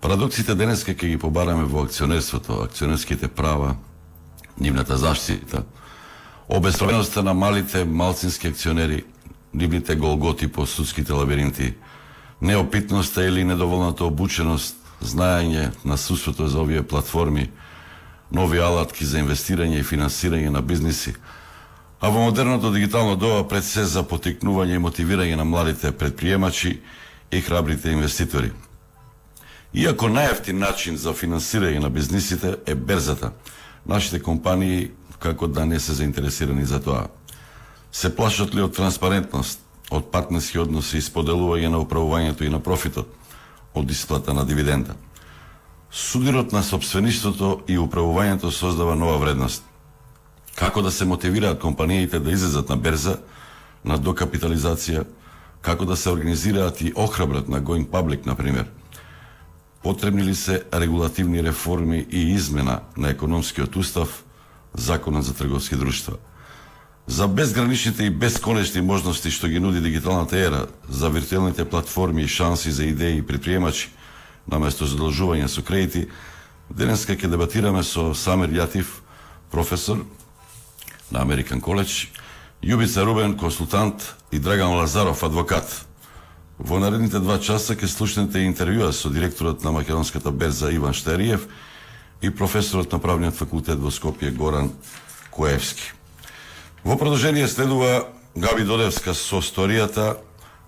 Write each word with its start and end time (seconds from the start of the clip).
Парадоксите 0.00 0.56
денеска 0.58 0.90
ќе 0.90 1.12
ги 1.12 1.20
побараме 1.22 1.68
во 1.70 1.84
акционерството, 1.86 2.64
акционерските 2.64 3.28
права, 3.28 3.76
нивната 4.58 4.96
заштита, 4.98 5.62
обесправеността 6.48 7.22
на 7.22 7.34
малите 7.34 7.84
малцински 7.84 8.48
акционери, 8.48 9.04
нивните 9.54 9.94
голготи 9.94 10.48
по 10.48 10.66
судските 10.66 11.12
лабиринти, 11.12 11.74
неопитноста 12.42 13.22
или 13.24 13.44
недоволната 13.44 14.04
обученост, 14.04 14.82
знаење 15.02 15.70
на 15.84 15.96
судството 15.96 16.48
за 16.48 16.60
овие 16.60 16.82
платформи, 16.82 17.50
нови 18.30 18.58
алатки 18.58 19.04
за 19.04 19.18
инвестирање 19.22 19.80
и 19.80 19.86
финансирање 19.86 20.50
на 20.50 20.62
бизниси, 20.62 21.14
а 22.00 22.08
во 22.08 22.26
модерното 22.26 22.70
дигитално 22.70 23.16
доба 23.16 23.48
пред 23.48 23.64
се 23.64 23.84
за 23.84 24.02
потикнување 24.02 24.76
и 24.76 24.82
мотивирање 24.82 25.36
на 25.36 25.44
младите 25.44 25.92
предприемачи 25.92 26.80
и 27.32 27.40
храбрите 27.40 27.90
инвеститори. 27.90 28.52
Иако 29.74 30.08
најефтин 30.08 30.58
начин 30.58 30.96
за 30.96 31.12
финансирање 31.12 31.80
на 31.80 31.90
бизнисите 31.90 32.56
е 32.66 32.74
берзата, 32.74 33.32
нашите 33.86 34.22
компании 34.22 34.90
како 35.18 35.46
да 35.46 35.66
не 35.66 35.80
се 35.80 35.92
заинтересирани 35.92 36.64
за 36.64 36.80
тоа. 36.82 37.06
Се 37.92 38.16
плашат 38.16 38.54
ли 38.54 38.62
од 38.62 38.76
транспарентност, 38.76 39.60
од 39.90 40.10
партнерски 40.12 40.58
односи 40.58 40.98
и 40.98 41.04
споделување 41.04 41.70
на 41.72 41.78
управувањето 41.80 42.44
и 42.44 42.50
на 42.52 42.60
профитот, 42.60 43.08
од 43.74 43.90
исплата 43.90 44.34
на 44.34 44.44
дивиденда? 44.44 44.94
Судирот 45.96 46.52
на 46.52 46.60
собствеништвото 46.62 47.62
и 47.68 47.78
управувањето 47.80 48.50
создава 48.52 48.94
нова 48.94 49.16
вредност. 49.18 49.62
Како 50.54 50.82
да 50.82 50.90
се 50.90 51.04
мотивираат 51.08 51.60
компаниите 51.60 52.18
да 52.20 52.32
излезат 52.32 52.68
на 52.68 52.76
берза, 52.76 53.14
на 53.84 53.96
докапитализација, 53.96 55.06
како 55.62 55.88
да 55.88 55.96
се 55.96 56.10
организираат 56.12 56.80
и 56.80 56.92
охрабрат 56.92 57.48
на 57.48 57.62
going 57.62 57.88
public, 57.88 58.26
например. 58.26 58.68
Потребни 59.82 60.24
ли 60.24 60.34
се 60.34 60.62
регулативни 60.74 61.42
реформи 61.42 62.06
и 62.10 62.34
измена 62.34 62.80
на 62.96 63.10
економскиот 63.10 63.76
устав, 63.76 64.24
законот 64.74 65.24
за 65.24 65.34
трговски 65.34 65.76
друштва? 65.76 66.16
За 67.06 67.28
безграничните 67.28 68.04
и 68.04 68.10
бесконечни 68.10 68.80
можности 68.80 69.30
што 69.30 69.48
ги 69.48 69.60
нуди 69.60 69.80
дигиталната 69.80 70.36
ера, 70.36 70.66
за 70.88 71.08
виртуелните 71.08 71.64
платформи 71.64 72.22
и 72.22 72.28
шанси 72.28 72.70
за 72.70 72.84
идеи 72.84 73.16
и 73.16 73.26
предприемачи, 73.26 73.95
наместо 74.46 74.86
задолжување 74.86 75.48
со 75.48 75.62
кредити, 75.62 76.08
денеска 76.70 77.16
ќе 77.16 77.30
дебатираме 77.30 77.82
со 77.82 78.14
Самир 78.14 78.50
Јатив, 78.50 78.86
професор 79.50 80.04
на 81.10 81.22
Американ 81.22 81.60
Коледж, 81.60 82.06
Јубица 82.62 83.04
Рубен, 83.04 83.36
консултант 83.38 84.14
и 84.32 84.38
Драган 84.38 84.74
Лазаров, 84.74 85.22
адвокат. 85.22 85.86
Во 86.58 86.78
наредните 86.80 87.20
два 87.20 87.38
часа 87.38 87.76
ќе 87.76 87.86
слушнете 87.86 88.46
интервјуа 88.46 88.92
со 88.92 89.10
директорот 89.12 89.62
на 89.64 89.72
Македонската 89.72 90.30
берза 90.30 90.72
Иван 90.72 90.94
Штериев 90.94 91.46
и 92.22 92.30
професорот 92.30 92.92
на 92.92 92.98
правниот 92.98 93.36
факултет 93.36 93.78
во 93.78 93.92
Скопје 93.92 94.32
Горан 94.32 94.72
Коевски. 95.30 95.92
Во 96.82 96.96
продолжение 96.96 97.48
следува 97.48 98.08
Габи 98.34 98.64
Додевска 98.64 99.14
со 99.14 99.42
сторијата 99.44 100.16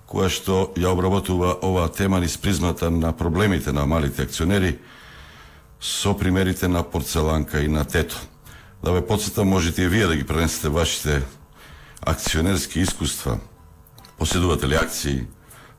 која 0.09 0.31
што 0.33 0.73
ја 0.81 0.95
обработува 0.95 1.59
оваа 1.63 1.93
тема 1.93 2.21
низ 2.21 2.39
призмата 2.41 2.91
на 2.91 3.13
проблемите 3.13 3.73
на 3.73 3.87
малите 3.87 4.23
акционери 4.23 4.79
со 5.81 6.15
примерите 6.17 6.69
на 6.69 6.83
порцеланка 6.83 7.61
и 7.61 7.69
на 7.69 7.85
тето. 7.85 8.17
Да 8.85 8.93
ве 8.93 9.07
подсетам, 9.07 9.49
можете 9.49 9.83
и 9.83 9.89
вие 9.89 10.07
да 10.07 10.17
ги 10.17 10.25
пренесете 10.25 10.69
вашите 10.69 11.23
акционерски 12.01 12.81
искуства. 12.81 13.39
Поседувате 14.19 14.69
ли 14.69 14.75
акции, 14.75 15.27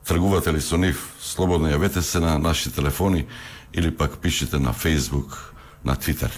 тргувате 0.06 0.52
ли 0.52 0.60
со 0.60 0.76
нив, 0.76 1.12
слободно 1.20 1.68
јавете 1.68 2.00
се 2.00 2.20
на 2.20 2.38
нашите 2.38 2.76
телефони 2.76 3.26
или 3.74 3.90
пак 3.90 4.18
пишете 4.18 4.58
на 4.58 4.72
Facebook, 4.74 5.52
на 5.84 5.96
Twitter. 5.96 6.30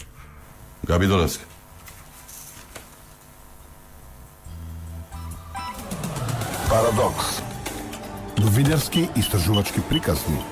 Габи 0.86 1.06
Долевска. 1.06 1.44
Парадокс. 6.68 7.51
Новинарски 8.42 9.08
истражувачки 9.16 9.80
приказни. 9.88 10.51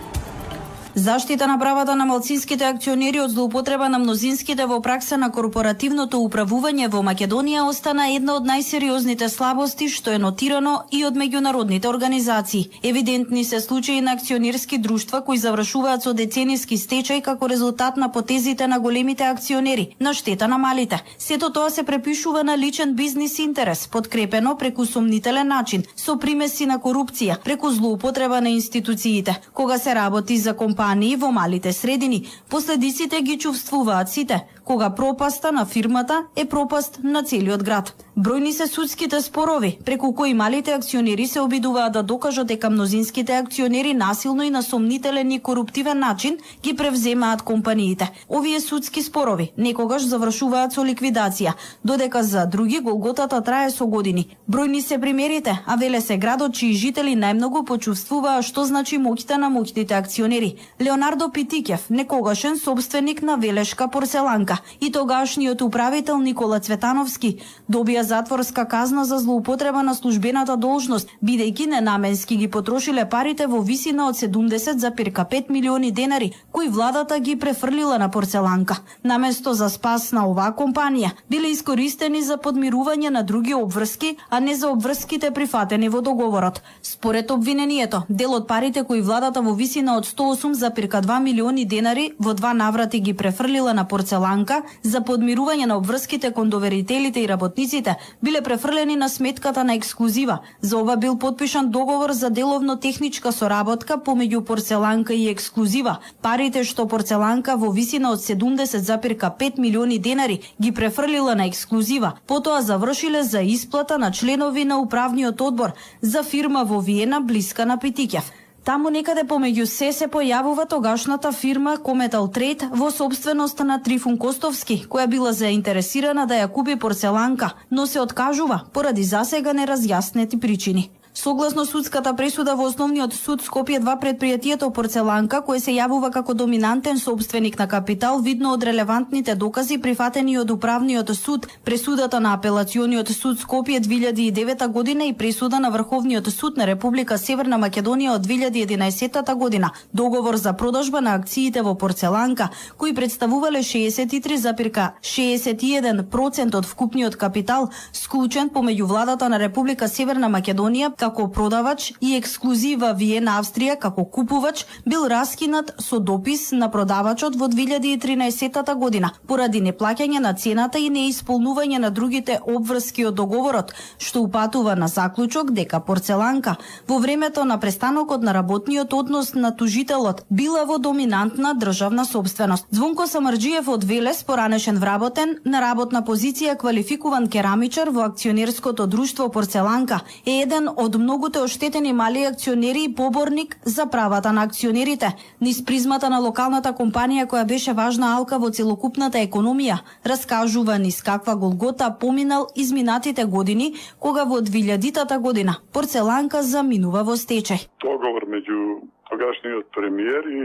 Заштита 0.94 1.46
на 1.46 1.58
правата 1.58 1.96
на 1.96 2.04
малцинските 2.04 2.64
акционери 2.64 3.20
од 3.20 3.30
злоупотреба 3.30 3.88
на 3.88 3.98
мнозинските 3.98 4.64
во 4.66 4.80
пракса 4.82 5.16
на 5.16 5.28
корпоративното 5.30 6.18
управување 6.18 6.88
во 6.90 6.98
Македонија 7.06 7.62
остана 7.62 8.08
една 8.10 8.34
од 8.34 8.48
најсериозните 8.48 9.28
слабости 9.30 9.86
што 9.88 10.10
е 10.10 10.18
нотирано 10.18 10.72
и 10.90 11.04
од 11.06 11.14
меѓународните 11.14 11.86
организации. 11.86 12.70
Евидентни 12.82 13.44
се 13.44 13.60
случаи 13.60 14.00
на 14.00 14.12
акционерски 14.12 14.78
друштва 14.78 15.20
кои 15.20 15.38
завршуваат 15.38 16.02
со 16.02 16.12
децениски 16.12 16.74
стечај 16.74 17.22
како 17.22 17.46
резултат 17.46 17.96
на 17.96 18.10
потезите 18.10 18.66
на 18.66 18.80
големите 18.80 19.24
акционери 19.24 19.94
на 20.00 20.14
штета 20.14 20.48
на 20.48 20.58
малите. 20.58 21.02
Сето 21.18 21.52
тоа 21.52 21.70
се 21.70 21.82
препишува 21.82 22.42
на 22.44 22.58
личен 22.58 22.94
бизнис 22.94 23.38
интерес, 23.38 23.86
подкрепено 23.86 24.56
преку 24.58 24.86
сомнителен 24.86 25.46
начин, 25.46 25.84
со 25.96 26.18
примеси 26.18 26.66
на 26.66 26.80
корупција, 26.82 27.38
преку 27.44 27.70
злоупотреба 27.70 28.40
на 28.40 28.50
институциите. 28.50 29.40
Кога 29.54 29.78
се 29.78 29.94
работи 29.94 30.38
за 30.38 30.54
компанија 30.54 30.79
компании 30.80 31.16
во 31.16 31.28
малите 31.30 31.72
средини, 31.72 32.24
последиците 32.48 33.20
ги 33.20 33.36
чувствуваат 33.38 34.08
сите, 34.08 34.38
кога 34.70 34.91
пропаста 34.91 35.53
на 35.53 35.66
фирмата 35.66 36.25
е 36.36 36.44
пропаст 36.44 37.00
на 37.03 37.25
целиот 37.25 37.62
град. 37.62 37.91
Бројни 38.19 38.50
се 38.53 38.66
судските 38.66 39.20
спорови, 39.20 39.78
преку 39.84 40.14
кои 40.14 40.34
малите 40.34 40.72
акционери 40.72 41.26
се 41.26 41.41
обидуваат 41.41 41.92
да 41.92 42.03
докажат 42.03 42.47
дека 42.47 42.70
мнозинските 42.70 43.32
акционери 43.36 43.94
насилно 43.94 44.42
и 44.42 44.50
на 44.50 44.62
сомнителен 44.62 45.30
и 45.32 45.41
коруптивен 45.41 45.98
начин 45.98 46.38
ги 46.62 46.76
превземаат 46.76 47.42
компаниите. 47.42 48.10
Овие 48.28 48.60
судски 48.60 49.03
спорови 49.03 49.53
некогаш 49.59 50.06
завршуваат 50.06 50.76
со 50.76 50.84
ликвидација, 50.86 51.54
додека 51.84 52.22
за 52.22 52.47
други 52.47 52.78
голготата 52.78 53.41
трае 53.41 53.70
со 53.70 53.86
години. 53.86 54.36
Бројни 54.50 54.80
се 54.80 55.00
примерите, 55.00 55.59
а 55.66 55.76
веле 55.76 56.00
се 56.00 56.16
градот 56.16 56.54
чии 56.54 56.78
жители 56.78 57.16
најмногу 57.16 57.64
почувствуваа 57.66 58.42
што 58.42 58.64
значи 58.64 58.98
моќта 58.98 59.36
на 59.36 59.50
моќните 59.50 59.98
акционери. 59.98 60.54
Леонардо 60.80 61.30
Питикев, 61.30 61.91
некогашен 61.91 62.59
собственик 62.59 63.22
на 63.22 63.36
Велешка 63.36 63.88
порцеланка 63.88 64.59
и 64.81 64.93
тогашниот 64.93 65.62
управител 65.62 66.19
Никола 66.19 66.60
Цветановски 66.60 67.37
добија 67.71 68.03
затворска 68.03 68.65
казна 68.65 69.04
за 69.04 69.19
злоупотреба 69.19 69.82
на 69.82 69.94
службената 69.94 70.56
должност, 70.56 71.09
бидејќи 71.25 71.66
ненаменски 71.66 72.37
ги 72.37 72.48
потрошиле 72.48 73.04
парите 73.09 73.47
во 73.47 73.60
висина 73.60 74.09
од 74.09 74.16
70,5 74.16 75.50
милиони 75.50 75.91
денари, 75.93 76.32
кои 76.53 76.69
владата 76.69 77.19
ги 77.19 77.37
префрлила 77.38 77.98
на 77.98 78.10
порцеланка. 78.10 78.81
Наместо 79.04 79.54
за 79.54 79.69
спас 79.71 80.12
на 80.12 80.26
оваа 80.26 80.54
компанија, 80.57 81.13
биле 81.30 81.53
искористени 81.54 82.22
за 82.22 82.36
подмирување 82.36 83.10
на 83.10 83.22
други 83.22 83.54
обврски, 83.54 84.16
а 84.30 84.41
не 84.41 84.56
за 84.56 84.71
обврските 84.71 85.30
прифатени 85.30 85.89
во 85.89 86.01
договорот. 86.01 86.63
Според 86.83 87.30
обвинението, 87.30 88.03
дел 88.09 88.34
од 88.34 88.48
парите 88.48 88.84
кои 88.84 89.01
владата 89.01 89.42
во 89.42 89.54
висина 89.54 89.97
од 89.97 90.06
108,2 90.06 91.21
милиони 91.22 91.65
денари 91.65 92.10
во 92.18 92.34
два 92.34 92.53
наврати 92.53 93.01
ги 93.01 93.15
префрлила 93.15 93.74
на 93.74 93.84
порцеланка 93.84 94.49
за 94.82 95.00
подмирување 95.00 95.66
на 95.70 95.76
обврските 95.78 96.30
кон 96.36 96.50
доверителите 96.50 97.22
и 97.22 97.28
работниците 97.28 97.97
биле 98.22 98.42
префрлени 98.42 98.97
на 98.97 99.08
сметката 99.08 99.64
на 99.64 99.74
ексклузива. 99.74 100.38
За 100.60 100.78
ова 100.78 100.97
бил 100.97 101.18
подпишан 101.18 101.70
договор 101.70 102.12
за 102.12 102.30
деловно 102.30 102.76
техничка 102.76 103.32
соработка 103.32 103.98
помеѓу 104.06 104.41
порцеланка 104.44 105.14
и 105.14 105.28
ексклузива. 105.30 105.98
Парите 106.22 106.64
што 106.64 106.86
порцеланка 106.86 107.56
во 107.56 107.70
висина 107.70 108.10
од 108.10 108.20
70,5 108.20 109.58
милиони 109.58 109.98
денари 109.98 110.41
ги 110.62 110.72
префрлила 110.72 111.34
на 111.34 111.46
ексклузива, 111.46 112.12
потоа 112.26 112.62
завршиле 112.62 113.22
за 113.22 113.42
исплата 113.42 113.98
на 113.98 114.12
членови 114.12 114.64
на 114.64 114.80
управниот 114.80 115.41
одбор 115.41 115.72
за 116.03 116.22
фирма 116.22 116.64
во 116.64 116.80
Виена 116.80 117.20
блиска 117.20 117.66
на 117.66 117.78
Питикев. 117.78 118.32
Таму 118.65 118.91
некаде 118.92 119.22
помеѓу 119.24 119.65
се 119.65 119.86
се 119.97 120.07
појавува 120.12 120.66
тогашната 120.68 121.33
фирма 121.33 121.78
Кометал 121.80 122.28
Трейд 122.28 122.66
во 122.77 122.91
собственост 122.91 123.62
на 123.65 123.78
Трифун 123.83 124.18
Костовски, 124.21 124.84
која 124.84 125.07
била 125.09 125.33
заинтересирана 125.33 126.27
да 126.27 126.42
ја 126.42 126.53
купи 126.53 126.77
порцеланка, 126.77 127.54
но 127.71 127.86
се 127.86 128.01
откажува 128.01 128.60
поради 128.72 129.04
засега 129.04 129.57
неразјаснети 129.57 130.41
причини. 130.41 130.91
Согласно 131.20 131.66
судската 131.66 132.14
пресуда 132.16 132.54
во 132.56 132.64
основниот 132.64 133.12
суд 133.12 133.44
Скопје 133.44 133.76
2 133.76 134.00
предпријатието 134.00 134.72
Порцеланка, 134.72 135.44
кое 135.44 135.60
се 135.60 135.76
јавува 135.76 136.08
како 136.10 136.32
доминантен 136.32 136.96
собственик 136.98 137.58
на 137.58 137.68
капитал, 137.68 138.20
видно 138.24 138.52
од 138.56 138.64
релевантните 138.64 139.34
докази 139.34 139.76
прифатени 139.76 140.38
од 140.40 140.50
управниот 140.50 141.10
суд, 141.12 141.46
пресудата 141.64 142.20
на 142.20 142.32
апелациониот 142.32 143.08
суд 143.12 143.36
Скопје 143.36 143.80
2009 143.84 144.68
година 144.68 145.04
и 145.04 145.12
пресуда 145.12 145.60
на 145.60 145.70
Врховниот 145.70 146.28
суд 146.32 146.56
на 146.56 146.66
Република 146.66 147.18
Северна 147.18 147.58
Македонија 147.58 148.14
од 148.14 148.26
2011 148.26 149.34
година, 149.34 149.70
договор 149.92 150.36
за 150.36 150.52
продажба 150.52 151.00
на 151.00 151.14
акциите 151.14 151.62
во 151.62 151.74
Порцеланка, 151.74 152.48
кои 152.78 152.94
представувале 152.94 153.58
63,61% 153.58 156.56
од 156.56 156.64
вкупниот 156.64 157.16
капитал, 157.16 157.70
склучен 157.92 158.48
помеѓу 158.48 158.84
владата 158.84 159.28
на 159.28 159.38
Република 159.38 159.88
Северна 159.88 160.28
Македонија 160.32 160.96
како 160.96 161.09
како 161.10 161.27
продавач 161.28 161.92
и 162.01 162.12
ексклузива 162.15 162.92
Виена 162.95 163.33
Австрија 163.41 163.74
како 163.83 164.04
купувач 164.04 164.62
бил 164.86 165.09
раскинат 165.10 165.72
со 165.83 165.98
допис 165.98 166.51
на 166.53 166.68
продавачот 166.71 167.34
во 167.36 167.48
2013 167.51 168.74
година 168.78 169.10
поради 169.27 169.60
неплаќање 169.60 170.21
на 170.22 170.33
цената 170.34 170.78
и 170.78 170.91
неисполнување 170.91 171.80
на 171.83 171.91
другите 171.91 172.39
обврски 172.47 173.07
од 173.09 173.16
договорот, 173.18 173.72
што 173.98 174.22
упатува 174.22 174.77
на 174.77 174.89
заклучок 174.89 175.51
дека 175.51 175.80
порцеланка 175.80 176.57
во 176.89 176.98
времето 176.98 177.45
на 177.45 177.59
престанокот 177.59 178.22
на 178.22 178.34
работниот 178.34 178.95
однос 178.95 179.34
на 179.34 179.51
тужителот 179.51 180.22
била 180.30 180.65
во 180.65 180.78
доминантна 180.78 181.54
државна 181.59 182.04
собственост. 182.04 182.66
Звонко 182.71 183.06
Самарджиев 183.06 183.68
од 183.68 183.84
Велес, 183.84 184.22
поранешен 184.22 184.78
вработен 184.78 185.39
на 185.45 185.60
работна 185.60 186.04
позиција 186.06 186.54
квалификуван 186.56 187.27
керамичар 187.28 187.91
во 187.91 188.06
акционерското 188.06 188.86
друштво 188.86 189.28
Порцеланка, 189.28 190.01
е 190.24 190.41
еден 190.42 190.68
од 190.77 190.90
од 190.91 190.98
многуте 190.98 191.39
оштетени 191.39 191.92
мали 191.92 192.25
акционери 192.25 192.84
и 192.84 192.95
поборник 192.95 193.57
за 193.65 193.87
правата 193.87 194.33
на 194.33 194.42
акционерите, 194.42 195.15
низ 195.41 195.65
призмата 195.65 196.10
на 196.10 196.19
локалната 196.19 196.72
компанија 196.75 197.28
која 197.31 197.47
беше 197.47 197.72
важна 197.78 198.09
алка 198.16 198.39
во 198.42 198.51
целокупната 198.51 199.22
економија, 199.22 199.78
раскажува 200.04 200.78
низ 200.83 200.98
каква 201.03 201.37
голгота 201.37 201.95
поминал 202.01 202.48
изминатите 202.57 203.25
години, 203.25 203.75
кога 204.01 204.25
во 204.25 204.41
2000-та 204.41 205.19
година 205.19 205.57
порцеланка 205.72 206.42
заминува 206.42 207.04
во 207.07 207.15
стечај. 207.15 207.69
Договор 207.87 208.27
меѓу 208.27 208.83
тогашниот 209.10 209.71
премиер 209.71 210.27
и 210.27 210.42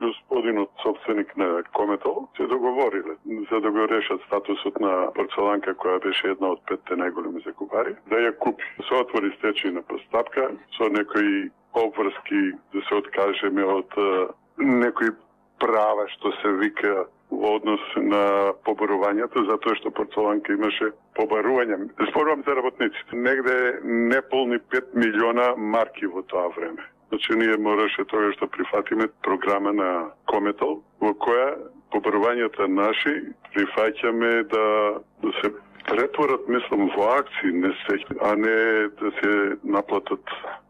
господинот 0.00 0.70
собственик 0.82 1.36
на 1.36 1.62
Кометол 1.72 2.28
се 2.36 2.46
договориле 2.46 3.14
за 3.50 3.60
да 3.60 3.70
го 3.70 3.88
решат 3.88 4.20
статусот 4.26 4.80
на 4.80 5.12
порцеланка 5.14 5.74
која 5.74 6.02
беше 6.04 6.32
една 6.34 6.52
од 6.54 6.62
петте 6.70 6.96
најголеми 6.96 7.44
закупари, 7.44 7.96
да 8.10 8.16
ја 8.16 8.32
купи. 8.38 8.64
Се 8.88 8.94
отвори 8.94 9.32
стечајна 9.38 9.82
постапка 9.82 10.50
со 10.76 10.88
некои 10.88 11.50
обврски 11.74 12.42
да 12.72 12.82
се 12.88 12.94
откажеме 12.94 13.64
од 13.64 13.94
некои 14.58 15.10
права 15.58 16.06
што 16.14 16.32
се 16.42 16.52
вика 16.62 17.06
во 17.30 17.56
однос 17.58 17.80
на 17.96 18.52
побарувањето, 18.64 19.44
затоа 19.50 19.76
што 19.76 19.90
порцеланка 19.90 20.54
имаше 20.54 20.92
побарување. 21.18 21.90
Спорувам 22.10 22.42
за 22.46 22.54
работниците. 22.56 23.16
Негде 23.16 23.80
неполни 23.84 24.58
5 24.72 24.94
милиона 24.94 25.54
марки 25.56 26.06
во 26.06 26.22
тоа 26.22 26.48
време. 26.56 26.86
Значи, 27.08 27.32
ние 27.32 27.56
мораше 27.56 28.04
тоа 28.04 28.26
да 28.26 28.32
што 28.36 28.46
прифатиме 28.52 29.08
програма 29.24 29.72
на 29.72 29.90
кометал 30.28 30.82
во 31.00 31.14
која 31.16 31.56
побарувањата 31.92 32.68
наши 32.68 33.14
прифаќаме 33.54 34.32
да, 34.52 34.66
да 35.24 35.32
се 35.40 35.52
претворат, 35.88 36.48
мислам, 36.48 36.90
во 36.96 37.08
акции, 37.16 37.52
не 37.52 37.72
се, 37.84 37.96
а 38.20 38.36
не 38.36 38.88
да 39.00 39.12
се 39.20 39.32
наплатат 39.64 40.20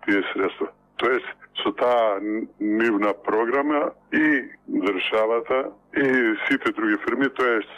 тие 0.06 0.23
средства. 0.32 0.70
Тоест, 1.02 1.26
со 1.62 1.73
таа 1.73 2.20
нивна 2.61 3.12
програма 3.26 3.91
и 4.12 4.43
државата 4.69 5.70
и 5.96 6.06
сите 6.46 6.73
други 6.73 6.96
фирми, 7.05 7.29
тоест 7.34 7.70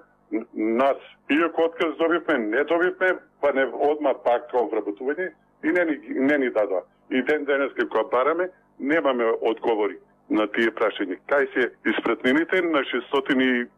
нас, 0.54 0.98
иако 1.30 1.66
отказ 1.66 1.96
добивме, 1.98 2.38
не 2.38 2.64
добивме, 2.64 3.18
па 3.40 3.52
не 3.52 3.66
одма 3.90 4.14
пак 4.14 4.54
вработување 4.54 5.32
и 5.64 5.72
не, 5.74 5.84
не 6.30 6.38
ни 6.38 6.50
дадоа. 6.50 6.82
И 7.10 7.22
ден 7.22 7.44
денеска 7.44 7.88
кога 7.88 8.04
бараме, 8.04 8.48
немаме 8.78 9.24
одговори 9.40 9.98
на 10.30 10.46
тие 10.46 10.70
прашања. 10.70 11.18
Кај 11.26 11.50
се 11.54 11.70
испратнините 11.90 12.62
на 12.62 12.86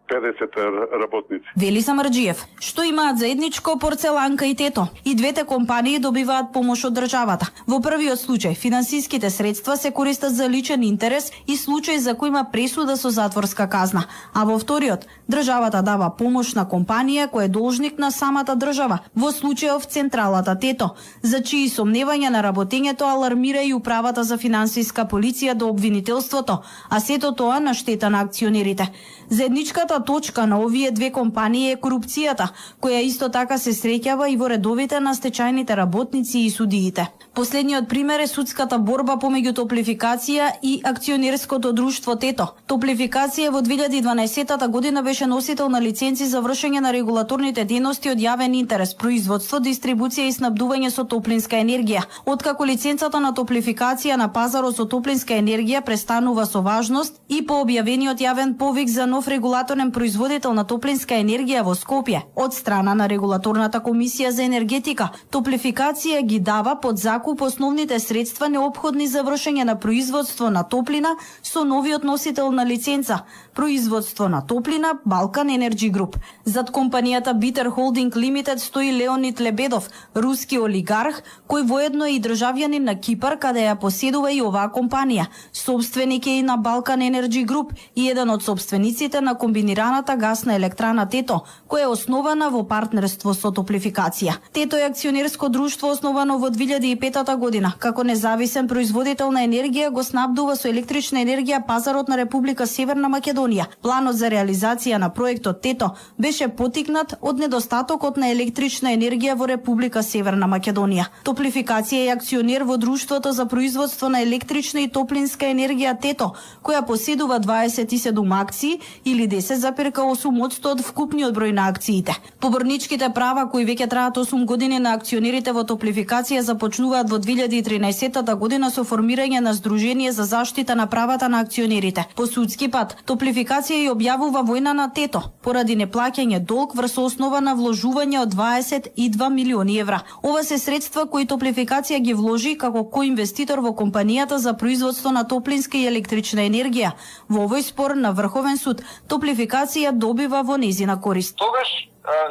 50 0.08 1.02
работници? 1.02 1.44
Вели 1.56 1.82
Самарджиев, 1.82 2.46
што 2.60 2.82
имаат 2.82 3.18
заедничко 3.18 3.78
порцеланка 3.78 4.46
и 4.46 4.54
тето? 4.54 4.88
И 5.04 5.14
двете 5.14 5.44
компании 5.44 5.98
добиваат 5.98 6.52
помош 6.52 6.84
од 6.84 6.94
државата. 6.94 7.50
Во 7.66 7.80
првиот 7.80 8.18
случај, 8.18 8.56
финансиските 8.56 9.30
средства 9.30 9.76
се 9.76 9.90
користат 9.90 10.34
за 10.34 10.48
личен 10.48 10.82
интерес 10.82 11.32
и 11.46 11.56
случај 11.56 11.98
за 11.98 12.14
кој 12.14 12.28
има 12.28 12.44
пресуда 12.52 12.96
со 12.96 13.10
затворска 13.10 13.68
казна. 13.68 14.06
А 14.34 14.44
во 14.44 14.58
вториот, 14.58 15.06
државата 15.28 15.82
дава 15.82 16.10
помош 16.16 16.54
на 16.54 16.64
компанија 16.64 17.28
која 17.28 17.44
е 17.44 17.48
должник 17.48 17.98
на 17.98 18.10
самата 18.10 18.56
држава, 18.56 18.98
во 19.14 19.30
случајов 19.32 19.86
Централата 19.86 20.58
Тето, 20.58 20.94
за 21.22 21.42
чии 21.42 21.68
сомневања 21.68 22.30
на 22.30 22.42
работењето 22.42 23.04
алармира 23.04 23.62
и 23.62 23.74
управата 23.74 24.24
за 24.24 24.38
финансиска 24.38 25.04
полиција 25.04 25.54
до 25.54 25.68
обвинителството, 25.68 26.62
а 26.90 27.00
сето 27.00 27.32
тоа 27.32 27.60
на 27.60 27.74
штета 27.74 28.10
на 28.10 28.20
акционерите. 28.20 28.90
Заедничката 29.30 29.97
Точка 30.00 30.46
на 30.46 30.60
овие 30.60 30.90
две 30.90 31.10
компании 31.10 31.72
е 31.72 31.76
корупцијата, 31.76 32.48
која 32.80 33.02
исто 33.02 33.28
така 33.28 33.58
се 33.58 33.72
среќава 33.72 34.28
и 34.30 34.36
во 34.36 34.48
редовите 34.48 35.00
на 35.00 35.14
стечајните 35.14 35.76
работници 35.76 36.38
и 36.38 36.50
судиите. 36.50 37.08
Последниот 37.34 37.88
пример 37.88 38.20
е 38.20 38.26
судската 38.26 38.78
борба 38.78 39.14
помеѓу 39.22 39.52
Топлификација 39.54 40.48
и 40.62 40.80
акционерското 40.84 41.72
друштво 41.72 42.16
Тето. 42.16 42.46
Топлификација 42.66 43.50
во 43.54 43.60
2012 43.62 44.68
година 44.68 45.02
беше 45.02 45.26
носител 45.26 45.68
на 45.68 45.80
лиценци 45.80 46.26
за 46.26 46.40
вршење 46.40 46.80
на 46.80 46.92
регулаторните 46.92 47.64
дејности 47.64 48.10
од 48.10 48.18
јавен 48.18 48.56
интерес, 48.58 48.94
производство, 48.94 49.60
дистрибуција 49.60 50.26
и 50.26 50.32
снабдување 50.32 50.90
со 50.90 51.04
топлинска 51.04 51.56
енергија. 51.62 52.02
Откако 52.26 52.64
лиценцата 52.64 53.20
на 53.20 53.32
Топлификација 53.32 54.16
на 54.16 54.28
пазарот 54.32 54.76
со 54.76 54.84
топлинска 54.84 55.38
енергија 55.38 55.84
престанува 55.86 56.46
со 56.46 56.60
важност 56.62 57.20
и 57.28 57.42
по 57.46 57.62
објавениот 57.62 58.18
јавен 58.18 58.56
повик 58.58 58.88
за 58.88 59.06
нов 59.06 59.28
регулаторен 59.28 59.87
производител 59.92 60.52
на 60.54 60.64
топлинска 60.64 61.14
енергија 61.14 61.62
во 61.66 61.74
Скопје 61.74 62.22
од 62.36 62.54
страна 62.54 62.94
на 62.94 63.06
регулаторната 63.08 63.80
комисија 63.80 64.30
за 64.30 64.42
енергетика, 64.42 65.10
Топлификација 65.30 66.22
ги 66.22 66.38
дава 66.40 66.76
под 66.80 66.98
закуп 66.98 67.42
основните 67.42 67.98
средства 67.98 68.48
необходни 68.48 69.06
за 69.06 69.22
вршење 69.22 69.64
на 69.64 69.76
производство 69.78 70.50
на 70.50 70.62
топлина 70.62 71.16
со 71.42 71.64
новиот 71.64 72.04
носител 72.04 72.52
на 72.52 72.66
лиценца 72.66 73.24
производство 73.54 74.28
на 74.28 74.46
топлина 74.46 74.92
Балкан 75.04 75.50
Енерджи 75.50 75.90
Груп. 75.90 76.16
Зад 76.44 76.70
компанијата 76.70 77.34
Битер 77.34 77.66
Холдинг 77.70 78.16
Лимитед 78.16 78.60
стои 78.60 78.92
Леонид 78.92 79.40
Лебедов, 79.40 79.90
руски 80.14 80.58
олигарх, 80.58 81.22
кој 81.48 81.66
воедно 81.66 82.06
е 82.06 82.14
и 82.14 82.20
државјанин 82.22 82.86
на 82.86 82.94
Кипар, 82.94 83.34
каде 83.38 83.66
ја 83.66 83.74
поседува 83.74 84.30
и 84.30 84.38
оваа 84.42 84.70
компанија. 84.70 85.26
Собственик 85.52 86.26
е 86.26 86.38
и 86.38 86.42
на 86.42 86.56
Балкан 86.56 87.02
Енерджи 87.02 87.42
Груп 87.44 87.72
и 87.96 88.08
еден 88.08 88.30
од 88.30 88.42
собствениците 88.42 89.20
на 89.20 89.34
комбинираната 89.78 90.16
гасна 90.16 90.54
електрана 90.54 91.06
Тето, 91.06 91.44
која 91.68 91.82
е 91.82 91.86
основана 91.86 92.48
во 92.50 92.64
партнерство 92.66 93.30
со 93.34 93.52
Топлификација. 93.54 94.34
Тето 94.52 94.76
е 94.76 94.82
акционерско 94.82 95.48
друштво 95.48 95.92
основано 95.92 96.38
во 96.38 96.50
2005 96.50 97.36
година. 97.36 97.72
Како 97.78 98.02
независен 98.02 98.66
производител 98.68 99.30
на 99.30 99.44
енергија 99.46 99.90
го 99.90 100.02
снабдува 100.02 100.56
со 100.56 100.68
електрична 100.68 101.20
енергија 101.22 101.62
пазарот 101.66 102.08
на 102.08 102.16
Република 102.16 102.66
Северна 102.66 103.08
Македонија 103.08 103.66
Планот 103.82 104.16
за 104.16 104.26
реализација 104.30 104.98
на 104.98 105.10
проектот 105.14 105.62
Тето 105.62 105.90
беше 106.18 106.48
потикнат 106.48 107.14
од 107.22 107.38
недостатокот 107.38 108.16
на 108.16 108.32
електрична 108.34 108.90
енергија 108.90 109.36
во 109.36 109.46
Република 109.46 110.02
Северна 110.02 110.48
Македонија. 110.48 111.06
Топлификација 111.24 112.08
е 112.08 112.12
акционер 112.16 112.62
во 112.64 112.76
Друштвото 112.76 113.32
за 113.32 113.46
производство 113.46 114.08
на 114.08 114.22
електрична 114.22 114.80
и 114.80 114.88
топлинска 114.88 115.46
енергија 115.46 115.94
Тето, 116.00 116.32
која 116.62 116.82
поседува 116.86 117.38
27 117.40 118.40
акции 118.40 118.80
или 119.04 119.28
10. 119.28 119.67
1,8% 119.72 120.66
од 120.72 120.80
вкупниот 120.80 121.34
број 121.34 121.52
на 121.52 121.68
акциите. 121.68 122.14
Поборничките 122.40 123.10
права 123.14 123.48
кои 123.50 123.64
веќе 123.64 123.88
траат 123.88 124.16
8 124.16 124.44
години 124.44 124.78
на 124.78 124.94
акционерите 124.94 125.52
во 125.52 125.64
Топлификација 125.64 126.40
започнуваат 126.40 127.10
во 127.10 127.18
2013 127.18 128.34
година 128.36 128.70
со 128.70 128.84
формирање 128.84 129.40
на 129.40 129.54
Сдружение 129.54 130.12
за 130.12 130.24
заштита 130.24 130.74
на 130.74 130.86
правата 130.86 131.28
на 131.28 131.40
акционерите. 131.40 132.06
По 132.16 132.26
судски 132.26 132.68
пат, 132.68 132.96
Топлификација 133.06 133.48
Топлификација 133.48 133.82
и 133.82 133.88
објавува 133.90 134.40
војна 134.46 134.72
на 134.72 134.84
Тето 134.94 135.20
поради 135.42 135.74
неплаќање 135.76 136.38
долг 136.44 136.74
врз 136.76 136.98
основа 136.98 137.40
на 137.40 137.54
вложување 137.58 138.20
од 138.20 138.34
22 138.34 139.28
милиони 139.34 139.78
евра. 139.80 140.00
Ова 140.22 140.42
се 140.44 140.58
средства 140.58 141.06
кои 141.06 141.26
Топлификација 141.26 141.98
ги 141.98 142.14
вложи 142.14 142.54
како 142.58 142.84
коинвеститор 142.84 143.60
во 143.60 143.72
компанијата 143.72 144.36
за 144.36 144.52
производство 144.52 145.10
на 145.10 145.24
топлинска 145.24 145.78
и 145.78 145.86
електрична 145.86 146.46
енергија. 146.48 146.92
Во 147.28 147.46
овој 147.48 147.62
спор 147.62 147.96
на 147.96 148.12
Врховен 148.12 148.58
суд 148.58 148.82
Топлификација 149.08 149.57
добива 149.92 150.42
во 150.42 150.56
низина 150.56 151.00
корист. 151.00 151.36
Тогаш 151.36 151.68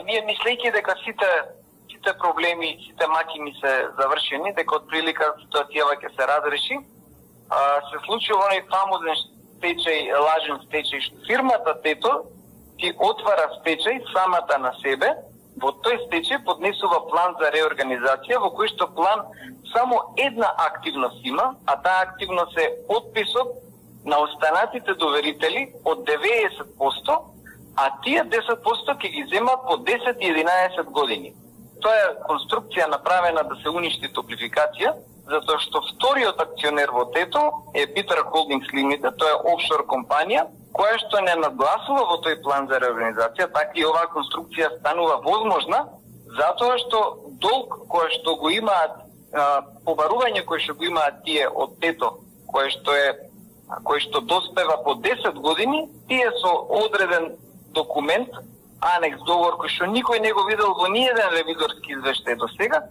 ние 0.05 0.21
мислејќи 0.25 0.73
дека 0.73 0.95
сите 1.05 1.27
сите 2.07 2.17
проблеми, 2.19 2.77
сите 2.85 3.07
макини 3.07 3.53
се 3.61 3.87
завршени, 3.99 4.53
дека 4.55 4.75
од 4.75 4.87
прилика 4.89 5.33
ситуацијава 5.41 5.97
ќе 6.01 6.09
се 6.15 6.27
разреши, 6.27 6.77
се 7.89 7.97
случи 8.05 8.31
оној 8.33 8.63
фамозен 8.71 9.17
стечај, 9.57 10.11
лажен 10.27 10.59
стечај, 10.67 11.01
што 11.01 11.25
фирмата 11.27 11.73
Тето 11.83 12.11
ти 12.79 12.93
отвара 12.99 13.49
стечај 13.59 14.03
самата 14.13 14.57
на 14.61 14.73
себе, 14.81 15.09
во 15.61 15.71
тој 15.83 15.97
стечај 16.07 16.43
поднесува 16.45 17.01
план 17.09 17.35
за 17.41 17.51
реорганизација, 17.55 18.39
во 18.39 18.51
кој 18.55 18.69
што 18.75 18.87
план 18.93 19.25
само 19.73 20.13
една 20.17 20.53
активност 20.69 21.25
има, 21.25 21.55
а 21.65 21.75
таа 21.81 22.01
активност 22.07 22.57
е 22.57 22.69
отписот 22.87 23.66
на 24.07 24.19
останатите 24.23 24.93
доверители 24.93 25.67
од 25.83 26.07
90%, 26.07 27.17
а 27.75 27.85
тие 28.03 28.23
10% 28.23 28.95
ќе 29.01 29.09
ги 29.15 29.25
земат 29.33 29.67
по 29.67 29.75
10-11 29.89 30.83
години. 30.95 31.33
Тоа 31.81 31.93
е 31.93 32.15
конструкција 32.29 32.87
направена 32.89 33.43
да 33.43 33.55
се 33.61 33.69
уништи 33.69 34.09
топлификација, 34.15 34.95
затоа 35.27 35.59
што 35.61 35.83
вториот 35.91 36.39
акционер 36.41 36.89
во 36.95 37.05
Тето 37.11 37.43
е 37.75 37.85
Питер 37.93 38.23
Холдингс 38.31 38.71
Limited, 38.73 39.11
тоа 39.19 39.35
е 39.35 39.41
офшор 39.53 39.83
компанија, 39.91 40.47
која 40.73 40.97
што 41.03 41.21
не 41.27 41.35
надгласува 41.43 42.07
во 42.07 42.17
тој 42.23 42.39
план 42.43 42.71
за 42.71 42.79
реорганизација, 42.79 43.51
така 43.53 43.75
и 43.75 43.85
оваа 43.85 44.07
конструкција 44.15 44.71
станува 44.79 45.19
возможна, 45.27 45.83
затоа 46.39 46.79
што 46.87 47.03
долг 47.43 47.75
кој 47.91 48.09
што 48.17 48.37
го 48.41 48.49
имаат, 48.55 49.03
побарување 49.85 50.47
кој 50.47 50.63
што 50.63 50.79
го 50.79 50.87
имаат 50.87 51.21
тие 51.27 51.47
од 51.49 51.75
Тето, 51.83 52.15
кој 52.47 52.71
што 52.71 52.95
е 52.95 53.11
кој 53.67 53.99
што 53.99 54.21
доспева 54.21 54.83
по 54.83 54.95
10 54.95 55.33
години, 55.41 55.89
тие 56.07 56.31
со 56.41 56.51
одреден 56.69 57.35
документ, 57.73 58.29
анекс 58.81 59.19
договор 59.25 59.59
кој 59.59 59.69
што 59.75 59.85
никој 59.85 60.21
не 60.21 60.31
го 60.33 60.45
видел 60.47 60.73
во 60.73 60.87
ниеден 60.87 61.29
ревизорски 61.35 61.97
извештај 61.99 62.37
до 62.37 62.47
сега, 62.55 62.83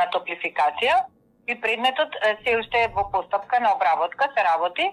на 0.00 0.06
топлификација 0.14 0.94
и 1.46 1.60
предметот 1.60 2.16
се 2.46 2.56
уште 2.62 2.86
е 2.86 2.88
во 2.96 3.04
постапка 3.12 3.60
на 3.60 3.74
обработка, 3.76 4.30
се 4.32 4.44
работи. 4.48 4.88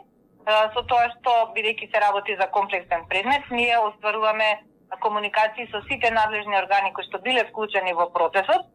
Со 0.75 0.83
тоа 0.91 1.07
што, 1.15 1.55
бидејќи 1.55 1.87
се 1.87 2.03
работи 2.03 2.35
за 2.35 2.51
комплексен 2.51 3.07
предмет, 3.07 3.47
ние 3.51 3.79
остваруваме 3.79 4.51
комуникации 4.99 5.71
со 5.71 5.79
сите 5.87 6.11
надлежни 6.11 6.59
органи 6.59 6.91
кои 6.91 7.07
што 7.07 7.23
биле 7.23 7.47
вклучени 7.47 7.95
во 7.95 8.11
процесот, 8.11 8.67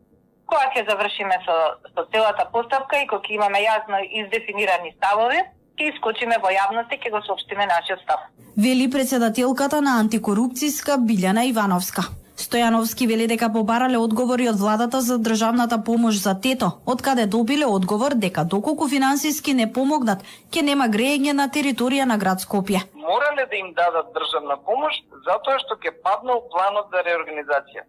кога 0.47 0.67
ќе 0.75 0.87
завршиме 0.89 1.39
со, 1.47 1.57
со 1.95 2.07
целата 2.13 2.49
постапка 2.53 3.03
и 3.03 3.07
кога 3.07 3.23
ќе 3.27 3.39
имаме 3.39 3.63
јасно 3.65 4.03
издефинирани 4.23 4.95
ставови, 4.97 5.41
ќе 5.77 5.91
искочиме 5.93 6.39
во 6.43 6.53
јавност 6.55 6.93
и 6.93 7.01
ќе 7.03 7.13
го 7.15 7.23
соопштиме 7.27 7.67
нашиот 7.67 8.05
став. 8.05 8.29
Вели 8.57 8.87
председателката 8.91 9.83
на 9.85 9.99
антикорупцијска 10.03 10.97
Билјана 11.09 11.45
Ивановска. 11.51 12.07
Стојановски 12.37 13.07
вели 13.09 13.27
дека 13.31 13.49
побарале 13.53 13.97
одговори 13.99 14.49
од 14.51 14.59
владата 14.61 15.01
за 15.01 15.17
државната 15.19 15.79
помош 15.85 16.19
за 16.21 16.35
тето, 16.47 16.69
од 16.93 17.03
каде 17.03 17.25
добиле 17.27 17.65
одговор 17.77 18.15
дека 18.25 18.45
доколку 18.45 18.89
финансиски 18.93 19.55
не 19.55 19.67
помогнат, 19.73 20.25
ќе 20.53 20.63
нема 20.69 20.89
грејење 20.97 21.33
на 21.33 21.49
територија 21.49 22.05
на 22.05 22.19
град 22.21 22.45
Скопје. 22.45 22.83
Морале 23.07 23.47
да 23.53 23.57
им 23.57 23.73
дадат 23.73 24.13
државна 24.13 24.57
помош 24.69 25.01
затоа 25.29 25.57
што 25.65 25.81
ќе 25.81 25.97
паднал 26.05 26.45
планот 26.53 26.93
за 26.93 27.05
реорганизација. 27.09 27.89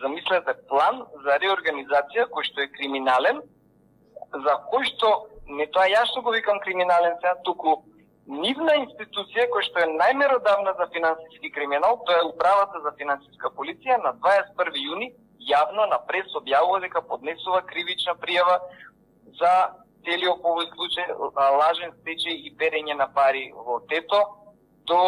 Замислете 0.00 0.54
план 0.68 1.02
за 1.24 1.36
реорганизација 1.42 2.28
кој 2.32 2.46
што 2.48 2.64
е 2.64 2.72
криминален, 2.76 3.42
за 4.32 4.54
кој 4.72 4.86
што 4.94 5.10
не 5.48 5.66
тоа 5.74 5.88
јас 5.90 6.12
што 6.12 6.22
го 6.22 6.32
викам 6.36 6.60
криминален 6.64 7.16
сега, 7.20 7.34
туку 7.44 7.82
нивна 8.26 8.76
институција 8.84 9.48
која 9.52 9.66
што 9.66 9.82
е 9.84 9.90
најмеродавна 9.92 10.76
за 10.78 10.86
финансиски 10.94 11.50
криминал, 11.52 11.98
тоа 12.06 12.22
е 12.22 12.28
управата 12.30 12.80
за 12.84 12.94
финансиска 12.98 13.50
полиција 13.58 13.98
на 14.04 14.14
21 14.24 14.80
јуни 14.86 15.12
јавно 15.50 15.86
на 15.90 15.98
прес 16.08 16.32
објавува 16.36 16.80
дека 16.84 17.02
поднесува 17.02 17.62
кривична 17.68 18.14
пријава 18.22 18.58
за 19.40 19.52
целиот 20.04 20.44
овој 20.44 20.68
случај 20.74 21.06
лажен 21.60 21.92
стечај 22.00 22.44
и 22.46 22.54
перење 22.60 22.96
на 22.96 23.08
пари 23.16 23.50
во 23.52 23.80
Тето 23.88 24.20
до 24.88 25.00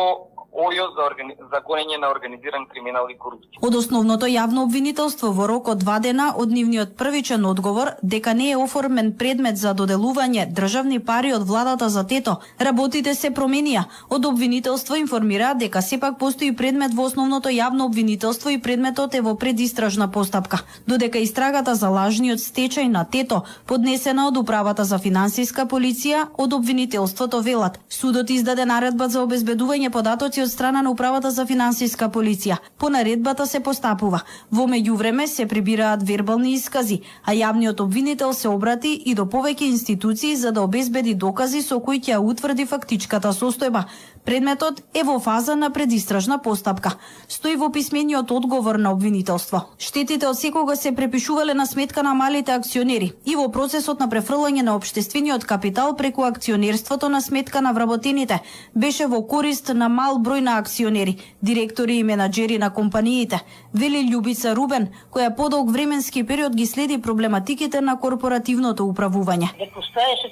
ОЈО 0.52 0.92
за, 0.96 1.02
органи... 1.06 1.34
за 1.52 1.60
гонење 1.64 1.96
на 2.00 2.10
организиран 2.12 2.66
криминал 2.68 3.08
и 3.08 3.16
корупција. 3.16 3.56
Од 3.64 3.74
основното 3.74 4.28
јавно 4.28 4.66
обвинителство 4.66 5.30
во 5.32 5.46
рок 5.48 5.68
од 5.72 5.78
два 5.80 5.98
дена 5.98 6.34
од 6.36 6.52
нивниот 6.52 6.92
првичен 6.96 7.46
одговор 7.48 7.94
дека 8.02 8.34
не 8.34 8.50
е 8.50 8.58
оформен 8.60 9.12
предмет 9.16 9.56
за 9.56 9.72
доделување 9.74 10.44
државни 10.52 10.98
пари 11.00 11.32
од 11.32 11.46
владата 11.48 11.88
за 11.88 12.04
тето, 12.04 12.36
работите 12.60 13.14
се 13.14 13.30
променија. 13.30 13.86
Од 14.10 14.26
обвинителство 14.28 14.96
информира 15.00 15.54
дека 15.54 15.82
сепак 15.82 16.18
постои 16.18 16.52
предмет 16.56 16.92
во 16.94 17.08
основното 17.08 17.48
јавно 17.48 17.88
обвинителство 17.88 18.50
и 18.50 18.60
предметот 18.60 19.14
е 19.14 19.24
во 19.24 19.34
предистражна 19.34 20.10
постапка. 20.12 20.60
Додека 20.86 21.18
истрагата 21.18 21.74
за 21.74 21.88
лажниот 21.88 22.44
стечај 22.44 22.92
на 22.92 23.04
тето 23.04 23.42
поднесена 23.66 24.28
од 24.28 24.36
управата 24.36 24.84
за 24.84 24.98
финансиска 24.98 25.64
полиција, 25.64 26.28
од 26.36 26.52
обвинителството 26.52 27.40
велат. 27.40 27.80
Судот 27.88 28.30
издаде 28.30 28.68
наредба 28.68 29.08
за 29.08 29.24
обезбедување 29.24 29.90
податоци 29.90 30.41
од 30.42 30.50
страна 30.50 30.82
на 30.82 30.90
управата 30.90 31.30
за 31.30 31.46
финансиска 31.46 32.08
полиција. 32.08 32.56
По 32.78 32.88
наредбата 32.90 33.46
се 33.46 33.60
постапува. 33.60 34.20
Во 34.50 34.66
меѓувреме 34.66 35.26
се 35.26 35.46
прибираат 35.46 36.02
вербални 36.02 36.52
искази, 36.54 37.00
а 37.24 37.32
јавниот 37.32 37.80
обвинител 37.80 38.32
се 38.32 38.48
обрати 38.48 38.92
и 39.06 39.14
до 39.14 39.24
повеќе 39.24 39.70
институции 39.70 40.36
за 40.36 40.52
да 40.52 40.62
обезбеди 40.62 41.14
докази 41.14 41.62
со 41.62 41.80
кои 41.80 42.00
ќе 42.00 42.18
утврди 42.18 42.66
фактичката 42.66 43.32
состојба. 43.32 43.84
Предметот 44.24 44.82
е 44.94 45.02
во 45.02 45.18
фаза 45.18 45.56
на 45.56 45.72
предистражна 45.74 46.38
постапка. 46.38 46.92
Стои 47.28 47.56
во 47.56 47.72
писмениот 47.74 48.30
одговор 48.30 48.76
на 48.78 48.92
обвинителство. 48.92 49.64
Штетите 49.78 50.28
од 50.28 50.38
секога 50.38 50.76
се 50.76 50.92
препишувале 50.94 51.54
на 51.58 51.66
сметка 51.66 52.02
на 52.06 52.14
малите 52.14 52.52
акционери 52.54 53.12
и 53.26 53.34
во 53.34 53.48
процесот 53.50 53.98
на 53.98 54.06
префрлање 54.06 54.62
на 54.62 54.76
обштествениот 54.78 55.44
капитал 55.44 55.96
преку 55.96 56.22
акционерството 56.22 57.08
на 57.08 57.20
сметка 57.20 57.60
на 57.60 57.72
вработените 57.72 58.38
беше 58.74 59.08
во 59.10 59.24
корист 59.26 59.74
на 59.74 59.88
мал 59.88 60.22
број 60.22 60.40
на 60.40 60.56
акционери, 60.58 61.18
директори 61.42 61.98
и 61.98 62.04
менаџери 62.04 62.58
на 62.58 62.70
компаниите, 62.70 63.42
вели 63.74 64.06
Љубица 64.06 64.54
Рубен, 64.54 64.88
која 65.10 65.34
подолг 65.34 65.70
временски 65.70 66.22
период 66.22 66.54
ги 66.54 66.66
следи 66.66 67.02
проблематиките 67.02 67.80
на 67.80 67.98
корпоративното 67.98 68.86
управување. 68.86 69.50
Не 69.58 69.70
постоеше, 69.74 70.30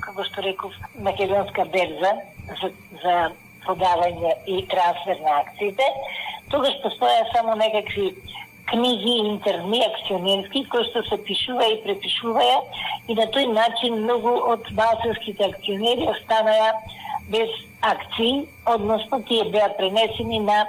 како 0.00 0.22
што 0.22 0.46
реков, 0.46 0.72
македонска 1.02 1.66
берза 1.74 2.14
за, 2.60 2.70
за 3.02 3.16
продавање 3.66 4.34
и 4.46 4.62
трансфер 4.70 5.20
на 5.24 5.40
акциите, 5.42 5.86
тогаш 6.50 6.74
постоја 6.84 7.24
само 7.34 7.56
некакви 7.58 8.12
книги 8.70 9.14
интерни 9.22 9.82
акционерски 9.86 10.64
кои 10.70 10.84
што 10.90 11.02
се 11.06 11.18
пишува 11.26 11.66
и 11.70 11.80
препишуваја 11.84 12.58
и 13.08 13.14
на 13.14 13.26
тој 13.34 13.52
начин 13.54 14.00
многу 14.02 14.34
од 14.52 14.66
балсанските 14.78 15.50
акционери 15.50 16.08
останаа 16.10 16.72
без 17.30 17.50
акции, 17.82 18.46
односно 18.64 19.22
тие 19.22 19.44
беа 19.50 19.70
пренесени 19.78 20.40
на 20.40 20.66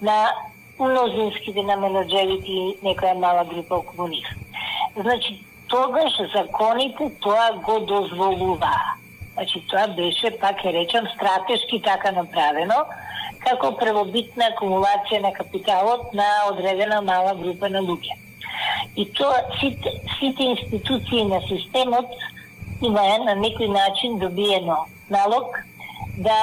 на 0.00 0.18
мнозинските 0.78 1.62
на 1.62 1.76
менеджерите 1.76 2.52
и 2.52 2.76
некоја 2.82 3.18
мала 3.18 3.44
група 3.44 3.80
околу 3.82 4.08
нив. 4.08 4.26
Значи, 4.96 5.38
тогаш 5.66 6.12
законите 6.34 7.10
тоа 7.20 7.52
го 7.62 7.80
дозволуваа. 7.80 8.94
Значи, 9.38 9.60
тоа 9.70 9.86
беше, 9.86 10.30
пак 10.40 10.64
е 10.64 10.72
речам, 10.72 11.06
стратешки 11.14 11.78
така 11.82 12.10
направено, 12.10 12.78
како 13.44 13.68
превобитна 13.78 14.48
акумулација 14.50 15.20
на 15.22 15.30
капиталот 15.36 16.08
на 16.12 16.26
одредена 16.48 16.98
мала 17.06 17.36
група 17.38 17.68
на 17.70 17.78
луѓе. 17.78 18.16
И 18.96 19.04
тоа, 19.14 19.44
сите, 19.60 19.92
сите 20.18 20.42
институции 20.42 21.22
на 21.30 21.38
системот 21.46 22.10
имаја 22.82 23.20
на 23.28 23.36
некој 23.38 23.70
начин 23.70 24.18
добиено 24.18 24.80
налог 25.10 25.62
да 26.18 26.38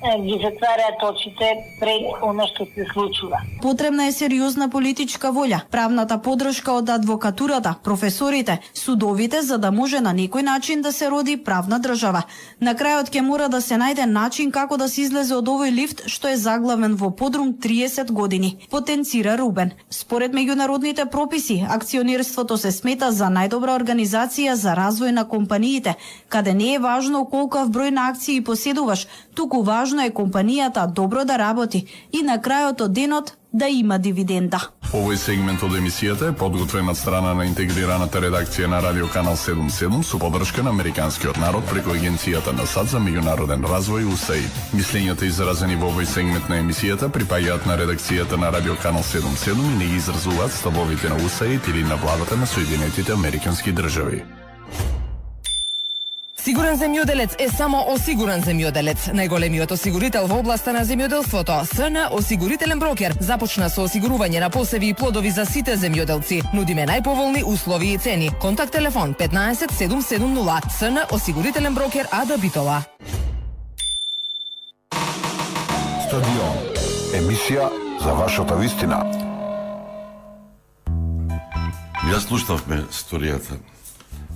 ги 0.00 0.40
затвараат 0.44 1.02
очите 1.02 1.48
пред 1.80 2.00
оно 2.22 2.46
што 2.48 2.64
се 2.74 2.86
случува. 2.92 3.40
Потребна 3.62 4.06
е 4.06 4.12
сериозна 4.12 4.70
политичка 4.70 5.28
волја, 5.28 5.60
правната 5.70 6.16
подршка 6.18 6.72
од 6.72 6.88
адвокатурата, 6.88 7.74
професорите, 7.84 8.58
судовите 8.74 9.42
за 9.42 9.58
да 9.58 9.70
може 9.70 10.00
на 10.00 10.14
некој 10.14 10.42
начин 10.42 10.82
да 10.82 10.92
се 10.92 11.10
роди 11.10 11.36
правна 11.36 11.80
држава. 11.80 12.22
На 12.60 12.74
крајот 12.74 13.12
ќе 13.12 13.20
мора 13.20 13.48
да 13.48 13.60
се 13.60 13.76
најде 13.76 14.06
начин 14.06 14.50
како 14.50 14.76
да 14.76 14.88
се 14.88 15.02
излезе 15.02 15.36
од 15.36 15.48
овој 15.48 15.70
лифт 15.70 16.02
што 16.06 16.32
е 16.32 16.36
заглавен 16.36 16.96
во 16.96 17.10
подрум 17.10 17.52
30 17.52 18.12
години, 18.12 18.56
потенцира 18.70 19.36
Рубен. 19.36 19.72
Според 19.90 20.32
меѓународните 20.32 21.10
прописи, 21.10 21.66
акционерството 21.68 22.56
се 22.56 22.72
смета 22.72 23.12
за 23.12 23.28
најдобра 23.28 23.76
организација 23.76 24.56
за 24.56 24.72
развој 24.72 25.12
на 25.12 25.28
компаниите, 25.28 25.96
каде 26.28 26.54
не 26.54 26.74
е 26.74 26.78
важно 26.78 27.24
колкав 27.24 27.68
број 27.68 27.90
на 27.90 28.08
акции 28.08 28.40
поседуваш, 28.40 29.06
туку 29.34 29.62
важно 29.62 29.89
е 29.98 30.10
компанијата 30.14 30.86
добро 30.86 31.24
да 31.24 31.38
работи 31.38 31.86
и 32.12 32.22
на 32.22 32.38
крајот 32.38 32.82
од 32.82 32.92
денот 32.92 33.36
да 33.52 33.66
има 33.68 33.98
дивиденда. 33.98 34.60
Овој 34.90 35.16
сегмент 35.16 35.62
од 35.62 35.74
емисијата 35.78 36.28
е 36.30 36.34
подготвен 36.34 36.88
од 36.90 36.98
страна 36.98 37.30
на 37.34 37.44
интегрираната 37.46 38.18
редакција 38.22 38.66
на 38.66 38.80
Радио 38.82 39.08
Канал 39.08 39.36
77 39.38 40.02
со 40.02 40.18
поддршка 40.18 40.62
на 40.62 40.70
Американскиот 40.70 41.38
народ 41.38 41.66
преку 41.70 41.94
Агенцијата 41.94 42.54
на 42.54 42.66
САД 42.66 42.88
за 42.94 42.98
меѓународен 42.98 43.66
развој 43.66 44.06
УСАИД. 44.12 44.58
Мислењата 44.74 45.26
изразени 45.26 45.76
во 45.76 45.90
овој 45.90 46.06
сегмент 46.10 46.48
на 46.48 46.58
емисијата 46.62 47.10
припаѓаат 47.10 47.66
на 47.66 47.78
редакцијата 47.78 48.38
на 48.38 48.50
Радио 48.50 48.76
Канал 48.82 49.02
77 49.02 49.54
и 49.54 49.78
не 49.78 49.86
ги 49.86 49.96
изразуваат 49.96 50.52
ставовите 50.52 51.08
на 51.08 51.16
УСАИД 51.16 51.68
или 51.68 51.84
на 51.84 51.96
владата 51.96 52.36
на 52.36 52.46
Соединетите 52.46 53.12
Американски 53.12 53.72
држави. 53.72 54.22
Сигурен 56.40 56.78
земјоделец 56.80 57.34
е 57.36 57.50
само 57.52 57.82
осигурен 57.92 58.40
земјоделец. 58.40 59.10
Најголемиот 59.12 59.74
осигурител 59.74 60.24
во 60.26 60.38
областа 60.40 60.72
на 60.72 60.86
земјоделството, 60.88 61.58
СН 61.68 62.06
Осигурителен 62.16 62.78
брокер, 62.80 63.12
започна 63.20 63.68
со 63.68 63.82
осигурување 63.84 64.40
на 64.40 64.48
посеви 64.48 64.88
и 64.88 64.94
плодови 64.96 65.30
за 65.36 65.44
сите 65.44 65.74
земјоделци. 65.76 66.40
Нудиме 66.56 66.86
најповолни 66.88 67.42
услови 67.44 67.92
и 67.92 67.98
цени. 67.98 68.30
Контакт 68.40 68.72
телефон 68.72 69.12
15 69.14 69.68
770. 69.76 70.70
СН 70.78 71.02
Осигурителен 71.10 71.74
брокер 71.74 72.08
Ада 72.10 72.38
Битола. 72.38 72.82
Стадион. 76.06 76.56
Емисија 77.20 77.68
за 78.00 78.14
вашата 78.16 78.56
вистина. 78.56 79.02
Ја 82.08 82.22
слушнавме 82.24 82.80
сторијата 82.88 83.60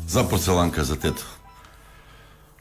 за 0.08 0.28
порцеланка 0.28 0.84
за 0.84 1.00
тето. 1.00 1.24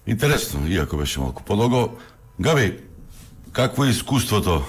Интересно, 0.07 0.67
иако 0.67 0.97
беше 0.97 1.19
малку 1.19 1.43
подолго. 1.43 1.97
Габи, 2.39 2.79
какво 3.51 3.85
е 3.85 3.89
искуството 3.89 4.63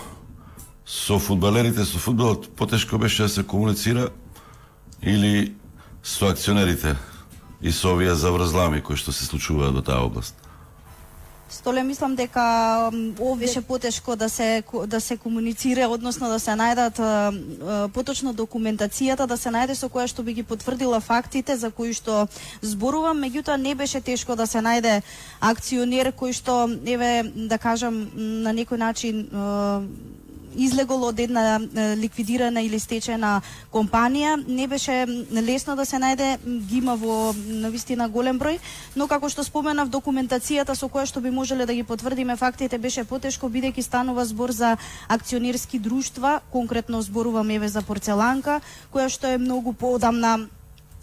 со 0.86 1.18
фудбалерите, 1.18 1.84
со 1.84 1.98
фудбалот? 1.98 2.56
Потешко 2.56 2.98
беше 2.98 3.22
да 3.22 3.28
се 3.28 3.46
комуницира 3.46 4.08
или 5.02 5.54
со 6.02 6.26
акционерите 6.26 6.96
и 7.62 7.72
со 7.72 7.94
овие 7.94 8.14
заврзлами 8.14 8.80
кои 8.80 8.96
што 8.96 9.12
се 9.12 9.24
случуваат 9.24 9.74
во 9.74 9.82
таа 9.82 10.04
област? 10.04 10.36
Столе 11.48 11.82
мислам 11.82 12.14
дека 12.16 12.90
ово 13.20 13.36
беше 13.36 13.60
потешко 13.60 14.16
да 14.16 14.28
се 14.28 14.62
да 14.86 15.00
се 15.00 15.16
комуницира, 15.16 15.88
односно 15.88 16.28
да 16.28 16.40
се 16.40 16.50
најдат 16.56 17.00
поточно 17.92 18.34
документацијата, 18.34 19.26
да 19.26 19.36
се 19.36 19.52
најде 19.52 19.76
со 19.76 19.88
која 19.92 20.08
што 20.08 20.24
би 20.24 20.34
ги 20.34 20.42
потврдила 20.42 21.00
фактите 21.00 21.56
за 21.56 21.70
кои 21.70 21.92
што 21.92 22.26
зборувам, 22.62 23.20
меѓутоа 23.20 23.56
не 23.56 23.74
беше 23.74 24.00
тешко 24.00 24.36
да 24.36 24.46
се 24.46 24.64
најде 24.64 25.02
акционер 25.40 26.12
кој 26.16 26.32
што 26.32 26.64
еве 26.86 27.28
да 27.34 27.58
кажам 27.58 28.08
на 28.16 28.50
некој 28.56 28.80
начин 28.80 29.28
излегол 30.56 31.04
од 31.10 31.20
една 31.20 31.60
ликвидирана 31.96 32.62
или 32.62 32.78
стечена 32.78 33.40
компанија. 33.72 34.36
Не 34.46 34.66
беше 34.66 35.06
лесно 35.30 35.76
да 35.76 35.84
се 35.84 35.96
најде, 35.96 36.38
гима 36.44 36.66
ги 36.68 36.78
има 36.78 36.96
во 36.96 37.34
навистина 37.34 38.08
голем 38.08 38.38
број, 38.38 38.58
но 38.96 39.08
како 39.08 39.28
што 39.28 39.44
споменав 39.44 39.88
документацијата 39.88 40.74
со 40.74 40.88
која 40.88 41.06
што 41.06 41.20
би 41.20 41.30
можеле 41.30 41.66
да 41.66 41.74
ги 41.74 41.82
потврдиме 41.82 42.36
фактите 42.36 42.78
беше 42.78 43.04
потешко 43.04 43.48
бидејќи 43.48 43.82
станува 43.82 44.24
збор 44.24 44.52
за 44.52 44.76
акционерски 45.08 45.78
друштва, 45.78 46.40
конкретно 46.50 47.02
зборувам 47.02 47.50
еве 47.50 47.68
за 47.68 47.82
порцеланка, 47.82 48.60
која 48.92 49.08
што 49.08 49.26
е 49.26 49.38
многу 49.38 49.72
поодамна 49.72 50.46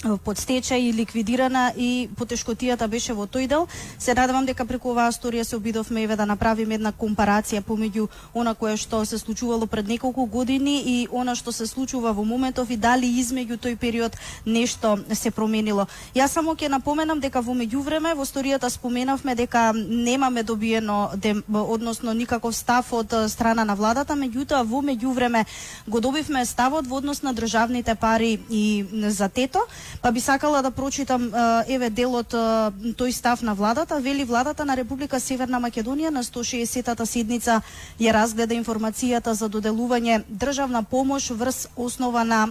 под 0.02 0.38
стечај 0.38 0.90
и 0.90 0.94
ликвидирана 0.94 1.74
и 1.78 2.10
потешкотијата 2.18 2.88
беше 2.88 3.14
во 3.14 3.28
тој 3.28 3.48
дел. 3.48 3.68
Се 4.00 4.14
надевам 4.14 4.46
дека 4.46 4.66
преку 4.66 4.92
оваа 4.92 5.12
сторија 5.12 5.44
се 5.44 5.56
обидовме 5.56 6.04
еве 6.04 6.16
да 6.16 6.26
направиме 6.26 6.76
една 6.76 6.92
компарација 6.92 7.62
помеѓу 7.62 8.08
она 8.34 8.54
кое 8.56 8.78
што 8.78 9.06
се 9.06 9.18
случувало 9.18 9.68
пред 9.68 9.88
неколку 9.88 10.26
години 10.26 10.82
и 10.86 11.08
она 11.12 11.36
што 11.36 11.52
се 11.52 11.68
случува 11.68 12.14
во 12.14 12.24
моментов 12.24 12.70
и 12.70 12.78
дали 12.78 13.06
измеѓу 13.06 13.58
тој 13.58 13.78
период 13.78 14.18
нешто 14.46 14.98
се 15.14 15.32
променило. 15.32 15.88
Јас 16.16 16.34
само 16.34 16.56
ќе 16.56 16.70
напоменам 16.70 17.20
дека 17.20 17.42
во 17.42 17.54
меѓувреме 17.54 18.16
во 18.16 18.26
сторијата 18.26 18.70
споменавме 18.70 19.36
дека 19.36 19.72
немаме 19.76 20.44
добиено 20.44 21.12
дем, 21.16 21.44
односно 21.48 22.14
никаков 22.14 22.56
став 22.56 22.94
од 22.94 23.14
страна 23.30 23.66
на 23.66 23.76
владата, 23.76 24.14
меѓутоа 24.14 24.66
во 24.66 24.82
меѓувреме 24.82 25.46
го 25.88 26.00
добивме 26.00 26.46
ставот 26.46 26.88
во 26.88 26.98
однос 26.98 27.22
на 27.22 27.34
државните 27.34 27.96
пари 27.96 28.40
и 28.50 28.86
за 29.10 29.30
тето, 29.30 29.60
па 30.02 30.12
би 30.12 30.20
сакала 30.20 30.62
да 30.62 30.72
прочитам 30.72 31.32
еве 31.68 31.90
делот 31.90 32.34
тој 32.34 33.12
став 33.12 33.42
на 33.42 33.54
владата. 33.54 34.00
Вели 34.00 34.24
владата 34.24 34.66
на 34.66 34.78
Република 34.78 35.20
Северна 35.20 35.60
Македонија 35.60 36.10
на 36.10 36.24
160-та 36.24 37.06
седница 37.06 37.62
ја 38.00 38.14
разгледа 38.14 38.56
информацијата 38.56 39.32
за 39.34 39.50
доделување 39.50 40.24
државна 40.30 40.84
помош 40.84 41.30
врз 41.30 41.68
основа 41.76 42.24
на 42.24 42.48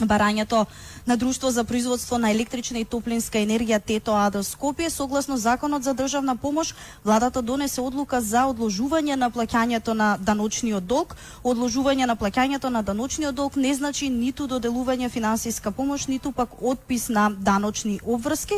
барањето 0.00 0.64
на 1.06 1.16
Друштво 1.16 1.50
за 1.50 1.64
производство 1.64 2.18
на 2.18 2.30
електрична 2.30 2.78
и 2.78 2.84
топлинска 2.84 3.38
енергија 3.38 3.78
Тето 3.78 4.14
АД 4.14 4.34
Скопје. 4.42 4.88
Согласно 4.88 5.36
законот 5.36 5.82
за 5.82 5.94
државна 5.94 6.36
помош 6.36 6.74
владата 7.04 7.42
донесе 7.42 7.80
одлука 7.80 8.20
за 8.20 8.46
одложување 8.50 9.14
на 9.16 9.30
плаќањето 9.30 9.92
на 9.92 10.16
даночниот 10.20 10.86
долг. 10.86 11.16
Одложување 11.44 12.06
на 12.06 12.16
плаќањето 12.16 12.68
на 12.68 12.82
даночниот 12.82 13.34
долг 13.34 13.56
не 13.56 13.74
значи 13.74 14.08
ниту 14.10 14.46
доделување 14.46 15.08
финансиска 15.08 15.70
помош 15.70 16.06
ниту 16.06 16.32
пак 16.32 16.48
отпис 16.62 17.08
на 17.08 17.30
даночни 17.30 18.00
обврски. 18.04 18.54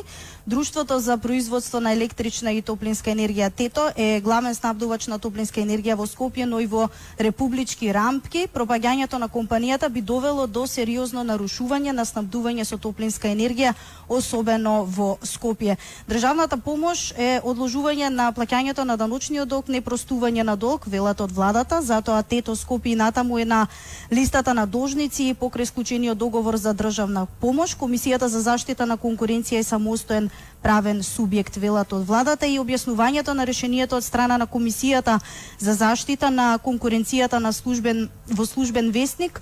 Друштвото 0.46 1.00
за 1.00 1.18
производство 1.18 1.80
на 1.80 1.92
електрична 1.92 2.52
и 2.54 2.61
топлинска 2.62 3.11
енергија 3.11 3.50
Тето 3.50 3.88
е 3.96 4.20
главен 4.22 4.54
снабдувач 4.54 5.09
на 5.11 5.18
топлинска 5.18 5.59
енергија 5.59 5.96
во 5.98 6.06
Скопје 6.06 6.46
но 6.46 6.61
и 6.62 6.66
во 6.70 6.87
републички 7.18 7.90
рамки. 7.90 8.46
Пропагањето 8.54 9.18
на 9.18 9.26
компанијата 9.28 9.88
би 9.90 10.00
довело 10.00 10.46
до 10.46 10.66
сериозно 10.70 11.24
нарушување 11.26 11.90
на 11.90 12.06
снабдување 12.06 12.62
со 12.62 12.78
топлинска 12.78 13.26
енергија, 13.26 13.74
особено 14.08 14.84
во 14.84 15.18
Скопје. 15.22 15.76
Државната 16.08 16.56
помош 16.56 17.12
е 17.16 17.40
одложување 17.44 18.08
на 18.08 18.32
плаќањето 18.32 18.84
на 18.84 18.96
даночниот 18.96 19.48
долг, 19.48 19.68
не 19.68 19.82
простување 19.82 20.42
на 20.42 20.56
долг, 20.56 20.86
велат 20.86 21.20
од 21.20 21.32
владата, 21.32 21.82
затоа 21.82 22.22
Тето 22.22 22.56
Скопје 22.56 22.92
и 22.92 22.96
натаму 22.96 23.38
е 23.38 23.44
на 23.44 23.66
листата 24.12 24.54
на 24.54 24.66
должници 24.66 25.34
покрај 25.40 25.64
склучениот 25.64 26.18
договор 26.18 26.56
за 26.56 26.74
државна 26.74 27.26
помош. 27.40 27.74
Комисијата 27.76 28.26
за 28.26 28.40
заштита 28.40 28.86
на 28.86 28.96
конкуренција 28.96 29.58
е 29.58 29.62
самостоен 29.62 30.30
правен 30.62 31.02
субјект 31.02 31.58
велат 31.58 31.92
од 31.92 32.06
владата 32.06 32.46
и 32.46 32.58
објаснувањето 32.58 33.34
на 33.34 33.44
решението 33.44 33.96
од 33.96 34.04
страна 34.04 34.38
на 34.38 34.46
комисијата 34.46 35.20
за 35.58 35.74
заштита 35.74 36.30
на 36.30 36.58
конкуренцијата 36.64 37.38
на 37.38 37.52
службен 37.52 38.08
во 38.26 38.46
службен 38.46 38.90
вестник 38.90 39.40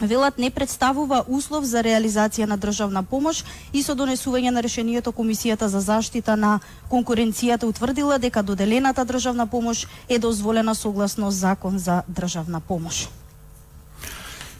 велат 0.00 0.38
не 0.38 0.50
представува 0.50 1.24
услов 1.28 1.64
за 1.64 1.82
реализација 1.82 2.46
на 2.46 2.56
државна 2.56 3.02
помош 3.02 3.44
и 3.72 3.82
со 3.82 3.94
донесување 3.94 4.50
на 4.50 4.62
решението 4.62 5.12
Комисијата 5.12 5.66
за 5.66 5.80
заштита 5.80 6.36
на 6.36 6.60
конкуренцијата 6.90 7.64
утврдила 7.64 8.18
дека 8.18 8.42
доделената 8.42 9.04
државна 9.04 9.46
помош 9.46 9.86
е 10.08 10.18
дозволена 10.18 10.74
согласно 10.74 11.30
закон 11.30 11.78
за 11.78 12.02
државна 12.08 12.60
помош. 12.60 13.08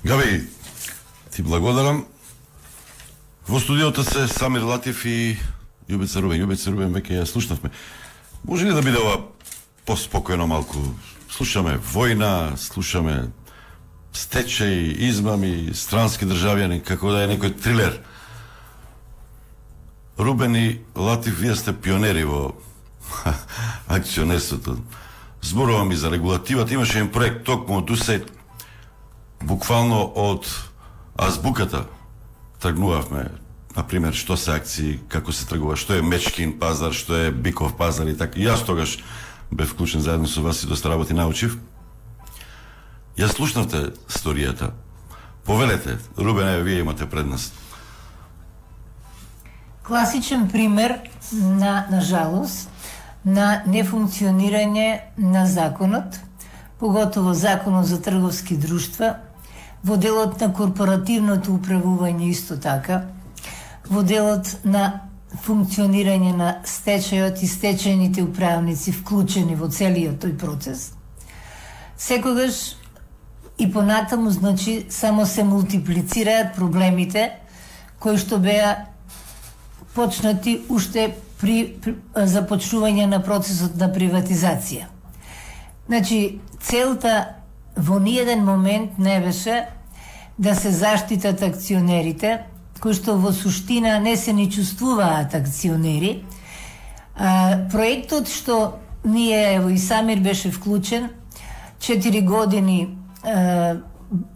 Габи, 0.05 0.49
ти 1.31 1.43
благодарам. 1.43 2.07
Во 3.49 3.61
студиото 3.61 4.05
се 4.05 4.29
Самир 4.29 4.63
Латиф 4.63 5.05
и 5.05 5.37
Јубица 5.91 6.23
Рубен. 6.23 6.43
Јубица 6.43 6.71
Рубен 6.71 6.95
веќе 6.95 7.23
ја 7.23 7.27
слушнавме. 7.27 7.71
Може 8.45 8.67
ли 8.67 8.75
да 8.75 8.83
биде 8.83 8.99
ова 8.99 9.19
поспокојно 9.87 10.47
малку? 10.47 10.79
Слушаме 11.31 11.79
војна, 11.79 12.57
слушаме 12.57 13.33
стечај, 14.13 14.93
измами, 15.09 15.73
странски 15.75 16.29
државјани, 16.29 16.83
како 16.85 17.13
да 17.13 17.25
е 17.25 17.33
некој 17.33 17.55
трилер. 17.57 18.01
Рубен 20.19 20.57
и 20.57 20.81
Латиф 20.97 21.39
вие 21.41 21.57
сте 21.57 21.73
пионери 21.73 22.25
во 22.25 22.53
акционерството. 23.89 24.77
Зборувам 25.43 25.93
и 25.93 25.97
за 25.97 26.11
регулативата. 26.11 26.75
Имаше 26.75 26.99
еден 26.99 27.11
проект 27.13 27.45
токму 27.45 27.81
од 27.81 27.91
УСЕ, 27.91 28.23
буквално 29.43 30.05
од 30.15 30.47
азбуката 31.17 31.87
тргнувавме 32.61 33.31
на 33.77 33.83
пример 33.83 34.15
што 34.15 34.37
се 34.37 34.53
акции, 34.53 35.01
како 35.09 35.33
се 35.33 35.49
тргува, 35.49 35.77
што 35.77 35.97
е 35.97 36.05
мечкин 36.05 36.59
пазар, 36.61 36.93
што 36.93 37.17
е 37.17 37.33
биков 37.33 37.75
пазар 37.77 38.07
и 38.13 38.17
така. 38.17 38.39
Јас 38.39 38.67
тогаш 38.67 38.99
бев 39.51 39.73
вклучен 39.73 40.01
заедно 40.01 40.29
со 40.29 40.43
вас 40.43 40.63
и 40.63 40.67
доста 40.67 40.91
работи 40.91 41.15
научив. 41.15 41.57
Ја 43.17 43.29
слушнавте 43.29 43.93
сторијата. 44.09 44.73
Повелете, 45.45 45.99
Рубене, 46.19 46.63
вие 46.63 46.81
имате 46.81 47.11
предност. 47.11 47.63
класичен 49.83 50.49
пример 50.49 50.99
на, 51.33 51.87
на 51.91 52.01
жалост, 52.01 52.69
на 53.25 53.63
нефункционирање 53.67 55.01
на 55.19 55.47
законот, 55.47 56.19
поготово 56.79 57.35
законот 57.35 57.87
за 57.87 58.01
трговски 58.03 58.57
друштва, 58.57 59.17
во 59.85 59.97
делот 59.97 60.41
на 60.41 60.49
корпоративното 60.55 61.53
управување 61.59 62.31
исто 62.31 62.57
така, 62.57 63.03
во 63.91 64.03
делот 64.03 64.57
на 64.65 65.09
функционирање 65.45 66.33
на 66.37 66.51
стечајот 66.65 67.43
и 67.43 67.49
стечајните 67.51 68.23
управници 68.23 68.93
вклучени 68.93 69.59
во 69.59 69.69
целиот 69.69 70.23
тој 70.25 70.39
процес. 70.39 70.93
Секогаш 71.99 72.77
и 73.63 73.73
понатаму, 73.73 74.31
значи, 74.31 74.87
само 74.91 75.27
се 75.27 75.45
мултиплицираат 75.45 76.57
проблемите 76.57 77.31
кои 78.03 78.19
што 78.19 78.41
беа 78.43 78.89
почнати 79.95 80.57
уште 80.69 81.13
при, 81.39 81.79
при 81.79 81.95
започнување 82.27 83.07
на 83.07 83.21
процесот 83.23 83.77
на 83.79 83.87
приватизација. 83.95 84.89
Значи, 85.87 86.41
целта 86.59 87.39
во 87.77 88.01
ниеден 88.03 88.43
момент 88.45 88.99
не 88.99 89.21
беше 89.21 89.67
да 90.39 90.55
се 90.59 90.71
заштитат 90.75 91.43
акционерите, 91.43 92.41
кои 92.83 92.99
што 92.99 93.15
во 93.15 93.31
суштина 93.31 94.01
не 94.03 94.17
се 94.17 94.33
ни 94.35 94.49
чувствуваат 94.51 95.37
акционери. 95.39 96.25
А, 97.15 97.69
проектот 97.71 98.27
што 98.27 98.81
ние, 99.05 99.55
ево 99.55 99.71
и 99.71 99.79
Самир 99.79 100.19
беше 100.19 100.51
вклучен, 100.51 101.11
4 101.79 102.25
години 102.25 102.89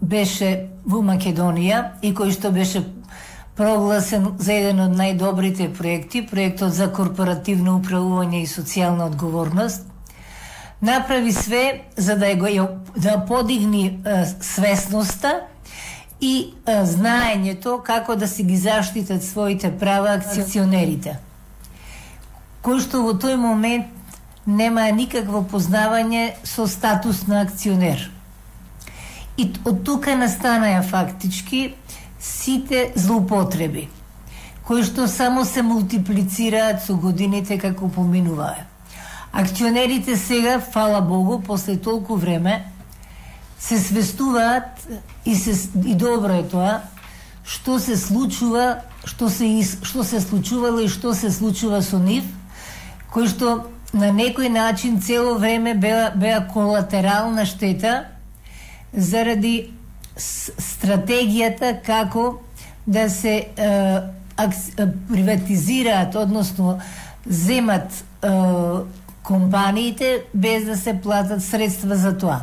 беше 0.01 0.69
во 0.85 1.01
Македонија 1.05 1.99
и 2.01 2.13
кој 2.15 2.31
што 2.33 2.51
беше 2.51 2.83
прогласен 3.57 4.33
за 4.37 4.53
еден 4.53 4.79
од 4.85 4.95
најдобрите 4.97 5.69
проекти, 5.73 6.21
проектот 6.25 6.73
за 6.73 6.87
корпоративно 6.93 7.79
управување 7.79 8.43
и 8.43 8.49
социјална 8.49 9.09
одговорност, 9.09 9.83
направи 10.81 11.31
све 11.33 11.81
за 11.97 12.15
да 12.15 12.35
го 12.35 12.47
да 12.95 13.25
подигни 13.27 13.85
е, 13.85 14.25
свесноста 14.41 15.41
и 16.21 16.53
е, 16.65 16.73
знаењето 16.85 17.81
како 17.83 18.15
да 18.15 18.27
си 18.27 18.43
ги 18.43 18.57
заштитат 18.57 19.23
своите 19.23 19.71
права 19.77 20.17
акционерите 20.17 21.17
Кој 22.67 22.81
што 22.83 22.99
во 23.05 23.13
тој 23.15 23.37
момент 23.39 23.85
нема 24.45 24.89
никакво 24.91 25.43
познавање 25.47 26.33
со 26.43 26.65
статус 26.67 27.21
на 27.27 27.41
акционер. 27.45 28.09
И 29.37 29.51
од 29.65 29.83
тука 29.85 30.15
настанаја 30.17 30.81
фактички 30.83 31.75
сите 32.19 32.91
злоупотреби, 32.95 33.87
кои 34.65 34.83
што 34.83 35.07
само 35.07 35.45
се 35.45 35.61
мултиплицираат 35.61 36.81
со 36.85 36.97
годините 36.97 37.59
како 37.61 37.89
поминуваа. 37.89 38.65
Акционерите 39.31 40.17
сега, 40.17 40.59
фала 40.59 41.01
Богу, 41.01 41.39
после 41.39 41.77
толку 41.77 42.15
време, 42.15 42.65
се 43.59 43.79
свестуваат 43.79 44.87
и 45.25 45.35
се 45.35 45.69
и 45.85 45.95
добро 45.95 46.41
е 46.41 46.43
тоа 46.43 46.81
што 47.47 47.79
се 47.79 47.95
случува, 47.95 48.83
што 49.07 49.29
се 49.31 49.47
што 49.63 50.03
се 50.03 50.19
случувало 50.21 50.83
и 50.83 50.91
што 50.91 51.13
се 51.15 51.31
случува 51.31 51.79
со 51.81 51.99
нив, 51.99 52.27
кои 53.13 53.27
што 53.31 53.71
на 53.93 54.11
некој 54.11 54.51
начин 54.51 54.99
цело 55.01 55.37
време 55.39 55.73
беа 55.73 56.11
беа 56.15 56.43
колатерална 56.51 57.45
штета 57.47 58.11
заради 58.93 59.71
стратегијата 60.17 61.77
како 61.85 62.39
да 62.87 63.09
се 63.09 63.35
е, 63.35 63.69
акс, 64.37 64.69
е, 64.77 64.87
приватизираат, 65.09 66.15
односно 66.15 66.79
земат 67.25 67.91
е, 67.93 68.29
компаниите 69.23 70.23
без 70.33 70.65
да 70.65 70.77
се 70.77 71.01
платат 71.01 71.43
средства 71.43 71.95
за 71.95 72.17
тоа. 72.17 72.41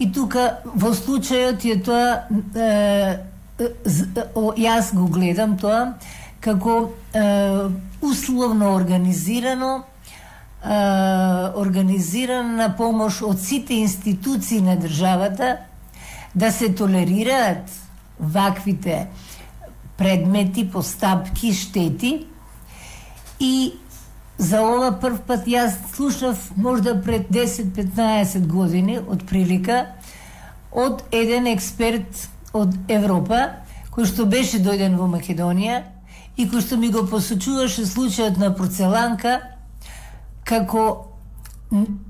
И 0.00 0.12
тука 0.12 0.58
во 0.64 0.92
случајот 0.96 1.64
е 1.64 1.76
тоа 1.84 2.08
е, 2.56 3.18
јас 4.60 4.92
го 4.94 5.06
гледам 5.08 5.56
тоа 5.60 5.94
како 6.40 6.92
е, 7.12 7.22
условно 8.02 8.74
организирано 8.74 9.72
е, 9.78 9.95
организирана 10.64 12.74
помош 12.76 13.22
од 13.22 13.40
сите 13.40 13.74
институции 13.74 14.60
на 14.60 14.76
државата 14.76 15.56
да 16.34 16.52
се 16.52 16.74
толерираат 16.74 17.70
ваквите 18.20 19.06
предмети, 19.96 20.70
постапки, 20.70 21.52
штети. 21.52 22.26
И 23.40 23.72
за 24.38 24.62
ова 24.62 24.90
прв 25.00 25.20
пат 25.26 25.46
јас 25.48 25.76
слушав 25.94 26.50
можда 26.56 26.96
пред 27.02 27.30
10-15 27.32 28.46
години 28.46 28.98
од 28.98 29.24
прилика 29.28 29.86
од 30.72 31.02
еден 31.12 31.46
експерт 31.46 32.28
од 32.52 32.74
Европа 32.88 33.66
кој 33.96 34.08
што 34.08 34.26
беше 34.28 34.60
дојден 34.60 34.98
во 35.00 35.08
Македонија 35.08 35.80
и 36.36 36.44
кој 36.44 36.60
што 36.60 36.76
ми 36.76 36.90
го 36.92 37.06
посочуваше 37.08 37.86
случајот 37.88 38.36
на 38.36 38.50
порцеланка 38.52 39.38
како 40.46 40.82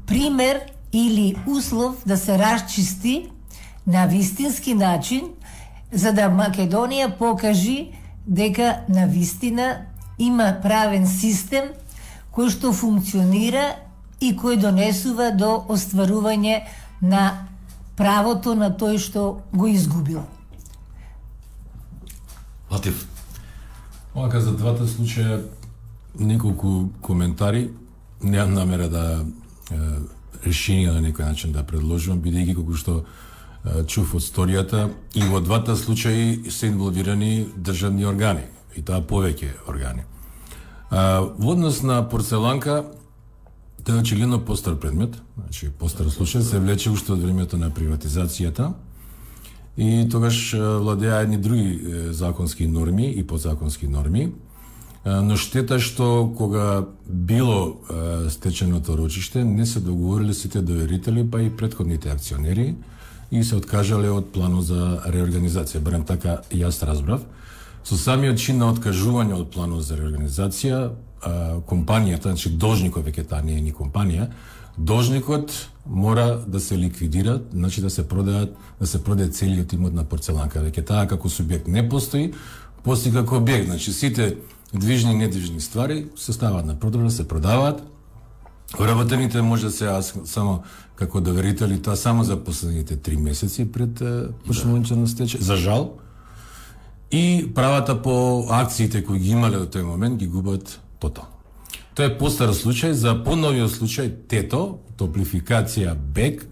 пример 0.07 0.61
или 0.92 1.35
услов 1.49 2.05
да 2.07 2.16
се 2.16 2.38
расчисти 2.38 3.31
на 3.87 4.07
вистински 4.07 4.75
начин 4.75 5.33
за 5.92 6.12
да 6.12 6.29
Македонија 6.29 7.16
покажи 7.18 7.92
дека 8.27 8.85
на 8.88 9.07
вистина 9.07 9.87
има 10.18 10.53
правен 10.62 11.07
систем 11.09 11.72
кој 12.37 12.51
што 12.53 12.72
функционира 12.77 13.77
и 14.20 14.35
кој 14.37 14.61
донесува 14.61 15.31
до 15.33 15.64
остварување 15.72 16.64
на 17.01 17.49
правото 17.96 18.55
на 18.55 18.68
тој 18.68 18.99
што 19.01 19.40
го 19.53 19.66
изгубил. 19.66 20.27
Латив. 22.70 23.07
Оака 24.14 24.40
за 24.40 24.53
двата 24.57 24.85
случаја 24.85 25.44
неколку 26.18 26.88
коментари. 27.01 27.70
Неам 28.27 28.55
намера 28.55 28.89
да 28.89 29.25
е, 29.71 29.77
решение 30.47 30.91
на 30.91 31.01
некој 31.01 31.29
начин 31.31 31.53
да 31.55 31.62
предложувам, 31.67 32.19
бидејќи 32.23 32.55
колку 32.59 32.75
што 32.75 32.97
е, 32.99 33.85
чув 33.87 34.17
од 34.19 34.25
сторијата 34.25 34.89
и 35.15 35.23
во 35.31 35.41
двата 35.41 35.77
случаи 35.77 36.51
се 36.51 36.73
инволвирани 36.73 37.47
државни 37.57 38.07
органи 38.07 38.47
и 38.77 38.83
тоа 38.83 39.01
повеќе 39.01 39.53
органи. 39.69 40.03
А, 40.91 41.21
во 41.39 41.55
однос 41.55 41.83
на 41.83 42.03
порцеланка, 42.09 42.85
тоа 43.85 43.97
е 43.97 44.03
очигледно 44.03 44.41
постар 44.45 44.75
предмет, 44.75 45.15
значи 45.39 45.71
постар 45.71 46.11
случај, 46.11 46.43
се 46.43 46.59
влече 46.59 46.91
уште 46.91 47.12
од 47.15 47.23
времето 47.23 47.59
на 47.59 47.71
приватизацијата 47.71 48.73
и 49.77 50.09
тогаш 50.11 50.55
владеа 50.55 51.23
едни 51.23 51.39
други 51.39 51.81
законски 52.11 52.67
норми 52.67 53.11
и 53.11 53.27
подзаконски 53.27 53.89
норми, 53.89 54.33
но 55.07 55.37
штета 55.38 55.79
што 55.79 56.27
кога 56.37 56.87
било 57.07 57.79
стеченото 58.29 58.97
рочиште, 58.99 59.45
не 59.45 59.66
се 59.66 59.81
договорили 59.81 60.35
сите 60.35 60.61
доверители, 60.61 61.23
па 61.31 61.42
и 61.42 61.51
предходните 61.51 62.11
акционери 62.11 62.75
и 63.31 63.45
се 63.45 63.57
откажале 63.57 64.11
од 64.11 64.33
планот 64.35 64.66
за 64.66 65.01
реорганизација. 65.07 65.79
Барем 65.79 66.03
така 66.05 66.42
јас 66.51 66.83
разбрав. 66.83 67.23
Со 67.87 67.95
самиот 67.95 68.38
чин 68.42 68.59
на 68.59 68.73
откажување 68.75 69.38
од 69.38 69.51
планот 69.55 69.87
за 69.87 69.95
реорганизација, 69.95 70.90
компанијата, 71.71 72.35
значи 72.35 72.51
должникот 72.51 73.07
веќе 73.07 73.29
таа 73.31 73.42
не 73.47 73.59
е 73.59 73.62
ни 73.62 73.73
компанија, 73.73 74.29
должникот 74.77 75.55
мора 75.87 76.42
да 76.47 76.61
се 76.61 76.79
ликвидира, 76.79 77.40
значи 77.53 77.81
да 77.81 77.90
се 77.90 78.09
продаат, 78.09 78.57
да 78.81 78.87
се 78.87 79.05
продаде 79.05 79.31
целиот 79.31 79.73
имот 79.73 79.95
на 79.95 80.05
порцеланка. 80.05 80.61
Веќе 80.61 80.85
таа 80.85 81.07
како 81.07 81.29
субјект 81.29 81.69
не 81.69 81.88
постои, 81.88 82.33
постои 82.83 83.12
како 83.12 83.38
објект. 83.38 83.66
Значи 83.71 83.92
сите 83.92 84.37
движни 84.75 85.13
и 85.13 85.15
недвижни 85.15 85.61
ствари 85.61 86.07
се 86.17 86.33
ставаат 86.33 86.67
на 86.67 86.79
продажба, 86.79 87.11
се 87.11 87.29
продаваат. 87.29 87.83
Вработените 88.79 89.43
може 89.43 89.67
да 89.67 89.71
се 89.71 89.87
аз 89.87 90.15
само 90.25 90.63
како 90.97 91.21
доверители, 91.21 91.83
тоа 91.83 91.97
само 91.97 92.25
за 92.25 92.45
последните 92.45 92.97
три 92.97 93.17
месеци 93.17 93.73
пред 93.73 94.03
почнувањето 94.49 94.97
на 94.97 95.07
стечај. 95.07 95.41
За 95.41 95.57
жал, 95.57 95.95
и 97.13 97.53
правата 97.55 98.03
по 98.03 98.47
акциите 98.51 99.05
кои 99.05 99.19
ги 99.19 99.31
имале 99.31 99.59
до 99.59 99.67
тој 99.67 99.83
момент 99.83 100.19
ги 100.19 100.27
губат 100.27 100.81
тотално. 100.99 101.31
Тоа 101.95 102.11
е 102.11 102.19
постар 102.19 102.51
случај, 102.53 102.93
за 102.93 103.15
поновиот 103.25 103.71
случај 103.71 104.11
Тето, 104.29 104.81
топлификација 104.99 105.95
БЕК, 105.95 106.43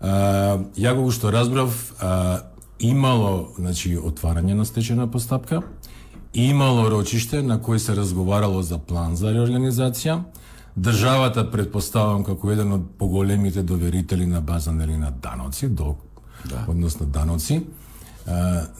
а, 0.00 0.58
ја 0.74 0.94
го 0.96 1.10
што 1.12 1.30
разбрав, 1.30 1.94
а, 2.00 2.42
имало 2.80 3.52
значи, 3.58 3.94
отварање 3.96 4.54
на 4.54 4.64
стечена 4.64 5.06
постапка, 5.10 5.62
имало 6.36 6.90
рочиште 6.90 7.42
на 7.42 7.56
кој 7.58 7.78
се 7.80 7.96
разговарало 7.96 8.62
за 8.62 8.78
план 8.78 9.16
за 9.16 9.32
реорганизација, 9.32 10.20
државата 10.76 11.46
предпоставам 11.50 12.24
како 12.24 12.50
еден 12.52 12.72
од 12.76 12.82
поголемите 12.98 13.62
доверители 13.62 14.26
на 14.26 14.40
база 14.40 14.72
нели 14.72 14.96
на 14.96 15.10
даноци, 15.10 15.68
до, 15.68 15.96
да. 16.44 16.64
односно 16.68 17.06
даноци, 17.06 17.62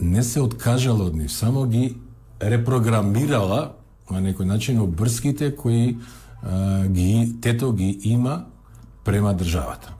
не 0.01 0.23
се 0.23 0.40
откажала 0.40 1.07
од 1.07 1.16
нив, 1.16 1.33
само 1.33 1.64
ги 1.64 1.97
репрограмирала 2.42 3.73
на 4.11 4.21
некој 4.21 4.45
начин 4.45 4.81
обрските 4.81 5.55
кои 5.57 5.97
ги 6.88 7.40
тето 7.40 7.73
ги 7.73 7.99
има 8.05 8.45
према 9.05 9.35
државата. 9.35 9.95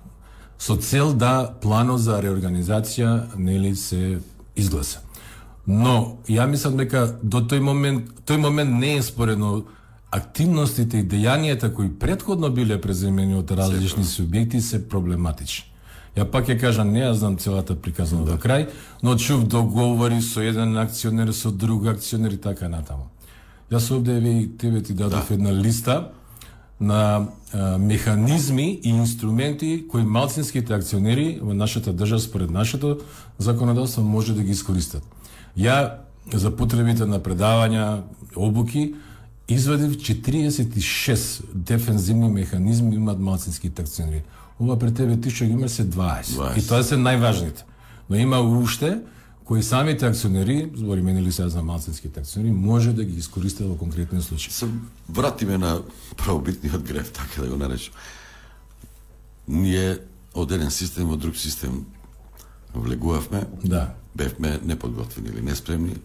Со 0.59 0.77
цел 0.77 1.13
да 1.13 1.49
планот 1.63 2.01
за 2.01 2.21
реорганизација 2.21 3.37
нели 3.39 3.77
се 3.77 4.19
изгласа. 4.57 5.06
Но 5.67 6.19
ја 6.29 6.47
мислам 6.47 6.77
дека 6.77 7.19
до 7.23 7.43
тој 7.43 7.61
момент 7.61 8.11
тој 8.27 8.39
момент 8.39 8.71
не 8.81 8.97
е 8.97 9.03
споредно 9.03 9.65
активностите 10.11 11.01
и 11.01 11.09
дејанијата 11.09 11.73
кои 11.75 11.91
предходно 11.99 12.51
биле 12.51 12.81
преземени 12.81 13.35
од 13.35 13.51
различни 13.51 14.05
субјекти 14.05 14.61
се 14.61 14.89
проблематични. 14.89 15.67
Ја 16.17 16.25
пак 16.31 16.47
ќе 16.49 16.57
кажам, 16.61 16.93
не 16.95 17.03
ја 17.03 17.13
знам 17.13 17.37
целата 17.37 17.75
приказна 17.75 18.25
да. 18.25 18.33
до 18.33 18.39
крај, 18.41 18.69
но 19.03 19.17
чув 19.19 19.45
договори 19.45 20.23
со 20.23 20.41
еден 20.41 20.77
акционер, 20.79 21.33
со 21.33 21.51
друг 21.51 21.87
акционер 21.87 22.33
и 22.33 22.41
така 22.41 22.69
натаму. 22.69 23.11
Јас 23.71 23.91
овде 23.93 24.21
ви 24.21 24.49
тебе 24.59 24.83
ти 24.83 24.95
дадов 24.95 25.29
да. 25.29 25.35
една 25.35 25.53
листа 25.53 26.13
на 26.81 27.29
а, 27.53 27.79
механизми 27.79 28.81
и 28.85 28.89
инструменти 28.89 29.85
кои 29.91 30.03
малцинските 30.03 30.75
акционери 30.75 31.41
во 31.43 31.55
нашата 31.55 31.93
држава 31.93 32.21
според 32.21 32.51
нашето 32.51 32.99
законодавство 33.39 34.03
може 34.03 34.35
да 34.35 34.43
ги 34.43 34.53
искористат. 34.53 35.03
Ја 35.57 36.05
за 36.33 36.51
потребите 36.51 37.07
на 37.07 37.21
предавања, 37.23 38.03
обуки, 38.37 38.95
извадив 39.49 39.97
46 39.97 41.43
дефензивни 41.55 42.29
механизми 42.29 42.95
имаат 42.95 43.19
малцинските 43.19 43.83
акционери 43.83 44.23
ова 44.61 44.79
пред 44.79 44.97
тебе 44.97 45.17
ти 45.21 45.31
што 45.31 45.45
ги 45.45 45.53
имаш 45.53 45.71
се 45.71 45.85
20. 45.85 46.37
20. 46.37 46.59
И 46.59 46.65
тоа 46.67 46.85
се 46.85 46.97
најважните. 46.97 47.65
Но 48.11 48.17
има 48.17 48.41
уште 48.41 49.01
кои 49.45 49.63
самите 49.63 50.07
акционери, 50.07 50.71
збориме 50.75 51.13
нели 51.13 51.33
сега 51.33 51.49
за 51.49 51.63
малцинските 51.63 52.21
акционери, 52.21 52.53
може 52.53 52.93
да 52.93 53.05
ги 53.05 53.19
искористат 53.19 53.69
во 53.69 53.77
конкретни 53.77 54.23
случаи. 54.23 54.53
Се 54.53 54.67
вратиме 55.09 55.59
на 55.59 55.83
правобитниот 56.17 56.83
греф, 56.83 57.13
така 57.13 57.43
да 57.43 57.49
го 57.49 57.57
наречем. 57.57 57.95
Ние 59.49 59.99
од 60.35 60.51
еден 60.51 60.71
систем 60.71 61.07
во 61.07 61.17
друг 61.17 61.37
систем 61.37 61.87
влегувавме, 62.75 63.47
да 63.65 63.95
бевме 64.17 64.61
неподготвени 64.65 65.29
или 65.29 65.43
неспремни. 65.43 65.97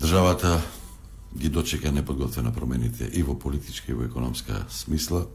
Државата 0.00 0.60
ги 1.38 1.48
дочека 1.48 1.92
неподготвена 1.92 2.52
промените 2.52 3.10
и 3.12 3.22
во 3.22 3.38
политичка 3.38 3.92
и 3.92 3.94
во 3.94 4.04
економска 4.04 4.64
смисла 4.68 5.26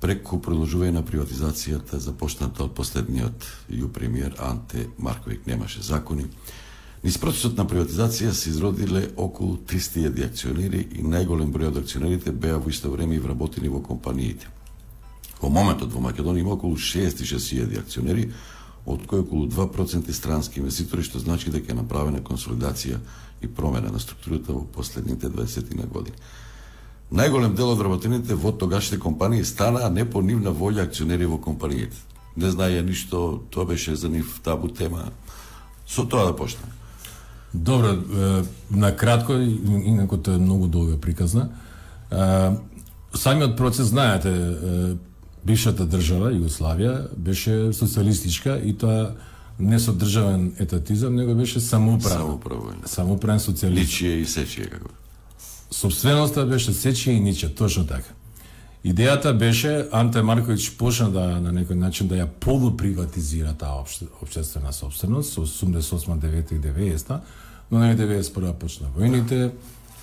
преку 0.00 0.40
продолжување 0.42 0.98
на 0.98 1.02
приватизацијата 1.06 1.98
започната 2.02 2.64
од 2.64 2.74
последниот 2.76 3.46
ју 3.72 3.88
премиер 3.92 4.36
Анте 4.38 4.88
Марковик 4.98 5.46
немаше 5.46 5.82
закони, 5.82 6.26
Низ 7.06 7.18
процесот 7.22 7.54
на 7.54 7.62
приватизација 7.68 8.32
се 8.34 8.50
изродиле 8.50 9.02
околу 9.16 9.60
300.000 9.70 10.24
акционери 10.26 10.80
и 10.98 11.04
најголем 11.06 11.52
број 11.54 11.68
од 11.68 11.76
акционерите 11.82 12.32
беа 12.32 12.56
во 12.58 12.72
исто 12.72 12.90
време 12.90 13.14
и 13.14 13.20
вработени 13.22 13.68
во 13.70 13.78
компаниите. 13.78 14.48
Во 15.38 15.50
моментот 15.52 15.92
во 15.92 16.00
Македонија 16.02 16.42
има 16.42 16.56
околу 16.56 16.74
66.000 16.74 17.78
акционери, 17.78 18.30
од 18.86 19.06
кој 19.06 19.24
околу 19.26 19.46
2% 19.50 20.12
странски 20.12 20.60
инвеститори, 20.60 21.02
што 21.02 21.18
значи 21.18 21.50
дека 21.50 21.72
е 21.72 21.80
направена 21.80 22.22
консолидација 22.22 23.00
и 23.42 23.48
промена 23.48 23.90
на 23.92 24.00
структурата 24.00 24.52
во 24.52 24.64
последните 24.64 25.28
20 25.28 25.74
на 25.76 25.86
години. 25.86 26.16
Најголем 27.12 27.54
дел 27.54 27.70
од 27.70 27.80
работените 27.82 28.34
во 28.34 28.52
тогашните 28.52 28.98
компании 29.02 29.44
станаа 29.44 29.90
не 29.90 30.04
по 30.04 30.22
нивна 30.22 30.50
волја 30.50 30.86
акционери 30.86 31.26
во 31.26 31.38
компаниите. 31.38 31.96
Не 32.36 32.50
знаеја 32.50 32.82
ништо, 32.82 33.42
тоа 33.50 33.64
беше 33.64 33.96
за 33.96 34.08
нив 34.08 34.40
табу 34.44 34.68
тема. 34.68 35.10
Со 35.86 36.06
тоа 36.06 36.26
да 36.26 36.36
почнеме. 36.36 36.72
Добро, 37.54 37.96
на 38.70 38.96
кратко, 38.96 39.32
инако 39.32 40.16
тоа 40.18 40.34
е 40.34 40.38
многу 40.38 40.66
долга 40.66 40.96
приказна. 41.00 41.48
Самиот 43.14 43.56
процес, 43.56 43.86
знаете, 43.86 44.98
бившата 45.46 45.86
држава, 45.86 46.32
Југославија, 46.34 46.94
беше 47.16 47.72
социјалистичка 47.76 48.58
и 48.64 48.74
тоа 48.74 49.14
не 49.58 49.78
со 49.80 49.92
државен 49.92 50.52
етатизам, 50.58 51.16
него 51.16 51.34
беше 51.34 51.60
самоуправен. 51.60 52.18
Самоуправен. 52.18 52.82
Самоуправен 52.84 53.40
социјализам. 53.40 53.80
Личие 53.80 54.20
и 54.20 54.26
сечие, 54.26 54.66
како. 54.70 54.90
Собственоста 55.70 56.46
беше 56.46 56.72
сечие 56.72 57.14
и 57.14 57.20
ниче, 57.20 57.54
точно 57.54 57.86
така. 57.86 58.12
Идејата 58.86 59.32
беше 59.34 59.88
Анте 59.92 60.22
Марковиќ 60.22 60.76
почна 60.78 61.08
да 61.10 61.24
на 61.42 61.50
некој 61.50 61.74
начин 61.74 62.06
да 62.08 62.20
ја 62.20 62.26
полуприватизира 62.26 63.54
таа 63.58 63.80
обще, 63.82 64.06
обществена 64.22 64.72
собственост 64.72 65.34
со 65.34 65.46
88 65.46 66.20
9 66.22 66.52
и 66.54 66.60
90 66.60 67.20
но 67.70 67.78
на 67.78 67.96
91 67.96 68.52
почна 68.52 68.86
војните, 68.96 69.50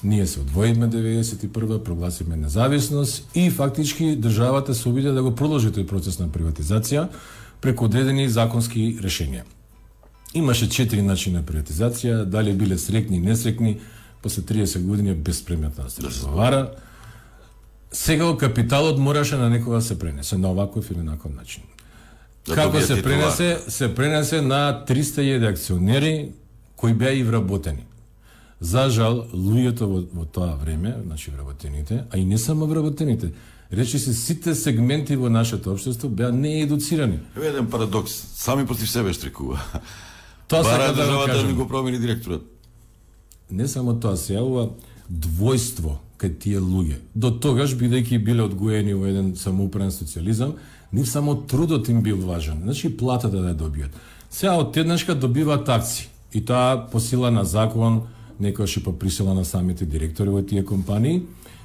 ние 0.04 0.28
се 0.28 0.40
одвоиме 0.40 0.88
91 0.90 1.84
прогласиме 1.84 2.36
независност 2.36 3.30
и 3.36 3.50
фактички 3.50 4.16
државата 4.16 4.76
се 4.76 4.90
обиде 4.90 5.12
да 5.12 5.24
го 5.24 5.36
продолжи 5.36 5.72
тој 5.72 5.88
процес 5.88 6.20
на 6.20 6.28
приватизација 6.28 7.08
преку 7.62 7.86
одредени 7.86 8.28
законски 8.30 8.98
решенија. 9.00 9.44
Имаше 10.34 10.70
четири 10.70 11.02
начини 11.02 11.36
на 11.36 11.44
приватизација, 11.44 12.24
дали 12.26 12.54
биле 12.54 12.78
срекни 12.78 13.18
и 13.18 13.20
несрекни, 13.22 13.80
после 14.22 14.42
30 14.42 14.82
години 14.82 15.10
е 15.10 15.16
безпреметно 15.16 15.84
да 15.84 15.90
се 15.90 16.02
разговара. 16.02 16.72
Сега 17.92 18.38
капиталот 18.38 19.00
мораше 19.00 19.36
на 19.36 19.50
некога 19.50 19.76
да 19.76 19.82
се 19.82 20.00
пренесе 20.00 20.38
на 20.38 20.52
оваков 20.52 20.92
или 20.92 21.00
наков 21.00 21.36
начин. 21.36 21.64
Да 22.48 22.56
Како 22.56 22.82
се 22.82 23.02
пренесе? 23.04 23.60
Се 23.68 23.96
пренесе 23.96 24.42
на 24.42 24.84
300.000 24.88 25.50
акционери 25.50 26.32
кои 26.76 26.94
беа 26.94 27.14
и 27.14 27.24
вработени. 27.24 27.86
За 28.64 28.88
жал, 28.90 29.26
луѓето 29.36 29.88
во, 29.92 29.98
во 30.14 30.24
тоа 30.24 30.54
време, 30.56 30.96
значи 31.04 31.32
вработените, 31.32 32.06
а 32.10 32.18
и 32.18 32.24
не 32.26 32.38
само 32.38 32.66
вработените, 32.66 33.34
речи 33.72 34.00
се 34.00 34.14
сите 34.14 34.56
сегменти 34.56 35.18
во 35.20 35.30
нашето 35.30 35.74
општество 35.74 36.08
беа 36.10 36.32
неедуцирани. 36.32 37.20
Еве 37.36 37.48
еден 37.48 37.68
парадокс, 37.68 38.14
сами 38.36 38.66
против 38.66 38.90
себе 38.90 39.14
штрикува. 39.14 39.60
Тоа 40.48 40.64
сакам 40.64 40.96
да 40.96 41.04
државата 41.04 41.48
да 41.48 41.54
го 41.54 41.68
промени 41.68 42.00
директорот. 42.00 42.48
Не 43.52 43.68
само 43.68 43.98
тоа 44.00 44.16
се 44.16 44.40
јавува 44.40 44.70
двојство 45.12 46.00
кај 46.16 46.40
тие 46.40 46.64
луѓе. 46.64 47.02
До 47.16 47.34
тогаш, 47.36 47.76
бидејќи 47.76 48.24
биле 48.24 48.48
одгоени 48.48 48.96
во 48.96 49.12
еден 49.12 49.36
самоуправен 49.36 49.92
социјализам, 49.92 50.56
нив 50.94 51.10
само 51.10 51.36
трудот 51.36 51.90
им 51.90 52.00
бил 52.02 52.24
важен, 52.24 52.64
значи 52.64 52.96
платата 52.96 53.44
да 53.44 53.52
ја 53.52 53.60
добијат. 53.60 53.92
Сега 54.32 54.56
од 54.56 54.78
еднашка 54.78 55.16
добиваат 55.16 55.70
акции. 55.70 56.08
И 56.32 56.42
тоа 56.42 56.88
по 56.92 57.00
сила 57.00 57.30
на 57.32 57.44
закон, 57.44 58.06
некојаш 58.42 58.78
и 58.78 58.84
по 58.84 58.94
присила 58.94 59.34
на 59.34 59.46
самите 59.46 59.86
директори 59.86 60.30
во 60.30 60.42
тие 60.42 60.66
компании, 60.66 61.22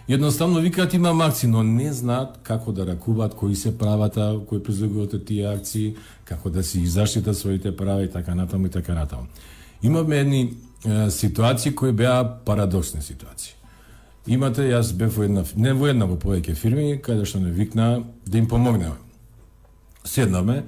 Едноставно 0.09 0.61
викаат 0.61 0.95
има 0.95 1.25
акции, 1.27 1.49
но 1.49 1.63
не 1.63 1.93
знаат 1.93 2.39
како 2.43 2.73
да 2.73 2.87
ракуваат, 2.87 3.35
кои 3.35 3.57
се 3.57 3.79
правата 3.79 4.41
кои 4.49 4.63
произлегуваат 4.63 5.25
тие 5.27 5.45
акции, 5.47 5.97
како 6.25 6.51
да 6.51 6.63
си 6.63 6.87
заштитат 6.87 7.37
своите 7.37 7.77
права 7.77 8.05
и 8.05 8.11
така 8.11 8.35
натаму 8.35 8.67
и 8.67 8.71
така 8.71 8.95
натаму. 8.95 9.27
Имаме 9.83 10.17
едни 10.17 10.55
е, 10.87 11.11
ситуации 11.11 11.75
кои 11.75 11.93
беа 11.93 12.25
парадоксни 12.45 13.03
ситуации. 13.03 13.53
Имате, 14.27 14.65
јас 14.73 14.93
бев 14.97 15.17
во 15.17 15.25
една, 15.25 15.45
не 15.57 15.73
во 15.73 15.89
една, 15.93 16.09
во 16.09 16.17
повеќе 16.17 16.57
фирми, 16.57 16.97
каде 17.05 17.29
што 17.29 17.41
не 17.41 17.53
викна 17.53 18.03
да 18.27 18.39
им 18.39 18.49
помогнеме. 18.49 18.97
Седнаме, 20.05 20.65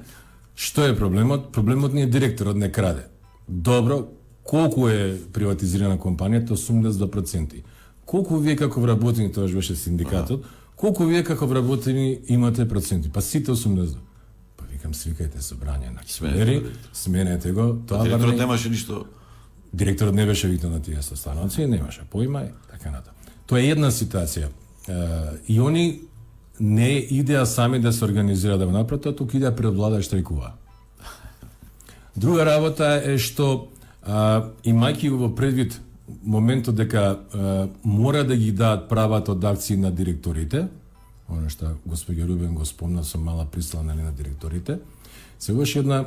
што 0.55 0.85
е 0.85 0.97
проблемот? 0.97 1.53
Проблемот 1.53 1.95
ни 1.95 2.03
е 2.03 2.07
директорот 2.07 2.57
не 2.57 2.73
краде. 2.73 3.09
Добро, 3.49 4.05
колку 4.45 4.89
е 4.89 5.17
приватизирана 5.33 5.99
компанијата? 5.99 6.51
80%. 6.51 7.63
Колку 8.07 8.39
вие 8.39 8.57
како 8.57 8.81
вработени, 8.81 9.33
тоа 9.33 9.47
беше 9.49 9.77
синдикатот, 9.77 10.45
колку 10.77 11.05
вие 11.05 11.25
како 11.25 11.47
вработени 11.47 12.19
имате 12.29 12.69
проценти? 12.69 13.09
Па 13.09 13.21
сите 13.21 13.53
80. 13.53 13.95
Па 14.57 14.65
викам, 14.65 14.93
свикајте 14.93 15.39
собрање 15.39 15.93
на 15.95 16.01
акционери, 16.01 16.63
сменете 16.93 17.53
го, 17.53 17.79
тоа 17.87 18.03
Директорот 18.03 18.35
барем- 18.35 18.39
немаше 18.39 18.71
ништо. 18.71 19.05
Директорот 19.75 20.15
не 20.15 20.27
беше 20.27 20.49
викнат 20.49 20.73
на 20.73 20.83
тие 20.83 21.03
состаноци, 21.03 21.67
немаше 21.67 22.01
поима 22.11 22.43
и 22.43 22.51
така 22.71 22.91
натаму. 22.91 23.17
Тоа 23.47 23.61
е 23.61 23.71
една 23.71 23.91
ситуација. 23.91 24.49
И 25.49 25.61
они 25.61 26.01
не 26.61 26.89
идеа 26.89 27.47
сами 27.47 27.81
да 27.81 27.93
се 27.93 28.05
организираат 28.05 28.59
да 28.59 28.67
го 28.67 28.73
направат, 28.73 29.17
туку 29.17 29.37
идеа 29.37 29.57
пред 29.57 29.75
влада 29.75 29.99
и 29.99 30.03
штрайкува. 30.03 30.53
Друга 32.17 32.47
работа 32.47 33.03
е 33.05 33.19
што 33.19 33.69
имајќи 34.11 35.11
го 35.11 35.17
во 35.17 35.35
предвид 35.35 35.81
моментот 36.25 36.75
дека 36.75 37.03
а, 37.03 37.69
мора 37.85 38.25
да 38.25 38.37
ги 38.37 38.53
дадат 38.53 38.89
правата 38.89 39.33
од 39.33 39.45
акции 39.45 39.77
на 39.77 39.91
директорите, 39.91 40.69
оно 41.29 41.51
што 41.51 41.77
господја 41.87 42.27
Рубен 42.27 42.55
го 42.55 42.65
спомна 42.65 43.05
со 43.05 43.19
мала 43.19 43.47
присла 43.47 43.83
на 43.83 43.95
на 43.95 44.13
директорите, 44.13 44.79
се 45.39 45.53
една 45.53 46.05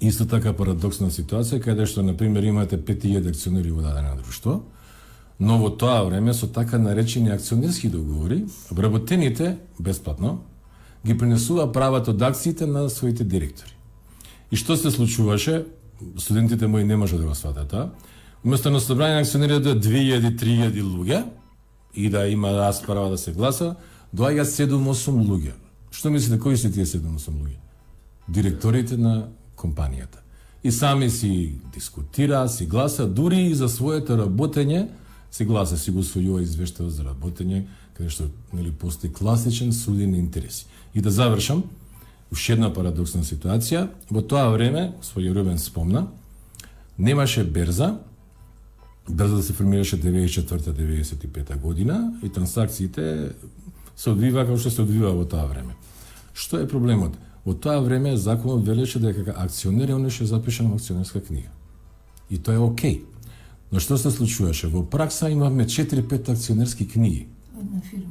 исто 0.00 0.26
така 0.26 0.52
парадоксна 0.52 1.10
ситуација 1.10 1.60
каде 1.60 1.86
што 1.86 2.02
на 2.02 2.16
пример 2.16 2.42
имате 2.42 2.78
5000 2.78 3.28
акционери 3.28 3.70
во 3.70 3.82
дадено 3.82 4.16
друштво, 4.16 4.62
но 5.40 5.58
во 5.58 5.70
тоа 5.70 6.04
време 6.04 6.34
со 6.34 6.46
така 6.46 6.78
наречени 6.78 7.30
акционерски 7.30 7.88
договори, 7.88 8.44
вработените 8.70 9.56
бесплатно 9.78 10.44
ги 11.06 11.18
пренесува 11.18 11.72
правата 11.72 12.10
од 12.10 12.22
акциите 12.22 12.66
на 12.66 12.88
своите 12.90 13.24
директори. 13.24 13.72
И 14.50 14.56
што 14.56 14.76
се 14.76 14.90
случуваше? 14.90 15.64
Студентите 16.18 16.66
мои 16.66 16.84
не 16.84 16.96
може 16.96 17.18
да 17.18 17.24
го 17.24 17.34
сватат 17.34 17.72
а? 17.72 17.90
Уместо 18.44 18.70
на 18.70 18.80
собрание 18.80 19.14
на 19.14 19.20
акционерите 19.20 19.60
да 19.60 19.80
2000-3000 19.80 20.82
луѓе 20.82 21.24
и 21.94 22.10
да 22.10 22.28
има 22.28 22.52
расправа 22.52 23.10
да 23.10 23.18
се 23.18 23.32
гласа, 23.32 23.74
доаѓа 24.14 24.42
7-8 24.42 25.26
луѓе. 25.26 25.52
Што 25.90 26.10
мислите 26.10 26.38
кои 26.38 26.56
се 26.56 26.70
тие 26.70 26.86
7-8 26.86 27.18
луѓе? 27.18 27.58
Директорите 28.28 28.96
на 28.96 29.28
компанијата. 29.56 30.22
И 30.64 30.72
сами 30.72 31.10
си 31.10 31.52
дискутира, 31.72 32.48
си 32.48 32.66
гласа, 32.66 33.06
дури 33.06 33.42
и 33.50 33.54
за 33.54 33.68
своето 33.68 34.16
работење 34.16 34.86
си 35.30 35.44
гласа, 35.44 35.76
си 35.76 35.90
го 35.90 36.02
усвојува 36.02 36.42
извештај 36.42 36.88
за 36.88 37.04
работење, 37.04 37.64
каде 37.96 38.10
што 38.10 38.28
нели 38.52 38.72
постои 38.72 39.12
класичен 39.12 39.72
суден 39.72 40.14
интерес. 40.14 40.66
И 40.94 41.00
да 41.00 41.10
завршам, 41.10 41.62
уште 42.32 42.52
една 42.56 42.70
парадоксна 42.74 43.24
ситуација, 43.24 43.88
во 44.10 44.22
тоа 44.22 44.50
време, 44.52 44.92
свој 45.02 45.32
Рубен 45.34 45.58
спомна, 45.58 46.08
немаше 46.98 47.44
берза, 47.44 47.98
берза 49.08 49.36
да 49.36 49.42
се 49.42 49.52
формираше 49.52 50.00
94-95 50.00 51.58
година 51.60 52.12
и 52.22 52.28
трансакциите 52.28 53.30
се 53.96 54.10
одвива 54.10 54.44
како 54.44 54.58
што 54.58 54.70
се 54.70 54.82
одвива 54.82 55.14
во 55.16 55.24
тоа 55.24 55.46
време. 55.48 55.74
Што 56.34 56.60
е 56.60 56.68
проблемот? 56.68 57.16
Во 57.44 57.54
тоа 57.54 57.80
време 57.80 58.16
законот 58.16 58.66
велеше 58.66 59.00
дека 59.00 59.24
како 59.24 59.40
акционер 59.40 59.94
он 59.94 60.04
ќе 60.06 60.28
запишан 60.28 60.68
во 60.68 60.76
акционерска 60.76 61.20
книга. 61.20 61.48
И 62.30 62.38
тоа 62.38 62.54
е 62.54 62.58
окей. 62.58 63.04
Но 63.72 63.80
што 63.80 63.96
се 63.98 64.10
случуваше? 64.10 64.68
Во 64.68 64.84
пракса 64.84 65.30
имавме 65.32 65.64
4-5 65.64 66.32
акционерски 66.32 66.88
книги 66.88 67.28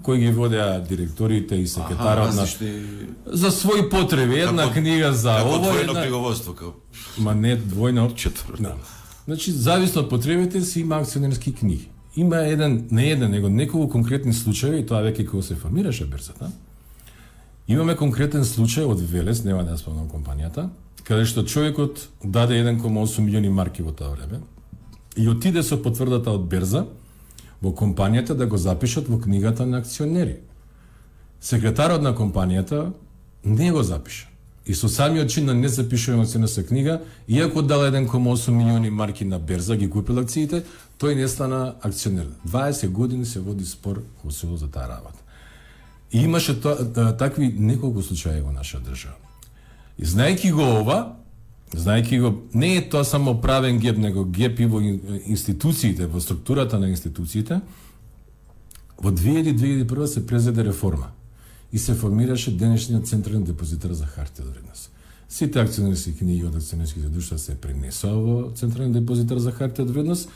кои 0.03 0.19
ги 0.19 0.31
водеа 0.31 0.83
директорите 0.89 1.55
и 1.55 1.67
секретарот 1.67 2.35
на 2.35 2.41
различни- 2.41 3.07
за 3.25 3.51
своји 3.51 3.89
потреби, 3.89 4.39
една 4.39 4.63
Како- 4.63 4.73
книга 4.73 5.13
за 5.13 5.35
како 5.37 5.49
ово, 5.49 5.77
една 5.77 6.01
книговодство, 6.01 6.53
како 6.53 6.73
Ма 7.17 7.35
не 7.35 7.57
двојно 7.57 8.15
четврто. 8.15 8.61
Да. 8.63 8.75
Значи, 9.25 9.51
зависно 9.51 10.01
од 10.01 10.09
потребите 10.09 10.61
си 10.61 10.81
има 10.81 10.95
акционерски 10.95 11.53
книги. 11.53 11.87
Има 12.15 12.35
еден, 12.37 12.87
не 12.91 13.09
еден, 13.09 13.31
него 13.31 13.49
неколку 13.49 13.89
конкретни 13.89 14.33
случаи, 14.33 14.79
и 14.79 14.85
тоа 14.85 15.01
веќе 15.03 15.25
кога 15.25 15.43
се 15.43 15.55
формираше 15.55 16.05
берзата. 16.05 16.51
Имаме 17.67 17.95
конкретен 17.95 18.41
случај 18.43 18.85
од 18.85 19.01
Велес, 19.01 19.43
нема 19.43 19.63
да 19.63 19.77
спомнам 19.77 20.07
компанијата, 20.07 20.69
каде 21.03 21.25
што 21.25 21.43
човекот 21.43 22.07
даде 22.23 22.53
1,8 22.55 23.19
милиони 23.19 23.49
марки 23.49 23.83
во 23.83 23.91
тоа 23.91 24.09
време 24.09 24.39
и 25.17 25.27
отиде 25.29 25.63
со 25.63 25.77
потврдата 25.77 26.31
од 26.31 26.47
берза 26.47 26.85
во 27.61 27.71
компанијата 27.71 28.33
да 28.33 28.45
го 28.45 28.57
запишат 28.57 29.07
во 29.07 29.19
книгата 29.19 29.65
на 29.65 29.77
акционери. 29.77 30.39
Секретарот 31.41 32.01
на 32.01 32.15
компанијата 32.15 32.93
не 33.45 33.71
го 33.71 33.83
запиша. 33.83 34.27
И 34.65 34.73
со 34.73 34.89
самиот 34.89 35.29
чин 35.29 35.45
на 35.45 35.53
не 35.53 35.67
запишува 35.67 36.23
акционерска 36.23 36.63
книга, 36.63 37.01
иако 37.27 37.61
дал 37.61 37.81
1,8 37.81 38.51
милиони 38.51 38.89
марки 38.89 39.25
на 39.25 39.39
берза, 39.39 39.75
ги 39.75 39.89
купил 39.89 40.19
акциите, 40.19 40.63
тој 40.99 41.15
не 41.15 41.27
стана 41.27 41.75
акционер. 41.81 42.27
20 42.47 42.89
години 42.89 43.25
се 43.25 43.39
води 43.39 43.65
спор 43.65 44.03
во 44.23 44.31
село 44.31 44.57
за 44.57 44.67
таа 44.67 44.89
работа. 44.89 45.23
И 46.11 46.19
имаше 46.19 46.61
то, 46.61 46.75
такви 47.17 47.47
неколку 47.47 48.01
случаи 48.01 48.41
во 48.41 48.51
наша 48.51 48.79
држава. 48.79 49.15
И 49.97 50.05
знаеки 50.05 50.51
го 50.51 50.61
ова, 50.61 51.15
знаеки 51.75 52.19
го, 52.19 52.41
не 52.53 52.75
е 52.75 52.89
тоа 52.89 53.03
само 53.03 53.41
правен 53.41 53.79
геп, 53.79 53.97
него 53.97 54.25
геп 54.25 54.59
и 54.59 54.65
во 54.65 54.81
институциите, 55.25 56.07
во 56.07 56.21
структурата 56.21 56.79
на 56.79 56.89
институциите, 56.89 57.61
во 58.97 59.11
2001 59.11 60.05
се 60.05 60.27
презеде 60.27 60.63
реформа 60.63 61.11
и 61.73 61.77
се 61.79 61.93
формираше 61.93 62.57
денешниот 62.57 63.07
централен 63.07 63.43
депозитар 63.43 63.91
за 63.91 64.07
хартија 64.07 64.47
од 64.47 64.53
вредност. 64.55 64.91
Сите 65.29 65.59
акционерски 65.59 66.15
книги 66.15 66.45
од 66.47 66.55
акционерските 66.55 67.09
друштва 67.11 67.37
се 67.37 67.57
пренесоа 67.59 68.15
во 68.15 68.51
централен 68.55 68.93
депозитар 68.95 69.39
за 69.43 69.51
хартија 69.51 69.83
од 69.83 69.91
вредност 69.91 70.29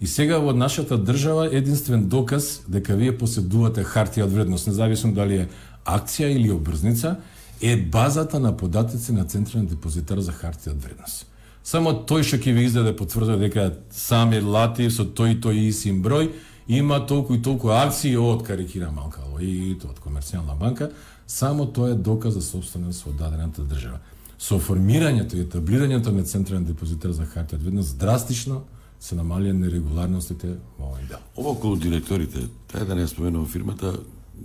и 0.00 0.06
сега 0.06 0.38
во 0.38 0.54
нашата 0.56 0.96
држава 0.96 1.50
единствен 1.52 2.08
доказ 2.08 2.62
дека 2.68 2.96
вие 2.96 3.12
поседувате 3.12 3.84
хартија 3.84 4.24
од 4.24 4.32
вредност, 4.32 4.66
независно 4.66 5.12
дали 5.12 5.44
е 5.44 5.48
акција 5.84 6.32
или 6.32 6.50
обрзница, 6.50 7.18
е 7.62 7.76
базата 7.76 8.40
на 8.40 8.56
податоци 8.56 9.12
на 9.12 9.24
Централен 9.24 9.66
депозитар 9.66 10.20
за 10.20 10.32
хартија 10.32 10.76
од 10.76 10.82
вредност. 10.82 11.26
Само 11.64 11.92
тој 12.08 12.22
што 12.24 12.38
ќе 12.38 12.54
ви 12.54 12.64
издаде 12.64 12.94
потврда 12.96 13.36
дека 13.36 13.72
сами 13.90 14.40
лати 14.40 14.90
со 14.90 15.04
тој 15.04 15.34
и 15.34 15.40
тој 15.42 15.58
и 15.68 15.72
сим 15.72 16.02
број 16.02 16.30
има 16.68 17.00
толку 17.06 17.34
и 17.34 17.42
толку 17.42 17.68
акции 17.74 18.16
од 18.16 18.44
карикира 18.46 18.90
малка 18.90 19.20
и 19.40 19.76
од 19.84 19.98
комерцијална 20.04 20.56
банка, 20.58 20.90
само 21.26 21.66
тоа 21.66 21.90
е 21.90 21.94
доказ 21.94 22.34
за 22.34 22.42
собственост 22.42 23.06
од 23.06 23.16
дадената 23.16 23.62
држава. 23.62 24.00
Со 24.38 24.58
формирањето 24.58 25.36
и 25.36 25.44
етаблирањето 25.44 26.12
на 26.12 26.22
Централен 26.22 26.64
депозитар 26.64 27.12
за 27.12 27.26
хартија 27.26 27.58
од 27.58 27.62
вредност 27.62 27.98
драстично 27.98 28.62
се 29.00 29.14
намалија 29.14 29.52
нерегуларностите 29.52 30.56
во 30.78 30.92
овој 30.92 31.08
дел. 31.08 31.18
Ова 31.36 31.50
околу 31.50 31.76
директорите, 31.76 32.48
тај 32.72 32.86
да 32.86 32.94
не 32.94 33.06
споменувам 33.06 33.46
фирмата, 33.46 33.94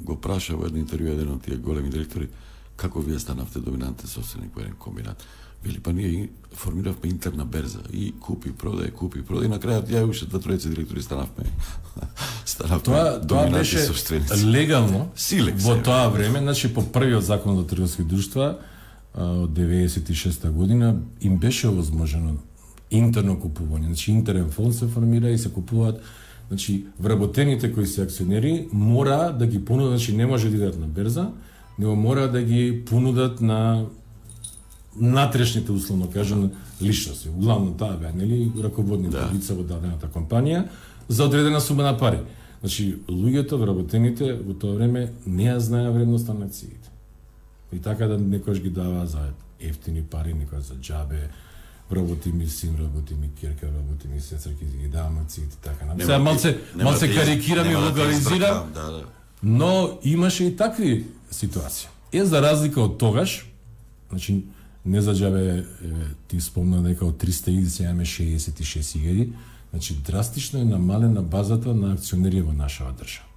го 0.03 0.15
праша 0.17 0.55
во 0.57 0.65
едно 0.65 0.81
интервју 0.81 1.13
еден 1.13 1.35
од 1.35 1.43
тие 1.45 1.57
големи 1.57 1.89
директори, 1.89 2.29
како 2.75 3.01
вие 3.01 3.19
станавте 3.19 3.59
доминантен 3.59 4.09
собственик 4.09 4.55
во 4.55 4.61
еден 4.61 4.75
комбинат. 4.79 5.23
Вели, 5.63 5.79
па 5.79 5.93
ние 5.93 6.29
формиравме 6.53 7.09
интерна 7.09 7.45
берза 7.45 7.79
и 7.91 8.11
купи, 8.19 8.51
продај, 8.51 8.91
купи, 8.91 9.21
продај, 9.23 9.45
и 9.45 9.51
на 9.51 9.59
крајот 9.63 9.87
ја 9.87 10.03
уште 10.03 10.27
два 10.27 10.41
тројца 10.43 10.69
директори 10.69 11.01
станавме. 11.01 11.47
станавме 12.45 12.83
тоа, 12.83 13.21
тоа 13.21 13.49
беше 13.51 13.85
собственици. 13.85 14.45
легално 14.45 15.09
Силек, 15.15 15.55
во 15.63 15.77
тоа 15.83 16.09
време, 16.09 16.39
значи 16.39 16.73
по 16.73 16.83
првиот 16.83 17.23
закон 17.23 17.55
за 17.57 17.67
трговски 17.67 18.03
друштва 18.03 18.57
од 19.13 19.53
96 19.53 20.49
година 20.51 20.95
им 21.21 21.37
беше 21.37 21.69
овозможено 21.69 22.35
интерно 22.91 23.37
купување. 23.39 23.85
Значи 23.85 24.11
интерен 24.11 24.51
фонд 24.51 24.75
се 24.75 24.87
формира 24.87 25.29
и 25.29 25.37
се 25.37 25.53
купуваат 25.53 26.01
Значи, 26.47 26.85
вработените 26.99 27.73
кои 27.73 27.87
се 27.87 28.01
акционери 28.01 28.67
мора 28.73 29.35
да 29.39 29.47
ги 29.47 29.65
понудат, 29.65 29.89
значи 29.89 30.15
не 30.15 30.25
може 30.25 30.49
да 30.49 30.55
идат 30.55 30.79
на 30.79 30.87
берза, 30.87 31.29
него 31.79 31.95
мора 31.95 32.31
да 32.31 32.41
ги 32.41 32.83
понудат 32.85 33.41
на 33.41 33.85
натрешните 34.95 35.71
условно 35.71 36.09
кажам 36.13 36.51
личности. 36.81 37.29
Углавно 37.29 37.73
таа 37.73 37.97
беа 37.97 38.11
нели 38.15 38.51
раководните 38.63 39.17
да. 39.17 39.29
лица 39.33 39.55
во 39.55 39.63
дадената 39.63 40.07
компанија 40.07 40.67
за 41.07 41.25
одредена 41.25 41.61
сума 41.61 41.83
на 41.83 41.97
пари. 41.97 42.19
Значи 42.61 42.97
луѓето 43.09 43.57
вработените 43.59 44.33
во 44.33 44.53
тоа 44.53 44.75
време 44.75 45.11
не 45.25 45.49
ја 45.49 45.57
знаеа 45.57 45.91
вредноста 45.91 46.33
на 46.33 46.45
акциите. 46.45 46.89
И 47.73 47.79
така 47.79 48.07
да 48.07 48.19
некојаш 48.19 48.61
ги 48.61 48.69
дава 48.69 49.07
за 49.07 49.33
ефтини 49.59 50.03
пари, 50.03 50.33
некој 50.33 50.61
за 50.61 50.75
џабе, 50.75 51.29
работи 51.91 52.31
ми 52.31 52.47
син, 52.47 52.75
работи 52.79 53.13
ми 53.13 53.29
керка, 53.39 53.67
работи 53.67 54.07
ми 54.07 54.21
сестрки, 54.21 54.65
ги 54.65 54.87
давам 54.87 55.17
акциите 55.17 55.57
така 55.61 55.85
на. 55.85 55.99
Сега 55.99 56.19
малце 56.19 56.57
малце 56.75 57.15
карикирам 57.15 57.71
и 57.71 57.75
логализирам. 57.75 58.71
Да, 58.73 58.91
да. 58.91 59.03
Но 59.43 59.99
имаше 60.03 60.43
и 60.43 60.55
такви 60.55 61.05
ситуации. 61.33 61.87
Е 62.13 62.25
за 62.25 62.41
разлика 62.41 62.81
од 62.81 62.97
тогаш, 62.97 63.45
значи 64.09 64.43
не 64.85 65.01
за 65.01 65.15
джабе 65.15 65.65
ти 66.27 66.41
спомна 66.41 66.81
дека 66.81 67.05
од 67.05 67.23
300.000 67.23 67.67
се 67.67 67.83
имаме 67.83 68.05
66.000, 68.05 69.29
значи 69.71 69.95
драстично 70.05 70.59
е 70.59 70.65
намалена 70.65 71.21
базата 71.21 71.73
на 71.73 71.93
акционери 71.93 72.41
во 72.41 72.53
нашава 72.53 72.93
држава. 72.93 73.27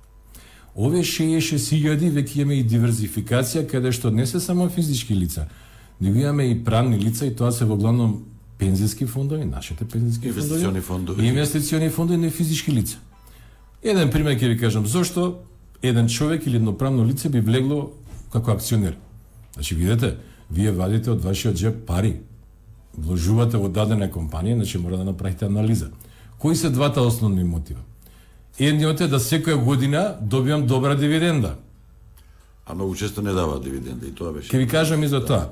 Овие 0.77 1.03
66.000 1.03 2.11
веќе 2.13 2.43
имаме 2.43 2.61
и 2.61 2.65
диверзификација 2.69 3.65
каде 3.67 3.93
што 3.93 4.11
не 4.11 4.27
се 4.27 4.41
само 4.41 4.69
физички 4.69 5.17
лица, 5.17 5.47
него 6.01 6.19
имаме 6.19 6.51
и 6.51 6.65
правни 6.65 6.99
лица 7.01 7.27
и 7.27 7.37
тоа 7.37 7.53
се 7.53 7.65
во 7.65 7.77
главном 7.77 8.25
пензиски 8.59 9.07
фондови, 9.07 9.45
нашите 9.45 9.89
пензиски 9.89 10.29
инвестициони 10.29 10.81
фондови, 10.81 11.25
и 11.25 11.29
инвестициони 11.29 11.91
фондови 11.91 12.19
на 12.19 12.31
физички 12.31 12.73
лица. 12.73 12.99
Еден 13.83 14.11
пример 14.11 14.37
ќе 14.37 14.49
ви 14.49 14.59
кажам 14.59 14.87
зошто 14.87 15.46
еден 15.83 16.09
човек 16.09 16.47
или 16.47 16.57
едноправно 16.57 17.07
лице 17.07 17.29
би 17.29 17.41
влегло 17.41 17.91
како 18.33 18.51
акционер. 18.51 18.97
Значи 19.55 19.75
видете, 19.75 20.17
вие 20.51 20.73
вадите 20.73 21.11
од 21.11 21.25
вашиот 21.25 21.57
джеб 21.57 21.87
пари, 21.87 22.21
вложувате 22.99 23.57
во 23.57 23.69
дадена 23.69 24.09
компанија, 24.13 24.55
значи 24.55 24.79
мора 24.79 24.97
да 24.97 25.05
направите 25.05 25.45
анализа. 25.45 25.91
Кои 26.39 26.57
се 26.57 26.71
двата 26.71 27.01
основни 27.01 27.45
мотива? 27.45 27.81
Едниот 28.59 29.01
е 29.01 29.09
да 29.09 29.21
секоја 29.21 29.57
година 29.65 30.17
добивам 30.21 30.67
добра 30.67 30.95
дивиденда. 30.95 31.57
А 32.67 32.75
многу 32.75 32.95
често 32.95 33.23
не 33.23 33.33
дава 33.33 33.61
дивиденда 33.61 34.07
и 34.07 34.15
тоа 34.15 34.33
беше. 34.33 34.49
Ке 34.49 34.59
ви 34.59 34.69
кажам 34.69 35.03
и 35.03 35.09
за 35.09 35.21
да. 35.21 35.27
тоа. 35.27 35.49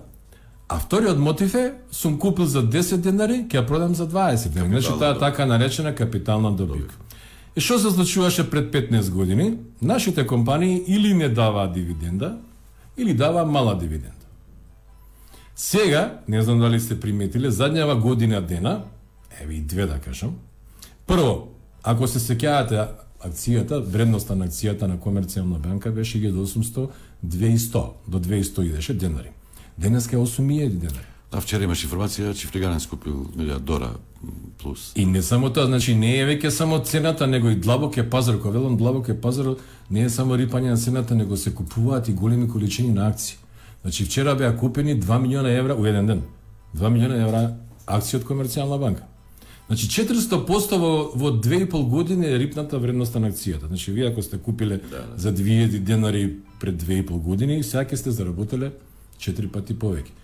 А 0.68 0.78
вториот 0.78 1.18
мотив 1.18 1.54
е, 1.54 1.74
сум 1.90 2.18
купил 2.18 2.46
за 2.46 2.62
10 2.62 2.96
денари, 2.96 3.44
ќе 3.44 3.60
ја 3.60 3.66
продам 3.66 3.94
за 3.94 4.08
20 4.08 4.48
денари. 4.48 4.80
Значи 4.80 4.98
таа 4.98 5.18
така 5.18 5.46
наречена 5.46 5.94
капитална 5.94 6.52
добивка. 6.52 6.94
И 7.56 7.60
што 7.60 7.78
се 7.78 7.90
случуваше 7.90 8.50
пред 8.50 8.72
15 8.74 9.10
години? 9.10 9.58
Нашите 9.82 10.26
компании 10.26 10.82
или 10.86 11.14
не 11.14 11.28
даваа 11.28 11.72
дивиденда, 11.72 12.38
или 12.96 13.14
даваа 13.14 13.46
мала 13.46 13.78
дивиденда. 13.78 14.26
Сега, 15.56 16.18
не 16.28 16.42
знам 16.42 16.60
дали 16.60 16.80
сте 16.80 17.00
приметиле, 17.00 17.50
задњава 17.50 17.94
година 18.00 18.42
дена, 18.42 18.82
еве 19.40 19.54
и 19.54 19.60
две 19.60 19.86
да 19.86 19.98
кажам, 19.98 20.34
прво, 21.06 21.48
ако 21.82 22.08
се 22.10 22.18
сеќавате 22.18 22.88
акцијата, 23.22 23.78
вредноста 23.78 24.34
на 24.34 24.48
акцијата 24.48 24.90
на 24.90 24.98
комерцијална 24.98 25.58
банка 25.58 25.92
беше 25.92 26.18
1800, 26.18 26.88
200, 27.24 27.84
до 28.08 28.18
2100 28.18 28.66
идеше 28.66 28.94
денари. 28.94 29.30
Денеска 29.78 30.16
е 30.16 30.18
8000 30.18 30.68
денари. 30.68 31.13
А 31.34 31.40
вчера 31.40 31.66
имаш 31.66 31.82
информација 31.82 32.34
че 32.34 32.46
Фриганен 32.46 32.80
скупил 32.80 33.26
дора 33.60 33.90
плюс. 34.62 34.92
И 34.96 35.06
не 35.06 35.22
само 35.22 35.50
тоа, 35.50 35.66
значи 35.66 35.94
не 35.94 36.12
е 36.18 36.26
веќе 36.26 36.48
само 36.48 36.78
цената, 36.78 37.26
него 37.26 37.50
и 37.50 37.56
длабок 37.56 37.96
е 37.96 38.10
пазар, 38.10 38.38
кога 38.38 38.58
велам 38.58 38.76
длабок 38.76 39.08
е 39.08 39.20
пазар, 39.20 39.56
не 39.90 40.04
е 40.04 40.10
само 40.10 40.38
рипање 40.38 40.70
на 40.70 40.76
цената, 40.76 41.14
него 41.14 41.36
се 41.36 41.54
купуваат 41.54 42.08
и 42.08 42.12
големи 42.12 42.48
количини 42.48 42.94
на 42.94 43.08
акции. 43.08 43.36
Значи 43.82 44.04
вчера 44.04 44.34
беа 44.34 44.56
купени 44.56 45.00
2 45.00 45.20
милиона 45.20 45.50
евра 45.50 45.74
у 45.74 45.86
еден 45.86 46.06
ден. 46.06 46.22
2 46.78 46.88
милиона 46.88 47.22
евра 47.26 47.42
акции 47.86 48.16
од 48.16 48.24
комерцијална 48.24 48.78
банка. 48.78 49.02
Значи 49.66 49.90
400% 49.90 50.78
во, 50.78 51.10
во 51.14 51.30
2,5 51.34 51.88
години 51.88 52.26
е 52.26 52.38
рипната 52.38 52.78
вредноста 52.78 53.20
на 53.20 53.32
акцијата. 53.32 53.66
Значи 53.66 53.92
вие 53.92 54.06
ако 54.06 54.22
сте 54.22 54.38
купиле 54.38 54.76
да, 54.76 55.02
да. 55.02 55.18
за 55.18 55.34
2000 55.34 55.78
денари 55.78 56.36
пред 56.60 56.82
2,5 56.82 57.18
години, 57.18 57.62
сега 57.62 57.82
ќе 57.82 57.96
сте 57.96 58.10
заработеле 58.10 58.70
4 59.18 59.50
пати 59.50 59.74
повеќе. 59.74 60.22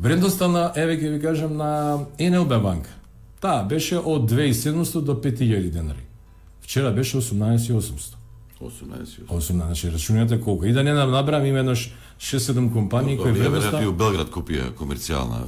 Вредноста 0.00 0.48
на, 0.48 0.72
еве 0.76 0.98
ќе 0.98 1.12
ви 1.14 1.20
кажам, 1.22 1.56
на 1.56 1.70
НЛБ 2.18 2.62
банка. 2.62 2.90
Таа 3.40 3.62
беше 3.68 3.98
од 3.98 4.30
2700 4.30 5.00
до 5.00 5.14
5000 5.14 5.70
денари. 5.70 6.04
Вчера 6.60 6.90
беше 6.90 7.16
18800. 7.16 8.16
18. 8.60 9.26
18, 9.28 9.52
значи 9.52 9.92
рачунете 9.92 10.40
колку. 10.40 10.64
И 10.64 10.72
да 10.72 10.84
не 10.84 10.92
набрам 10.92 11.46
имenoш 11.46 11.94
6-7 12.20 12.72
компании 12.72 13.18
кои 13.18 13.32
вредноста... 13.32 13.76
Веројатно 13.76 13.90
и 13.90 13.96
Белград 13.96 14.30
купија 14.30 14.70
комерцијална, 14.78 15.44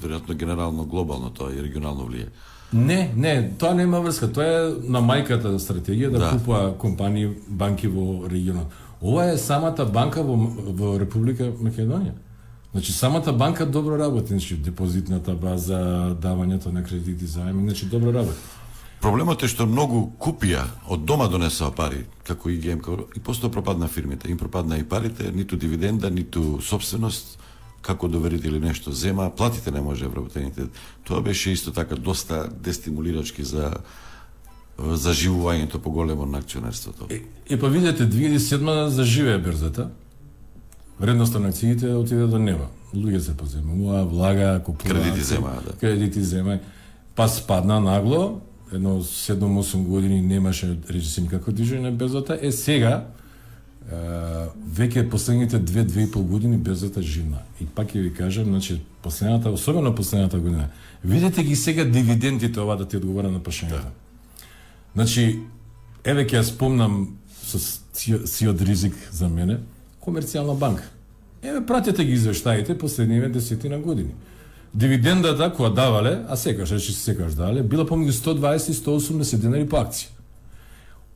веројатно 0.00 0.34
генерално 0.34 0.84
глобално 0.84 1.30
тоа 1.30 1.52
и 1.52 1.62
регионално 1.62 2.06
влие. 2.06 2.28
Не, 2.72 3.10
не, 3.16 3.50
тоа 3.58 3.74
нема 3.74 4.00
врска, 4.00 4.28
тоа 4.32 4.46
е 4.46 4.60
на 4.86 5.02
мајката 5.02 5.56
стратегија 5.58 6.10
да, 6.10 6.18
да. 6.18 6.30
купува 6.30 6.74
компании, 6.78 7.32
банки 7.48 7.88
во 7.88 8.28
регионот. 8.30 8.70
Ова 9.02 9.32
е 9.32 9.38
самата 9.38 9.84
банка 9.92 10.22
во, 10.22 10.36
во 10.36 10.98
Република 11.00 11.50
Македонија. 11.50 12.14
Значи 12.72 12.92
самата 12.92 13.32
банка 13.32 13.66
добро 13.66 13.98
работи, 13.98 14.28
значи 14.28 14.56
депозитната 14.56 15.34
база, 15.34 16.16
давањето 16.22 16.72
на 16.72 16.84
кредити, 16.84 17.26
заеми, 17.26 17.62
значи 17.62 17.86
добро 17.86 18.12
работи. 18.12 18.38
Проблемот 19.00 19.42
е 19.42 19.48
што 19.48 19.64
многу 19.66 20.12
купија 20.20 20.66
од 20.86 21.06
дома 21.08 21.26
донесоа 21.32 21.72
пари, 21.72 22.04
како 22.22 22.50
и 22.52 22.58
ГМК, 22.60 23.16
и 23.16 23.20
постоја 23.24 23.48
пропадна 23.50 23.88
фирмите. 23.88 24.28
Им 24.30 24.38
пропадна 24.38 24.78
и 24.78 24.84
парите, 24.84 25.32
ниту 25.32 25.56
дивиденда, 25.56 26.10
ниту 26.10 26.60
собственост, 26.60 27.38
како 27.82 28.08
доверители 28.08 28.60
нешто 28.60 28.92
зема, 28.92 29.30
платите 29.30 29.70
не 29.70 29.80
може 29.80 30.06
вработените. 30.06 30.68
Тоа 31.04 31.22
беше 31.24 31.50
исто 31.50 31.72
така 31.72 31.96
доста 31.96 32.48
дестимулирачки 32.52 33.44
за 33.44 33.72
за 34.80 35.12
живувањето 35.12 35.78
поголемо 35.78 36.26
на 36.26 36.38
акционерството. 36.38 37.06
И, 37.10 37.22
и 37.50 37.58
па 37.60 37.68
видете, 37.68 38.06
2007 38.08 38.86
заживеа 38.86 39.38
берзата, 39.38 39.90
вредноста 41.00 41.40
на 41.40 41.48
акциите 41.48 41.94
отиде 41.94 42.26
до 42.26 42.38
неба. 42.38 42.68
луѓе 42.94 43.18
се 43.18 43.36
поземува, 43.36 44.04
влага, 44.04 44.60
купува. 44.64 44.94
Кредити 44.94 45.20
земаа, 45.20 45.62
да. 45.66 45.72
Кредити 45.72 46.24
зема. 46.24 46.58
Па 47.14 47.28
спадна 47.28 47.80
нагло, 47.80 48.40
едно 48.72 49.02
7-8 49.02 49.82
години 49.82 50.22
немаше 50.22 50.76
речи 50.90 51.06
се 51.06 51.20
никако 51.20 51.50
движење 51.50 51.80
на 51.80 51.92
берзата. 51.92 52.38
Е 52.42 52.52
сега 52.52 53.06
е, 53.06 53.94
веќе 54.74 55.08
последните 55.10 55.60
2-2,5 55.62 56.22
години 56.22 56.56
берзата 56.56 57.02
живна. 57.02 57.42
И 57.60 57.66
пак 57.66 57.94
ќе 57.94 58.02
ви 58.02 58.14
кажам, 58.14 58.44
значи 58.44 58.80
последната, 59.02 59.50
особено 59.50 59.94
последната 59.94 60.38
година, 60.38 60.68
видете 61.04 61.42
ги 61.42 61.56
сега 61.56 61.84
дивидендите 61.84 62.60
ова 62.60 62.76
да 62.76 62.88
ти 62.88 62.96
одговора 62.96 63.30
на 63.30 63.40
прашањето. 63.40 63.94
Значи, 64.94 65.40
еве 66.04 66.26
ќе 66.26 66.40
ја 66.40 66.42
спомнам 66.42 67.16
со 67.42 67.58
од 68.50 68.62
ризик 68.62 68.94
за 69.10 69.28
мене, 69.28 69.58
комерцијална 70.00 70.58
банка. 70.58 70.84
Еве 71.42 71.66
пратете 71.66 72.04
ги 72.04 72.12
извештаите 72.12 72.78
последниве 72.78 73.28
десетина 73.28 73.78
години. 73.78 74.14
Дивидендата 74.74 75.50
која 75.50 75.74
давале, 75.74 76.24
а 76.28 76.36
секаш 76.36 76.70
речи 76.70 76.92
се 76.92 77.00
секаш 77.00 77.34
давале, 77.34 77.62
била 77.62 77.84
помеѓу 77.84 78.12
120 78.12 78.70
и 78.70 78.74
180 78.74 79.36
денари 79.36 79.68
по 79.68 79.80
акција. 79.80 80.12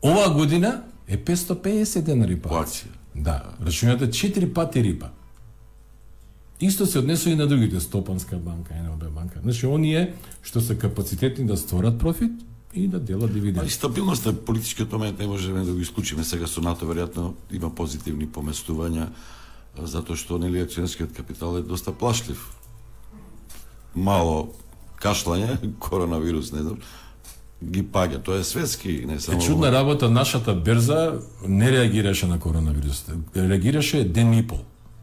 Оваа 0.02 0.32
година 0.34 0.82
е 1.08 1.18
550 1.18 2.02
денари 2.02 2.36
по 2.36 2.56
акција. 2.58 2.90
Да, 3.14 3.54
рачуњате 3.62 4.10
4 4.10 4.52
пати 4.52 4.82
рипа. 4.82 5.12
Исто 6.60 6.86
се 6.86 6.98
однесува 6.98 7.32
и 7.32 7.36
на 7.36 7.46
другите, 7.46 7.80
Стопанска 7.80 8.36
банка, 8.36 8.74
НЛБ 8.74 9.10
банка. 9.14 9.40
Значи, 9.42 9.66
оние 9.66 10.14
што 10.42 10.60
се 10.60 10.78
капацитетни 10.78 11.46
да 11.46 11.56
створат 11.56 11.98
профит 11.98 12.32
и 12.74 12.88
да 12.88 13.00
делат 13.00 13.30
Па 13.30 13.34
дивиденд. 13.34 13.66
и 13.66 13.70
стабилноста, 13.70 14.32
политичкиот 14.32 14.92
момент 14.92 15.18
не 15.18 15.26
можеме 15.26 15.64
да 15.64 15.72
го 15.72 15.80
исклучиме 15.80 16.24
сега 16.24 16.46
со 16.46 16.60
НАТО, 16.60 16.86
веројатно 16.86 17.32
има 17.52 17.70
позитивни 17.70 18.26
поместувања, 18.26 19.08
затоа 19.78 20.16
што 20.16 20.38
нели 20.38 20.60
акционерскиот 20.62 21.12
капитал 21.12 21.58
е 21.58 21.62
доста 21.62 21.92
плашлив. 21.92 22.50
Мало 23.94 24.52
кашлање, 25.00 25.58
коронавирус, 25.78 26.52
не 26.52 26.62
знам, 26.62 26.78
ги 27.64 27.82
паѓа. 27.82 28.22
Тоа 28.22 28.38
е 28.38 28.44
светски, 28.44 29.04
не 29.06 29.20
само 29.20 29.38
Е 29.38 29.46
чудна 29.46 29.72
работа, 29.72 30.10
нашата 30.10 30.54
берза 30.54 31.20
не 31.48 31.72
реагираше 31.72 32.26
на 32.26 32.38
коронавирусот. 32.40 33.14
Реагираше 33.36 34.04
ден 34.04 34.32
и 34.34 34.46
пол. 34.46 34.58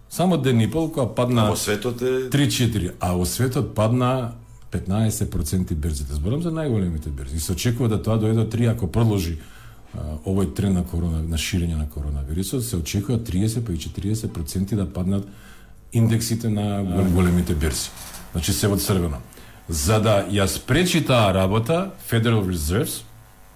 Само 0.09 0.37
ден 0.37 0.61
и 0.61 0.71
пол 0.71 0.91
кога 0.91 1.07
падна 1.15 1.49
Во 1.49 1.55
светот 1.55 2.01
е 2.01 2.29
3-4, 2.29 2.93
а 2.99 3.13
во 3.15 3.25
светот 3.25 3.75
падна 3.75 4.35
15% 4.71 5.75
берзите. 5.75 6.13
Зборам 6.13 6.41
за 6.41 6.51
најголемите 6.51 7.09
берзи. 7.09 7.35
И 7.35 7.39
се 7.39 7.51
очекува 7.51 7.89
да 7.89 8.01
тоа 8.01 8.19
дојде 8.19 8.33
до 8.33 8.45
3 8.57 8.71
ако 8.71 8.87
продолжи 8.87 9.37
овој 10.25 10.53
тренд 10.55 10.75
на 10.75 10.83
корона 10.83 11.21
на 11.23 11.37
ширење 11.37 11.75
на 11.75 11.89
коронавирусот, 11.89 12.63
се 12.63 12.77
очекува 12.77 13.19
30 13.19 13.65
па 13.65 13.73
и 13.73 13.77
40% 13.77 14.75
да 14.75 14.93
паднат 14.93 15.27
индексите 15.93 16.49
на 16.49 16.83
гол- 16.83 17.11
големите 17.11 17.55
берзи. 17.55 17.89
Значи 18.31 18.53
се 18.53 18.67
во 18.67 18.77
црвено. 18.77 19.17
За 19.69 19.99
да 19.99 20.27
ја 20.31 20.45
спречи 20.45 21.05
таа 21.05 21.33
работа, 21.33 21.91
Federal 22.09 22.47
Reserves, 22.47 23.03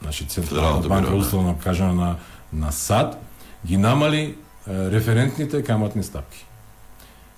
значи 0.01 0.25
Централна 0.25 0.49
Федералното 0.49 0.89
банка 0.89 1.11
да. 1.11 1.15
условно 1.15 1.57
кажано 1.63 1.93
на 1.93 2.15
на 2.53 2.71
САД, 2.71 3.17
ги 3.65 3.77
намали 3.77 4.35
референтните 4.67 5.63
каматни 5.63 6.03
стапки. 6.03 6.45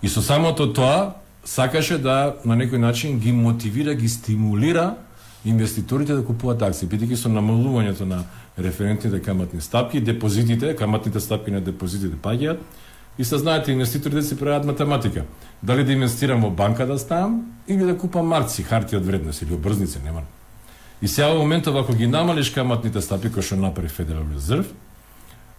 И 0.03 0.09
со 0.09 0.21
самото 0.21 0.73
тоа 0.73 1.13
сакаше 1.47 1.97
да 1.97 2.35
на 2.45 2.57
некој 2.59 2.77
начин 2.83 3.19
ги 3.19 3.31
мотивира, 3.31 3.95
ги 3.95 4.09
стимулира 4.09 4.95
инвеститорите 5.45 6.13
да 6.13 6.25
купуваат 6.25 6.61
акции, 6.67 6.87
бидејќи 6.89 7.15
со 7.15 7.29
намалувањето 7.31 8.05
на 8.05 8.23
референтните 8.59 9.21
каматни 9.23 9.61
стапки, 9.61 10.01
депозитите, 10.01 10.75
каматните 10.75 11.19
стапки 11.19 11.51
на 11.51 11.61
депозитите 11.61 12.17
паѓаат, 12.23 12.59
и 13.17 13.25
се 13.25 13.37
знаете 13.37 13.71
инвеститорите 13.71 14.21
си 14.21 14.37
прават 14.37 14.65
математика. 14.65 15.23
Дали 15.63 15.83
да 15.83 15.93
инвестирам 15.93 16.41
во 16.41 16.49
банка 16.49 16.85
да 16.85 16.97
ставам 16.99 17.45
или 17.67 17.83
да 17.83 17.97
купам 17.97 18.27
марци, 18.27 18.63
харти 18.63 18.95
од 18.95 19.05
вредност 19.05 19.41
или 19.41 19.53
обрзници, 19.53 19.99
нема. 20.03 20.21
И 21.01 21.07
сега 21.07 21.31
во 21.33 21.39
моментов 21.39 21.75
ако 21.75 21.93
ги 21.93 22.07
намалиш 22.07 22.49
каматните 22.49 23.01
стапи 23.01 23.31
кои 23.31 23.41
што 23.41 23.55
направи 23.55 23.89
Federal 23.89 24.27
резерв, 24.35 24.65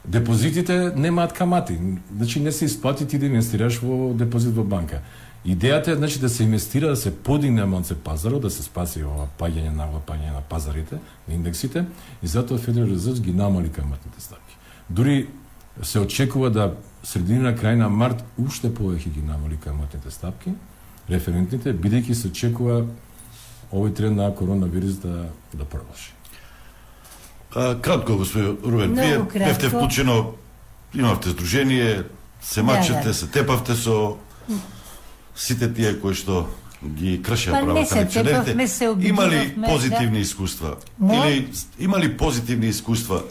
депозитите 0.05 0.93
немаат 0.97 1.32
камати. 1.32 1.78
Значи 2.16 2.41
не 2.41 2.53
се 2.53 2.64
исплати 2.64 3.07
ти 3.07 3.18
да 3.18 3.26
инвестираш 3.26 3.80
во 3.82 4.14
депозит 4.14 4.55
во 4.55 4.64
банка. 4.64 5.01
Идејата 5.49 5.88
е 5.88 5.96
значи 5.96 6.18
да 6.18 6.28
се 6.28 6.44
инвестира, 6.44 6.88
да 6.88 6.96
се 6.96 7.14
подигне 7.16 7.62
амонце 7.62 7.94
пазарот, 7.94 8.42
да 8.42 8.51
се 8.51 8.62
спаси 8.62 9.01
ова 9.05 9.24
паѓање 9.40 9.72
на 9.72 9.86
паѓање 10.05 10.34
на 10.34 10.42
пазарите, 10.44 10.99
на 11.28 11.34
индексите, 11.34 11.86
и 12.22 12.28
затоа 12.28 12.59
Federal 12.59 12.92
Reserve 12.92 13.20
ги 13.20 13.32
намали 13.32 13.72
каматните 13.72 14.20
стапки. 14.20 14.57
Дури 14.90 15.26
се 15.82 16.01
очекува 16.01 16.51
да 16.51 16.74
средина 17.03 17.55
крај 17.57 17.80
на 17.80 17.88
март 17.88 18.20
уште 18.36 18.68
повеќе 18.68 19.14
ги 19.14 19.24
намали 19.24 19.57
каматните 19.57 20.11
стапки, 20.11 20.53
референтните, 21.09 21.72
бидејќи 21.72 22.12
се 22.12 22.28
очекува 22.28 22.84
овој 23.72 23.94
тренд 23.96 24.20
на 24.20 24.28
коронавирус 24.34 25.01
да 25.01 25.30
да 25.55 25.64
продолжи. 25.64 26.12
А, 27.57 27.80
кратко, 27.80 28.16
господин 28.16 28.59
Рубен, 28.64 28.94
вие 28.94 29.16
кратко. 29.16 29.38
бевте 29.38 29.68
вклучено, 29.68 30.32
имавте 30.94 31.30
здружение, 31.30 32.03
се 32.42 32.62
мачете, 32.62 33.09
да. 33.09 33.14
се 33.14 33.26
тепавте 33.26 33.74
со 33.74 34.18
сите 35.39 35.70
тие 35.74 35.95
кои 36.03 36.14
што 36.18 36.49
ги 36.82 37.16
кршеа 37.22 37.53
Па 37.53 37.61
правата 37.64 37.97
на 37.97 38.03
акционерите. 38.03 38.45
тепавме, 38.45 38.68
се 38.68 38.84
Има 38.84 39.26
ли 39.26 39.39
обидувавме, 39.39 39.68
позитивни 39.68 40.18
да. 40.18 40.26
искуства? 40.26 40.76
Или 41.03 41.49
има 41.78 41.99
ли 41.99 42.16
позитивни 42.16 42.66
искуства 42.66 43.22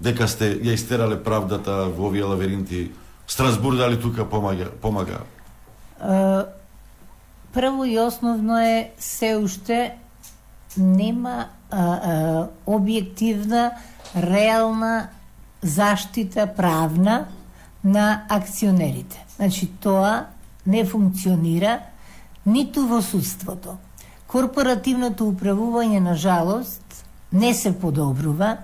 дека 0.00 0.28
сте 0.28 0.52
ја 0.58 0.74
истерале 0.74 1.16
правдата 1.22 1.86
во 1.90 2.10
овие 2.10 2.24
лавиринти? 2.24 2.90
Страсбур 3.26 3.76
дали 3.76 4.00
тука 4.00 4.28
помага? 4.30 4.70
помага? 4.82 5.18
Прво 7.54 7.84
и 7.84 7.98
основно 7.98 8.58
е 8.58 8.90
се 8.98 9.36
уште 9.36 9.94
нема 10.76 11.46
а, 11.70 11.78
а, 11.80 12.48
објективна, 12.66 13.70
реална 14.16 15.08
заштита 15.62 16.46
правна 16.56 17.26
на 17.84 18.24
акционерите. 18.28 19.24
Значи 19.36 19.66
тоа 19.80 20.26
не 20.66 20.84
функционира 20.84 21.78
ниту 22.46 22.86
во 22.86 23.02
судството. 23.02 23.78
Корпоративното 24.26 25.28
управување 25.30 26.00
на 26.00 26.14
жалост 26.14 27.04
не 27.32 27.54
се 27.54 27.72
подобрува 27.78 28.56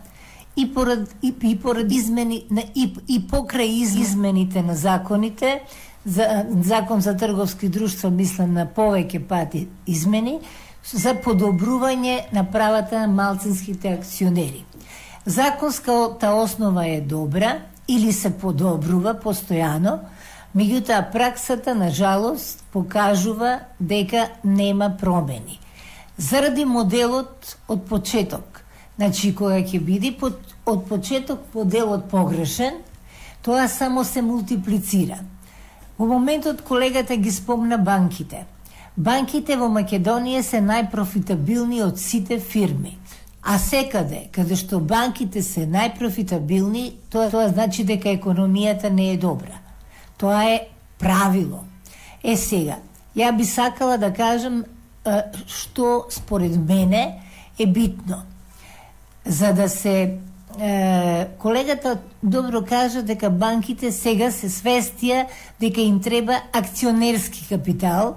и 0.56 0.66
поред 0.74 1.14
и, 1.22 1.34
и 1.42 1.58
поред 1.58 1.92
измени 1.92 2.44
на 2.50 2.62
и, 2.74 2.94
и 3.08 3.20
покрај 3.20 3.82
измените 4.02 4.62
на 4.62 4.74
законите 4.74 5.62
за 6.04 6.44
закон 6.62 7.00
за 7.00 7.16
трговски 7.16 7.68
друштва 7.68 8.10
мислам 8.10 8.54
на 8.54 8.66
повеќе 8.66 9.26
пати 9.26 9.68
измени 9.86 10.40
за 10.92 11.14
подобрување 11.14 12.32
на 12.32 12.44
правата 12.50 13.00
на 13.00 13.06
малцинските 13.06 13.92
акционери. 13.92 14.64
Законската 15.26 16.32
основа 16.32 16.86
е 16.88 17.00
добра 17.00 17.58
или 17.88 18.12
се 18.12 18.30
подобрува 18.30 19.14
постојано, 19.14 19.98
меѓутоа 20.56 21.10
праксата 21.12 21.74
на 21.74 21.90
жалост 21.90 22.64
покажува 22.72 23.60
дека 23.78 24.28
нема 24.44 24.90
промени. 25.00 25.60
Заради 26.18 26.64
моделот 26.64 27.56
од 27.68 27.86
почеток, 27.88 28.64
значи 28.96 29.34
кога 29.34 29.62
ќе 29.62 29.80
биде 29.80 30.12
под, 30.12 30.40
од 30.66 30.86
почеток 30.88 31.46
моделот 31.54 32.10
погрешен, 32.10 32.82
тоа 33.42 33.68
само 33.68 34.04
се 34.04 34.22
мултиплицира. 34.22 35.22
Во 35.98 36.06
моментот 36.06 36.62
колегата 36.62 37.16
ги 37.16 37.30
спомна 37.30 37.78
банките. 37.78 38.44
Банките 38.96 39.56
во 39.56 39.70
Македонија 39.70 40.42
се 40.42 40.60
најпрофитабилни 40.60 41.82
од 41.84 41.98
сите 41.98 42.40
фирми. 42.40 42.98
А 43.42 43.58
секаде, 43.58 44.26
каде 44.32 44.56
што 44.56 44.80
банките 44.80 45.42
се 45.42 45.64
најпрофитабилни, 45.64 46.90
тоа, 47.10 47.30
тоа 47.30 47.48
значи 47.48 47.84
дека 47.84 48.10
економијата 48.12 48.90
не 48.90 49.12
е 49.14 49.16
добра. 49.16 49.69
Тоа 50.20 50.44
е 50.44 50.68
правило. 50.98 51.64
Е 52.24 52.36
сега, 52.36 52.76
ја 53.16 53.32
би 53.36 53.44
сакала 53.48 53.96
да 53.98 54.12
кажам 54.12 54.64
што 55.48 56.06
според 56.10 56.56
мене 56.68 57.20
е 57.58 57.66
битно. 57.66 58.22
За 59.24 59.52
да 59.52 59.68
се 59.68 60.18
е, 60.60 61.28
колегата 61.38 61.98
добро 62.22 62.64
кажа 62.64 63.02
дека 63.02 63.30
банките 63.30 63.92
сега 63.92 64.30
се 64.30 64.50
свестија 64.50 65.26
дека 65.60 65.80
им 65.80 66.00
треба 66.00 66.42
акционерски 66.52 67.46
капитал 67.48 68.16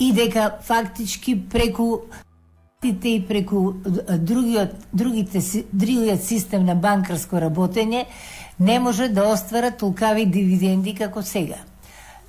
и 0.00 0.12
дека 0.12 0.56
фактички 0.62 1.36
преку 1.48 1.98
банките 2.80 3.08
и 3.08 3.26
преку 3.28 3.72
другиот 4.18 4.70
другите 4.92 5.40
другиот 5.72 6.22
систем 6.22 6.64
на 6.64 6.74
банкарско 6.74 7.36
работење 7.36 8.06
не 8.60 8.78
може 8.78 9.08
да 9.08 9.28
оствара 9.32 9.70
толкави 9.70 10.26
дивиденди 10.26 10.94
како 10.94 11.22
сега. 11.22 11.58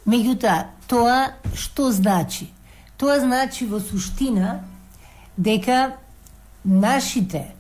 Меѓутоа, 0.07 0.65
тоа 0.87 1.33
што 1.53 1.91
значи? 1.91 2.49
Тоа 2.97 3.19
значи 3.19 3.65
во 3.65 3.79
суштина 3.79 4.61
дека 5.37 5.97
нашите 6.65 7.51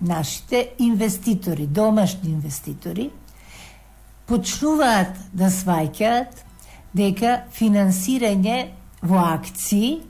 нашите 0.00 0.70
инвеститори, 0.78 1.66
домашни 1.66 2.30
инвеститори, 2.30 3.10
почнуваат 4.26 5.16
да 5.32 5.50
сваќаат 5.52 6.42
дека 6.94 7.44
финансирање 7.52 8.58
во 9.02 9.20
акции 9.20 10.00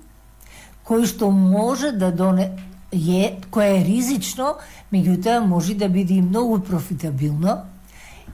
кои 0.85 1.07
што 1.09 1.31
може 1.31 1.93
да 1.93 2.13
доне 2.13 2.51
е 2.95 3.37
кое 3.51 3.81
е 3.81 3.85
ризично, 3.85 4.55
меѓутоа 4.93 5.45
може 5.45 5.75
да 5.75 5.89
биде 5.89 6.15
и 6.15 6.23
многу 6.23 6.61
профитабилно, 6.61 7.63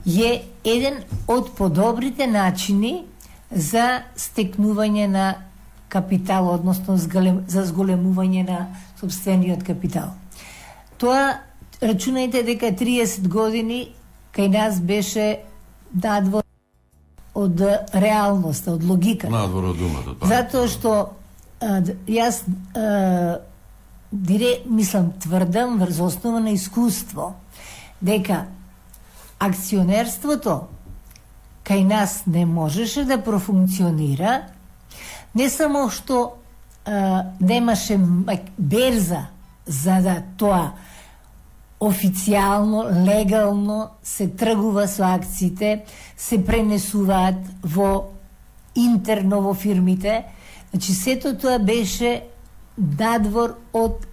е 0.06 0.42
еден 0.64 1.02
од 1.28 1.54
подобрите 1.56 2.26
начини 2.26 3.04
за 3.50 4.02
стекнување 4.16 5.06
на 5.06 5.34
капитал, 5.88 6.48
односно 6.54 6.96
за 6.96 7.64
зголемување 7.66 8.46
на 8.46 8.58
собствениот 9.00 9.64
капитал. 9.66 10.14
Тоа 10.98 11.40
рачунајте 11.82 12.44
дека 12.46 12.70
30 12.76 13.28
години 13.28 13.88
кај 14.36 14.48
нас 14.52 14.80
беше 14.80 15.40
надвор 15.92 16.44
од 17.34 17.62
реалноста, 17.92 18.74
од 18.74 18.84
логиката. 18.84 19.32
Надвор 19.32 19.72
од 19.72 19.78
думата. 19.78 20.14
Па. 20.20 20.28
Затоа 20.30 20.68
што 20.68 20.92
а, 21.61 21.80
јас 22.06 22.42
а, 22.74 23.40
дире, 24.12 24.62
мислам, 24.66 25.12
тврдам 25.20 25.78
врз 25.78 26.00
основа 26.00 26.40
на 26.40 26.50
искуство 26.50 27.34
дека 28.02 28.46
акционерството 29.38 30.68
кај 31.64 31.84
нас 31.84 32.22
не 32.26 32.46
можеше 32.46 33.04
да 33.04 33.22
профункционира 33.22 34.42
не 35.34 35.48
само 35.50 35.88
што 35.90 36.36
а, 36.84 37.24
немаше 37.40 37.98
берза 38.58 39.28
за 39.66 40.00
да 40.02 40.22
тоа 40.36 40.72
официјално, 41.80 42.84
легално 43.06 43.90
се 44.02 44.28
тргува 44.28 44.84
со 44.88 45.14
акциите, 45.14 45.84
се 46.16 46.42
пренесуваат 46.44 47.38
во 47.62 48.11
интерно 48.76 49.40
во 49.40 49.54
фирмите. 49.54 50.24
Значи, 50.70 50.92
сето 50.92 51.32
тоа 51.38 51.58
беше 51.58 52.30
надвор 52.81 53.57
од 53.72 54.07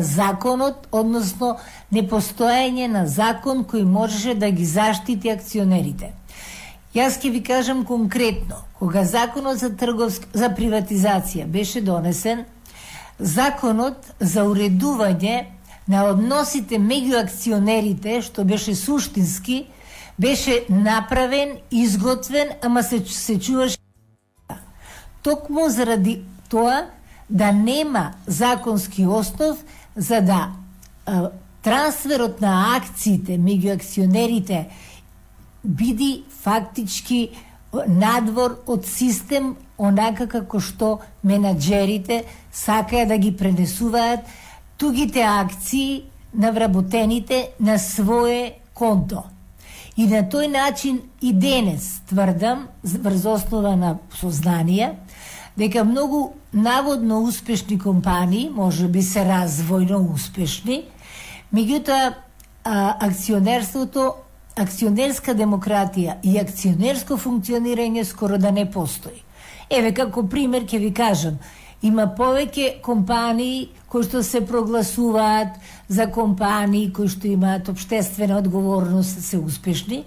законот, 0.00 0.86
односно 0.92 1.56
непостоење 1.92 2.88
на 2.88 3.06
закон 3.06 3.64
кој 3.64 3.84
можеше 3.84 4.34
да 4.34 4.50
ги 4.50 4.64
заштити 4.64 5.30
акционерите. 5.30 6.12
Јас 6.94 7.20
ќе 7.22 7.30
ви 7.30 7.42
кажам 7.42 7.84
конкретно, 7.84 8.56
кога 8.78 9.04
законот 9.04 9.58
за 9.58 9.70
трговск 9.76 10.26
за 10.34 10.50
приватизација 10.50 11.46
беше 11.46 11.80
донесен, 11.80 12.44
законот 13.18 14.08
за 14.20 14.46
уредување 14.48 15.44
на 15.86 16.06
односите 16.10 16.78
меѓу 16.78 17.20
акционерите, 17.20 18.22
што 18.22 18.44
беше 18.44 18.74
суштински, 18.74 19.66
беше 20.18 20.64
направен, 20.68 21.58
изготвен, 21.70 22.48
ама 22.62 22.82
се, 22.82 23.04
се 23.04 23.38
чуваше 23.38 23.78
токму 25.22 25.68
заради 25.68 26.22
тоа 26.48 26.86
да 27.30 27.52
нема 27.52 28.12
законски 28.26 29.06
основ 29.06 29.58
за 29.96 30.20
да 30.20 30.48
а, 31.06 31.30
трансферот 31.62 32.40
на 32.40 32.76
акциите 32.76 33.38
меѓу 33.38 33.74
акционерите 33.74 34.66
биди 35.64 36.24
фактички 36.42 37.30
надвор 37.86 38.58
од 38.66 38.86
систем 38.86 39.54
онака 39.78 40.26
како 40.26 40.60
што 40.60 40.98
менаджерите 41.22 42.24
сакаја 42.52 43.06
да 43.08 43.18
ги 43.18 43.36
пренесуваат 43.36 44.26
тугите 44.76 45.22
акции 45.22 46.04
на 46.34 46.52
вработените 46.52 47.50
на 47.60 47.78
свое 47.78 48.54
конто. 48.74 49.24
И 49.96 50.06
на 50.06 50.22
тој 50.24 50.48
начин 50.48 51.00
и 51.20 51.32
денес 51.32 52.00
тврдам, 52.08 52.68
врз 52.82 53.26
основа 53.26 53.74
на 53.76 53.98
сознанија, 54.16 54.94
дека 55.56 55.84
многу 55.84 56.32
наводно 56.52 57.22
успешни 57.22 57.78
компании, 57.78 58.50
може 58.54 58.88
би 58.88 59.02
се 59.02 59.20
развојно 59.26 60.00
успешни, 60.14 60.84
меѓутоа 61.54 62.14
акционерството, 62.64 64.14
акционерска 64.56 65.34
демократија 65.34 66.18
и 66.22 66.38
акционерско 66.38 67.16
функционирање 67.16 68.04
скоро 68.04 68.38
да 68.38 68.52
не 68.52 68.70
постои. 68.70 69.22
Еве 69.70 69.94
како 69.94 70.26
пример 70.28 70.66
ќе 70.66 70.78
ви 70.78 70.92
кажам, 70.94 71.38
има 71.82 72.06
повеќе 72.16 72.80
компании 72.82 73.70
кои 73.88 74.04
што 74.04 74.22
се 74.22 74.42
прогласуваат 74.46 75.56
за 75.88 76.06
компании 76.12 76.92
кои 76.92 77.08
што 77.08 77.28
имаат 77.30 77.68
обштествена 77.68 78.38
одговорност 78.38 79.16
да 79.16 79.22
се 79.22 79.38
успешни, 79.38 80.04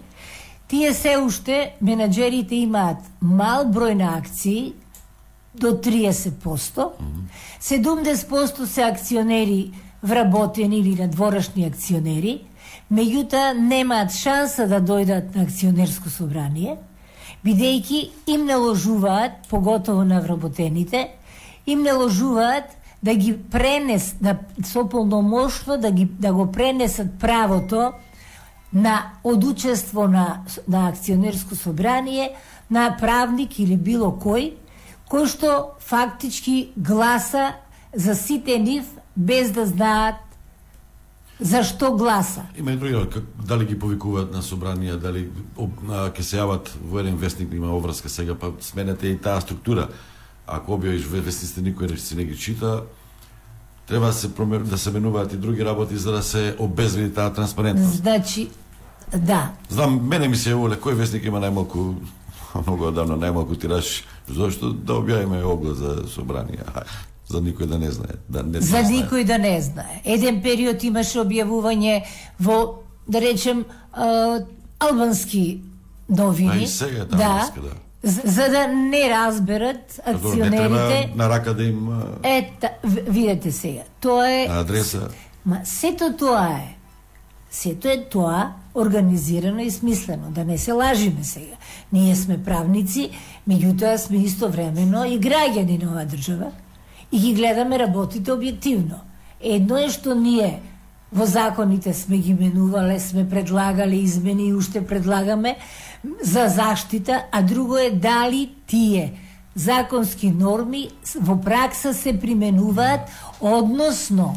тие 0.67 0.93
се 0.93 1.17
уште 1.17 1.73
менеджерите 1.81 2.55
имаат 2.55 3.01
мал 3.21 3.65
број 3.65 3.97
на 3.97 4.17
акции, 4.17 4.73
до 5.55 5.67
30%, 5.67 6.89
70% 7.61 8.65
се 8.65 8.81
акционери 8.81 9.71
вработени 10.03 10.79
или 10.79 11.01
надворешни 11.01 11.65
акционери, 11.65 12.41
меѓутоа 12.91 13.53
немаат 13.57 14.11
шанса 14.11 14.67
да 14.67 14.81
дојдат 14.81 15.35
на 15.35 15.45
акционерско 15.47 16.09
собрание, 16.09 16.77
бидејќи 17.45 18.09
им 18.27 18.45
наложуваат, 18.45 19.47
поготово 19.49 20.03
на 20.03 20.21
вработените, 20.21 21.09
им 21.65 21.83
наложуваат 21.83 22.75
да 23.03 23.15
ги 23.15 23.37
пренес, 23.51 24.15
да 24.21 24.37
сополномошно 24.65 25.77
да, 25.77 25.91
ги, 25.91 26.05
да 26.05 26.33
го 26.33 26.51
пренесат 26.51 27.19
правото 27.19 27.91
на 28.73 29.03
одучество 29.23 30.07
на, 30.07 30.43
на 30.67 30.87
акционерско 30.87 31.55
собрание 31.55 32.31
на 32.69 32.97
правник 32.99 33.59
или 33.59 33.77
било 33.77 34.11
кој, 34.17 34.53
кој 35.13 35.29
што 35.29 35.77
фактички 35.77 36.73
гласа 36.75 37.53
за 37.93 38.15
сите 38.17 38.57
нив 38.57 38.85
без 39.15 39.51
да 39.53 39.65
знаат 39.69 40.15
за 41.39 41.61
што 41.63 41.91
гласа. 41.97 42.47
Има 42.57 42.71
и 42.71 42.77
други, 42.77 43.21
дали 43.45 43.65
ги 43.65 43.77
повикуваат 43.79 44.33
на 44.33 44.41
собранија, 44.41 44.97
дали 44.97 45.27
ќе 45.57 46.21
се 46.21 46.39
јават 46.39 46.71
во 46.81 47.03
еден 47.03 47.17
вестник, 47.17 47.53
има 47.53 47.69
обврска 47.75 48.09
сега, 48.09 48.33
па 48.35 48.53
сменете 48.61 49.13
и 49.13 49.17
таа 49.17 49.41
структура. 49.41 49.89
Ако 50.47 50.77
објавиш 50.77 51.05
вестниците, 51.05 51.61
никој 51.61 51.91
не 51.91 51.97
се 51.97 52.15
не 52.15 52.25
ги 52.25 52.37
чита, 52.37 52.83
треба 53.87 54.07
да 54.07 54.13
се 54.13 54.33
промер, 54.35 54.65
да 54.65 54.77
се 54.77 54.91
менуваат 54.91 55.33
и 55.33 55.37
други 55.37 55.65
работи 55.65 55.97
за 55.97 56.11
да 56.11 56.23
се 56.23 56.55
обезвреди 56.59 57.13
таа 57.13 57.33
транспарентност. 57.33 58.01
Значи, 58.01 58.49
да. 59.17 59.51
Знам, 59.69 60.07
мене 60.07 60.27
ми 60.27 60.35
се 60.35 60.51
е 60.51 60.55
кој 60.55 60.93
вестник 60.93 61.25
има 61.25 61.39
најмалку 61.39 61.95
многу 62.65 62.85
одавно 62.91 63.17
најмалку 63.17 63.57
тираш, 63.59 64.03
зашто 64.27 64.71
да 64.73 64.99
објавиме 65.01 65.43
оглас 65.43 65.77
за 65.77 66.07
собрание. 66.07 66.63
За 67.27 67.41
никој 67.41 67.67
да 67.67 67.77
не 67.79 67.91
знае. 67.91 68.17
Да 68.29 68.43
не 68.43 68.61
за 68.61 68.67
знае. 68.67 68.91
никој 68.91 69.25
да 69.25 69.37
не 69.37 69.61
знае. 69.61 70.01
Еден 70.05 70.41
период 70.43 70.83
имаше 70.83 71.23
објавување 71.23 72.03
во, 72.39 72.83
да 73.07 73.21
речем, 73.21 73.65
албански 74.79 75.61
новини. 76.09 76.51
А 76.51 76.63
и 76.63 76.67
сега 76.67 77.01
е 77.01 77.05
да, 77.05 77.17
да. 77.17 77.49
За, 78.03 78.21
за 78.25 78.49
да 78.51 78.67
не 78.67 79.09
разберат 79.09 80.01
акционерите. 80.05 81.07
Не 81.07 81.11
на 81.15 81.29
рака 81.29 81.53
да 81.53 81.63
им... 81.63 81.89
Ета, 82.23 82.69
видете 82.83 83.51
сега. 83.51 83.87
Тоа 84.01 84.29
е... 84.29 84.47
Адреса. 84.51 85.07
Ма 85.45 85.61
сето 85.63 86.13
тоа 86.17 86.47
е. 86.51 86.82
Сето 87.53 87.87
е 87.87 88.05
тоа 88.09 88.53
организирано 88.75 89.59
и 89.59 89.71
смислено, 89.71 90.31
да 90.31 90.45
не 90.45 90.57
се 90.57 90.71
лажиме 90.71 91.23
сега. 91.23 91.55
Ние 91.93 92.15
сме 92.15 92.43
правници, 92.43 93.11
меѓутоа 93.49 93.95
сме 93.95 94.23
истовремено 94.25 95.03
и 95.05 95.19
граѓани 95.21 95.77
на 95.83 95.91
оваа 95.91 96.07
држава 96.09 96.49
и 97.11 97.19
ги 97.19 97.33
гледаме 97.37 97.77
работите 97.79 98.33
објективно. 98.33 99.05
Едно 99.37 99.77
е 99.77 99.91
што 99.93 100.17
ние 100.17 100.63
во 101.13 101.29
законите 101.29 101.93
сме 101.93 102.17
ги 102.17 102.33
менувале, 102.33 102.97
сме 102.99 103.29
предлагале 103.29 104.01
измени 104.01 104.47
и 104.49 104.57
уште 104.57 104.81
предлагаме 104.81 105.55
за 106.23 106.47
заштита, 106.49 107.25
а 107.31 107.41
друго 107.41 107.77
е 107.77 107.91
дали 107.91 108.49
тие 108.65 109.13
законски 109.55 110.31
норми 110.31 110.89
во 111.21 111.37
пракса 111.37 111.93
се 111.93 112.17
применуваат, 112.19 113.05
односно 113.41 114.33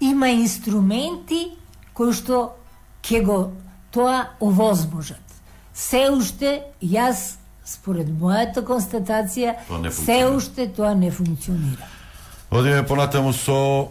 има 0.00 0.28
инструменти 0.28 1.59
кои 1.94 2.12
што 2.12 2.56
ќе 3.02 3.22
го 3.24 3.52
тоа 3.90 4.36
овозможат. 4.40 5.22
Се 5.74 6.08
уште 6.10 6.62
јас 6.82 7.40
според 7.64 8.08
мојата 8.10 8.64
констатација 8.66 9.54
се 9.94 10.24
уште 10.26 10.68
тоа 10.74 10.94
не 10.94 11.10
функционира. 11.10 11.86
Одиме 12.50 12.86
понатаму 12.86 13.32
со 13.32 13.90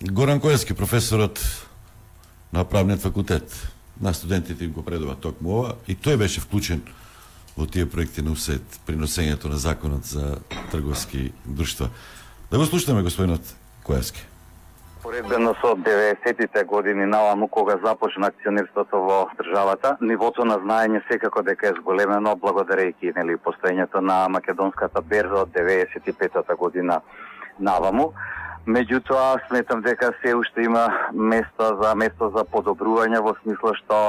Горан 0.00 0.40
Којски, 0.40 0.74
професорот 0.74 1.40
на 2.52 2.64
правниот 2.64 3.00
факултет. 3.00 3.48
На 4.00 4.12
студентите 4.14 4.64
им 4.64 4.72
го 4.72 4.82
предава 4.82 5.14
токму 5.14 5.50
ова 5.50 5.76
и 5.86 5.94
тој 5.94 6.16
беше 6.18 6.40
вклучен 6.40 6.82
во 7.56 7.66
тие 7.66 7.86
проекти 7.86 8.22
на 8.22 8.34
УСЕТ, 8.34 8.80
приносењето 8.86 9.48
на 9.48 9.58
законот 9.58 10.04
за 10.04 10.38
трговски 10.72 11.32
друштва. 11.46 11.88
Да 12.50 12.58
го 12.58 12.66
слушаме 12.66 13.02
господинот 13.02 13.54
Којски. 13.86 14.26
Поредбено 15.04 15.54
со 15.60 15.74
90-тите 15.76 16.64
години 16.64 17.04
наламу 17.06 17.48
кога 17.48 17.76
започна 17.84 18.26
акционерството 18.26 19.00
во 19.04 19.18
државата, 19.36 19.98
нивото 20.00 20.46
на 20.48 20.56
знаење 20.62 21.02
секако 21.10 21.42
дека 21.44 21.66
е 21.68 21.74
зголемено 21.76 22.32
благодарејќи 22.44 23.12
нели 23.18 23.36
постоењето 23.36 24.00
на 24.00 24.16
македонската 24.32 25.02
берза 25.02 25.42
од 25.42 25.52
95-та 25.58 26.56
година 26.56 27.02
наваму. 27.58 28.14
Меѓутоа 28.66 29.44
сметам 29.48 29.84
дека 29.84 30.14
се 30.22 30.34
уште 30.40 30.64
има 30.64 30.88
место 31.12 31.68
за 31.82 31.94
место 31.94 32.32
за 32.32 32.48
подобрување 32.56 33.20
во 33.20 33.36
смисла 33.42 33.76
што 33.84 34.00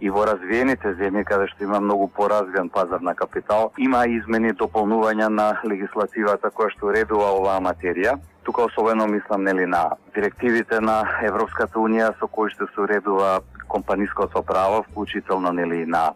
и 0.00 0.10
во 0.10 0.26
развиените 0.26 0.96
земји 0.98 1.22
каде 1.30 1.46
што 1.54 1.62
има 1.62 1.78
многу 1.80 2.08
поразвиен 2.08 2.74
пазар 2.74 3.06
на 3.06 3.14
капитал, 3.14 3.70
има 3.78 4.02
измени 4.10 4.50
дополнувања 4.50 5.30
на 5.30 5.50
легислативата 5.62 6.50
која 6.50 6.74
што 6.74 6.90
уредува 6.90 7.36
оваа 7.38 7.60
материја. 7.62 8.18
Тука 8.44 8.62
особено 8.62 9.06
мислам 9.06 9.44
нели 9.44 9.66
на 9.66 9.90
директивите 10.14 10.80
на 10.80 11.02
Европската 11.24 11.78
унија 11.78 12.12
со 12.20 12.28
кои 12.28 12.52
што 12.52 12.68
се 12.74 12.80
уредува 12.84 13.40
компаниското 13.68 14.42
право, 14.42 14.82
вклучително 14.84 15.52
нели 15.52 15.86
на 15.86 16.12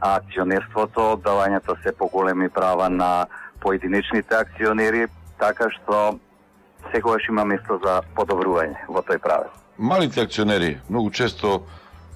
акционерството, 0.00 1.20
давањето 1.24 1.76
се 1.82 1.92
поголеми 1.92 2.48
права 2.48 2.88
на 2.88 3.26
поединечните 3.60 4.34
акционери, 4.34 5.06
така 5.38 5.68
што 5.70 6.18
секогаш 6.92 7.28
има 7.28 7.44
место 7.44 7.80
за 7.84 8.00
подобрување 8.16 8.88
во 8.88 9.04
тој 9.04 9.20
правец. 9.20 9.52
Малите 9.78 10.20
акционери 10.24 10.78
многу 10.88 11.10
често 11.10 11.66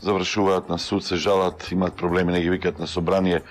завршуваат 0.00 0.68
на 0.68 0.78
суд, 0.78 1.04
се 1.04 1.16
жалат, 1.16 1.68
имаат 1.70 1.96
проблеми, 1.96 2.32
не 2.32 2.40
ги 2.40 2.50
викат 2.50 2.78
на 2.78 2.86
собрание. 2.86 3.42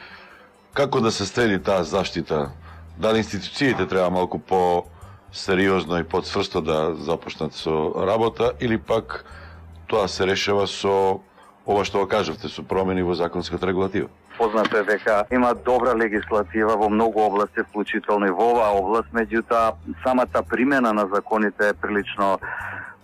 Како 0.73 1.01
да 1.01 1.11
се 1.11 1.25
следи 1.25 1.59
таа 1.59 1.83
заштита? 1.83 2.51
Дали 2.97 3.17
институциите 3.17 3.87
треба 3.87 4.09
малку 4.09 4.39
по 4.39 4.85
сериозно 5.31 5.99
и 5.99 6.03
подсврсто 6.03 6.61
да 6.61 6.95
започнат 6.95 7.53
со 7.53 7.93
работа 8.07 8.53
или 8.59 8.77
пак 8.77 9.25
тоа 9.87 10.07
се 10.07 10.27
решава 10.27 10.67
со 10.67 11.19
ова 11.65 11.85
што 11.85 11.99
го 11.99 12.07
кажавте, 12.07 12.49
со 12.49 12.63
промени 12.63 13.03
во 13.03 13.13
законската 13.15 13.67
регулатива? 13.67 14.09
Познато 14.37 14.77
е 14.77 14.83
дека 14.83 15.25
има 15.31 15.53
добра 15.53 15.93
легислатива 15.95 16.77
во 16.77 16.89
многу 16.89 17.19
области, 17.19 17.61
вклучително 17.61 18.25
и 18.25 18.31
во 18.31 18.53
оваа 18.53 18.71
област, 18.73 19.11
меѓутоа 19.13 19.75
самата 20.03 20.43
примена 20.49 20.93
на 20.93 21.05
законите 21.13 21.69
е 21.69 21.73
прилично 21.73 22.39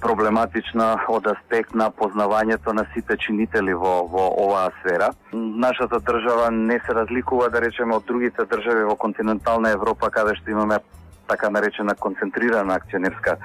проблематична 0.01 0.87
од 1.09 1.27
аспект 1.27 1.75
на 1.75 1.89
познавањето 1.91 2.73
на 2.73 2.85
сите 2.93 3.17
чинители 3.17 3.73
во, 3.73 4.07
во 4.07 4.29
оваа 4.45 4.71
сфера. 4.79 5.11
Нашата 5.33 5.99
држава 5.99 6.51
не 6.51 6.79
се 6.85 6.93
разликува, 6.93 7.49
да 7.49 7.61
речеме, 7.61 7.95
од 7.95 8.05
другите 8.05 8.45
држави 8.45 8.85
во 8.85 8.95
континентална 8.95 9.73
Европа, 9.75 10.09
каде 10.09 10.35
што 10.39 10.51
имаме 10.51 10.79
така 11.27 11.49
наречена 11.49 11.95
концентрирана 11.95 12.75
акционерска 12.75 13.37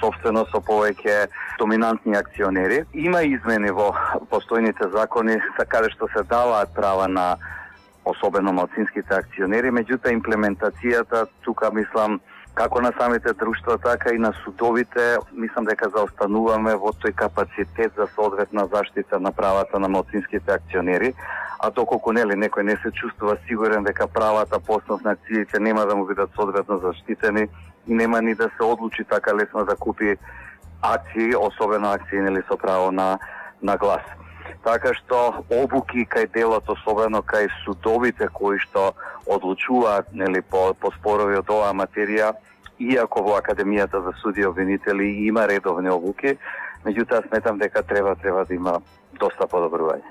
собственост 0.00 0.50
со 0.52 0.60
повеќе 0.60 1.28
доминантни 1.58 2.16
акционери. 2.16 2.84
Има 2.94 3.22
измени 3.22 3.70
во 3.70 3.92
постојните 4.30 4.90
закони 4.92 5.38
за 5.58 5.66
каде 5.66 5.90
што 5.94 6.08
се 6.12 6.22
даваат 6.22 6.74
права 6.74 7.08
на 7.08 7.36
особено 8.04 8.52
малцинските 8.52 9.14
акционери, 9.14 9.72
меѓутоа 9.72 10.12
имплементацијата 10.12 11.26
тука 11.44 11.70
мислам 11.72 12.20
како 12.54 12.80
на 12.80 12.92
самите 12.98 13.32
друштва, 13.32 13.78
така 13.78 14.14
и 14.14 14.18
на 14.18 14.32
судовите, 14.44 15.16
мислам 15.32 15.66
дека 15.66 15.88
заостануваме 15.90 16.76
во 16.78 16.92
тој 17.02 17.14
капацитет 17.18 17.92
за 17.96 18.06
соодветна 18.14 18.66
заштита 18.72 19.20
на 19.20 19.32
правата 19.32 19.78
на 19.78 19.88
малцинските 19.88 20.52
акционери, 20.52 21.14
а 21.58 21.70
доколку 21.70 22.12
нели 22.12 22.38
некој 22.38 22.62
не 22.62 22.76
се 22.82 22.92
чувствува 22.92 23.36
сигурен 23.48 23.84
дека 23.84 24.06
правата 24.06 24.60
по 24.60 24.78
основ 24.78 25.02
на 25.02 25.12
акциите 25.18 25.60
нема 25.60 25.86
да 25.86 25.96
му 25.96 26.06
бидат 26.06 26.30
соодветно 26.34 26.78
заштитени 26.78 27.48
и 27.86 27.94
нема 27.94 28.22
ни 28.22 28.34
да 28.34 28.50
се 28.56 28.62
одлучи 28.62 29.04
така 29.04 29.34
лесно 29.34 29.64
да 29.64 29.76
купи 29.76 30.16
акции, 30.82 31.34
особено 31.36 31.92
акции 31.92 32.20
нели 32.20 32.42
со 32.48 32.56
право 32.56 32.92
на 32.92 33.18
на 33.62 33.76
глас. 33.76 34.02
Така 34.64 34.94
што 34.94 35.44
обуки 35.50 36.06
кај 36.08 36.30
делот, 36.34 36.68
особено 36.68 37.22
кај 37.22 37.48
судовите 37.64 38.28
кои 38.32 38.58
што 38.58 38.94
одлучуваат 39.26 40.12
нели 40.12 40.40
по, 40.40 40.74
по 40.74 40.90
спорови 40.98 41.36
од 41.36 41.50
оваа 41.50 41.72
материја, 41.72 42.34
иако 42.78 43.22
во 43.22 43.38
Академијата 43.38 44.02
за 44.02 44.12
суди 44.22 44.44
обвинители 44.44 45.26
има 45.26 45.46
редовни 45.46 45.90
обуки, 45.90 46.36
меѓутоа 46.84 47.28
сметам 47.28 47.58
дека 47.58 47.82
треба 47.82 48.16
треба 48.16 48.44
да 48.44 48.54
има 48.54 48.80
доста 49.20 49.46
подобрување. 49.46 50.04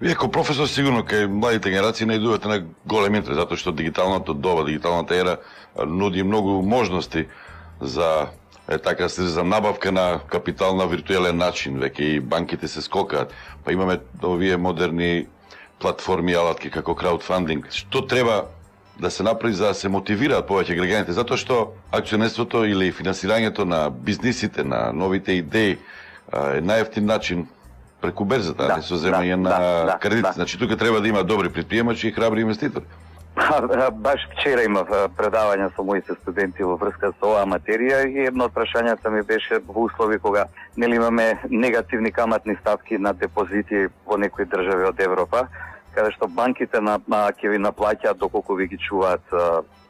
Вие 0.00 0.12
како 0.12 0.28
професор 0.28 0.68
сигурно 0.68 1.06
кај 1.08 1.24
младите 1.26 1.70
генерации 1.72 2.08
најдувате 2.08 2.50
на 2.50 2.58
голем 2.84 3.14
интерес, 3.16 3.38
затоа 3.38 3.56
што 3.56 3.72
дигиталното 3.72 4.34
доба, 4.34 4.66
дигиталната 4.66 5.16
ера 5.16 5.36
нуди 5.86 6.22
многу 6.22 6.60
можности 6.62 7.28
за 7.80 8.28
е 8.68 8.78
така 8.78 9.08
се 9.08 9.22
за 9.22 9.44
набавка 9.44 9.92
на 9.92 10.20
капитал 10.28 10.76
на 10.76 10.86
виртуелен 10.86 11.36
начин, 11.36 11.78
веќе 11.78 12.00
и 12.00 12.20
банките 12.20 12.68
се 12.68 12.82
скокаат, 12.82 13.32
па 13.64 13.72
имаме 13.72 14.00
овие 14.24 14.56
модерни 14.56 15.26
платформи 15.78 16.34
алатки 16.34 16.70
како 16.70 16.94
краудфандинг. 16.94 17.70
Што 17.70 18.06
треба 18.06 18.46
да 19.00 19.10
се 19.10 19.22
направи 19.22 19.54
за 19.54 19.70
да 19.70 19.74
се 19.74 19.88
мотивираат 19.88 20.48
повеќе 20.48 20.74
граѓаните, 20.74 21.14
затоа 21.14 21.36
што 21.36 21.76
акционерството 21.92 22.64
или 22.64 22.92
финансирањето 22.92 23.64
на 23.64 23.90
бизнисите, 23.90 24.64
на 24.64 24.90
новите 24.92 25.38
идеи 25.38 25.78
е 26.32 26.60
најефтин 26.60 27.06
начин 27.06 27.46
преку 28.00 28.24
берзата, 28.24 28.66
да, 28.66 28.76
не 28.76 28.82
со 28.82 28.98
земање 28.98 29.36
да, 29.36 29.42
на 29.42 29.50
да, 29.50 29.84
да, 29.92 29.98
кредит. 29.98 30.22
Да. 30.22 30.32
Значи 30.32 30.58
тука 30.58 30.76
треба 30.76 31.00
да 31.00 31.08
има 31.08 31.24
добри 31.24 31.48
предприемачи 31.48 32.08
и 32.08 32.12
храбри 32.12 32.40
инвеститори. 32.40 32.84
Баш 33.36 34.22
вчера 34.32 34.62
имав 34.64 34.88
предавање 35.16 35.68
со 35.76 35.84
моите 35.84 36.14
студенти 36.22 36.64
во 36.64 36.78
врска 36.80 37.10
со 37.18 37.28
оваа 37.28 37.44
материја 37.44 37.98
и 38.08 38.24
едно 38.30 38.46
од 38.48 38.54
прашањата 38.56 39.12
ми 39.12 39.20
беше 39.28 39.58
во 39.66 39.84
услови 39.84 40.18
кога 40.18 40.46
нели 40.76 40.96
имаме 40.96 41.26
негативни 41.50 42.12
каматни 42.12 42.56
ставки 42.60 42.98
на 42.98 43.12
депозити 43.12 43.88
во 44.06 44.16
некои 44.16 44.48
држави 44.48 44.88
од 44.88 45.00
Европа 45.00 45.48
каде 45.92 46.12
што 46.16 46.28
банките 46.28 46.80
на, 46.80 46.96
на 47.08 47.28
ќе 47.32 47.52
ви 47.52 47.60
наплаќаат 47.60 48.16
доколку 48.16 48.56
ви 48.56 48.68
ги 48.72 48.78
чуваат 48.88 49.36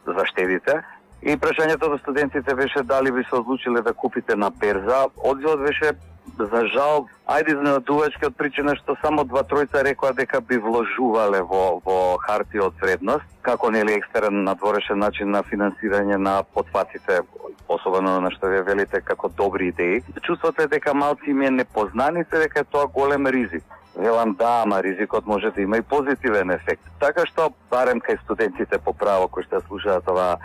заштедите. 0.07 0.83
И 1.23 1.37
прашањето 1.37 1.89
до 1.89 1.99
студентите 1.99 2.55
беше 2.55 2.83
дали 2.83 3.13
би 3.13 3.25
се 3.25 3.37
одлучиле 3.37 3.83
да 3.83 3.93
купите 3.93 4.37
на 4.37 4.51
берза. 4.51 5.07
Одзивот 5.17 5.61
беше 5.61 5.93
за 6.39 6.67
жал, 6.67 7.07
ајде 7.27 7.55
изненадувачки 7.55 8.27
од 8.27 8.37
причина 8.37 8.75
што 8.77 8.97
само 9.01 9.25
два 9.25 9.43
тројца 9.47 9.83
рекоа 9.87 10.13
дека 10.13 10.41
би 10.41 10.59
вложувале 10.59 11.41
во 11.43 11.79
во 11.85 12.19
харти 12.27 12.61
од 12.61 12.75
вредност, 12.83 13.25
како 13.43 13.71
нели 13.71 13.95
екстерен 13.95 14.43
надворешен 14.45 14.99
начин 14.99 15.31
на 15.31 15.43
финансирање 15.43 16.19
на 16.19 16.43
потфатите, 16.43 17.23
особено 17.69 18.21
на 18.21 18.31
што 18.35 18.51
ве 18.53 18.63
велите 18.63 19.01
како 19.01 19.29
добри 19.29 19.69
идеи. 19.73 20.03
Чувството 20.23 20.63
е 20.63 20.67
дека 20.67 20.95
малци 20.95 21.33
ми 21.33 21.47
е 21.47 21.51
непознаница 21.63 22.39
дека 22.43 22.61
е 22.61 22.65
тоа 22.65 22.87
голем 22.87 23.27
ризик. 23.27 23.65
Велам 23.97 24.35
да, 24.35 24.63
ама 24.63 24.83
ризикот 24.83 25.27
може 25.27 25.51
да 25.51 25.63
има 25.63 25.79
и 25.79 25.83
позитивен 25.83 26.51
ефект. 26.51 26.83
Така 27.01 27.25
што, 27.27 27.49
барем 27.71 28.01
кај 28.05 28.21
студентите 28.25 28.79
по 28.79 28.93
право 28.93 29.29
кои 29.29 29.47
што 29.47 29.63
слушаат 29.65 30.09
оваа 30.09 30.37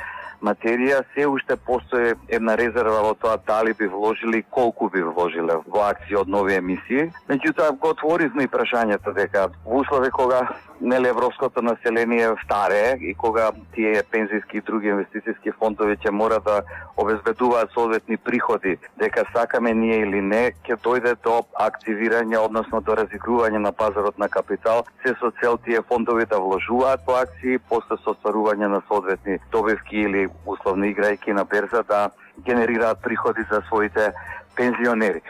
материја, 0.42 1.04
се 1.14 1.28
уште 1.28 1.56
постои 1.56 2.14
една 2.30 2.58
резерва 2.58 3.02
во 3.08 3.14
тоа 3.14 3.38
дали 3.48 3.74
би 3.74 3.88
вложили 3.88 4.44
колку 4.50 4.89
би 4.89 5.04
вложиле 5.04 5.60
во 5.68 5.86
акции 5.89 6.18
од 6.18 6.28
нови 6.28 6.58
емисии. 6.58 7.10
Меѓутоа, 7.30 7.78
го 7.78 7.94
отворивме 7.96 8.48
и 8.48 8.52
прашањето 8.52 9.14
дека 9.16 9.48
во 9.66 9.82
услови 9.82 10.12
кога 10.12 10.48
нели 10.82 11.08
европското 11.08 11.62
население 11.62 12.30
старе 12.44 12.98
и 13.02 13.14
кога 13.14 13.52
тие 13.76 14.04
пензиски 14.12 14.58
и 14.58 14.62
други 14.62 14.88
инвестициски 14.88 15.52
фондови 15.52 15.98
ќе 16.02 16.10
мора 16.10 16.39
да 16.42 16.62
обезбедуваат 16.98 17.70
соодветни 17.74 18.18
приходи, 18.18 18.78
дека 18.98 19.26
сакаме 19.34 19.74
ние 19.74 20.02
или 20.02 20.22
не, 20.22 20.42
ќе 20.66 20.78
дојде 20.82 21.16
до 21.24 21.42
активирање, 21.54 22.38
односно 22.42 22.82
до 22.82 22.98
разигрување 22.98 23.62
на 23.62 23.72
пазарот 23.72 24.18
на 24.18 24.30
капитал, 24.30 24.86
се 25.06 25.14
со 25.20 25.32
цел 25.42 25.58
тие 25.66 25.82
фондови 25.82 26.26
да 26.26 26.39
вложуваат 26.39 27.06
по 27.06 27.18
акции, 27.22 27.60
после 27.70 27.98
со 28.02 28.16
остварување 28.16 28.68
на 28.68 28.82
соодветни 28.89 29.38
добивки 29.52 30.02
или 30.08 30.28
условни 30.46 30.94
играјки 30.94 31.34
на 31.34 31.46
берза 31.46 31.84
да 31.84 32.10
генерираат 32.46 33.02
приходи 33.02 33.42
за 33.52 33.62
своите 33.68 34.14
пензионери. 34.56 35.22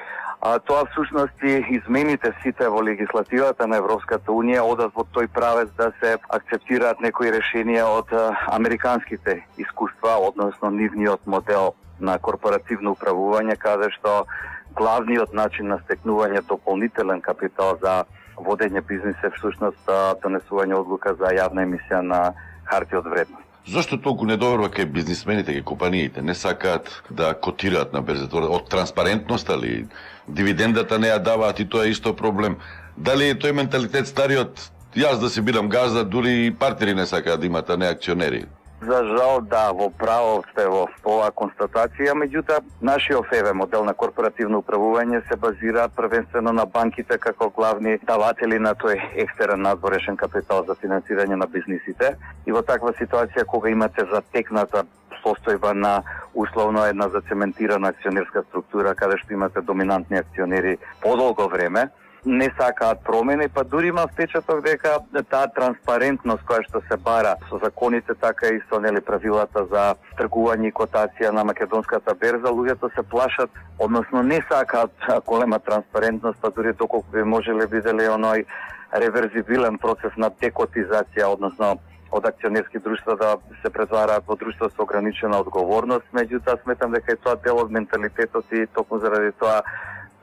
А 0.42 0.60
тоа 0.60 0.86
всушност 0.86 1.44
и 1.44 1.66
измените 1.70 2.34
сите 2.42 2.68
во 2.68 2.82
легислативата 2.82 3.68
на 3.68 3.78
Европската 3.78 4.34
Унија 4.34 4.64
одат 4.66 4.96
во 4.96 5.06
тој 5.14 5.28
правец 5.30 5.70
да 5.78 5.92
се 6.00 6.16
акцептираат 6.38 7.02
некои 7.06 7.30
решенија 7.30 7.84
од 7.86 8.10
американските 8.50 9.44
искуства, 9.62 10.16
односно 10.30 10.72
нивниот 10.72 11.28
модел 11.28 11.76
на 12.00 12.18
корпоративно 12.18 12.96
управување, 12.98 13.58
каде 13.58 13.92
што 14.00 14.26
главниот 14.74 15.34
начин 15.34 15.70
на 15.70 15.78
стекнување 15.86 16.42
дополнителен 16.50 17.22
капитал 17.22 17.78
за 17.86 18.02
водење 18.42 18.82
бизнис 18.82 19.22
е 19.24 19.30
всушност 19.38 19.94
донесување 20.26 20.80
одлука 20.82 21.14
за 21.22 21.36
јавна 21.38 21.70
емисија 21.70 22.02
на 22.02 22.22
харти 22.66 22.98
од 22.98 23.06
вредност. 23.06 23.51
Зошто 23.68 23.98
толку 24.02 24.26
недоверба 24.26 24.72
кај 24.74 24.88
бизнисмените, 24.90 25.54
кај 25.54 25.64
компаниите? 25.64 26.22
Не 26.22 26.34
сакаат 26.34 26.90
да 27.10 27.34
котираат 27.34 27.94
на 27.94 28.02
берзата? 28.02 28.42
Од 28.42 28.70
транспарентност, 28.70 29.50
али 29.50 29.86
дивидендата 30.28 30.98
не 30.98 31.12
ја 31.12 31.20
даваат 31.22 31.60
и 31.60 31.68
тоа 31.70 31.86
е 31.86 31.94
исто 31.94 32.16
проблем. 32.16 32.58
Дали 32.98 33.30
е 33.30 33.38
тој 33.38 33.54
менталитет 33.54 34.10
стариот, 34.10 34.72
јас 34.98 35.22
да 35.22 35.30
се 35.30 35.42
бидам 35.42 35.70
газда, 35.70 36.04
дури 36.04 36.48
и 36.48 36.52
партнери 36.52 36.96
не 36.96 37.06
сакаат 37.06 37.40
да 37.40 37.46
имат, 37.46 37.70
а 37.70 37.78
не 37.78 37.86
акционери? 37.86 38.46
За 38.82 39.04
жал 39.06 39.42
да, 39.42 39.72
во 39.78 39.92
право 39.94 40.42
сте 40.52 40.64
во 40.66 40.88
оваа 41.06 41.30
констатација, 41.38 42.16
меѓутоа 42.18 42.64
нашиот 42.82 43.28
ФЕВ 43.30 43.52
модел 43.54 43.84
на 43.86 43.94
корпоративно 43.94 44.64
управување 44.64 45.20
се 45.28 45.38
базира 45.38 45.84
првенствено 45.96 46.50
на 46.52 46.66
банките 46.66 47.20
како 47.22 47.52
главни 47.54 48.00
даватели 48.10 48.58
на 48.58 48.74
тој 48.74 48.98
екстерен 49.26 49.62
надворешен 49.62 50.18
капитал 50.18 50.66
за 50.66 50.74
финансирање 50.82 51.38
на 51.38 51.46
бизнисите. 51.46 52.16
И 52.48 52.52
во 52.52 52.66
таква 52.66 52.96
ситуација 52.98 53.46
кога 53.46 53.70
имате 53.70 54.08
затекната 54.10 54.84
состојба 55.22 55.76
на 55.78 56.02
условно 56.34 56.82
една 56.90 57.10
зацементирана 57.14 57.94
акционерска 57.94 58.42
структура 58.50 58.96
каде 58.96 59.22
што 59.22 59.34
имате 59.38 59.62
доминантни 59.62 60.18
акционери 60.18 60.78
подолго 61.06 61.48
време, 61.54 61.92
не 62.26 62.50
сакаат 62.58 63.04
промени, 63.04 63.48
па 63.50 63.64
дури 63.64 63.88
има 63.88 64.08
впечаток 64.08 64.62
дека 64.64 65.00
таа 65.30 65.48
транспарентност 65.56 66.44
која 66.46 66.62
што 66.68 66.82
се 66.86 66.98
бара 66.98 67.36
со 67.50 67.58
законите, 67.64 68.14
така 68.14 68.48
и 68.54 68.62
со 68.70 68.80
нели 68.80 69.02
правилата 69.02 69.66
за 69.72 69.96
тргување 70.20 70.70
и 70.70 70.76
котација 70.82 71.32
на 71.32 71.44
македонската 71.44 72.14
берза, 72.14 72.54
луѓето 72.54 72.94
се 72.96 73.04
плашат, 73.04 73.50
односно 73.80 74.24
не 74.24 74.42
сакаат 74.50 74.94
голема 75.26 75.60
транспарентност, 75.60 76.38
па 76.42 76.52
дури 76.52 76.74
доколку 76.74 77.12
би 77.12 77.24
можеле 77.24 77.66
виделе 77.66 78.10
оној 78.10 78.46
реверзибилен 78.94 79.78
процес 79.78 80.14
на 80.18 80.30
декотизација, 80.30 81.26
односно 81.26 81.78
од 82.12 82.26
акционерски 82.26 82.80
друштва 82.80 83.16
да 83.16 83.36
се 83.62 83.70
претвараат 83.70 84.28
во 84.28 84.36
друштва 84.36 84.70
со 84.70 84.84
ограничена 84.84 85.40
одговорност, 85.40 86.06
меѓутоа 86.14 86.60
сметам 86.64 86.92
дека 86.92 87.14
е 87.14 87.22
тоа 87.24 87.38
дел 87.46 87.64
од 87.64 87.72
менталитетот 87.72 88.52
и 88.52 88.68
токму 88.76 89.00
заради 89.00 89.32
тоа 89.40 89.64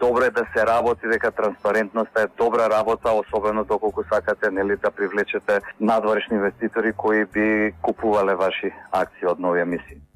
добро 0.01 0.25
е 0.25 0.31
да 0.31 0.47
се 0.57 0.67
работи 0.67 1.07
дека 1.09 1.31
транспарентноста 1.31 2.23
е 2.23 2.27
добра 2.39 2.71
работа, 2.71 3.13
особено 3.13 3.65
доколку 3.65 4.03
сакате 4.13 4.51
нели 4.51 4.77
да 4.77 4.91
привлечете 4.91 5.61
надворешни 5.81 6.37
инвеститори 6.37 6.93
кои 6.93 7.25
би 7.25 7.75
купувале 7.83 8.35
ваши 8.35 8.73
акции 8.93 9.27
од 9.27 9.39
нови 9.39 9.61
емисии. 9.61 10.08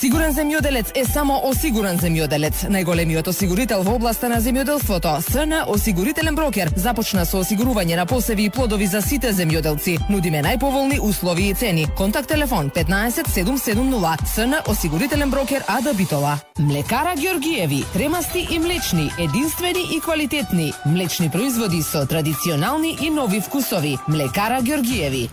Сигурен 0.00 0.32
земјоделец 0.32 0.94
е 0.96 1.02
само 1.04 1.34
осигурен 1.44 1.98
земјоделец. 2.00 2.62
Најголемиот 2.72 3.26
осигурител 3.28 3.82
во 3.84 3.98
областа 3.98 4.30
на 4.32 4.38
земјоделството, 4.40 5.10
СН 5.20 5.58
Осигурителен 5.68 6.38
брокер, 6.38 6.70
започна 6.72 7.26
со 7.28 7.42
осигурување 7.42 7.98
на 7.98 8.06
посеви 8.08 8.46
и 8.48 8.50
плодови 8.50 8.86
за 8.88 9.02
сите 9.04 9.34
земјоделци. 9.36 9.98
Нудиме 10.08 10.40
најповолни 10.46 10.96
услови 11.04 11.50
и 11.50 11.54
цени. 11.54 11.84
Контакт 11.98 12.32
телефон 12.32 12.70
15 12.70 13.28
770. 13.28 14.24
СН 14.34 14.54
Осигурителен 14.72 15.30
брокер 15.30 15.68
Ада 15.68 15.92
Битола. 15.92 16.38
Млекара 16.58 17.12
Георгиеви, 17.20 17.84
кремасти 17.92 18.46
и 18.50 18.58
млечни, 18.58 19.12
единствени 19.18 19.84
и 19.96 20.00
квалитетни. 20.00 20.72
Млечни 20.86 21.28
производи 21.30 21.82
со 21.82 22.06
традиционални 22.06 22.96
и 23.02 23.10
нови 23.10 23.40
вкусови. 23.40 23.98
Млекара 24.08 24.62
Георгиеви. 24.62 25.28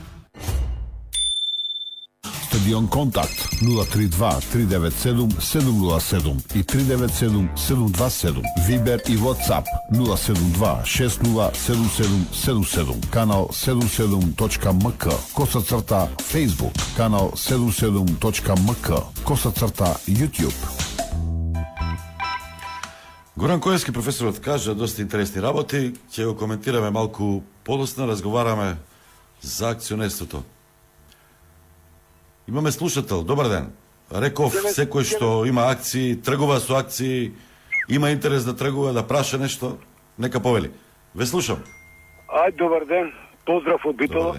Стадион 2.48 2.88
Контакт 2.88 3.50
032 3.62 4.39
397 4.52 5.30
707 5.39 6.39
и 6.56 6.64
397 6.64 7.48
727. 7.58 8.41
Вибер 8.68 9.02
и 9.08 9.18
WhatsApp 9.18 9.66
072 9.91 10.84
607777. 10.86 13.02
Канал 13.12 13.50
77.мк. 13.52 15.08
Коса 15.34 15.62
црта 15.62 16.10
Facebook. 16.18 16.95
Канал 16.95 17.32
77.мк. 17.36 19.04
Коса 19.26 19.52
црта 19.52 19.98
YouTube. 20.08 20.56
Горан 23.38 23.62
Коевски 23.62 23.91
професорот 23.91 24.39
кажа 24.39 24.76
доста 24.76 25.02
интересни 25.02 25.41
работи, 25.41 25.93
ќе 26.12 26.26
го 26.26 26.36
коментираме 26.36 26.89
малку 26.89 27.41
подосна, 27.64 28.08
разговараме 28.08 28.76
за 29.41 29.70
акционерството. 29.70 30.43
Имаме 32.48 32.72
слушател, 32.72 33.24
добар 33.24 33.50
ден. 33.52 33.72
Реков, 34.12 34.56
секој 34.72 35.04
што 35.04 35.43
има 35.45 35.68
акции, 35.68 36.16
тргува 36.16 36.62
со 36.64 36.78
акции, 36.80 37.34
има 37.89 38.12
интерес 38.12 38.45
да 38.48 38.56
тргува, 38.56 38.93
да 38.93 39.04
праша 39.04 39.38
нешто, 39.38 39.78
нека 40.18 40.39
повели. 40.39 40.72
Ве 41.16 41.26
слушам. 41.26 41.60
Ај, 42.28 42.56
добар 42.56 42.86
ден. 42.86 43.12
Поздрав 43.45 43.84
од 43.86 43.95
Битола. 43.95 44.38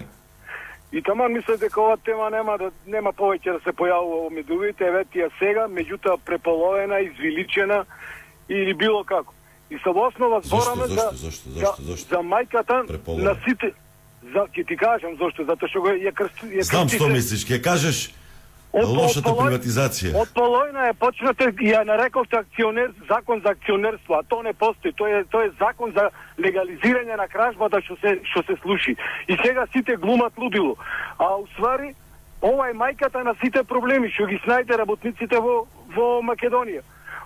И 0.91 1.01
таман 1.01 1.33
мисле 1.33 1.57
дека 1.57 1.81
ова 1.81 1.97
тема 1.97 2.29
нема 2.33 2.57
да 2.57 2.71
нема 2.87 3.13
повеќе 3.13 3.57
да 3.57 3.59
се 3.61 3.73
појавува 3.77 4.23
во 4.25 4.29
медиумите, 4.33 4.89
еве 4.89 5.05
тие 5.13 5.29
сега, 5.37 5.67
меѓутоа 5.69 6.17
преполовена, 6.25 6.99
извиличена 7.05 7.85
или 8.49 8.73
било 8.73 9.03
како. 9.03 9.33
И 9.69 9.77
со 9.77 9.93
основа 9.93 10.41
збораме 10.41 10.87
за 10.87 10.95
зашто, 10.95 11.15
зашто, 11.15 11.49
зашто, 11.49 11.81
за, 11.81 11.91
зашто? 11.91 12.09
за 12.09 12.21
мајката 12.25 12.77
на 13.21 13.35
сите 13.45 13.73
за 14.33 14.45
ќе 14.47 14.67
ти 14.67 14.77
кажам 14.77 15.15
зашто, 15.17 15.43
затоа 15.45 15.69
што 15.69 15.81
го 15.81 15.89
ја 15.89 16.11
крсти 16.13 16.45
ја 16.47 16.61
Знам 16.63 16.83
крсти 16.83 16.97
што 16.97 17.05
се- 17.05 17.13
мислиш, 17.13 17.41
ќе 17.45 17.61
кажеш 17.61 17.97
Од- 18.71 18.85
лошата 18.87 19.29
од 19.29 19.37
приватизација. 19.39 20.13
Од 20.15 20.29
полојна 20.29 20.89
е 20.89 20.93
почнате 20.93 21.43
и 21.59 21.71
ја 21.73 21.81
нарековте 21.83 22.37
акционер 22.37 22.91
закон 23.09 23.41
за 23.41 23.49
акционерство, 23.49 24.13
а 24.13 24.23
тоа 24.23 24.43
не 24.43 24.53
постои. 24.53 24.93
Тоа 24.93 25.09
е 25.09 25.23
тоа 25.23 25.45
е 25.45 25.51
закон 25.59 25.91
за 25.91 26.09
легализирање 26.37 27.17
на 27.17 27.27
кражбата 27.27 27.81
што 27.81 27.97
се 27.97 28.19
што 28.23 28.43
се 28.43 28.55
слуши. 28.61 28.95
И 29.27 29.37
сега 29.43 29.65
сите 29.73 29.95
глумат 29.95 30.33
лудило. 30.37 30.75
А 31.17 31.35
уствари 31.35 31.95
ова 32.41 32.69
е 32.69 32.73
мајката 32.73 33.23
на 33.23 33.33
сите 33.41 33.63
проблеми 33.63 34.11
што 34.11 34.25
ги 34.25 34.37
снајде 34.45 34.77
работниците 34.77 35.39
во 35.39 35.65
во 35.89 36.21
Македонија. 36.21 36.81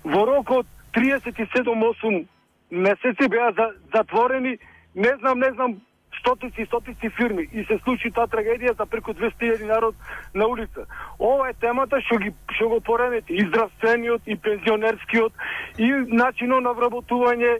Во 0.06 0.26
рок 0.26 0.50
од 0.52 0.66
37-8 0.94 2.26
месеци 2.72 3.28
беа 3.28 3.52
за, 3.52 3.68
затворени, 3.94 4.58
не 4.96 5.12
знам, 5.20 5.40
не 5.40 5.52
знам, 5.52 5.82
стотици 6.24 6.62
и 6.62 6.66
стотици 6.66 7.10
фирми 7.10 7.48
и 7.54 7.66
се 7.68 7.78
случи 7.84 8.12
таа 8.12 8.28
трагедија 8.32 8.78
за 8.78 8.86
преку 8.86 9.12
200.000 9.12 9.68
народ 9.68 9.96
на 10.34 10.48
улица. 10.48 10.88
Ова 11.20 11.50
е 11.50 11.54
темата 11.60 12.00
што 12.08 12.18
ги 12.24 12.32
што 12.56 12.70
го 12.72 12.80
поремети 12.80 13.36
и 13.36 13.44
здравствениот 13.48 14.24
и 14.26 14.36
пензионерскиот 14.36 15.34
и 15.78 15.92
начинот 16.08 16.64
на 16.64 16.72
вработување 16.72 17.60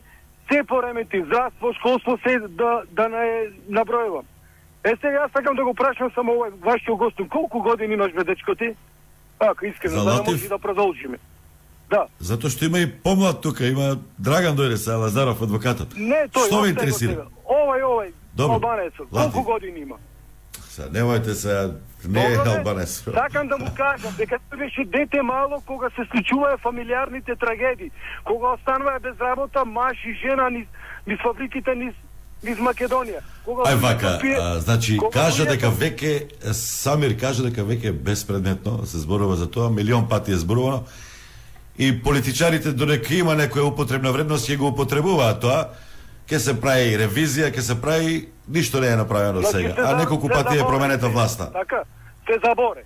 се 0.52 0.64
поремети 0.64 1.24
здравство, 1.28 1.74
школство 1.74 2.18
се 2.24 2.40
да 2.40 2.84
да 2.92 3.10
не 3.10 3.52
набројувам. 3.70 4.24
Е 4.84 4.96
сега 4.96 5.28
јас 5.28 5.36
сакам 5.36 5.56
да 5.56 5.64
го 5.64 5.74
прашам 5.74 6.12
само 6.16 6.40
овој 6.40 6.56
вашиот 6.64 6.98
гостум, 6.98 7.30
колку 7.30 7.60
години 7.60 7.94
имаш 7.94 8.12
бе 8.14 8.24
дечко 8.24 8.56
ти? 8.56 8.76
Ако 9.40 9.66
искрено, 9.66 10.00
За 10.00 10.06
да 10.06 10.24
може 10.24 10.48
да 10.50 10.60
продолжиме. 10.60 11.18
Да. 11.90 12.08
Затоа 12.20 12.50
што 12.50 12.66
има 12.66 12.80
и 12.80 12.88
помлад 12.88 13.42
тука, 13.42 13.68
има 13.68 14.00
Драган 14.18 14.56
дојде 14.56 14.76
се 14.76 14.96
Лазаров 14.96 15.42
адвокатот. 15.42 15.96
Не, 15.96 16.28
тој. 16.32 16.48
Што 16.48 16.62
ве 16.64 16.70
интересира? 16.70 17.12
сега. 17.12 17.26
Овој, 17.46 17.82
овој, 17.84 18.12
Добро. 18.34 18.54
албанецот. 18.54 19.08
Колку 19.12 19.44
години 19.44 19.80
има? 19.80 19.96
Сега 20.70 20.88
немојте 20.90 21.32
се 21.34 21.72
не 22.06 22.24
е 22.24 22.38
албанец. 22.48 23.04
Сакам 23.04 23.48
да 23.48 23.58
му 23.58 23.68
кажам 23.78 24.14
дека 24.18 24.40
тој 24.42 24.58
беше 24.58 24.86
дете 24.88 25.22
мало 25.24 25.62
кога 25.62 25.90
се 25.90 26.02
случуваја 26.04 26.58
фамилиарните 26.60 27.36
трагедии, 27.36 27.92
кога 28.24 28.48
останува 28.50 29.00
без 29.00 29.20
работа 29.20 29.66
маж 29.66 29.98
и 30.06 30.14
жена 30.20 30.50
низ, 30.50 30.68
низ 31.08 31.20
фабриките 31.24 31.76
низ 31.76 31.94
низ 32.44 32.58
Македонија. 32.60 33.20
Кога 33.46 33.64
Ај 33.64 33.66
луѓето 33.68 33.82
вака, 33.82 34.20
пие- 34.22 34.38
а, 34.38 34.60
значи 34.60 34.98
кога 34.98 35.12
кажа 35.14 35.44
луѓето- 35.44 35.50
дека 35.50 35.72
веќе 35.72 36.12
Самир 36.52 37.20
кажа 37.20 37.44
дека 37.44 37.62
веќе 37.62 37.86
е 37.86 37.92
безпредметно, 37.94 38.86
се 38.86 38.98
зборува 38.98 39.36
за 39.36 39.48
тоа, 39.48 39.70
милион 39.70 40.10
пати 40.10 40.32
е 40.32 40.36
зборувано. 40.36 40.84
И 41.78 42.04
политичарите 42.04 42.72
додека 42.72 43.16
има 43.16 43.32
некоја 43.34 43.62
употребна 43.64 44.12
вредност 44.12 44.50
ќе 44.50 44.58
го 44.58 44.68
употребуваат 44.68 45.40
тоа. 45.40 45.66
Ќе 46.28 46.38
се 46.38 46.62
прави 46.62 46.98
ревизија, 46.98 47.52
ќе 47.52 47.60
се 47.60 47.82
прави 47.82 48.30
ништо 48.48 48.80
не 48.80 48.88
е 48.88 48.96
направено 48.96 49.42
Значи, 49.42 49.58
сега, 49.58 49.76
се 49.76 49.82
а 49.82 49.98
неколку 49.98 50.30
пати 50.30 50.58
е 50.58 50.62
променета 50.62 51.10
власта. 51.10 51.52
Така, 51.52 51.84
се 52.28 52.40
заборе. 52.46 52.84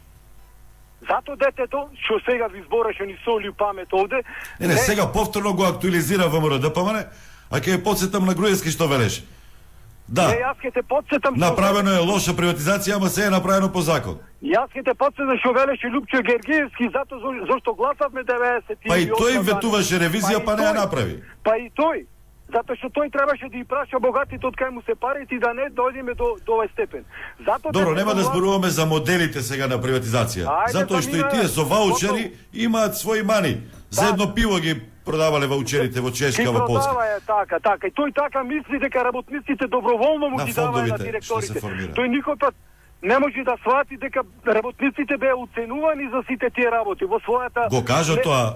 Зато 1.02 1.36
детето, 1.36 1.90
што 2.04 2.20
сега 2.26 2.48
ви 2.48 2.64
збореше 2.66 3.06
ни 3.06 3.18
соли 3.24 3.52
памет 3.52 3.94
овде, 3.94 4.24
Не, 4.60 4.68
не, 4.68 4.78
сега 4.78 5.12
повторно 5.12 5.54
го 5.54 5.64
актуализира 5.64 6.28
ВМРО 6.28 6.60
ДПМН, 6.60 7.06
а 7.52 7.60
ќе 7.60 7.84
подсетам 7.84 8.26
на 8.26 8.34
Груевски 8.34 8.72
што 8.72 8.88
велеше. 8.88 9.22
Да, 10.10 10.28
Не, 10.28 10.42
јас 10.42 10.58
ќе 10.58 10.74
те 10.74 10.82
подсетам 10.84 11.36
направено 11.38 11.92
е 11.92 12.00
лоша 12.00 12.34
приватизација, 12.34 12.96
ама 12.96 13.10
се 13.10 13.26
е 13.26 13.30
направено 13.30 13.70
по 13.72 13.82
закон. 13.82 14.18
Јас 14.42 14.74
ќе 14.74 14.84
те 14.84 14.94
подсетам 14.94 15.38
што 15.38 15.54
велеше 15.54 15.88
Лупчо 15.94 16.18
Гергиевски 16.24 16.90
зато 16.94 17.16
зо- 17.20 17.46
зашто 17.46 17.76
гласавме 17.76 18.24
90 18.24 18.88
Па 18.88 18.98
и 18.98 19.06
тој 19.08 19.40
ветуваше 19.44 20.00
ревизија, 20.00 20.42
и 20.42 20.46
па 20.46 20.56
не 20.56 20.64
ја 20.64 20.74
направи. 20.74 21.22
Па 21.44 21.58
и 21.58 21.70
тој. 21.78 22.06
Затоа 22.48 22.76
што 22.76 22.88
тој 22.90 23.12
требаше 23.12 23.50
да 23.50 23.58
ги 23.58 23.64
праша 23.64 24.00
богатите 24.00 24.48
од 24.48 24.56
кај 24.56 24.70
му 24.70 24.82
се 24.82 24.96
парите 24.96 25.36
и 25.36 25.40
да 25.40 25.54
не 25.54 25.68
дојдеме 25.70 26.16
до 26.16 26.38
до 26.46 26.52
овој 26.54 26.72
степен. 26.72 27.04
Зато 27.40 27.72
Добро, 27.72 27.92
нема 27.92 28.14
да 28.16 28.24
зборуваме 28.24 28.70
за 28.70 28.86
моделите 28.86 29.42
сега 29.42 29.68
на 29.68 29.78
приватизација. 29.78 30.46
Ајде, 30.48 30.72
Затоа 30.72 31.02
што 31.02 31.16
и 31.18 31.24
тие 31.30 31.48
со 31.48 31.66
ваучери 31.66 32.32
имаат 32.54 32.96
своји 32.96 33.24
мани. 33.24 33.58
За 33.90 34.10
едно 34.10 34.34
пиво 34.34 34.60
ги 34.60 34.76
продавале 35.06 35.48
ваучерите 35.48 36.00
во 36.00 36.12
Чешка, 36.12 36.52
во 36.52 36.66
Полска. 36.66 36.90
продава 36.90 37.06
е 37.08 37.20
така, 37.22 37.60
така. 37.60 37.88
И 37.88 37.92
тој 37.92 38.16
така 38.16 38.44
мисли 38.44 38.80
дека 38.80 39.04
работниците 39.04 39.68
доброволно 39.68 40.30
му 40.30 40.38
ги 40.38 40.54
даваат 40.54 40.88
на 40.88 40.98
директорите. 40.98 41.60
Тој 41.92 42.08
никој 42.10 42.40
пат 42.40 42.56
не 43.04 43.20
може 43.20 43.44
да 43.44 43.58
свати 43.62 43.98
дека 43.98 44.24
работниците 44.48 45.18
беа 45.18 45.36
оценувани 45.36 46.10
за 46.10 46.24
сите 46.28 46.50
тие 46.50 46.72
работи 46.72 47.06
во 47.06 47.20
својата 47.20 47.70
Го 47.70 47.84
кажа 47.86 48.16
Не- 48.16 48.22
тоа 48.22 48.56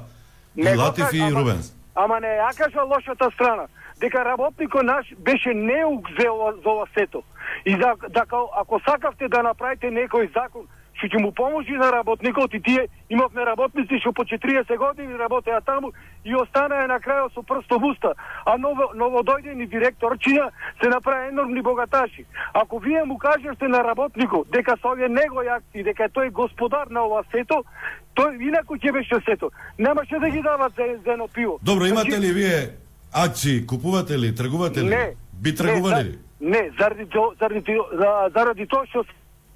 и 0.56 0.64
не 0.64 0.76
го 0.76 0.82
Латиф 0.82 1.14
и 1.14 1.20
ама- 1.20 1.39
Рубенс. 1.39 1.74
ама 1.96 2.20
не 2.20 2.28
ја 2.28 2.56
кажа 2.58 2.84
лошата 2.84 3.32
страна, 3.34 3.68
дека 4.02 4.26
работникот 4.26 4.84
наш 4.84 5.14
беше 5.18 5.54
неук 5.54 6.08
за 6.20 6.32
ова, 6.32 6.54
за 6.64 6.70
ова 6.70 6.86
сето. 6.97 7.24
И 7.66 7.72
за, 7.72 7.93
дека 8.10 8.38
ако 8.62 8.80
сакавте 8.80 9.28
да 9.28 9.43
направите 9.43 9.88
некој 9.88 10.34
закон 10.34 10.68
што 11.02 11.08
ќе 11.08 11.22
му 11.22 11.32
поможи 11.32 11.74
на 11.74 11.91
работникот 11.91 12.54
и 12.54 12.62
тие 12.62 12.88
имавме 13.10 13.45
работници 13.45 13.99
што 13.99 14.12
по 14.14 14.24
40 14.24 14.78
години 14.78 15.18
работеа 15.18 15.62
таму 15.62 15.91
и 16.26 16.36
останаа 16.36 16.88
на 16.88 16.99
крајот 16.99 17.34
со 17.34 17.41
прсто 17.41 17.80
в 17.80 17.86
уста, 17.89 18.14
а 18.45 18.58
ново, 18.58 18.91
новодојдени 18.93 19.68
директорчина 19.70 20.52
се 20.84 20.89
направи 20.89 21.30
енормни 21.30 21.62
богаташи. 21.62 22.26
Ако 22.54 22.80
вие 22.80 23.04
му 23.04 23.18
кажете 23.18 23.68
на 23.68 23.84
работникот 23.84 24.52
дека 24.52 24.78
со 24.82 24.93
овие 24.93 25.10
негови 25.10 25.47
акции, 25.47 25.84
дека 25.84 26.10
тој 26.10 26.28
е 26.28 26.30
господар 26.30 26.88
на 26.88 27.06
ова 27.06 27.24
сето, 27.32 27.64
тој 28.16 28.38
инаку 28.38 28.78
ќе 28.78 28.91
беше 28.93 29.18
сето. 29.26 29.52
Немаше 29.80 30.20
да 30.20 30.30
ги 30.30 30.41
дават 30.41 30.74
за, 30.76 30.86
за 31.06 31.12
едно 31.12 31.28
пиво. 31.28 31.60
Добро, 31.64 31.86
имате 31.86 32.12
Значи, 32.12 32.28
ли 32.28 32.34
вие 32.34 32.91
акции, 33.14 33.66
купувате 33.66 34.20
ли, 34.20 34.36
тргувате 34.36 34.82
ли? 34.82 34.89
Не. 34.89 35.16
Би 35.34 35.55
тргували 35.55 35.95
не, 35.95 36.03
ли? 36.03 36.18
Не, 36.41 36.72
заради, 36.80 37.05
заради, 37.39 37.78
за- 37.93 38.30
заради 38.34 38.66
тоа 38.66 38.86
што 38.86 39.03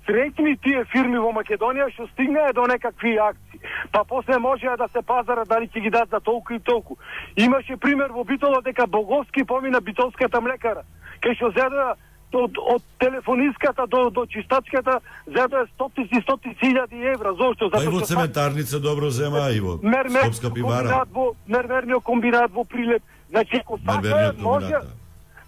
среќни 0.08 0.58
тие 0.62 0.86
фирми 0.94 1.18
во 1.18 1.32
Македонија 1.34 1.90
што 1.94 2.08
стигнаа 2.14 2.54
до 2.54 2.68
некакви 2.68 3.18
акции. 3.18 3.60
Па 3.92 4.04
после 4.04 4.38
можеа 4.38 4.78
да 4.78 4.88
се 4.94 5.02
пазара 5.02 5.46
дали 5.46 5.68
ќе 5.68 5.82
ги 5.82 5.90
дадат 5.90 6.10
за 6.10 6.20
толку 6.20 6.54
и 6.54 6.60
толку. 6.60 6.98
Имаше 7.36 7.78
пример 7.78 8.12
во 8.12 8.24
Битола 8.24 8.62
дека 8.62 8.88
Боговски 8.88 9.44
помина 9.44 9.82
битолската 9.82 10.42
млекара. 10.42 10.84
Кај 11.22 11.36
што 11.36 11.50
зедоа 11.52 11.96
од, 12.36 12.58
од 12.58 12.84
телефониската 13.00 13.88
до, 13.88 14.10
до 14.10 14.26
чистачката 14.26 15.00
зедоа 15.26 15.66
стотици 15.74 16.20
и 16.20 16.22
стотици 16.22 16.66
илјади 16.70 17.02
евра. 17.14 17.34
Зошто? 17.34 17.72
И 17.82 17.88
во 17.88 18.02
цементарница 18.06 18.80
добро 18.80 19.10
зема 19.10 19.50
и 19.50 19.60
во 19.60 19.80
мермер, 19.82 20.22
Скопска 20.22 20.54
пивара. 20.54 20.90
комбинат 20.90 21.10
во 21.14 21.34
мермерниот 21.48 22.04
комбинат 22.04 22.52
во 22.52 22.64
Прилеп. 22.64 23.04
Значи 23.30 23.56
ако 23.56 23.80
сака 23.86 24.34
може 24.40 24.74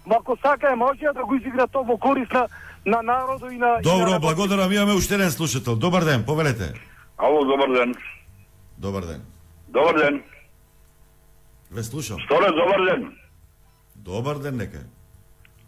Ма 0.06 0.16
ако 0.20 0.36
сака 0.42 0.76
може 0.76 1.00
да 1.14 1.24
го 1.24 1.34
изигра 1.34 1.66
тоа 1.66 1.82
во 1.82 1.98
корист 1.98 2.32
на 2.32 2.46
на 2.86 3.02
народот 3.02 3.52
и 3.52 3.56
на 3.56 3.78
и 3.78 3.82
Добро, 3.82 4.10
на... 4.10 4.18
благодарам. 4.20 4.72
Имаме 4.72 4.92
уште 4.92 5.14
еден 5.14 5.30
слушател. 5.30 5.76
Добар 5.76 6.04
ден, 6.04 6.24
повелете. 6.24 6.72
Ало, 7.18 7.44
добар 7.44 7.68
ден. 7.68 7.94
Добар 8.78 9.02
ден. 9.02 9.22
Добар 9.68 9.94
ден. 9.94 10.22
Ве 11.70 11.82
слушам. 11.82 12.16
Столе, 12.20 12.46
добар 12.48 12.84
ден. 12.84 13.12
Добар 13.96 14.36
ден 14.36 14.56
нека. 14.56 14.78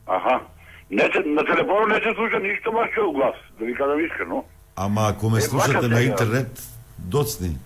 Аха. 0.07 0.41
Не 0.91 1.03
се, 1.03 1.19
на 1.27 1.45
телефонот 1.45 1.89
не 1.89 1.95
се 1.95 2.15
слуша 2.15 2.39
ништо 2.39 2.73
вашиот 2.73 3.15
глас, 3.15 3.35
да 3.59 3.65
ви 3.65 3.75
кажам 3.75 4.05
искрено. 4.05 4.45
Ама 4.77 5.09
ако 5.09 5.31
ме 5.31 5.39
Е, 5.39 5.41
слушате 5.41 5.89
на 5.89 6.03
интернет, 6.03 6.63
доцни. 6.99 7.57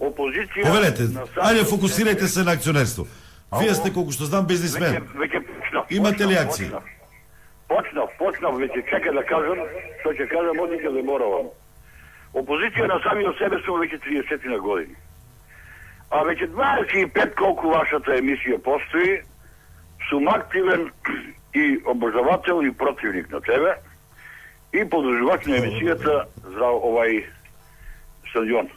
Опозиција... 0.00 0.66
Повелете, 0.66 1.02
на 1.02 1.26
сам- 1.26 1.44
ајде 1.46 1.62
фокусирајте 1.64 2.24
се 2.24 2.42
на 2.42 2.52
акционерство. 2.52 3.06
Вие 3.60 3.74
сте 3.74 3.90
колку 3.92 4.12
што 4.16 4.24
знам 4.24 4.46
бизнисмен. 4.48 5.04
Веќе, 5.12 5.40
почнав. 5.44 5.90
Имате 5.90 6.26
ли 6.26 6.36
акции? 6.40 6.70
Почнав, 6.72 6.92
почнав, 7.68 8.08
почнав 8.18 8.54
веќе 8.56 8.84
чека 8.88 9.12
да 9.12 9.22
кажам, 9.28 9.58
што 10.00 10.12
ќе 10.16 10.26
кажам 10.30 10.60
од 10.64 10.70
никаде 10.72 11.02
моравам. 11.04 11.50
Опозиција 12.32 12.88
на 12.88 12.96
самиот 13.04 13.36
себе 13.36 13.60
сум 13.66 13.82
веќе 13.82 14.00
30 14.06 14.46
на 14.48 14.58
години. 14.58 14.96
А 16.10 16.22
веќе 16.24 16.48
25 16.56 17.34
колку 17.36 17.74
вашата 17.74 18.16
емисија 18.16 18.56
постои, 18.64 19.20
сум 20.08 20.28
активен 20.28 20.88
и 21.62 21.80
обожавател 21.84 22.62
и 22.64 22.70
противник 22.72 23.30
на 23.30 23.40
тебе 23.40 23.76
и 24.72 24.84
подржувач 24.84 25.44
на 25.46 25.60
емисијата 25.60 26.24
за 26.56 26.72
овај 26.72 27.20
стадион. 28.30 28.72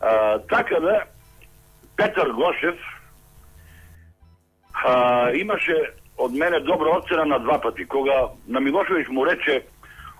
А, 0.00 0.38
така 0.48 0.80
да, 0.80 1.04
Петар 1.96 2.32
Гошев 2.32 2.91
а, 4.72 5.30
имаше 5.34 5.92
од 6.16 6.32
мене 6.32 6.60
добра 6.60 6.90
оцена 6.90 7.24
на 7.24 7.38
два 7.38 7.60
пати. 7.60 7.84
Кога 7.84 8.28
на 8.48 8.60
Милошевич 8.60 9.08
му 9.08 9.26
рече 9.26 9.62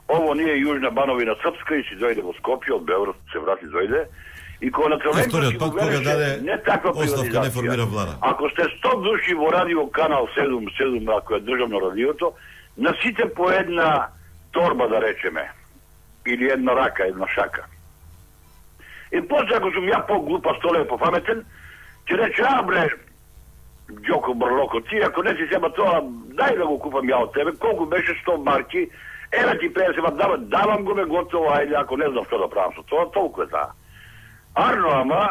ово 0.08 0.34
ние 0.34 0.56
Јужна 0.64 0.90
Бановина 0.90 1.34
Српска 1.42 1.76
и 1.76 1.84
си 1.84 1.96
дојде 1.96 2.22
во 2.22 2.32
Скопје, 2.40 2.74
од 2.76 2.84
Белград 2.84 3.16
се 3.32 3.38
врати 3.38 3.66
дојде. 3.66 4.06
И 4.60 4.70
кога 4.70 4.88
на 4.88 4.98
Црвенковски 4.98 5.58
пат 5.58 5.70
кога 5.70 6.00
даде 6.00 6.40
не 6.42 6.58
таква 6.62 6.90
оставка, 6.90 7.40
не 7.40 7.50
формира 7.50 7.86
влада. 7.86 8.16
Ако 8.20 8.50
сте 8.50 8.62
100 8.62 9.02
души 9.02 9.34
во 9.34 9.52
радио 9.52 9.90
канал 9.90 10.28
7, 10.36 10.68
7 10.80 11.18
ако 11.18 11.34
е 11.34 11.40
државно 11.40 11.80
радиото, 11.80 12.32
на 12.78 12.94
сите 13.02 13.34
по 13.34 13.50
една 13.50 14.08
торба 14.52 14.88
да 14.88 15.02
речеме 15.02 15.50
или 16.26 16.44
една 16.44 16.76
рака, 16.76 17.06
една 17.06 17.28
шака. 17.28 17.64
И 19.12 19.20
после 19.28 19.56
ако 19.56 19.70
сум 19.72 19.84
ја 19.84 20.06
по-глупа, 20.06 20.54
столе 20.58 20.86
по-паметен, 20.88 21.44
ќе 22.08 22.16
рече, 22.16 22.42
а 22.48 22.62
бре, 22.62 22.88
Ѓоко 24.00 24.34
Брлоко, 24.34 24.80
ти 24.80 24.98
ако 24.98 25.22
не 25.22 25.34
си 25.36 25.48
сема 25.52 25.70
тоа, 25.72 26.00
дај 26.34 26.56
да 26.58 26.66
го 26.66 26.78
купам 26.78 27.06
ја 27.06 27.22
од 27.22 27.32
тебе, 27.32 27.52
колку 27.60 27.86
беше 27.86 28.14
100 28.26 28.36
марки, 28.44 28.88
еве 29.32 29.58
ти 29.58 29.68
50 29.74 30.00
ма 30.02 30.10
давам, 30.10 30.48
давам 30.48 30.84
го 30.84 30.94
ме 30.94 31.04
готово, 31.04 31.50
ајде, 31.50 31.74
ако 31.80 31.96
не 31.96 32.08
знам 32.08 32.24
што 32.24 32.38
да 32.38 32.48
правам 32.48 32.72
со 32.74 32.82
тоа, 32.82 33.10
толку 33.12 33.42
е 33.42 33.46
таа. 33.46 33.72
Арно, 34.54 34.88
ама, 34.90 35.28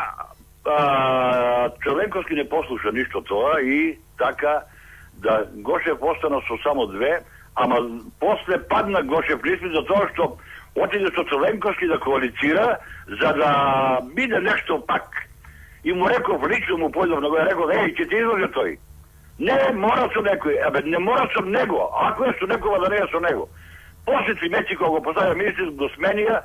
а, 0.66 1.70
Човенковски 1.80 2.34
не 2.34 2.50
послуша 2.50 2.92
ништо 2.92 3.22
тоа 3.22 3.62
и 3.62 3.98
така 4.18 4.62
да 5.14 5.46
Гошев 5.54 5.98
остана 6.02 6.42
со 6.48 6.58
само 6.64 6.88
две, 6.88 7.20
ама 7.56 7.78
после 8.20 8.68
падна 8.68 9.04
Гошев 9.04 9.46
лисми 9.46 9.70
за 9.76 9.86
тоа 9.86 10.10
што 10.14 10.38
отиде 10.76 11.10
со 11.16 11.24
Човенковски 11.24 11.88
да 11.88 12.00
коалицира 12.00 12.78
за 13.08 13.34
да 13.34 14.00
биде 14.16 14.40
нешто 14.40 14.86
пак. 14.86 15.31
И 15.84 15.94
му 15.94 16.10
реков, 16.10 16.42
лично 16.50 16.78
му 16.78 16.90
појдов 16.90 17.22
на 17.22 17.30
го, 17.30 17.38
реков, 17.38 17.70
еј, 17.70 17.94
ќе 17.98 18.10
ти 18.10 18.16
изложе 18.16 18.48
тој. 18.54 18.78
Не, 19.40 19.58
мора 19.74 20.10
со 20.14 20.22
некој, 20.22 20.62
абе, 20.68 20.84
не 20.86 21.00
мора 21.00 21.28
со 21.34 21.42
него, 21.42 21.90
ако 21.98 22.26
е 22.26 22.34
со 22.40 22.46
некога 22.48 22.80
да 22.80 22.90
не 22.90 22.98
е 22.98 23.08
со 23.12 23.20
него. 23.20 23.50
После 24.06 24.36
Цимеци 24.36 24.76
кога 24.76 24.90
го 24.90 25.00
поставја 25.06 25.34
министр 25.36 25.72
го 25.78 25.90
сменија, 25.98 26.42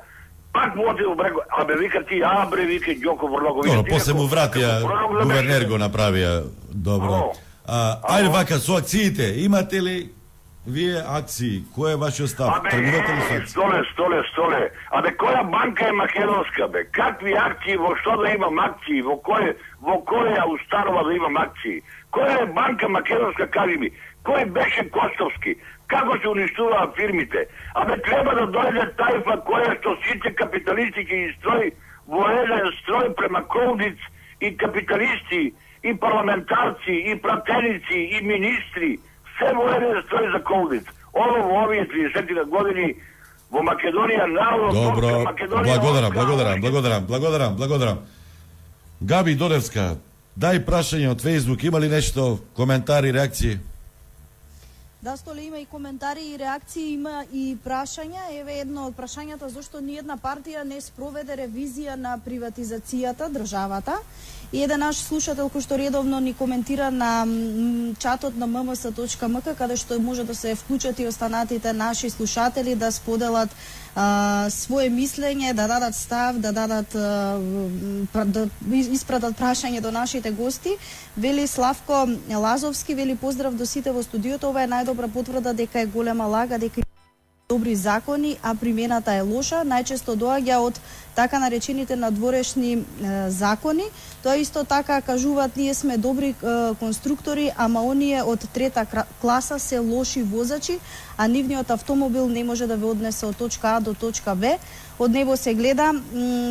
пак 0.53 0.75
му 0.75 0.83
во 0.85 1.15
брега, 1.15 1.41
абе 1.49 1.75
вика 1.75 2.03
ти, 2.05 2.21
а 2.25 2.45
бре 2.45 2.65
вика 2.65 2.91
Ѓоко 2.91 3.29
Врлоко. 3.29 3.61
Добро, 3.67 3.83
после 3.89 4.13
му 4.13 4.27
вратија, 4.27 4.81
гувернер 5.21 5.67
го 5.69 5.77
направија 5.77 6.43
добро. 6.73 7.33
А, 7.67 7.99
ајде 8.17 8.29
вака, 8.31 8.59
со 8.59 8.77
акциите, 8.77 9.33
имате 9.43 9.81
ли 9.81 10.09
вие 10.65 11.03
акции? 11.07 11.63
Кој 11.75 11.93
е 11.93 11.95
вашиот 11.95 12.29
став? 12.29 12.57
Абе, 12.57 12.69
Тргувате 12.69 13.13
ли 13.13 13.21
со 13.21 13.33
е, 13.33 13.37
акции? 13.37 13.51
столе, 13.51 13.83
столе, 13.93 14.23
столе. 14.31 14.66
A 14.97 15.01
be 15.01 15.11
koja 15.11 15.43
banka 15.43 15.85
je 15.85 15.93
makedonska 15.93 16.67
be? 16.67 16.79
Kakvi 16.91 17.33
akciji, 17.37 17.77
vo 17.77 17.95
što 17.95 18.11
da 18.21 18.29
imam 18.29 18.59
akciji, 18.59 19.01
vo 19.01 19.17
koje, 19.17 19.57
vo 19.81 20.01
koja 20.05 20.45
u 20.45 20.57
Starova 20.65 21.03
da 21.03 21.11
imam 21.13 21.37
akciji? 21.37 21.81
Koja 22.09 22.31
je 22.39 22.45
banka 22.59 22.87
makedonska, 22.87 23.47
kaži 23.47 23.77
mi? 23.77 23.89
Ko 24.23 24.31
je 24.37 24.45
Bešen 24.45 24.89
Kostovski? 24.89 25.55
Kako 25.87 26.17
se 26.19 26.27
uništila 26.29 26.93
firmite? 26.97 27.45
A 27.75 27.85
be 27.85 27.95
treba 28.07 28.31
da 28.33 28.45
dojde 28.45 28.83
tajfa 29.01 29.35
koja 29.49 29.69
što 29.79 29.95
siče 30.03 30.29
kapitalistički 30.41 31.33
stroj, 31.39 31.71
vojedan 32.07 32.67
stroj 32.81 33.05
prema 33.19 33.41
Kovnic 33.41 33.97
i 34.39 34.57
kapitalisti 34.57 35.53
i 35.83 35.97
parlamentarci 35.97 36.93
i 37.11 37.15
pratenici 37.25 37.97
i 38.15 38.17
ministri. 38.33 38.97
Sve 39.37 39.49
vojedan 39.53 40.03
stroj 40.07 40.25
za 40.31 40.39
Kovnic. 40.39 40.85
Ovo 41.13 41.37
u 41.49 41.55
ovih 41.63 41.81
30 41.81 42.49
godini 42.49 42.95
во 43.51 43.63
Македонија 43.63 44.27
народот 44.31 44.75
Добро, 44.75 45.13
Македонија 45.29 45.79
благодарам, 45.81 46.13
благодарам, 46.13 46.61
благодарам, 46.61 47.05
благодарам, 47.07 47.55
благодарам. 47.55 47.99
Габи 49.01 49.35
Додевска, 49.35 49.95
дај 50.37 50.63
прашање 50.65 51.11
од 51.11 51.21
Фейсбук, 51.21 51.63
има 51.63 51.79
ли 51.79 51.89
нешто, 51.89 52.39
коментари, 52.57 53.11
реакции? 53.11 53.59
Да, 55.07 55.17
Столе 55.17 55.41
има 55.41 55.57
и 55.57 55.65
коментари 55.65 56.21
и 56.21 56.39
реакции, 56.39 56.93
има 56.93 57.23
и 57.33 57.55
прашања. 57.65 58.25
Еве 58.35 58.57
едно 58.59 58.89
од 58.89 58.95
прашањата 58.97 59.47
зошто 59.47 59.79
ни 59.79 59.95
една 59.95 60.17
партија 60.19 60.65
не 60.67 60.81
спроведе 60.83 61.37
ревизија 61.39 61.95
на 61.95 62.17
приватизацијата 62.25 63.29
државата. 63.31 63.95
И 64.51 64.65
еден 64.65 64.83
наш 64.83 64.99
слушател 64.99 65.47
кој 65.47 65.63
што 65.63 65.77
редовно 65.79 66.19
ни 66.19 66.33
коментира 66.33 66.91
на 66.91 67.23
чатот 68.03 68.35
на 68.35 68.51
mms.mk 68.51 69.55
каде 69.55 69.77
што 69.79 69.95
може 69.99 70.27
да 70.27 70.35
се 70.35 70.55
вклучат 70.55 70.99
и 70.99 71.07
останатите 71.07 71.73
наши 71.73 72.09
слушатели 72.09 72.75
да 72.75 72.91
споделат 72.91 73.49
а, 73.97 74.49
свое 74.53 74.89
мислење, 74.93 75.53
да 75.57 75.67
дадат 75.67 75.95
став, 75.95 76.37
да 76.37 76.51
дадат 76.53 76.95
а, 76.95 77.39
да 78.25 78.47
испратат 78.69 79.37
прашање 79.39 79.81
до 79.81 79.91
нашите 79.91 80.31
гости. 80.31 80.77
Вели 81.17 81.47
Славко 81.47 82.05
Лазовски, 82.29 82.95
вели 82.95 83.15
поздрав 83.15 83.55
до 83.55 83.65
сите 83.65 83.91
во 83.91 84.03
студиото. 84.03 84.53
Ова 84.53 84.63
е 84.63 84.69
најдобра 84.69 85.09
потврда 85.09 85.53
дека 85.53 85.81
е 85.81 85.89
голема 85.89 86.27
лага, 86.27 86.59
дека 86.61 86.85
добри 87.49 87.75
закони, 87.75 88.37
а 88.43 88.55
примената 88.55 89.13
е 89.15 89.21
лоша, 89.21 89.63
најчесто 89.63 90.13
доаѓа 90.19 90.57
од 90.59 90.79
така 91.15 91.39
наречените 91.39 91.95
надворешни 91.95 92.73
е, 92.73 92.83
закони. 93.29 93.87
Тоа 94.27 94.35
исто 94.35 94.63
така 94.63 95.01
кажуваат 95.01 95.57
ние 95.57 95.73
сме 95.73 95.97
добри 95.97 96.27
е, 96.27 96.35
конструктори, 96.79 97.51
ама 97.57 97.83
оние 97.87 98.23
од 98.23 98.43
трета 98.53 98.83
класа 99.21 99.59
се 99.59 99.79
лоши 99.79 100.23
возачи, 100.23 100.79
а 101.17 101.27
нивниот 101.27 101.71
автомобил 101.71 102.27
не 102.27 102.43
може 102.43 102.67
да 102.67 102.75
ве 102.75 102.85
однесе 102.85 103.25
од 103.25 103.37
точка 103.37 103.67
А 103.67 103.79
до 103.79 103.93
точка 103.93 104.35
Б. 104.35 104.57
Од 104.99 105.11
него 105.11 105.37
се 105.37 105.53
гледа 105.53 105.93
м, 105.93 106.01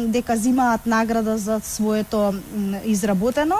дека 0.08 0.36
зимаат 0.36 0.86
награда 0.86 1.36
за 1.38 1.60
своето 1.60 2.32
м, 2.32 2.80
изработено. 2.84 3.56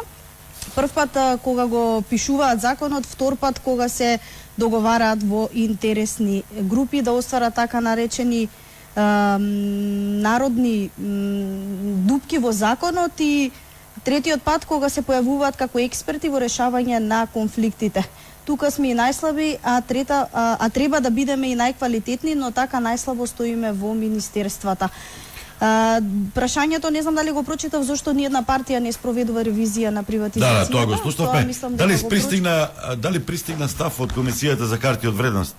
Прв 0.74 0.92
пат 0.94 1.40
кога 1.42 1.66
го 1.66 2.02
пишуваат 2.08 2.60
законот, 2.60 3.06
втор 3.06 3.36
пат 3.36 3.58
кога 3.58 3.88
се 3.88 4.18
договараат 4.58 5.22
во 5.22 5.48
интересни 5.52 6.42
групи 6.62 7.02
да 7.02 7.12
остварат 7.12 7.54
така 7.54 7.80
наречени 7.80 8.48
народни 8.96 10.90
дупки 12.08 12.38
во 12.38 12.52
законот 12.52 13.20
и 13.20 13.50
третиот 14.06 14.42
пат 14.46 14.64
кога 14.64 14.88
се 14.92 15.02
појавуваат 15.02 15.58
како 15.58 15.82
експерти 15.82 16.30
во 16.30 16.38
решавање 16.42 17.02
на 17.02 17.26
конфликтите. 17.26 18.06
Тука 18.46 18.70
сме 18.70 18.92
и 18.92 18.94
најслаби, 18.94 19.56
а 19.62 19.80
трета 19.82 20.26
а, 20.32 20.56
а 20.60 20.68
треба 20.70 21.00
да 21.02 21.10
бидеме 21.10 21.50
и 21.50 21.58
најквалитетни, 21.58 22.36
но 22.38 22.52
така 22.54 22.78
најслабо 22.78 23.26
стоиме 23.26 23.72
во 23.74 23.94
министерствата. 23.94 24.88
А, 25.58 25.98
прашањето 26.36 26.90
не 26.94 27.02
знам 27.02 27.18
дали 27.18 27.32
го 27.32 27.42
прочитав 27.42 27.82
зошто 27.82 28.12
ни 28.12 28.28
една 28.28 28.44
партија 28.46 28.78
не 28.78 28.92
спроведува 28.92 29.42
ревизија 29.42 29.90
на 29.90 30.04
приватизацијата. 30.04 30.62
Да, 30.62 30.64
да, 30.64 30.70
тоа 30.70 30.86
го 30.86 30.96
слушнавме. 31.02 31.44
мислам 31.46 31.76
Дали 31.76 31.96
го 31.96 32.08
пристигна 32.08 32.68
дали 32.96 33.20
пристигна 33.24 33.68
став 33.68 34.00
од 34.00 34.12
комисијата 34.12 34.70
за 34.70 34.78
карти 34.78 35.08
од 35.08 35.16
вредност? 35.16 35.56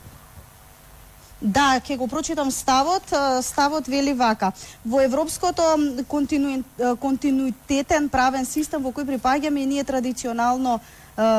Да, 1.41 1.77
ќе 1.77 1.97
го 1.97 2.07
прочитам 2.07 2.51
ставот. 2.51 3.13
Ставот 3.45 3.87
вели 3.87 4.13
вака. 4.13 4.51
Во 4.85 5.01
европското 5.01 5.61
контину... 6.07 6.63
континуитетен 6.99 8.09
правен 8.09 8.45
систем 8.45 8.81
во 8.81 8.89
кој 8.89 9.05
припаѓаме 9.05 9.61
и 9.61 9.65
ние 9.65 9.83
традиционално 9.83 10.79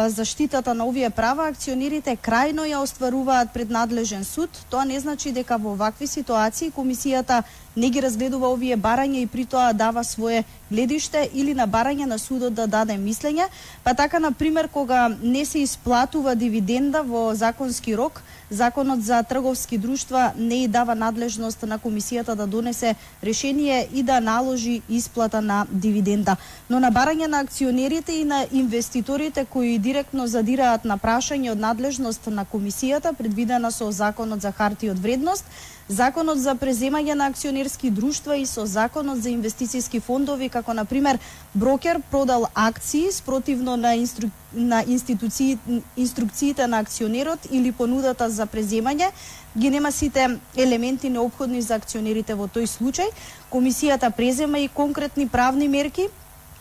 заштитата 0.08 0.74
на 0.74 0.86
овие 0.86 1.10
права, 1.10 1.48
акционерите 1.48 2.16
крајно 2.16 2.66
ја 2.66 2.82
остваруваат 2.82 3.52
пред 3.54 3.70
надлежен 3.70 4.24
суд. 4.24 4.50
Тоа 4.70 4.84
не 4.84 5.00
значи 5.00 5.32
дека 5.32 5.58
во 5.58 5.74
вакви 5.74 6.06
ситуации 6.06 6.70
комисијата 6.70 7.42
не 7.76 7.90
ги 7.90 8.02
разгледува 8.02 8.48
овие 8.48 8.76
барања 8.76 9.22
и 9.22 9.26
при 9.26 9.44
тоа 9.44 9.72
дава 9.72 10.04
свое 10.04 10.44
гледиште 10.70 11.28
или 11.34 11.54
на 11.54 11.66
барање 11.68 12.06
на 12.06 12.18
судот 12.18 12.54
да 12.54 12.66
даде 12.66 12.98
мислење. 12.98 13.48
Па 13.84 13.94
така, 13.94 14.18
на 14.18 14.32
пример, 14.32 14.68
кога 14.68 15.08
не 15.22 15.44
се 15.44 15.58
исплатува 15.58 16.34
дивиденда 16.34 17.02
во 17.02 17.34
законски 17.34 17.96
рок, 17.96 18.22
Законот 18.50 19.02
за 19.04 19.22
трговски 19.22 19.78
друштва 19.78 20.32
не 20.36 20.62
и 20.64 20.68
дава 20.68 20.94
надлежност 20.94 21.62
на 21.62 21.78
комисијата 21.78 22.34
да 22.34 22.46
донесе 22.46 22.94
решение 23.22 23.88
и 23.92 24.02
да 24.02 24.20
наложи 24.20 24.80
исплата 24.88 25.40
на 25.40 25.66
дивиденда. 25.70 26.36
Но 26.70 26.80
на 26.80 26.88
барање 26.92 27.26
на 27.26 27.40
акционерите 27.44 28.12
и 28.12 28.24
на 28.24 28.46
инвеститорите 28.52 29.44
кои 29.44 29.78
директно 29.78 30.26
задираат 30.26 30.84
на 30.84 30.96
прашање 30.96 31.52
од 31.52 31.60
надлежност 31.60 32.26
на 32.26 32.46
комисијата 32.48 33.12
предвидена 33.12 33.70
со 33.70 33.92
Законот 33.92 34.40
за 34.40 34.52
харти 34.52 34.90
од 34.90 34.98
вредност, 34.98 35.44
Законот 35.88 36.36
за 36.36 36.52
преземање 36.52 37.14
на 37.16 37.30
акционерски 37.32 37.88
друштва 37.90 38.36
и 38.36 38.44
со 38.46 38.66
Законот 38.68 39.22
за 39.24 39.30
инвестициски 39.30 40.00
фондови, 40.04 40.50
како 40.52 40.74
на 40.76 40.84
пример 40.84 41.18
брокер 41.54 42.00
продал 42.10 42.44
акции 42.54 43.12
спротивно 43.12 43.76
на, 43.76 43.94
инстру... 43.96 44.28
на 44.52 44.82
институци... 44.86 45.58
инструкциите 45.96 46.66
на 46.66 46.78
акционерот 46.84 47.48
или 47.50 47.72
понудата 47.72 48.28
за 48.30 48.46
преземање, 48.46 49.08
ги 49.56 49.70
нема 49.70 49.92
сите 49.92 50.28
елементи 50.56 51.08
необходни 51.08 51.62
за 51.62 51.80
акционерите 51.80 52.36
во 52.36 52.52
тој 52.52 52.68
случај. 52.68 53.08
Комисијата 53.50 54.12
презема 54.12 54.58
и 54.58 54.68
конкретни 54.68 55.28
правни 55.28 55.68
мерки 55.68 56.10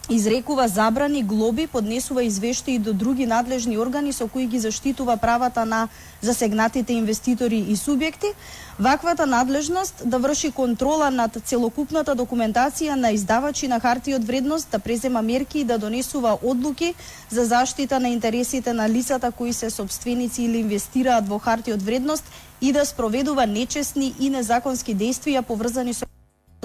изрекува 0.10 0.68
забрани, 0.68 1.24
глоби, 1.24 1.68
поднесува 1.68 2.24
извештаи 2.24 2.80
до 2.80 2.94
други 2.94 3.26
надлежни 3.26 3.78
органи 3.78 4.14
со 4.14 4.28
кои 4.28 4.46
ги 4.46 4.60
заштитува 4.60 5.18
правата 5.18 5.66
на 5.66 5.88
засегнатите 6.22 6.94
инвеститори 6.94 7.58
и 7.58 7.76
субјекти. 7.76 8.32
Ваквата 8.80 9.26
надлежност 9.26 10.02
да 10.06 10.20
врши 10.20 10.52
контрола 10.52 11.10
над 11.12 11.38
целокупната 11.46 12.16
документација 12.16 12.96
на 12.96 13.12
издавачи 13.12 13.68
на 13.68 13.80
харти 13.80 14.16
од 14.16 14.24
вредност, 14.24 14.72
да 14.72 14.80
презема 14.80 15.22
мерки 15.22 15.60
и 15.60 15.64
да 15.64 15.78
донесува 15.78 16.38
одлуки 16.44 16.94
за 17.30 17.46
заштита 17.46 18.00
на 18.00 18.10
интересите 18.10 18.74
на 18.74 18.90
лицата 18.90 19.32
кои 19.32 19.54
се 19.54 19.70
собственици 19.70 20.44
или 20.44 20.58
инвестираат 20.58 21.28
во 21.28 21.40
харти 21.40 21.74
од 21.74 21.82
вредност 21.82 22.24
и 22.62 22.72
да 22.72 22.86
спроведува 22.86 23.46
нечесни 23.46 24.14
и 24.20 24.30
незаконски 24.30 24.96
действија 24.96 25.42
поврзани 25.42 25.94
со 25.94 26.06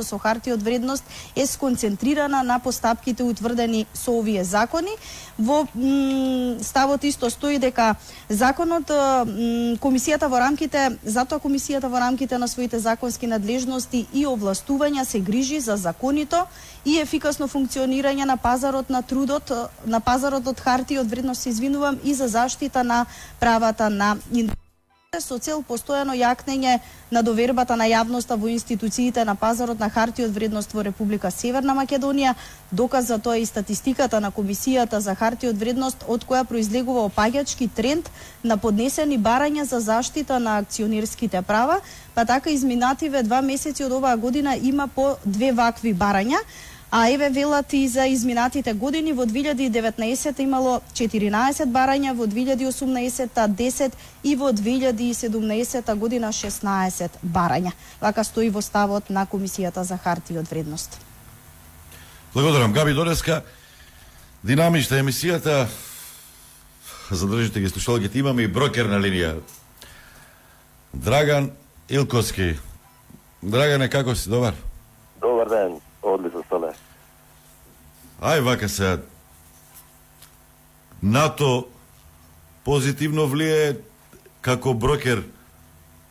со 0.00 0.16
харти 0.18 0.52
од 0.52 0.62
вредност 0.62 1.04
е 1.36 1.46
сконцентрирана 1.46 2.42
на 2.42 2.58
постапките 2.58 3.22
утврдени 3.22 3.84
со 3.92 4.12
овие 4.16 4.44
закони. 4.44 4.88
Во 5.38 5.66
ставот 6.64 7.04
исто 7.04 7.28
стои 7.30 7.58
дека 7.58 7.96
законот 8.28 8.88
комисијата 9.84 10.30
во 10.32 10.40
рамките 10.40 10.96
затоа 11.04 11.36
комисијата 11.44 11.92
во 11.92 12.00
рамките 12.00 12.38
на 12.38 12.48
своите 12.48 12.78
законски 12.80 13.26
надлежности 13.26 14.06
и 14.14 14.24
овластувања 14.24 15.04
се 15.04 15.20
грижи 15.20 15.60
за 15.60 15.76
законито 15.76 16.46
и 16.88 16.96
ефикасно 16.96 17.44
функционирање 17.44 18.24
на 18.24 18.36
пазарот 18.36 18.88
на 18.88 19.02
трудот, 19.02 19.52
на 19.84 20.00
пазарот 20.00 20.48
од 20.48 20.60
харти 20.60 20.98
од 20.98 21.10
вредност, 21.10 21.42
се 21.42 21.50
извинувам, 21.50 22.00
и 22.04 22.14
за 22.14 22.28
заштита 22.28 22.84
на 22.84 23.04
правата 23.40 23.90
на 23.90 24.16
со 25.20 25.36
цел 25.36 25.58
постојано 25.60 26.14
јакнење 26.16 26.78
на 27.12 27.20
довербата 27.20 27.76
на 27.76 27.84
јавноста 27.84 28.38
во 28.40 28.48
институциите 28.48 29.26
на 29.28 29.34
пазарот 29.36 29.76
на 29.78 29.90
харти 29.92 30.24
од 30.24 30.32
вредност 30.32 30.72
во 30.72 30.80
Република 30.86 31.30
Северна 31.30 31.74
Македонија. 31.76 32.32
Доказ 32.70 33.10
за 33.10 33.18
тоа 33.18 33.36
и 33.36 33.44
статистиката 33.44 34.20
на 34.24 34.30
Комисијата 34.32 35.02
за 35.04 35.14
харти 35.14 35.50
од 35.52 35.60
вредност, 35.60 36.06
од 36.08 36.24
која 36.24 36.48
произлегува 36.48 37.04
опаѓачки 37.10 37.68
тренд 37.68 38.08
на 38.42 38.56
поднесени 38.56 39.18
барања 39.18 39.68
за 39.68 39.80
заштита 39.80 40.40
на 40.40 40.56
акционерските 40.64 41.42
права, 41.42 41.82
па 42.14 42.24
така 42.24 42.50
изминативе 42.50 43.22
два 43.22 43.42
месеци 43.42 43.84
од 43.84 43.92
оваа 43.92 44.16
година 44.16 44.56
има 44.56 44.88
по 44.88 45.16
две 45.26 45.52
вакви 45.52 45.92
барања. 45.92 46.40
А 46.94 47.08
еве 47.08 47.30
велат 47.30 47.72
и 47.72 47.88
за 47.88 48.06
изминатите 48.06 48.72
години 48.74 49.12
во 49.12 49.24
2019 49.24 50.40
имало 50.40 50.80
14 50.92 51.64
барања, 51.72 52.12
во 52.12 52.26
2018 52.28 53.32
10 53.32 53.92
и 54.24 54.36
во 54.36 54.52
2017 54.52 55.94
година 55.94 56.28
16 56.28 57.16
барања. 57.24 57.72
Вака 58.00 58.24
стои 58.24 58.50
во 58.50 58.60
ставот 58.60 59.08
на 59.08 59.24
Комисијата 59.24 59.80
за 59.88 59.96
харти 59.96 60.36
од 60.36 60.50
вредност. 60.52 61.00
Благодарам, 62.34 62.72
Габи 62.72 62.92
Дореска. 62.92 63.40
Динамична 64.44 65.00
емисијата. 65.00 65.66
Задржите 67.10 67.60
ги 67.60 67.68
слушалките. 67.68 68.18
Имаме 68.18 68.42
и 68.42 68.52
брокер 68.52 68.84
на 68.84 69.00
линија. 69.00 69.40
Драган 70.92 71.50
Илковски. 71.88 72.58
Драгане, 73.42 73.88
како 73.88 74.14
си? 74.14 74.28
Добар? 74.28 74.52
Добар 75.20 75.48
ден, 75.48 75.80
одлично. 76.02 76.41
Ај 78.22 78.40
вака 78.40 78.68
се. 78.68 78.98
НАТО 81.02 81.66
позитивно 82.64 83.26
влие 83.26 83.74
како 84.40 84.74
брокер. 84.74 85.24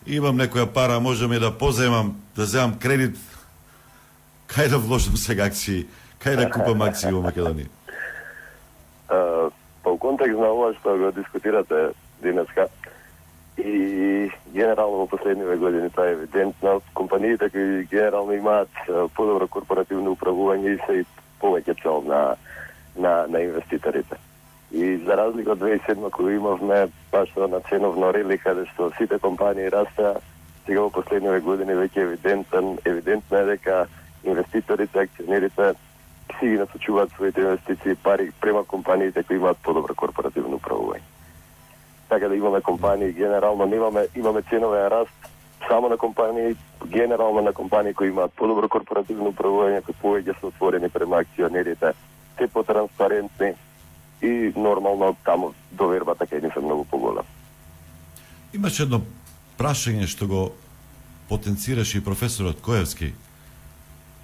Имам 0.08 0.36
некоја 0.36 0.66
пара, 0.68 1.00
можеме 1.00 1.40
да 1.40 1.54
поземам, 1.58 2.18
да 2.36 2.46
земам 2.46 2.74
кредит, 2.80 3.16
кај 4.52 4.68
да 4.76 4.78
вложам 4.78 5.16
сега 5.16 5.48
акции, 5.48 5.86
кај 6.20 6.36
да 6.36 6.50
купам 6.52 6.84
акции 6.84 7.14
во 7.16 7.24
Македонија? 7.24 7.72
Uh, 9.08 9.48
по 9.84 9.96
па 9.96 9.98
контекст 10.00 10.36
на 10.36 10.52
ова 10.52 10.74
што 10.82 10.98
го 11.00 11.12
дискутирате 11.16 11.94
денеска 12.24 12.68
и 13.56 14.32
генерално 14.52 15.06
во 15.06 15.08
последниве 15.08 15.56
години 15.56 15.90
тоа 15.90 16.12
е 16.12 16.20
евидентно, 16.20 16.82
компаниите 16.94 17.50
кои 17.50 17.88
генерално 17.88 18.34
имаат 18.34 18.72
подобро 19.16 19.48
корпоративно 19.48 20.12
управување 20.12 20.76
и 20.76 20.80
се 20.86 20.94
и 21.00 21.06
повеќе 21.42 21.82
цел 21.82 22.04
на, 22.08 22.36
на, 22.96 23.26
на 23.28 23.42
инвеститорите. 23.42 24.18
И 24.72 24.98
за 24.98 25.18
разлика 25.18 25.52
од 25.52 25.60
2007 25.60 26.10
кога 26.10 26.32
имавме 26.32 26.88
баш 27.12 27.30
на 27.36 27.60
ценовно 27.70 28.14
рели 28.14 28.38
каде 28.38 28.66
што 28.74 28.92
сите 28.98 29.20
компании 29.20 29.72
растеа, 29.72 30.16
сега 30.66 30.82
во 30.82 30.90
последниве 30.90 31.42
години 31.42 31.76
веќе 31.76 32.06
евидентен, 32.06 32.78
евидентно 32.86 33.38
е 33.38 33.46
дека 33.56 33.88
инвеститорите, 34.24 35.00
акционерите 35.00 35.74
си 36.40 36.48
ги 36.48 36.58
насочуваат 36.58 37.12
своите 37.12 37.42
инвестиции 37.42 37.96
пари 37.96 38.32
према 38.42 38.64
компаниите 38.64 39.24
кои 39.24 39.36
имаат 39.36 39.58
подобро 39.64 39.96
корпоративно 39.96 40.58
управување. 40.58 41.04
Така 42.10 42.28
да 42.28 42.36
имаме 42.36 42.62
компании 42.62 43.12
генерално 43.12 43.66
немаме 43.66 44.08
имаме 44.16 44.42
ценовен 44.42 44.88
раст 44.88 45.30
само 45.68 45.90
на 45.90 45.98
компании, 45.98 46.56
генерално 46.86 47.42
на 47.42 47.54
компании 47.54 47.94
кои 47.94 48.08
имаат 48.08 48.34
подобро 48.34 48.70
корпоративно 48.70 49.32
управување, 49.32 49.84
кои 49.86 49.96
повеќе 50.04 50.40
се 50.40 50.46
отворени 50.46 50.90
према 50.90 51.22
акционерите, 51.22 51.94
се 52.38 52.48
потранспарентни 52.48 53.54
и 54.22 54.54
нормално 54.56 55.16
таму 55.26 55.54
довербата 55.72 56.26
кај 56.26 56.42
нив 56.44 56.58
е 56.58 56.62
многу 56.66 56.86
поголема. 56.86 57.28
Имаше 58.54 58.84
едно 58.84 59.02
прашање 59.58 60.08
што 60.08 60.28
го 60.28 60.42
потенцираше 61.30 61.98
и 61.98 62.04
професорот 62.04 62.62
Коевски. 62.62 63.14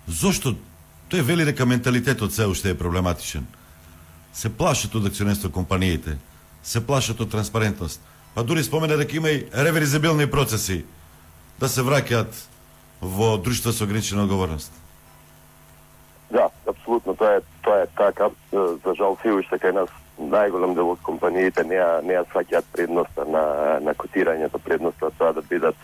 Зошто 0.07 0.55
тој 1.11 1.21
вели 1.21 1.45
дека 1.45 1.65
менталитетот 1.65 2.33
се 2.33 2.45
уште 2.45 2.73
е 2.73 2.77
проблематичен? 2.77 3.47
Се 4.33 4.49
плашат 4.49 4.95
од 4.95 5.05
акционерство 5.05 5.49
компаниите, 5.51 6.17
се 6.63 6.85
плашат 6.85 7.21
од 7.21 7.31
транспарентност. 7.31 8.01
Па 8.35 8.43
дури 8.43 8.63
спомена 8.63 8.97
дека 8.97 9.17
има 9.17 9.29
и 9.29 9.45
реверизабилни 9.53 10.27
процеси 10.27 10.83
да 11.59 11.69
се 11.69 11.81
враќаат 11.81 12.43
во 13.01 13.37
друштва 13.37 13.73
со 13.73 13.83
ограничена 13.83 14.23
одговорност. 14.23 14.71
Да, 16.29 16.49
апсолутно, 16.67 17.15
тоа 17.15 17.37
е 17.37 17.41
тоа 17.63 17.83
е 17.83 17.87
така. 17.97 18.29
За 18.51 18.93
жал 18.95 19.17
се 19.21 19.33
уште 19.33 19.59
кај 19.59 19.73
нас 19.75 19.89
најголем 20.17 20.73
дел 20.75 20.91
од 20.91 21.01
компаниите 21.05 21.63
не 21.63 21.77
неа 21.77 22.01
не 22.03 22.21
сваќаат 22.31 22.71
предноста 22.73 23.25
на, 23.25 23.43
на 23.79 23.93
котирањето, 23.93 24.59
предноста 24.59 25.11
тоа 25.17 25.33
да 25.33 25.41
бидат 25.41 25.75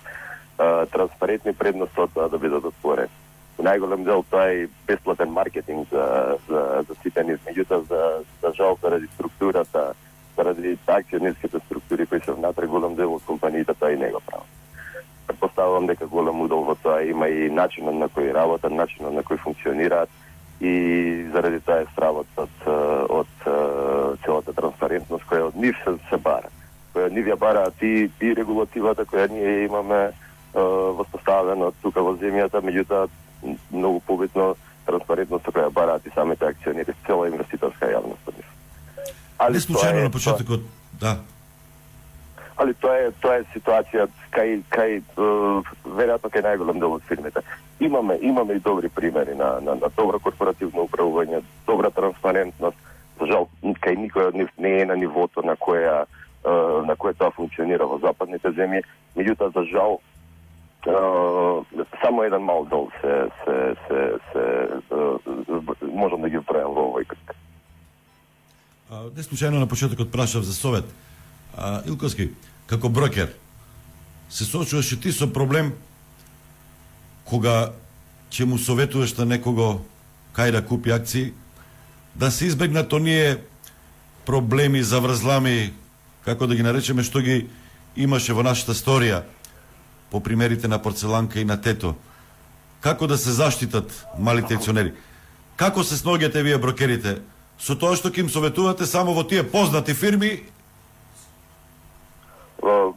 а, 0.57 0.85
транспарентни, 0.85 1.53
предноста 1.53 2.07
тоа 2.07 2.29
да 2.29 2.37
бидат 2.37 2.65
отворени. 2.65 3.11
Најголем 3.59 4.03
дел 4.03 4.25
тоа 4.29 4.49
е 4.51 4.67
бесплатен 4.87 5.29
маркетинг 5.29 5.87
за, 5.91 6.37
за, 6.49 6.83
за 6.87 6.95
сите 7.03 7.23
низ, 7.23 7.39
Меѓутоа, 7.45 7.85
за, 7.87 8.01
за 8.41 8.53
жал, 8.57 8.77
заради 8.81 9.07
структурата, 9.13 9.93
заради 10.37 10.77
акционерските 10.87 11.59
структури 11.65 12.05
кои 12.05 12.19
се 12.19 12.31
внатре, 12.31 12.67
голем 12.67 12.95
дел 12.95 13.13
од 13.13 13.23
компаниите 13.23 13.73
тоа 13.73 13.93
и 13.93 13.97
не 13.97 14.11
го 14.11 14.19
прават. 14.25 14.52
Предпоставувам 15.43 15.87
дека 15.87 16.07
голем 16.07 16.41
удел 16.41 16.63
во 16.63 16.75
тоа 16.79 17.03
има 17.03 17.27
и 17.27 17.49
начинот 17.51 17.97
на 17.99 18.07
кој 18.07 18.31
работат, 18.31 18.71
начинот 18.71 19.11
на 19.11 19.23
кој 19.27 19.41
функционираат 19.43 20.09
и 20.63 21.25
заради 21.33 21.59
тоа 21.59 21.81
е 21.83 21.87
стравот 21.91 22.27
од, 22.39 22.67
од, 23.11 23.27
од 23.43 24.21
целата 24.23 24.53
транспарентност 24.55 25.27
која 25.27 25.49
од 25.49 25.57
нив 25.59 25.75
се, 25.83 25.97
се 26.07 26.15
бара. 26.15 26.47
Која 26.95 27.11
нив 27.11 27.27
ја 27.27 27.35
бараат 27.35 27.83
и, 27.83 28.07
и 28.23 28.31
регулативата 28.33 29.03
која 29.03 29.27
ние 29.35 29.65
имаме 29.65 30.13
воспоставена 30.53 31.73
тука 31.83 31.99
во 31.99 32.15
земјата, 32.15 32.63
меѓутоа 32.63 33.09
многу 33.71 33.99
побитно 34.07 34.53
транспарентноста 34.87 35.51
која 35.51 35.75
бараат 35.75 36.07
и 36.07 36.15
самите 36.15 36.47
акционери, 36.55 36.95
цела 37.03 37.27
инвеститорска 37.27 37.91
јавност 37.91 38.31
од 38.31 38.39
нив. 38.39 38.47
Не 39.43 39.59
случајно 39.67 40.07
на 40.07 40.15
почетокот, 40.15 40.63
да. 41.03 41.17
Али 42.63 42.73
тоа 42.79 42.95
е 42.95 43.11
тоа 43.19 43.41
е 43.41 43.45
ситуација 43.51 44.07
кај 44.31 44.61
кај 44.71 45.01
веројатно 45.17 46.29
кај 46.31 46.43
најголем 46.45 46.79
дел 46.79 46.95
од 46.95 47.03
фирмите. 47.09 47.43
Имаме 47.83 48.15
имаме 48.21 48.55
и 48.55 48.63
добри 48.63 48.89
примери 48.89 49.35
на 49.35 49.59
на, 49.59 49.75
на 49.75 49.89
добро 49.97 50.19
корпоративно 50.19 50.87
управување, 50.87 51.43
добра 51.67 51.91
транспарентност. 51.91 52.77
За 53.19 53.27
жал 53.27 53.49
кај 53.63 53.99
никој 54.05 54.29
од 54.31 54.39
нив 54.39 54.55
не 54.57 54.77
е 54.81 54.85
на 54.85 54.95
нивото 54.95 55.43
на 55.43 55.57
која 55.59 56.05
на 56.87 56.95
кое 56.95 57.13
тоа 57.13 57.31
функционира 57.35 57.85
во 57.87 57.99
западните 57.99 58.51
земји, 58.55 58.83
меѓутоа 59.15 59.53
за 59.53 59.63
жал 59.71 59.99
само 62.01 62.23
еден 62.23 62.43
мал 62.43 62.65
дел 62.65 62.89
се 63.01 63.27
се 63.43 63.75
се 63.87 63.99
се 64.87 65.87
можам 65.87 66.21
да 66.21 66.29
ги 66.29 66.39
вбројам 66.39 66.75
во 66.75 66.87
овој 66.91 67.07
крг. 67.07 67.35
Не 69.15 69.23
случајно 69.23 69.59
на 69.59 69.67
почетокот 69.67 70.11
прашав 70.11 70.43
за 70.43 70.53
совет. 70.53 70.85
А, 71.57 71.81
Илковски, 71.85 72.31
како 72.73 72.89
брокер, 72.89 73.29
се 74.29 74.45
соочуваш 74.49 74.91
и 74.91 74.99
ти 74.99 75.11
со 75.13 75.27
проблем 75.29 75.73
кога 77.29 77.73
ќе 78.33 78.49
му 78.49 78.57
советуваш 78.57 79.13
на 79.21 79.25
некого 79.29 79.83
кај 80.33 80.51
да 80.57 80.61
купи 80.65 80.91
акции, 80.91 81.33
да 82.15 82.31
се 82.31 82.49
избегнат 82.49 82.93
оние 82.93 83.37
проблеми, 84.25 84.81
заврзлами, 84.81 85.73
како 86.25 86.47
да 86.47 86.55
ги 86.55 86.65
наречеме, 86.65 87.03
што 87.05 87.21
ги 87.21 87.45
имаше 87.95 88.33
во 88.33 88.41
нашата 88.41 88.73
сторија, 88.73 89.21
по 90.09 90.19
примерите 90.19 90.67
на 90.67 90.81
порцеланка 90.81 91.39
и 91.39 91.45
на 91.45 91.61
тето. 91.61 91.93
Како 92.81 93.07
да 93.07 93.17
се 93.17 93.31
заштитат 93.31 94.05
малите 94.17 94.57
акционери? 94.57 94.93
Како 95.55 95.83
се 95.83 95.97
сногете 95.97 96.43
вие 96.43 96.57
брокерите 96.57 97.21
со 97.61 97.77
тоа 97.77 97.93
што 97.95 98.09
ќе 98.09 98.25
им 98.25 98.33
советувате 98.33 98.89
само 98.89 99.13
во 99.13 99.23
тие 99.23 99.45
познати 99.45 99.93
фирми? 99.93 100.41
Во 102.61 102.95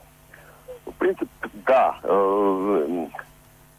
принцип, 0.99 1.29
да. 1.77 1.87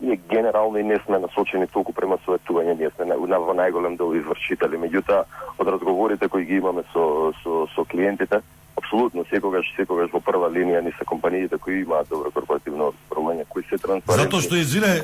Ние 0.02 0.20
генерално 0.30 0.78
и 0.78 0.84
не 0.84 1.00
сме 1.06 1.20
насочени 1.20 1.68
толку 1.74 1.94
према 1.94 2.20
советување, 2.26 2.76
ние 2.78 2.92
сме 2.94 3.08
на, 3.10 3.18
во 3.18 3.56
најголем 3.58 3.98
дел 3.98 4.14
извршители. 4.14 4.78
Меѓутоа, 4.78 5.24
од 5.58 5.72
разговорите 5.74 6.30
кои 6.30 6.46
ги 6.46 6.60
имаме 6.62 6.84
со, 6.94 7.34
со, 7.42 7.66
со 7.74 7.86
клиентите, 7.90 8.44
апсолутно 8.78 9.26
секогаш 9.30 9.66
секогаш 9.76 10.12
во 10.14 10.22
прва 10.22 10.52
линија 10.54 10.84
ни 10.86 10.94
се 11.00 11.06
компаниите 11.06 11.58
кои 11.58 11.82
имаат 11.82 12.10
добро 12.14 12.30
корпоративно 12.32 12.92
управување, 12.94 13.48
кои 13.50 13.66
се 13.66 13.82
транспарентни. 13.82 14.24
Затоа 14.24 14.46
што 14.46 14.62
извине, 14.62 15.02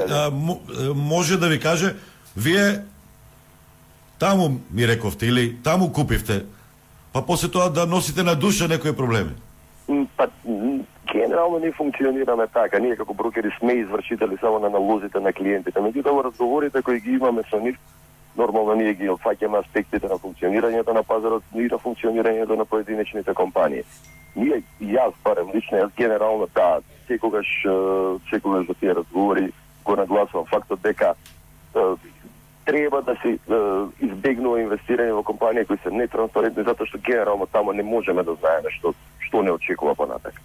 може 0.94 1.42
да 1.42 1.50
ви 1.50 1.58
каже, 1.60 1.96
вие 2.38 2.84
таму 4.20 4.62
ми 4.72 4.88
рековте 4.88 5.26
или 5.26 5.58
таму 5.64 5.90
купивте, 5.90 6.46
па 7.14 7.26
после 7.26 7.50
тоа 7.50 7.70
да 7.74 7.90
носите 7.90 8.24
на 8.24 8.36
душа 8.36 8.68
некои 8.68 8.94
проблеми. 8.94 9.34
Па 10.18 10.30
генерално 11.14 11.60
не 11.60 11.72
функционираме 11.72 12.48
така. 12.48 12.80
Ние 12.80 12.96
како 12.96 13.14
брокери 13.14 13.52
сме 13.60 13.74
извршители 13.74 14.38
само 14.42 14.60
на 14.60 14.70
налозите 14.70 15.20
на 15.20 15.34
клиентите. 15.34 15.80
Меѓутоа 15.80 16.24
разговорите 16.26 16.82
кои 16.82 17.00
ги 17.00 17.12
имаме 17.12 17.44
со 17.50 17.60
нив, 17.60 17.78
нормално 18.38 18.74
ние 18.76 18.94
ги 18.94 19.10
опфаќаме 19.14 19.62
аспектите 19.62 20.10
на 20.10 20.18
функционирањето 20.18 20.94
на 20.94 21.04
пазарот 21.04 21.44
и 21.54 21.70
на 21.70 21.78
функционирањето 21.78 22.58
на 22.58 22.66
поединечните 22.66 23.34
компании. 23.34 23.84
Ние, 24.36 24.64
јас 24.82 25.14
барем 25.24 25.54
лично, 25.54 25.78
јас 25.78 25.92
генерално 25.98 26.48
да, 26.56 26.82
секогаш, 27.08 27.48
секогаш 28.30 28.68
за 28.68 28.74
тие 28.74 28.96
разговори 28.96 29.52
го 29.86 29.96
нагласувам 29.96 30.46
фактот 30.46 30.82
дека 30.82 31.14
треба 32.66 33.02
да 33.02 33.16
се 33.22 33.38
избегнува 34.02 34.62
инвестирање 34.64 35.14
во 35.14 35.24
компании 35.24 35.66
кои 35.66 35.78
се 35.84 35.92
нетранспарентни 35.92 36.64
затоа 36.64 36.88
што 36.88 36.98
генерално 36.98 37.46
тамо 37.46 37.74
не 37.74 37.84
можеме 37.84 38.24
да 38.24 38.36
знаеме 38.40 38.72
што 38.80 38.94
што 39.20 39.44
не 39.44 39.52
очекува 39.52 39.96
понатак. 39.96 40.42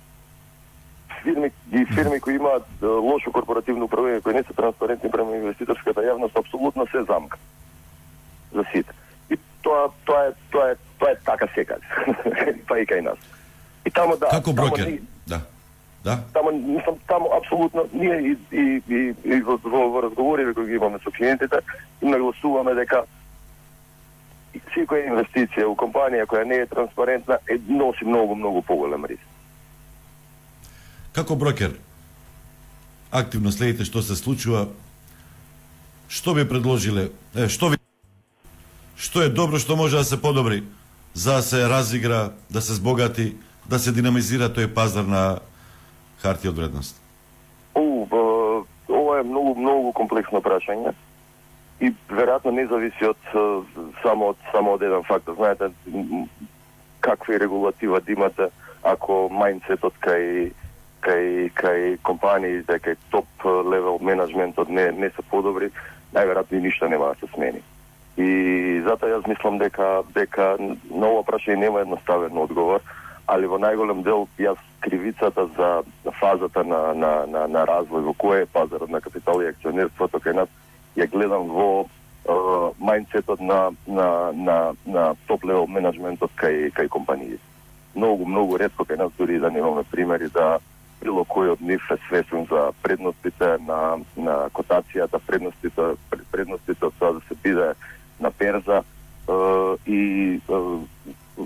Фирми 1.22 1.50
и 1.72 1.84
фирми 1.94 2.20
кои 2.20 2.34
имаат 2.34 2.66
лошо 2.82 3.32
корпоративно 3.32 3.88
управување, 3.88 4.22
кои 4.22 4.34
не 4.34 4.42
се 4.42 4.54
транспарентни 4.54 5.10
према 5.10 5.36
инвеститорската 5.36 6.04
јавност, 6.04 6.38
апсолутно 6.38 6.86
се 6.86 7.02
замка 7.08 7.38
за 8.52 8.64
сите. 8.72 8.92
И 9.30 9.38
тоа 9.62 9.88
тоа 10.06 10.28
е 10.28 10.32
тоа 10.52 10.70
е 10.70 10.74
тоа 10.98 11.10
е 11.10 11.20
така 11.24 11.48
секаде. 11.54 11.86
па 12.68 12.78
и 12.78 12.86
кај 12.86 13.00
нас. 13.00 13.18
И 13.86 13.90
тамо 13.90 14.16
да. 14.16 14.28
Како 14.30 14.52
брокер? 14.52 14.84
Тамо, 14.84 14.98
да. 15.26 15.40
Да. 16.04 16.18
Тамо 16.32 16.52
мислам 16.52 16.96
тамо 17.06 17.30
апсолутно 17.36 17.88
ние 17.92 18.18
и 18.20 18.36
и 18.52 18.82
и, 18.88 19.14
и 19.24 19.40
во, 19.40 19.58
во, 19.64 19.88
во 19.90 20.02
разговори 20.02 20.54
кои 20.54 20.66
ги 20.66 20.74
имаме 20.74 20.98
со 21.04 21.10
клиентите 21.10 21.60
им 22.02 22.10
нагласуваме 22.10 22.74
дека 22.74 23.04
секоја 24.74 25.10
инвестиција 25.10 25.66
у 25.68 25.74
компанија 25.76 26.26
која 26.30 26.46
не 26.48 26.62
е 26.62 26.70
транспарентна 26.70 27.38
е 27.48 27.58
носи 27.68 28.04
многу 28.04 28.34
многу 28.34 28.62
поголем 28.62 29.04
риск. 29.04 29.27
Како 31.18 31.34
брокер 31.34 31.72
активно 33.10 33.50
следите 33.50 33.82
што 33.82 34.04
се 34.06 34.14
случува 34.14 34.68
што 36.06 36.34
би 36.36 36.44
предложиле, 36.46 37.08
е, 37.34 37.48
што 37.50 37.72
ви 37.72 37.78
што 38.94 39.24
е 39.26 39.32
добро, 39.34 39.58
што 39.58 39.74
може 39.74 39.98
да 39.98 40.04
се 40.06 40.18
подобри 40.22 40.62
за 41.14 41.40
да 41.40 41.42
се 41.42 41.64
разигра, 41.68 42.30
да 42.50 42.62
се 42.62 42.76
збогати, 42.78 43.34
да 43.66 43.80
се 43.82 43.90
динамизира 43.92 44.46
тој 44.46 44.70
пазар 44.70 45.10
на 45.10 45.40
хартија 46.22 46.54
од 46.54 46.60
вредност? 46.62 47.02
О, 47.74 48.06
ова 48.86 49.18
е 49.18 49.26
многу 49.26 49.56
многу 49.58 49.90
комплексно 49.98 50.38
прашање 50.38 50.94
и 51.82 51.90
веројатно 52.14 52.54
не 52.54 52.68
зависи 52.70 53.10
од 53.10 53.34
само 54.06 54.30
од 54.36 54.46
само 54.54 54.78
од 54.78 54.86
еден 54.86 55.02
фактор. 55.10 55.34
Знаете 55.34 55.74
какви 57.02 57.42
регулатива 57.42 57.98
да 57.98 58.12
имате 58.12 58.50
ако 58.86 59.26
мајнцетот 59.34 59.98
кај 59.98 60.54
кај 61.08 61.48
кај 61.56 61.96
компаниите, 62.04 62.78
кај 62.84 62.96
топ 63.10 63.48
левел 63.72 63.98
менеджментот 64.00 64.68
не 64.68 64.90
не 64.92 65.10
се 65.10 65.24
подобри, 65.30 65.70
најверојатно 66.12 66.58
и 66.58 66.64
ништо 66.68 66.88
нема 66.88 67.12
да 67.14 67.26
се 67.26 67.32
смени. 67.34 67.62
И 68.18 68.80
затоа 68.84 69.16
јас 69.16 69.28
мислам 69.30 69.58
дека 69.58 70.02
дека 70.14 70.56
на 70.60 71.06
ова 71.06 71.22
прашање 71.24 71.64
нема 71.64 71.84
едноставен 71.86 72.38
одговор, 72.38 72.82
али 73.26 73.46
во 73.46 73.58
најголем 73.62 74.02
дел 74.04 74.26
јас 74.38 74.60
кривицата 74.80 75.46
за 75.56 75.82
фазата 76.20 76.64
на 76.64 76.94
на 76.94 77.12
на, 77.26 77.46
на 77.46 77.66
развој 77.66 78.04
во 78.08 78.14
кој 78.24 78.42
е 78.42 78.52
пазарот 78.52 78.90
на 78.90 79.00
капитал 79.00 79.42
и 79.42 79.48
акционерството 79.52 80.20
кај 80.20 80.34
нас 80.42 80.48
ја 80.96 81.08
гледам 81.12 81.48
во 81.48 81.70
мајндсетот 82.80 83.40
на 83.40 83.70
на 83.86 84.32
на 84.32 84.74
на 84.86 85.14
топ 85.26 85.44
левел 85.44 85.66
менеджментот 85.66 86.30
кај 86.36 86.72
кај 86.72 86.88
компаниите. 86.88 87.40
Многу 87.94 88.26
многу 88.26 88.56
ретко 88.56 88.84
кај 88.84 88.98
нас 88.98 89.12
дури 89.18 89.38
да 89.38 89.50
немаме 89.50 89.84
примери 89.90 90.28
да 90.28 90.58
било 91.02 91.24
кој 91.24 91.52
од 91.54 91.60
нив 91.60 91.82
е 91.90 91.96
свесен 92.08 92.46
за 92.50 92.72
предностите 92.82 93.56
на 93.66 93.98
на 94.16 94.36
котацијата, 94.52 95.20
предностите 95.26 95.94
предностите 96.30 96.86
од 96.86 96.94
тоа 96.98 97.12
да 97.18 97.20
се 97.28 97.34
биде 97.42 97.72
на 98.20 98.30
перза 98.30 98.82
и 99.86 100.40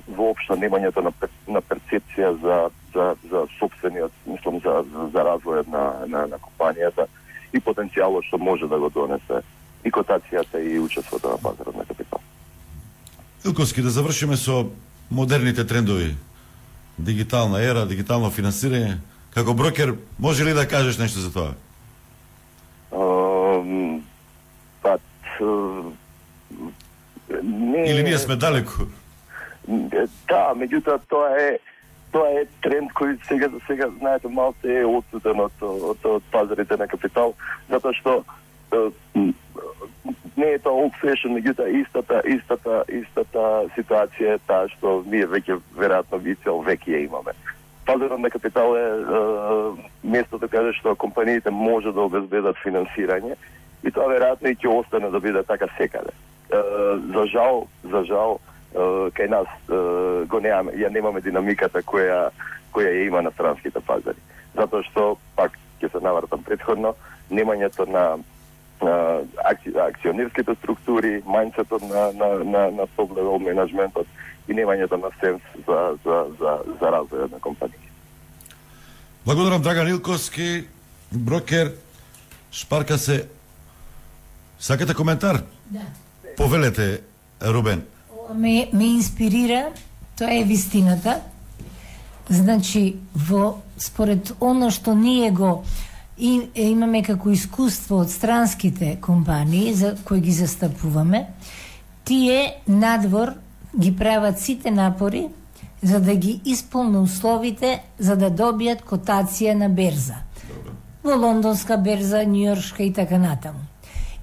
воопшто 0.08 0.56
немањето 0.56 1.02
на, 1.04 1.12
на 1.48 1.60
перцепција 1.60 2.32
за, 2.42 2.58
за, 2.94 3.14
за 3.30 3.44
собствениот, 3.58 4.12
мислам, 4.26 4.60
за, 4.64 4.84
за, 4.92 5.08
за 5.12 5.24
развојот 5.26 5.68
на, 5.68 5.84
на, 6.06 6.26
на 6.26 6.38
компанијата 6.38 7.06
и 7.52 7.60
потенцијалот 7.60 8.24
што 8.28 8.38
може 8.38 8.68
да 8.68 8.78
го 8.78 8.88
донесе 8.88 9.42
и 9.84 9.90
котацијата 9.90 10.62
и 10.62 10.78
учеството 10.78 11.28
на 11.28 11.38
пазарот 11.38 11.76
на 11.76 11.84
капитал. 11.84 12.20
Илковски, 13.44 13.82
да 13.82 13.90
завршиме 13.90 14.36
со 14.36 14.70
модерните 15.10 15.66
трендови. 15.66 16.14
Дигитална 16.98 17.60
ера, 17.64 17.86
дигитално 17.86 18.30
финансирање. 18.30 18.96
Како 19.34 19.54
брокер, 19.54 19.94
може 20.18 20.44
ли 20.44 20.52
да 20.52 20.68
кажеш 20.68 20.98
нешто 20.98 21.20
за 21.20 21.32
тоа? 21.32 21.54
Па, 24.82 24.98
не... 27.42 27.84
Или 27.90 28.02
ние 28.02 28.18
сме 28.18 28.36
далеку? 28.36 28.88
Да, 30.28 30.52
меѓутоа 30.58 30.98
тоа 31.08 31.30
е 31.38 31.58
тоа 32.12 32.28
е 32.42 32.44
тренд 32.60 32.92
кој 32.92 33.16
сега 33.28 33.48
за 33.48 33.60
сега 33.66 33.88
знаете 33.98 34.28
малку 34.28 34.68
е 34.68 34.84
отсутен 34.84 35.40
од, 35.40 35.52
од, 35.62 36.04
од 36.04 36.24
пазарите 36.34 36.76
на 36.76 36.86
капитал, 36.86 37.32
затоа 37.70 37.94
што 37.96 38.18
не 40.36 40.48
е 40.52 40.58
тоа 40.60 40.76
old 40.84 40.98
fashion, 41.00 41.32
меѓутоа 41.38 41.72
истата 41.80 42.20
истата 42.28 42.82
истата 42.92 43.46
ситуација 43.78 44.36
е 44.36 44.42
таа 44.46 44.68
што 44.76 45.00
ние 45.06 45.24
веќе 45.24 45.56
веројатно 45.78 46.20
би 46.20 46.36
цел 46.44 46.60
веќе 46.66 46.98
ја 46.98 47.04
имаме. 47.06 47.32
Пазарот 47.86 48.20
на 48.20 48.30
капитал 48.30 48.76
е, 48.76 48.80
е 48.80 50.08
местото 50.08 50.38
да 50.38 50.48
каде 50.48 50.72
што 50.78 50.94
компаниите 50.94 51.50
може 51.50 51.92
да 51.92 52.06
обезбедат 52.06 52.56
финансирање 52.62 53.34
и 53.82 53.90
тоа 53.90 54.06
веројатно 54.06 54.52
и 54.52 54.56
ќе 54.56 54.70
остане 54.70 55.10
да 55.10 55.20
биде 55.20 55.42
така 55.42 55.66
секаде. 55.76 56.14
Е, 56.52 56.62
за 57.14 57.26
жал, 57.26 57.66
за 57.82 58.04
жал, 58.04 58.38
кај 58.72 59.28
нас 59.28 59.48
го 60.28 60.40
немаме, 60.40 60.72
ја 60.72 60.88
немаме 60.88 61.20
динамиката 61.20 61.82
која 61.82 62.30
која 62.72 62.88
ја 62.88 63.06
има 63.06 63.22
на 63.22 63.30
странските 63.30 63.80
пазари. 63.80 64.18
Затоа 64.54 64.82
што 64.82 65.18
пак 65.36 65.58
ќе 65.80 65.90
се 65.92 66.00
навратам 66.00 66.42
предходно, 66.42 66.94
немањето 67.30 67.86
на 67.88 68.18
акци, 69.44 69.72
акционерските 69.78 70.54
структури, 70.54 71.22
мајнцетот 71.22 71.82
на 71.82 72.12
на 72.12 72.44
на 72.44 72.70
на 72.70 72.86
на 72.96 73.38
менеджментот 73.38 74.06
и 74.48 74.54
немањето 74.54 74.96
на 74.96 75.10
сенс 75.20 75.42
за 75.66 75.96
за 76.04 76.26
за 76.40 76.58
за 76.80 76.86
развојот 76.96 77.30
на 77.32 77.38
компанија. 77.38 77.90
Благодарам 79.24 79.62
Драган 79.62 79.88
Илковски, 79.88 80.64
брокер, 81.12 81.72
шпарка 82.52 82.98
се. 82.98 83.26
Сакате 84.58 84.94
коментар? 84.94 85.42
Да. 85.70 85.80
Повелете, 86.36 87.00
Рубен 87.42 87.82
ме, 88.34 88.68
ме 88.72 88.84
инспирира, 88.84 89.68
тоа 90.18 90.34
е 90.34 90.44
вистината. 90.44 91.20
Значи, 92.30 92.96
во, 93.14 93.62
според 93.78 94.32
оно 94.40 94.70
што 94.70 94.94
ние 94.94 95.30
го 95.30 95.64
и, 96.18 96.48
имаме 96.54 97.02
како 97.02 97.32
искуство 97.34 98.02
од 98.04 98.10
странските 98.10 98.96
компании 99.00 99.74
за 99.74 99.96
кои 100.04 100.20
ги 100.20 100.32
застапуваме, 100.32 101.26
тие 102.04 102.62
надвор 102.68 103.34
ги 103.78 103.96
прават 103.96 104.38
сите 104.38 104.70
напори 104.70 105.28
за 105.82 106.00
да 106.00 106.14
ги 106.14 106.40
исполни 106.44 106.98
условите 106.98 107.82
за 107.98 108.16
да 108.16 108.30
добијат 108.30 108.84
котација 108.86 109.54
на 109.54 109.68
берза. 109.68 110.22
Во 111.02 111.16
лондонска 111.18 111.76
берза, 111.76 112.22
Њујоршка 112.22 112.86
и 112.86 112.92
така 112.92 113.18
натаму. 113.18 113.58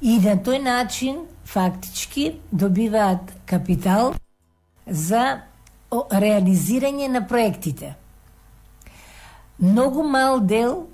И 0.01 0.19
на 0.23 0.37
тој 0.39 0.63
начин 0.63 1.25
фактички 1.43 2.39
добиваат 2.51 3.33
капитал 3.45 4.13
за 4.87 5.41
реализирање 5.91 7.07
на 7.07 7.27
проектите. 7.27 7.95
Многу 9.59 10.03
мал 10.03 10.39
дел 10.39 10.87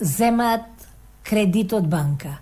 земаат 0.00 0.88
кредит 1.22 1.72
од 1.72 1.88
банка. 1.88 2.38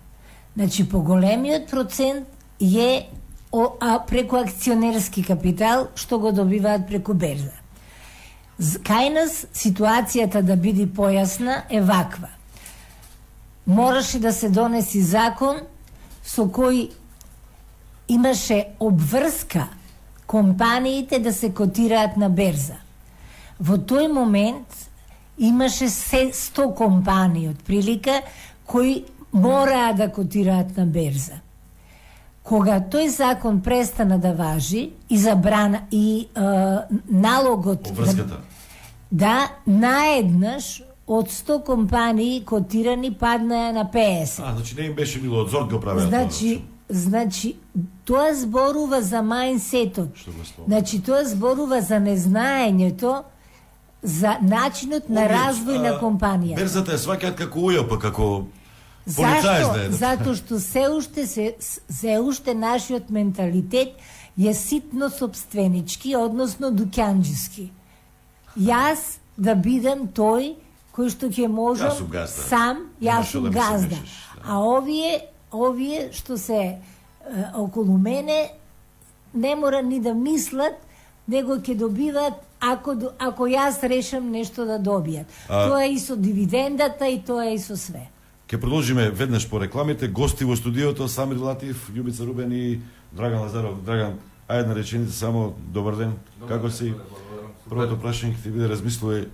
Значи, 0.55 0.89
поголемиот 0.89 1.71
процент 1.71 2.29
е 2.61 3.09
а 3.53 3.99
преку 4.07 4.37
акционерски 4.37 5.23
капитал 5.23 5.89
што 5.95 6.19
го 6.19 6.33
добиваат 6.33 6.87
преку 6.89 7.15
берза. 7.15 7.53
Кај 8.61 9.11
нас 9.13 9.45
ситуацијата 9.53 10.43
да 10.43 10.57
биде 10.57 10.87
појасна 10.87 11.63
е 11.69 11.81
ваква. 11.81 12.31
Мораше 13.67 14.19
да 14.19 14.33
се 14.33 14.49
донеси 14.49 15.03
закон 15.03 15.61
со 16.25 16.47
кој 16.49 16.91
имаше 18.09 18.65
обврска 18.81 19.69
компаниите 20.27 21.19
да 21.19 21.33
се 21.33 21.53
котираат 21.53 22.17
на 22.17 22.31
берза. 22.31 22.79
Во 23.61 23.77
тој 23.77 24.09
момент 24.13 24.89
имаше 25.39 25.89
се 25.89 26.31
100 26.33 26.75
компании 26.75 27.49
од 27.49 27.61
прилика 27.67 28.23
кои 28.67 29.05
мораа 29.33 29.93
да 29.93 30.09
котираат 30.13 30.77
на 30.77 30.87
берза. 30.87 31.42
Кога 32.43 32.81
тој 32.81 33.07
закон 33.09 33.61
престана 33.63 34.19
да 34.19 34.33
важи 34.33 34.91
и 35.09 35.19
забрана 35.19 35.85
и 35.91 36.27
е, 36.27 36.41
налогот 37.09 37.93
да, 37.95 38.39
да 39.11 39.37
наеднаш 39.67 40.83
од 41.07 41.31
100 41.31 41.63
компании 41.65 42.45
котирани 42.45 43.15
паднаа 43.15 43.73
на 43.73 43.85
50. 43.85 44.43
А, 44.43 44.55
значи 44.55 44.75
не 44.79 44.87
им 44.87 44.95
беше 44.95 45.21
било 45.21 45.43
од 45.43 45.51
зорд 45.51 45.71
го 45.71 45.81
правеа 45.81 46.09
Значи, 46.09 46.63
Значи, 46.93 47.57
тоа 48.05 48.35
зборува 48.35 49.01
за 49.01 49.23
мајнсетот. 49.25 50.13
Значи, 50.67 50.99
тоа 51.01 51.25
зборува 51.25 51.81
за 51.81 51.97
незнаењето, 51.97 53.23
за 54.03 54.35
начинот 54.43 55.09
на 55.09 55.25
развој 55.31 55.79
на 55.81 55.93
компанија. 56.03 56.59
Берзата 56.59 56.93
е 56.93 57.01
сваќаат 57.01 57.39
како 57.39 57.71
уја, 57.71 57.87
па 57.89 57.97
како 58.03 58.27
Зашто? 59.07 59.73
Да 59.75 59.91
Затоа 59.91 60.35
што 60.39 60.61
се 60.61 60.89
уште 60.89 61.27
се, 61.27 61.55
се 61.61 62.19
уште 62.21 62.55
нашиот 62.55 63.11
менталитет 63.11 63.99
е 64.39 64.55
ситно 64.55 65.11
собственички, 65.11 66.17
односно 66.17 66.71
дуќанџиски. 66.73 67.69
Јас 68.57 69.19
да 69.37 69.55
бидам 69.55 70.09
тој 70.09 70.55
кој 70.93 71.11
што 71.11 71.29
ќе 71.33 71.49
можам 71.49 71.97
сам, 72.29 72.89
јас 73.01 73.33
сум 73.33 73.51
газда. 73.51 73.97
А 74.45 74.61
овие 74.61 75.29
овие 75.53 76.13
што 76.13 76.39
се 76.39 76.61
е, 76.63 76.79
околу 77.55 77.99
мене 77.99 78.53
не 79.35 79.55
мора 79.57 79.83
ни 79.83 80.01
да 80.01 80.15
мислат, 80.15 80.77
него 81.27 81.59
ќе 81.59 81.77
добиват 81.77 82.35
ако 82.61 82.95
ако 83.19 83.49
јас 83.49 83.83
решам 83.83 84.31
нешто 84.31 84.65
да 84.65 84.79
добијат. 84.79 85.27
А... 85.49 85.69
Тоа 85.69 85.85
е 85.85 85.93
и 85.97 85.99
со 85.99 86.17
дивидендата 86.17 87.09
и 87.09 87.21
тоа 87.21 87.51
е 87.51 87.55
и 87.55 87.59
со 87.59 87.77
све. 87.77 88.12
Ке 88.53 88.61
продолжиме 88.61 89.11
веднаш 89.11 89.49
по 89.49 89.61
рекламите. 89.61 90.09
Гости 90.09 90.45
во 90.45 90.57
студиото 90.57 91.09
Самир 91.09 91.37
Латив, 91.41 91.89
Љубица 91.89 92.27
Рубен 92.27 92.53
и 92.53 92.83
Драган 93.13 93.41
Лазаров. 93.41 93.81
Драган, 93.83 94.19
а 94.49 94.57
една 94.57 94.75
реченица 94.75 95.17
само 95.17 95.57
добар 95.59 95.97
ден. 95.97 96.13
Добар, 96.37 96.49
Како 96.49 96.69
си? 96.71 96.93
Првото 97.65 97.97
прашање 97.97 98.37
ќе 98.37 98.43
ти 98.45 98.53
биде 98.53 98.69
размислува 98.69 99.25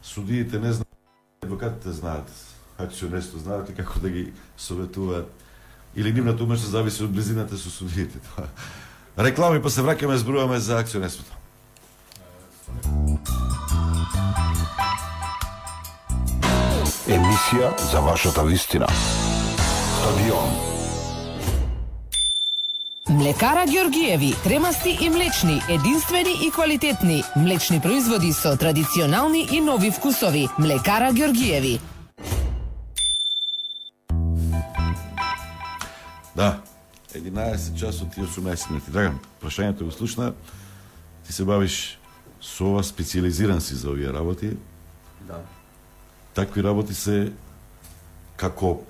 судиите 0.00 0.56
не 0.56 0.72
знаат, 0.72 0.96
адвокатите 1.44 1.92
знаат, 1.92 2.32
акционерство 2.80 3.38
знаат 3.44 3.76
како 3.76 4.00
да 4.00 4.08
ги 4.08 4.32
советуваат 4.56 5.28
или 5.92 6.12
нивната 6.12 6.40
умешност 6.48 6.72
зависи 6.72 7.04
од 7.04 7.12
близината 7.12 7.60
со 7.60 7.68
судиите. 7.68 8.16
Реклами, 9.28 9.60
па 9.60 9.68
се 9.68 9.84
враќаме, 9.84 10.16
зборуваме 10.16 10.56
за 10.64 10.80
акционерството. 10.80 11.36
Емисија 17.06 17.68
за 17.90 18.00
вашата 18.00 18.42
вистина. 18.44 18.86
Стадион. 18.90 20.50
Млекара 23.08 23.64
Георгиеви, 23.70 24.34
кремасти 24.42 24.98
и 25.00 25.10
млечни, 25.10 25.62
единствени 25.68 26.46
и 26.46 26.50
квалитетни. 26.50 27.22
Млечни 27.36 27.80
производи 27.80 28.32
со 28.32 28.56
традиционални 28.56 29.48
и 29.52 29.60
нови 29.60 29.90
вкусови. 29.90 30.48
Млекара 30.58 31.12
Георгиеви. 31.12 31.80
Да, 36.36 36.60
11 37.14 37.78
часот 37.78 38.16
и 38.16 38.20
18 38.20 38.70
минути. 38.70 38.90
Драган, 38.90 39.18
прашањето 39.42 39.84
го 39.84 39.90
слушна. 39.90 40.32
Ти 41.26 41.32
се 41.32 41.44
бавиш 41.44 41.98
со 42.42 42.64
ова, 42.64 42.82
специализиран 42.82 43.60
си 43.60 43.74
за 43.74 43.90
овие 43.90 44.12
работи. 44.12 44.56
Да. 45.20 45.38
Такви 46.36 46.62
работи 46.62 46.94
се 46.94 47.32
како 48.36 48.82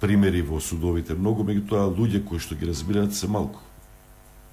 примери 0.00 0.40
во 0.40 0.62
судовите 0.64 1.12
многу, 1.14 1.44
меѓутоа 1.44 1.90
луѓе 1.92 2.22
кои 2.24 2.40
што 2.40 2.56
ги 2.56 2.68
разбираат 2.70 3.12
се 3.14 3.28
малку. 3.28 3.60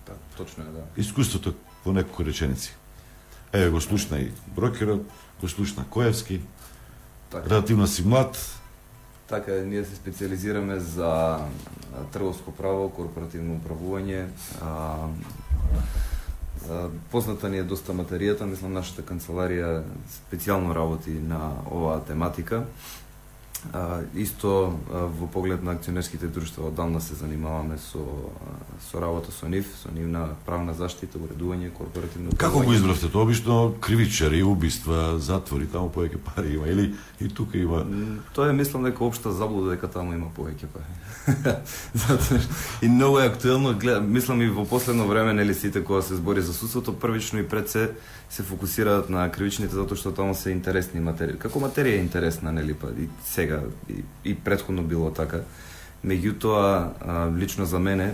Да, 0.08 0.18
точно 0.36 0.68
е, 0.68 0.74
да. 0.76 0.84
Искуството 1.00 1.56
во 1.86 1.96
некои 1.96 2.28
реченици. 2.28 2.76
Еве 3.54 3.70
го 3.72 3.82
слушна 3.82 4.20
и 4.20 4.32
брокерот, 4.56 5.08
го 5.40 5.48
слушна 5.48 5.86
Коевски. 5.90 6.42
Така. 7.32 7.50
Релативно 7.50 7.88
си 7.88 8.04
млад, 8.04 8.36
Така, 9.28 9.52
ние 9.52 9.84
се 9.86 9.96
специализираме 9.96 10.80
за 10.80 11.40
трговско 12.14 12.52
право, 12.56 12.88
корпоративно 12.90 13.58
управување. 13.60 14.22
А, 14.64 14.72
а, 14.72 15.84
позната 17.12 17.50
ни 17.50 17.58
е 17.58 17.64
доста 17.64 17.94
материјата, 17.94 18.46
мислам 18.46 18.74
нашата 18.74 19.04
канцеларија 19.06 19.84
специјално 20.12 20.76
работи 20.76 21.12
на 21.12 21.52
оваа 21.72 22.00
тематика. 22.08 22.64
А, 23.74 24.02
исто 24.16 24.80
а, 24.92 25.06
во 25.06 25.28
поглед 25.28 25.64
на 25.64 25.72
акционерските 25.72 26.28
друштва 26.28 26.68
одамна 26.68 27.02
се 27.02 27.16
занимаваме 27.16 27.78
со 27.78 28.00
со 28.92 29.02
работа 29.02 29.32
со 29.32 29.48
нив, 29.50 29.66
со 29.84 29.92
нивна 29.92 30.36
правна 30.46 30.74
заштита, 30.74 31.18
уредување, 31.18 31.72
корпоративно 31.74 32.32
Како 32.38 32.62
го 32.64 32.74
избравте 32.74 33.10
тоа? 33.10 33.24
Обично 33.24 33.74
кривичари, 33.82 34.44
убиства, 34.44 35.18
затвори, 35.20 35.68
таму 35.68 35.90
повеќе 35.90 36.18
пари 36.18 36.54
има 36.56 36.68
или 36.68 36.94
и 37.20 37.30
тука 37.30 37.58
има. 37.58 37.84
Тоа 38.36 38.50
е 38.50 38.54
мислам 38.54 38.84
дека 38.84 39.04
општа 39.04 39.32
заблуда 39.32 39.76
дека 39.76 39.88
таму 39.88 40.14
има 40.14 40.30
повеќе 40.38 40.70
пари. 40.72 40.86
Затоа 41.94 42.40
и 42.82 42.88
многу 42.88 43.20
е 43.20 43.28
актуелно, 43.28 43.74
гледам, 43.74 44.12
мислам 44.12 44.42
и 44.42 44.50
во 44.50 44.66
последно 44.66 45.08
време 45.08 45.34
нели 45.34 45.54
сите 45.54 45.84
кога 45.84 46.02
се 46.02 46.16
збори 46.16 46.42
за 46.42 46.54
судството, 46.54 47.00
првично 47.00 47.40
и 47.40 47.48
пред 47.48 47.70
се 47.70 47.92
се 48.30 48.44
фокусираат 48.44 49.10
на 49.10 49.30
кривичните 49.32 49.76
затоа 49.76 49.98
што 49.98 50.12
таму 50.12 50.36
се 50.36 50.52
интересни 50.52 51.00
материи. 51.00 51.40
Како 51.40 51.60
материја 51.64 51.98
е 51.98 52.04
интересна, 52.04 52.52
нели 52.52 52.74
па 52.74 52.92
и 52.92 53.08
сега 53.26 53.62
и, 53.90 54.04
и 54.24 54.36
предходно 54.36 54.84
било 54.84 55.12
така. 55.12 55.44
Меѓутоа, 56.06 57.36
лично 57.40 57.66
за 57.66 57.80
мене, 57.80 58.14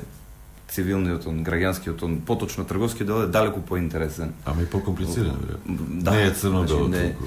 цивилниот, 0.70 1.28
он, 1.28 1.44
граѓанскиот, 1.44 2.04
он, 2.04 2.22
поточно 2.22 2.66
трговскиот 2.66 3.08
дел 3.08 3.24
е 3.24 3.28
далеку 3.28 3.62
поинтересен. 3.62 4.34
Ама 4.46 4.62
и 4.62 4.66
покомплициран. 4.66 5.38
Да, 5.66 6.12
Не 6.12 6.24
е 6.28 6.32
црно-бело 6.32 6.88
не, 6.88 7.10
толку. 7.10 7.26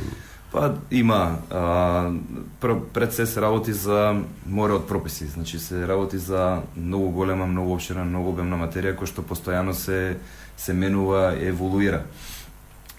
Па 0.52 0.74
има 0.90 1.38
а, 1.50 2.10
пр, 2.60 2.80
пред 2.92 3.14
се 3.14 3.26
се 3.26 3.40
работи 3.40 3.72
за 3.72 4.22
море 4.46 4.72
од 4.72 4.86
прописи, 4.88 5.26
значи 5.26 5.58
се 5.58 5.88
работи 5.88 6.18
за 6.18 6.62
многу 6.76 7.10
голема, 7.10 7.46
многу 7.46 7.74
обширна, 7.74 8.04
многу 8.04 8.30
обемна 8.30 8.56
материја 8.56 8.94
која 8.96 9.10
што 9.10 9.26
постојано 9.26 9.74
се 9.74 10.16
се 10.56 10.72
менува 10.72 11.34
и 11.36 11.50
еволуира. 11.50 12.06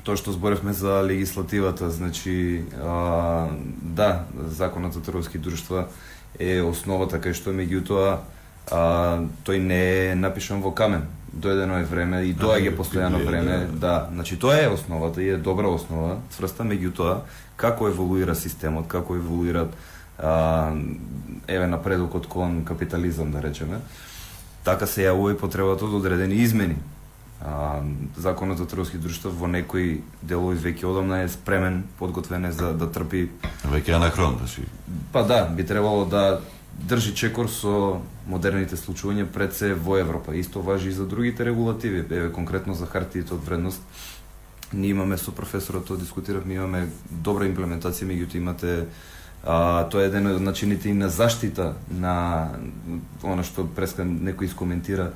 Тоа 0.08 0.16
што 0.16 0.32
зборевме 0.32 0.72
за 0.72 1.02
легислативата, 1.04 1.90
значи 1.92 2.64
а, 2.80 3.50
да, 3.84 4.24
законот 4.56 4.94
за 4.94 5.02
трговски 5.04 5.36
друштва 5.38 5.90
е 6.40 6.62
основата 6.64 7.20
кај 7.20 7.36
што 7.36 7.52
меѓутоа 7.52 8.14
а, 8.72 8.80
тој 9.44 9.60
не 9.60 9.82
е 9.84 10.16
напишан 10.16 10.64
во 10.64 10.72
камен. 10.72 11.04
Дојдено 11.36 11.82
е 11.82 11.90
време 11.92 12.24
и 12.24 12.32
доаѓа 12.32 12.72
постојано 12.80 13.20
Библија, 13.20 13.28
време, 13.28 13.60
да. 13.68 13.80
да. 13.84 13.96
Значи 14.16 14.40
тоа 14.40 14.56
е 14.56 14.72
основата 14.72 15.20
и 15.20 15.28
е 15.36 15.44
добра 15.44 15.68
основа, 15.68 16.22
цврста, 16.32 16.64
меѓутоа 16.64 17.20
како 17.60 17.92
еволуира 17.92 18.36
системот, 18.36 18.88
како 18.88 19.20
еволуират 19.20 19.76
а, 20.24 20.72
еве 21.52 21.68
напредокот 21.68 22.32
кон 22.32 22.64
капитализам 22.64 23.36
да 23.36 23.44
речеме, 23.44 23.84
така 24.64 24.88
се 24.88 25.12
јавува 25.12 25.36
и 25.36 25.42
потребата 25.44 25.84
од 25.84 26.00
одредени 26.00 26.40
измени. 26.48 26.80
А, 27.42 27.84
законот 28.18 28.58
за 28.58 28.66
трговски 28.66 28.98
друштва 28.98 29.30
во 29.30 29.48
некои 29.48 30.02
делови 30.22 30.58
веќе 30.58 30.88
одамна 30.90 31.22
е 31.22 31.30
спремен, 31.30 31.84
подготвен 32.00 32.46
е 32.46 32.52
за 32.52 32.74
да 32.74 32.90
трпи 32.90 33.30
Веќе 33.70 33.96
анахрон, 33.96 34.38
значи. 34.40 34.66
Па 35.14 35.22
да, 35.24 35.46
би 35.46 35.66
требало 35.66 36.06
да 36.06 36.42
држи 36.78 37.14
чекор 37.16 37.50
со 37.50 38.02
модерните 38.28 38.78
случувања 38.78 39.28
пред 39.34 39.54
се 39.54 39.74
во 39.74 39.98
Европа. 39.98 40.36
Исто 40.36 40.62
важи 40.62 40.90
и 40.90 40.98
за 40.98 41.06
другите 41.06 41.46
регулативи. 41.46 42.06
Еве 42.10 42.32
конкретно 42.32 42.74
за 42.74 42.86
хартиите 42.86 43.34
од 43.34 43.46
вредност. 43.46 43.82
Ние 44.74 44.90
имаме 44.90 45.18
со 45.18 45.32
професорот 45.32 45.86
тоа 45.86 45.98
дискутиравме, 45.98 46.58
имаме 46.58 46.90
добра 47.10 47.46
имплементација, 47.46 48.10
меѓутоа 48.10 48.38
имате 48.38 48.86
а, 49.46 49.88
тоа 49.90 50.04
е 50.04 50.10
еден 50.10 50.28
од 50.28 50.42
начините 50.42 50.90
и 50.90 50.94
на 50.94 51.10
заштита 51.10 51.76
на 51.90 52.52
она 53.24 53.44
што 53.48 53.64
преска 53.64 54.04
некој 54.04 54.50
искоментира 54.52 55.14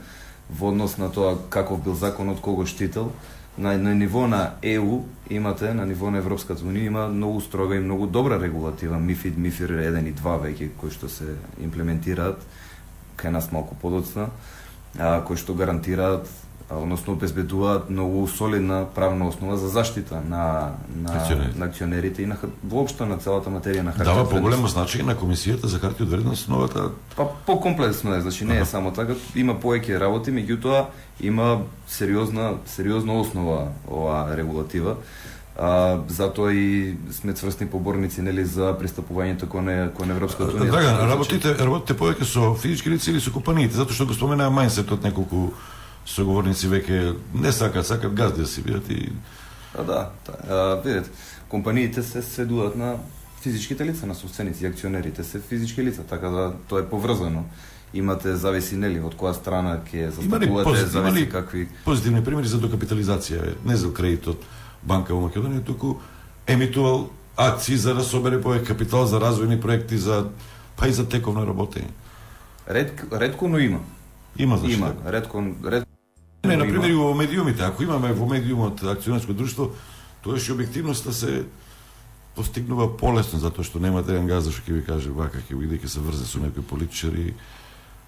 во 0.52 0.70
однос 0.70 0.98
на 0.98 1.10
тоа 1.10 1.38
каков 1.50 1.84
бил 1.84 1.96
законот, 1.96 2.42
кого 2.42 2.66
штител. 2.66 3.12
На, 3.58 3.78
на 3.78 3.94
ниво 3.96 4.28
на 4.28 4.54
ЕУ 4.62 5.04
имате, 5.30 5.74
на 5.74 5.86
ниво 5.86 6.12
на 6.12 6.18
Европската 6.18 6.64
унија 6.64 6.88
има 6.88 7.08
многу 7.08 7.42
строга 7.42 7.76
и 7.76 7.80
многу 7.80 8.08
добра 8.08 8.40
регулатива, 8.40 9.00
МИФИД, 9.00 9.38
МИФИР 9.38 9.72
1 9.92 10.08
и 10.08 10.14
2 10.14 10.38
веќе 10.46 10.70
кои 10.80 10.92
што 10.92 11.10
се 11.10 11.36
имплементираат 11.60 12.40
кај 13.18 13.32
нас 13.32 13.52
малку 13.52 13.76
подоцна, 13.76 14.30
а, 14.98 15.22
кои 15.22 15.38
што 15.38 15.54
гарантираат 15.54 16.28
односно 16.74 17.14
обезбедуваат 17.14 17.90
многу 17.90 18.28
солидна 18.28 18.86
правна 18.96 19.28
основа 19.28 19.58
за 19.58 19.68
заштита 19.68 20.22
на 20.30 20.72
на 20.96 21.16
Акционерите. 21.16 21.60
на 21.60 21.66
акционерите 21.66 22.22
и 22.22 22.26
на 22.26 22.38
воопшто 22.64 23.06
на 23.06 23.18
целата 23.18 23.50
материја 23.50 23.82
на 23.82 23.94
хартија. 23.94 24.04
Дава 24.04 24.30
поголемо 24.30 24.68
значење 24.68 25.06
на 25.06 25.16
комисијата 25.16 25.66
за 25.66 25.80
харти 25.80 26.04
од 26.04 26.10
вредност 26.10 26.50
новата 26.50 26.92
Па 27.16 27.28
покомплексно 27.46 28.16
е, 28.16 28.22
значи 28.22 28.46
не 28.46 28.60
е 28.60 28.66
само 28.66 28.92
така, 28.92 29.14
има 29.36 29.54
повеќе 29.56 30.00
работи, 30.00 30.32
меѓутоа 30.32 30.86
има 31.22 31.62
сериозна 31.88 32.54
сериозна 32.66 33.20
основа 33.20 33.68
оваа 33.92 34.38
регулатива. 34.38 34.96
А, 35.60 36.00
затоа 36.08 36.54
и 36.54 36.96
сме 37.12 37.34
цврстни 37.34 37.68
поборници 37.68 38.22
нели 38.22 38.46
за 38.46 38.72
пристапувањето 38.80 39.48
кон 39.48 39.70
е- 39.70 39.90
кон 39.98 40.12
Европската 40.12 40.52
унија. 40.52 40.72
Драган, 40.72 40.96
Значи, 40.96 41.12
работите, 41.12 41.56
работите 41.60 42.00
повеќе 42.00 42.24
со 42.24 42.56
физички 42.56 42.90
лица 42.90 43.12
или 43.12 43.20
со 43.20 43.32
компаниите, 43.32 43.76
затоа 43.76 43.94
што 43.94 44.06
го 44.06 44.14
споменаа 44.14 44.50
мајнсетот 44.50 45.04
неколку 45.04 45.52
соговорници 46.12 46.68
веќе 46.68 47.16
не 47.34 47.52
сакаат, 47.52 47.88
сакаат 47.88 48.14
газди 48.14 48.42
да 48.42 48.48
си 48.48 48.62
бидат 48.62 48.90
и 48.90 49.12
А, 49.78 49.84
да, 49.84 50.10
та, 50.26 50.54
а, 50.54 50.82
видете, 50.82 51.10
компаниите 51.50 52.04
се 52.04 52.22
сведуваат 52.22 52.76
на 52.76 52.96
физичките 53.42 53.86
лица, 53.86 54.06
на 54.06 54.16
собственици, 54.16 54.66
акционерите 54.66 55.24
се 55.24 55.40
физички 55.40 55.84
лица, 55.84 56.04
така 56.04 56.30
да 56.30 56.54
тоа 56.68 56.80
е 56.80 56.90
поврзано. 56.90 57.46
Имате 57.94 58.36
зависи 58.36 58.78
нели 58.80 59.02
од 59.04 59.18
која 59.20 59.34
страна 59.36 59.78
ќе 59.84 60.10
застапувате, 60.16 60.86
зависи 60.86 61.30
какви 61.30 61.68
позитивни 61.86 62.24
примери 62.24 62.48
за 62.48 62.60
докапитализација? 62.60 63.56
Не 63.68 63.76
за 63.76 63.92
кредит 63.94 64.28
од 64.32 64.46
банка 64.84 65.16
во 65.16 65.28
Македонија, 65.28 65.64
туку 65.66 65.98
емитувал 66.48 67.10
акции 67.36 67.76
за 67.76 67.96
да 67.96 68.04
собере 68.04 68.40
повеќе 68.40 68.72
капитал 68.72 69.08
за 69.08 69.20
развојни 69.20 69.60
проекти, 69.60 69.98
за 69.98 70.30
па 70.80 70.88
и 70.88 70.96
за 70.96 71.04
тековно 71.04 71.44
работење. 71.44 71.92
Ред, 72.68 73.04
редко, 73.12 73.48
но 73.48 73.60
има. 73.60 73.80
Има 74.38 74.58
значи. 74.58 74.76
Има, 74.76 74.94
редко, 75.06 75.44
редко. 75.64 75.91
Не, 76.44 76.58
на 76.58 76.66
пример 76.66 76.94
во 76.98 77.14
медиумите, 77.14 77.64
ако 77.64 77.84
имаме 77.84 78.14
во 78.14 78.26
медиумот 78.26 78.82
акционерско 78.84 79.34
друштво, 79.34 79.72
тоа 80.24 80.38
е 80.38 80.54
објективноста 80.54 81.12
се 81.14 81.46
постигнува 82.36 82.88
полесно 82.98 83.40
затоа 83.40 83.64
што 83.64 83.80
немате 83.80 84.16
еден 84.16 84.28
газ 84.28 84.50
што 84.50 84.66
ќе 84.66 84.74
ви 84.80 84.86
каже 84.86 85.12
вака 85.14 85.38
ќе 85.38 85.58
биде 85.60 85.78
ќе 85.78 85.88
се 85.88 86.00
врзе 86.00 86.26
со 86.26 86.40
некои 86.42 86.64
политичари 86.64 87.34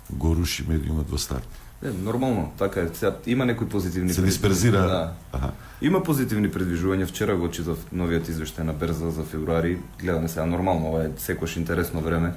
го 0.10 0.34
руши 0.36 0.66
медиумот 0.68 1.10
во 1.10 1.18
старт. 1.18 1.48
Не, 1.84 1.92
нормално, 1.92 2.52
така 2.58 2.82
е. 2.82 2.90
Сега, 2.94 3.18
има 3.26 3.46
некои 3.46 3.68
позитивни 3.68 4.14
Се 4.14 4.22
дисперзира. 4.22 4.78
Да. 4.78 5.14
Аха. 5.32 5.52
Има 5.82 6.04
позитивни 6.04 6.48
предвижувања. 6.48 7.06
Вчера 7.06 7.36
го 7.36 7.50
читав 7.52 7.78
новиот 7.92 8.30
извештај 8.32 8.64
на 8.64 8.74
Берза 8.74 9.12
за 9.12 9.24
февруари. 9.24 9.78
Гледаме 10.00 10.30
сега 10.30 10.46
нормално, 10.46 10.88
ова 10.90 11.04
е 11.04 11.10
секојаш 11.20 11.58
интересно 11.60 12.02
време. 12.02 12.34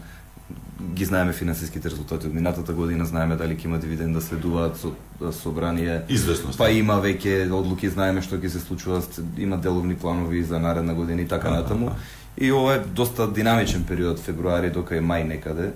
Ги 0.95 1.05
знаеме 1.05 1.33
финансиските 1.33 1.91
резултати 1.91 2.27
од 2.27 2.35
минатата 2.35 2.73
година, 2.73 3.07
знаеме 3.07 3.37
дали 3.37 3.57
ќе 3.57 3.65
има 3.67 3.79
дивиденда, 3.83 4.21
следуваат 4.21 4.77
со 4.79 4.93
да, 5.21 5.33
собрание. 5.33 6.03
Известност. 6.09 6.59
Па 6.59 6.69
има 6.71 7.01
веќе 7.03 7.49
одлуки, 7.51 7.89
знаеме 7.91 8.23
што 8.23 8.39
ќе 8.39 8.53
се 8.53 8.61
случува, 8.61 9.01
има 9.39 9.57
деловни 9.57 9.97
планови 9.97 10.45
за 10.45 10.61
наредна 10.61 10.95
година 10.95 11.23
и 11.23 11.29
така 11.29 11.51
натаму. 11.51 11.91
И 12.39 12.53
ова 12.53 12.75
е 12.75 12.79
доста 12.79 13.27
динамичен 13.33 13.85
период, 13.89 14.21
февруари 14.21 14.71
до 14.71 14.85
кај 14.85 15.01
мај 15.01 15.25
некаде. 15.25 15.73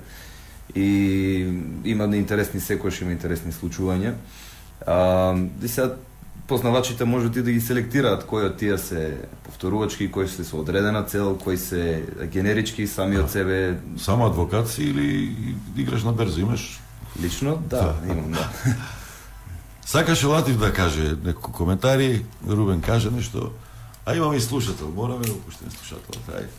И 0.76 1.48
има 1.84 2.06
интересни 2.16 2.60
секојаш 2.60 3.02
има 3.02 3.12
интересни 3.12 3.52
случувања. 3.52 4.14
А, 4.86 5.34
и 5.62 5.68
сега 5.68 5.97
познавачите 6.51 7.05
можат 7.05 7.36
и 7.36 7.43
да 7.43 7.52
ги 7.52 7.60
селектираат 7.60 8.24
кои 8.27 8.43
од 8.51 8.56
тие 8.59 8.74
се 8.78 9.22
повторувачки, 9.47 10.09
кои 10.10 10.27
се 10.28 10.43
со 10.44 10.59
одредена 10.59 11.05
цел, 11.06 11.39
кои 11.39 11.55
се 11.55 12.02
генерички 12.27 12.86
сами 12.90 13.20
од 13.22 13.31
себе. 13.31 13.78
Само 13.94 14.27
адвокат 14.27 14.66
си 14.66 14.90
или 14.90 15.31
играш 15.78 16.02
на 16.02 16.12
берзо, 16.12 16.40
имаш? 16.40 16.81
Лично, 17.22 17.55
да, 17.70 17.94
имам, 18.02 18.32
да. 18.35 18.48
Сакаше 19.86 20.27
Латив 20.27 20.59
да 20.59 20.72
каже 20.72 21.14
некои 21.24 21.55
коментари, 21.55 22.27
Рубен 22.48 22.82
каже 22.82 23.10
нешто, 23.10 23.52
а 24.06 24.16
имаме 24.16 24.36
и 24.36 24.40
слушател, 24.40 24.90
мораме 24.90 25.31
да 25.31 25.39
пуштиме 25.47 25.70
слушателот. 25.70 26.35
Ајде. 26.35 26.51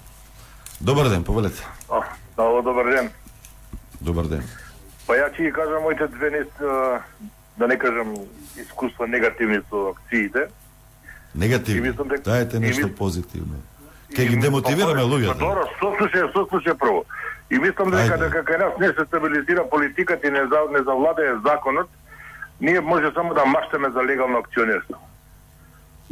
Добар 0.81 1.09
ден, 1.09 1.23
повелете. 1.23 1.68
А, 1.91 1.99
Ало, 2.38 2.61
добар 2.61 2.95
ден. 2.95 3.11
Добар 4.01 4.31
ден. 4.31 4.47
Па 5.07 5.19
ја 5.19 5.27
ќе 5.35 5.51
кажам 5.51 5.84
моите 5.84 6.07
две 6.07 6.31
да 7.57 7.68
не 7.68 7.78
кажам 7.78 8.14
искуства 8.57 9.07
негативни 9.07 9.60
со 9.69 9.90
акциите. 9.90 10.48
И 11.36 11.40
Негативно. 11.40 11.82
мислам 11.84 12.07
дека- 12.07 12.23
Дајте 12.23 12.60
нешто 12.60 12.88
мис- 12.88 12.95
позитивно. 12.95 13.56
Ке 14.15 14.26
ги 14.26 14.36
демотивираме 14.38 14.94
Па 14.95 15.07
луѓето. 15.07 15.38
добро, 15.40 15.64
сослуше, 15.80 16.23
сослуше 16.34 16.73
прво. 16.76 17.06
И 17.49 17.57
мислам 17.57 17.91
дека 17.91 18.18
дека 18.19 18.44
кај 18.44 18.57
нас 18.60 18.73
не 18.80 18.88
се 18.90 19.06
стабилизира 19.07 19.69
политиката 19.69 20.28
и 20.28 20.32
не, 20.32 20.40
за, 20.41 20.60
не 20.72 20.80
завладее 20.80 21.34
законот, 21.45 21.90
ние 22.61 22.82
може 22.82 23.11
само 23.14 23.34
да 23.34 23.45
маштаме 23.45 23.90
за 23.90 24.03
легално 24.03 24.38
акционерство. 24.38 24.95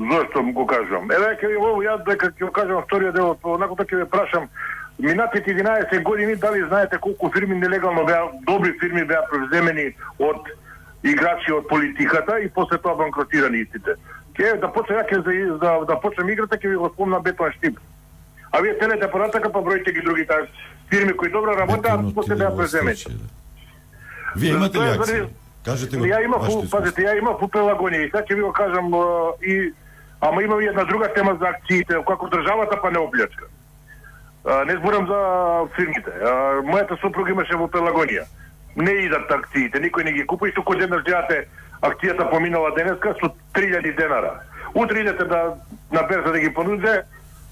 Зошто 0.02 0.44
го 0.44 0.68
кажувам? 0.68 1.12
Еве 1.12 1.36
ќе 1.36 1.48
ви 1.48 1.56
ово 1.58 1.82
јас 1.82 2.06
дека 2.06 2.28
ќе 2.30 2.46
го 2.46 2.52
кажам 2.52 2.82
вториот 2.82 3.14
дел, 3.14 3.36
онако 3.44 3.76
ќе 3.76 3.96
ве 3.96 4.06
прашам 4.08 4.48
Минатите 5.00 5.52
11 5.52 6.04
години 6.04 6.36
дали 6.36 6.64
знаете 6.64 6.98
колку 6.98 7.32
фирми 7.32 7.56
нелегално 7.56 8.06
беа 8.06 8.24
добри 8.44 8.74
фирми 8.80 9.06
беа 9.06 9.22
превземени 9.24 9.86
од 10.20 10.42
играчи 11.04 11.52
од 11.52 11.68
политиката 11.68 12.40
и 12.40 12.50
после 12.50 12.78
тоа 12.78 12.96
банкротирани 12.96 13.58
истите. 13.58 13.96
Ке 14.34 14.54
да 14.56 14.68
почнем 14.68 14.98
ја 14.98 15.06
ќе 15.06 15.18
за, 15.20 15.58
да, 15.58 15.86
да 15.86 16.00
почнем 16.00 16.30
играта 16.30 16.58
ќе 16.58 16.70
ви 16.70 16.76
го 16.76 16.90
спомна 16.90 17.20
Бетон 17.20 17.52
Штип. 17.52 17.80
А 18.52 18.62
вие 18.62 18.78
телете 18.78 19.12
понатака 19.12 19.52
па 19.52 19.62
броите 19.62 19.92
ги 19.92 20.02
другите 20.02 20.34
фирми 20.90 21.14
кои 21.14 21.30
добро 21.30 21.54
работеат, 21.54 22.02
после 22.16 22.36
да 22.36 22.56
преземете. 22.58 23.12
Вие 24.36 24.52
имате 24.52 24.78
ли 24.78 24.82
акција? 24.84 25.04
заради- 25.04 25.34
Кажете 25.66 25.98
го. 25.98 26.06
Ја 26.06 26.24
имав, 26.24 26.42
пазите, 26.72 27.02
ја 27.02 27.18
имав 27.18 27.40
Пелагонија 27.42 28.06
и 28.06 28.10
сега 28.10 28.22
ќе 28.22 28.36
ви 28.36 28.42
го 28.42 28.52
кажам 28.54 28.86
и 29.44 29.74
ама 30.22 30.44
имам 30.44 30.62
и 30.62 30.66
една 30.66 30.84
друга 30.84 31.14
тема 31.14 31.38
за 31.40 31.46
акциите, 31.48 31.94
како 32.08 32.30
државата 32.30 32.82
па 32.82 32.92
не 32.92 33.00
оплячка. 33.00 33.46
А, 34.46 34.66
не 34.66 34.76
зборам 34.76 35.08
за 35.08 35.20
фирмите. 35.76 36.12
Мојата 36.64 37.02
супруга 37.02 37.32
имаше 37.32 37.56
во 37.56 37.68
Пелагонија. 37.68 38.24
Не 38.76 38.92
идат 39.06 39.32
акциите, 39.32 39.80
никој 39.80 40.06
не 40.06 40.12
ги 40.12 40.26
купува 40.26 40.50
и 40.50 40.54
туку 40.54 40.76
денес 40.76 41.04
гледате 41.04 41.48
акцијата 41.82 42.30
поминала 42.30 42.72
денеска 42.76 43.16
со 43.22 43.32
3000 43.54 43.96
денара. 43.96 44.40
Утре 44.74 45.02
идете 45.02 45.26
да 45.26 45.56
на 45.92 46.04
берза 46.04 46.32
да 46.32 46.40
ги 46.40 46.54
понуде, 46.54 47.04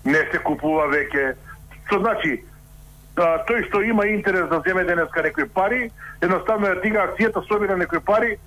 не 0.06 0.22
се 0.32 0.40
купува 0.40 0.88
веќе. 0.88 1.36
Што 1.88 2.00
значи, 2.00 2.44
а, 3.16 3.44
тој 3.48 3.68
што 3.68 3.82
има 3.82 4.06
интерес 4.08 4.50
да 4.50 4.62
земе 4.66 4.84
денеска 4.84 5.24
некои 5.24 5.48
пари, 5.50 5.90
едноставно 6.22 6.68
ја 6.68 6.82
дига 6.82 7.08
акцијата, 7.08 7.42
собира 7.48 7.78
некои 7.78 8.00
пари, 8.00 8.38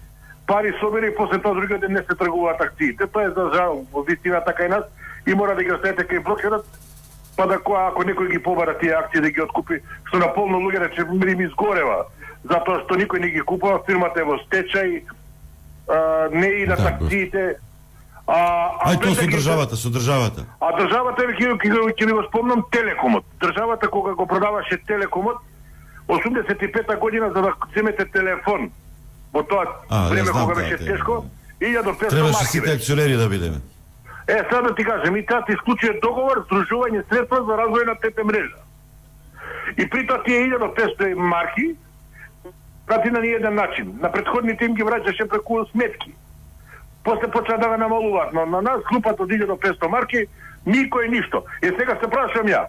пари 0.46 0.72
собира 0.80 1.06
и 1.06 1.14
после 1.14 1.38
тоа 1.38 1.54
другиот 1.54 1.80
ден 1.80 1.92
не 1.92 2.02
се 2.02 2.14
тргуваат 2.14 2.60
акциите. 2.60 3.06
Тоа 3.06 3.24
е 3.24 3.34
за 3.34 3.50
жал, 3.54 3.84
во 3.92 4.02
вистина 4.02 4.44
така 4.44 4.64
и 4.64 4.68
нас, 4.68 4.84
и 5.26 5.34
мора 5.34 5.54
да 5.54 5.64
ги 5.64 5.72
оставите 5.72 6.06
кај 6.06 6.22
брокерот, 6.22 6.66
па 7.36 7.46
да 7.46 7.58
која, 7.58 7.90
ако 7.90 8.04
некој 8.04 8.30
ги 8.30 8.42
побара 8.42 8.78
тие 8.78 8.94
акции 8.94 9.20
да 9.20 9.30
ги 9.30 9.42
откупи, 9.42 9.80
што 10.08 10.18
на 10.18 10.32
полно 10.34 10.58
луѓе 10.60 10.86
рече 10.86 11.04
ми 11.04 11.44
изгорева, 11.44 12.04
затоа 12.44 12.80
што 12.84 12.94
никој 12.94 13.20
не 13.20 13.30
ги 13.30 13.40
купува, 13.40 13.82
фирмата 13.86 14.20
е 14.20 14.24
во 14.24 14.38
стечај, 14.46 15.02
а, 15.88 16.28
не 16.32 16.46
идат 16.62 16.78
Така. 16.78 17.04
акциите, 17.04 17.54
а, 18.26 18.34
а 18.80 18.92
Ај 18.94 19.00
тоа 19.02 19.14
со 19.14 19.26
да 19.26 19.36
државата, 19.36 19.76
со 19.76 19.90
државата. 19.90 20.46
а 20.60 20.72
државата 20.78 21.22
ќе 21.22 21.58
ќе 21.58 21.94
ќе 21.98 22.06
ви 22.06 22.12
го 22.12 22.22
спомнам 22.28 22.64
Телекомот. 22.70 23.24
Државата 23.40 23.88
кога 23.88 24.14
го 24.14 24.26
продаваше 24.26 24.78
Телекомот 24.86 25.36
85-та 26.08 26.96
година 26.96 27.30
за 27.34 27.42
да 27.42 27.52
земете 27.76 28.04
телефон 28.04 28.70
во 29.32 29.42
тоа 29.42 29.64
А, 29.88 30.08
време 30.08 30.26
знам 30.26 30.48
кога 30.48 30.54
беше 30.54 30.76
тема, 30.76 30.90
тешко, 30.90 31.24
1500 31.60 32.08
Требаше 32.08 32.44
сите 32.44 32.70
акционери 32.72 33.16
да 33.16 33.28
бидеме. 33.28 33.60
Е, 34.28 34.32
сега 34.32 34.62
да 34.62 34.74
ти 34.74 34.84
кажем, 34.84 35.16
и 35.16 35.26
таа 35.26 35.42
се 35.46 35.52
исклучува 35.52 35.94
договор 36.02 36.46
здружување 36.46 37.02
средства 37.08 37.42
за 37.46 37.52
развој 37.58 37.86
на 37.86 37.94
ТТ 37.94 38.24
мрежа. 38.24 38.58
И 39.78 39.88
при 39.90 40.06
тоа 40.06 40.22
тие 40.22 40.50
1500 40.50 41.14
марки 41.14 41.74
прати 42.90 43.10
на 43.10 43.20
ниеден 43.20 43.54
начин. 43.54 43.94
На 44.02 44.10
предходните 44.12 44.64
им 44.64 44.74
ги 44.74 44.82
враќаше 44.82 45.28
преку 45.30 45.62
сметки. 45.70 46.14
После 47.04 47.30
почна 47.30 47.58
да 47.58 47.68
га 47.68 47.76
намалуваат, 47.76 48.32
но 48.32 48.46
на 48.46 48.62
нас 48.62 48.82
групата 48.90 49.22
од 49.22 49.30
1500 49.30 49.88
марки 49.88 50.26
никој 50.66 51.08
ништо. 51.08 51.44
И 51.62 51.70
сега 51.78 51.94
се 52.02 52.10
прашам 52.10 52.50
ја, 52.50 52.66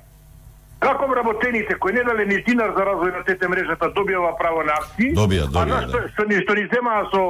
како 0.80 1.08
вработените 1.08 1.76
кои 1.76 1.94
не 1.94 2.04
дале 2.04 2.26
ни 2.26 2.38
динар 2.46 2.74
за 2.78 2.86
развој 2.86 3.18
на 3.18 3.24
ТТ 3.26 3.50
мрежата 3.50 3.90
добија 3.98 4.38
право 4.38 4.62
на 4.64 4.78
акции, 4.78 5.10
Добија, 5.18 5.50
а 5.50 5.54
добија, 5.58 5.74
нас 5.74 5.90
што, 5.90 6.04
што, 6.14 6.28
ни, 6.30 6.38
што 6.46 6.56
ни 6.56 6.68
земаа 6.74 7.10
со 7.10 7.24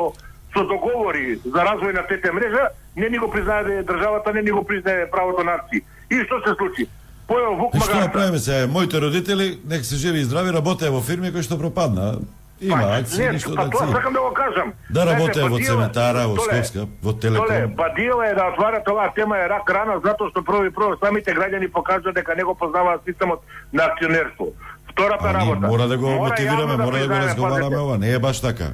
со 0.54 0.66
договори 0.68 1.40
за 1.46 1.64
развој 1.64 1.96
на 1.96 2.04
ТТ 2.04 2.34
мрежа, 2.36 2.68
не 2.96 3.10
ни 3.10 3.18
го 3.18 3.32
признае 3.32 3.64
да 3.64 3.74
е 3.74 3.84
државата, 3.84 4.34
не 4.34 4.42
ни 4.42 4.52
го 4.52 4.64
признае 4.64 5.08
правото 5.12 5.44
на 5.44 5.52
акции. 5.52 5.82
И 6.12 6.20
што 6.28 6.44
се 6.44 6.56
случи? 6.60 6.90
Појал 7.28 7.56
Вук 7.56 7.80
што 7.80 8.04
направиме 8.04 8.40
сега? 8.40 8.68
Моите 8.68 9.00
родители, 9.00 9.60
нека 9.66 9.84
се 9.84 9.96
живи 9.96 10.20
и 10.20 10.28
здрави, 10.28 10.52
работеа 10.52 10.92
во 10.92 11.00
фирми 11.00 11.32
кои 11.32 11.42
што 11.42 11.56
пропадна. 11.58 12.20
Има 12.62 12.84
акции, 12.92 13.26
не, 13.26 13.32
ништо 13.32 13.56
па 13.56 13.64
да 13.64 13.70
тоа 13.72 13.88
сакам 13.88 14.14
да 14.14 14.20
го 14.20 14.34
кажам. 14.34 14.74
Да 14.90 15.06
работеа 15.06 15.48
во 15.48 15.60
цементара, 15.60 16.28
во 16.28 16.36
Толе, 16.36 16.54
Скопска, 16.56 16.88
во 17.02 17.14
Толе, 17.14 17.38
Телеком. 17.38 17.76
бадила 17.76 18.28
е 18.28 18.34
да 18.36 18.46
отварат 18.48 18.88
оваа 18.88 19.14
тема 19.16 19.38
е 19.38 19.50
рак 19.50 19.70
рана 19.70 20.00
затоа 20.00 20.30
што 20.30 20.44
прво 20.44 20.64
и 20.64 20.72
прво 20.72 20.94
самите 21.00 21.32
граѓани 21.32 21.68
покажуваат 21.70 22.16
дека 22.16 22.36
не 22.36 22.44
го 22.44 22.56
познаваат 22.56 23.02
системот 23.06 23.40
на 23.74 23.84
акционерство. 23.84 24.48
Втората 24.92 25.24
А 25.24 25.34
ние 25.34 25.52
работа. 25.52 25.68
мора 25.68 25.88
да 25.88 25.98
го 25.98 26.10
мотивираме, 26.12 26.74
јавно 26.74 26.84
мора 26.86 27.00
да 27.00 27.08
го 27.08 27.14
разговараме 27.16 27.78
ова. 27.78 27.98
Не 27.98 28.12
е 28.12 28.20
баш 28.20 28.42
така. 28.42 28.68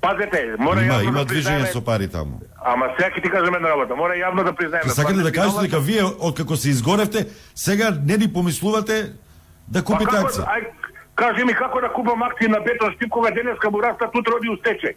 Пазете, 0.00 0.54
мора 0.58 0.82
Има, 0.82 0.94
јавно 0.94 1.02
има 1.04 1.18
да 1.18 1.26
движење 1.26 1.72
со 1.72 1.80
пари 1.80 2.08
таму. 2.08 2.40
Ама 2.64 2.86
сега 2.92 3.08
ќе 3.10 3.22
ти 3.22 3.30
кажеме 3.30 3.56
една 3.56 3.68
работа. 3.70 3.96
Мора 3.96 4.14
јавно 4.14 4.44
да 4.44 4.52
признаеме. 4.52 4.82
Ке 4.82 4.90
сакате 4.90 5.20
да 5.20 5.32
кажете 5.32 5.60
дека 5.60 5.80
вие 5.80 6.02
откако 6.20 6.56
се 6.56 6.68
изгоревте, 6.68 7.26
сега 7.54 7.90
не 8.04 8.16
ни 8.16 8.32
помислувате 8.32 9.12
да 9.68 9.82
купите 9.82 10.04
Па 10.06 10.10
како- 10.12 10.26
акции. 10.26 10.42
Ај, 10.42 10.66
кажи 11.14 11.44
ми 11.44 11.54
како 11.54 11.80
да 11.80 11.88
купам 11.92 12.22
акции 12.22 12.48
на 12.48 12.60
Бетон 12.60 12.92
Штип 12.92 13.10
кога 13.10 13.30
денеска 13.30 13.70
му 13.70 13.82
растат 13.82 14.14
утре 14.14 14.34
оди 14.36 14.48
у 14.48 14.56
стечај. 14.56 14.94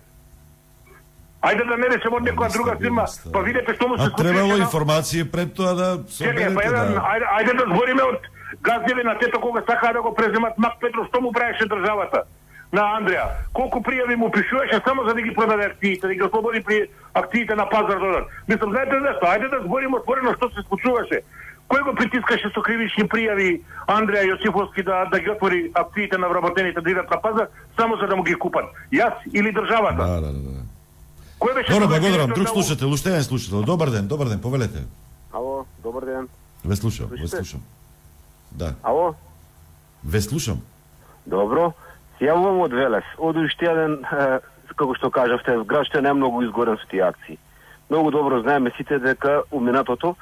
Ајде 1.45 1.65
да 1.69 1.77
не 1.77 1.87
речем 1.91 2.13
од 2.13 2.23
некоја 2.25 2.53
друга 2.53 2.75
фирма, 2.79 3.05
па 3.33 3.41
видете 3.45 3.75
што 3.75 3.87
му 3.87 3.97
се 3.97 4.07
случи. 4.07 4.23
требало 4.23 4.57
информации 4.57 5.23
пред 5.23 5.53
тоа 5.53 5.75
да 5.75 5.89
Чекај, 6.09 6.55
па 6.55 6.63
соберете 6.63 6.67
еден, 6.67 6.93
да... 6.93 7.01
ајде, 7.01 7.27
ајде 7.37 7.53
да 7.59 7.65
збориме 7.73 8.03
од 8.03 8.31
газдеве 8.61 9.03
на 9.03 9.17
тето 9.19 9.39
кога 9.39 9.61
сакаа 9.67 9.93
да 9.93 10.01
го 10.01 10.15
преземат 10.15 10.57
Мак 10.57 10.79
Петров, 10.81 11.07
што 11.07 11.21
му 11.21 11.31
правеше 11.31 11.67
државата 11.69 12.23
на 12.71 12.83
Андреа. 12.97 13.27
Колку 13.53 13.79
пријави 13.79 14.15
му 14.15 14.31
пишуваше 14.31 14.81
само 14.87 15.07
за 15.07 15.13
да 15.13 15.21
ги 15.21 15.33
продаде 15.33 15.65
акциите, 15.65 16.07
да 16.07 16.13
ги 16.13 16.23
ослободи 16.23 16.63
при 16.63 16.89
акциите 17.13 17.55
на 17.55 17.69
пазар 17.69 17.99
додат. 17.99 18.27
Мислам, 18.47 18.71
знаете 18.71 18.99
нешто, 18.99 19.25
ајде 19.25 19.49
да 19.49 19.61
збориме 19.67 19.97
отворено 19.97 20.33
што 20.33 20.49
се 20.49 20.65
случуваше. 20.67 21.21
Кој 21.65 21.81
го 21.83 21.95
притискаше 21.95 22.49
со 22.49 22.61
кривични 22.61 23.03
пријави 23.03 23.61
Андреа 23.87 24.23
Јосифовски 24.25 24.83
да, 24.83 25.05
да 25.05 25.19
ги 25.19 25.29
отвори 25.29 25.71
акциите 25.73 26.17
на 26.17 26.27
вработените 26.29 26.81
да 26.81 26.91
идат 26.91 27.09
на 27.09 27.17
пазар, 27.17 27.47
само 27.75 27.95
за 27.95 28.07
да 28.07 28.15
му 28.15 28.23
ги 28.23 28.35
купат? 28.35 28.65
Јас 28.91 29.13
или 29.33 29.51
државата? 29.51 29.97
Да, 29.97 30.21
да, 30.21 30.31
да. 30.31 30.61
Кој 31.39 31.53
беше 31.55 31.73
Добро, 31.73 31.87
благодарам. 31.89 32.29
Друг 32.29 32.37
на- 32.39 32.47
слушател, 32.47 32.91
уште 32.91 33.09
еден 33.09 33.23
слушател. 33.23 33.61
Добар 33.63 33.89
ден, 33.89 34.07
добар 34.07 34.27
ден, 34.27 34.41
повелете. 34.41 34.83
Ало, 35.33 35.65
добар 35.83 36.05
ден. 36.05 36.27
Ве 36.65 36.75
слушам, 36.75 37.07
ве 37.07 37.17
Слушате? 37.17 37.37
слушам. 37.37 37.61
Да, 38.51 38.73
Ало, 38.83 39.13
ве 40.03 40.21
слушам. 40.21 40.61
добро. 41.25 41.73
Се 42.19 42.25
јавувам 42.25 42.61
од 42.61 42.71
Велес. 42.71 43.03
Од 43.17 43.35
уште 43.37 43.65
еден, 43.65 43.99
е, 44.05 44.39
како 44.71 44.95
што 44.95 45.09
кажавте, 45.09 45.57
град 45.65 45.85
што 45.85 45.97
е 45.97 46.01
најмногу 46.01 46.45
изгорен 46.45 46.77
со 46.77 46.87
тие 46.87 47.01
акции. 47.01 47.37
Многу 47.89 48.11
добро 48.11 48.39
знаеме 48.41 48.71
сите 48.77 48.99
дека 48.99 49.41
у 49.51 49.59
минатото 49.59 50.15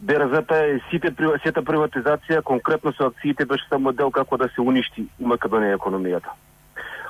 Дерзата 0.00 0.56
и 0.66 0.78
сите 0.90 1.12
сета 1.44 1.60
приватизација 1.60 2.42
конкретно 2.42 2.92
со 2.92 3.10
акциите 3.10 3.44
беше 3.44 3.68
само 3.68 3.92
дел 3.92 4.10
како 4.10 4.36
да 4.36 4.48
се 4.48 4.60
уништи 4.60 5.04
у 5.20 5.28
Македонија 5.28 5.76
економијата. 5.76 6.32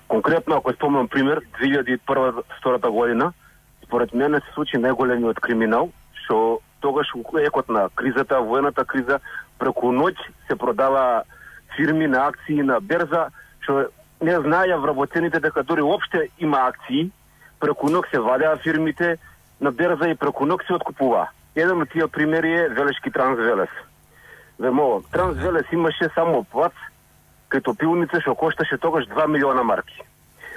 Конкретно, 0.08 0.56
ако 0.56 0.72
спомнам 0.72 1.08
пример, 1.08 1.40
2001-2002 1.60 2.90
година, 2.90 3.32
според 3.84 4.14
мене 4.14 4.40
се 4.40 4.54
случи 4.54 4.76
најголемиот 4.76 5.38
криминал, 5.40 5.92
што 6.24 6.58
тогаш 6.80 7.06
екот 7.46 7.68
на 7.68 7.88
кризата, 7.94 8.40
воената 8.40 8.84
криза, 8.84 9.20
преку 9.58 9.92
ноќ 9.92 10.16
се 10.48 10.56
продава 10.56 11.22
фирми 11.76 12.06
на 12.06 12.26
акции 12.26 12.62
на 12.62 12.80
берза, 12.80 13.30
што 13.62 13.86
не 14.20 14.34
знаја 14.34 14.80
вработените 14.82 15.40
дека 15.40 15.62
дори 15.62 15.82
уопште 15.82 16.28
има 16.38 16.66
акции, 16.66 17.10
преку 17.60 17.86
ноќ 17.86 18.10
се 18.10 18.18
вадеа 18.18 18.56
фирмите 18.56 19.16
на 19.60 19.70
берза 19.70 20.10
и 20.10 20.14
преку 20.18 20.46
ноќ 20.46 20.66
се 20.66 20.74
откупува. 20.74 21.28
Еден 21.54 21.82
од 21.82 21.90
тие 21.90 22.06
примери 22.08 22.52
е 22.52 22.68
Велешки 22.68 23.10
Трансвелес. 23.10 23.70
Вемо, 24.58 25.02
Трансвелес 25.12 25.72
имаше 25.72 26.10
само 26.14 26.44
плац 26.44 26.74
кај 27.50 27.64
топилница 27.66 28.20
што 28.22 28.36
кошташе 28.38 28.78
тогаш 28.78 29.08
2 29.10 29.26
милиона 29.26 29.62
марки. 29.62 30.02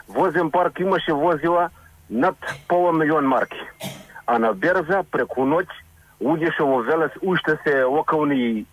Возен 0.07 0.51
парк 0.51 0.79
имаше 0.79 1.13
возила 1.13 1.69
над 2.09 2.35
пола 2.67 2.93
милион 2.93 3.25
марки. 3.25 3.57
А 4.25 4.37
на 4.39 4.53
берза 4.53 5.03
преку 5.03 5.47
ноќ 5.49 5.65
луѓе 6.21 6.53
што 6.53 6.67
во 6.67 6.83
Велес 6.85 7.11
уште 7.21 7.57
се 7.63 7.83
локални 7.83 8.65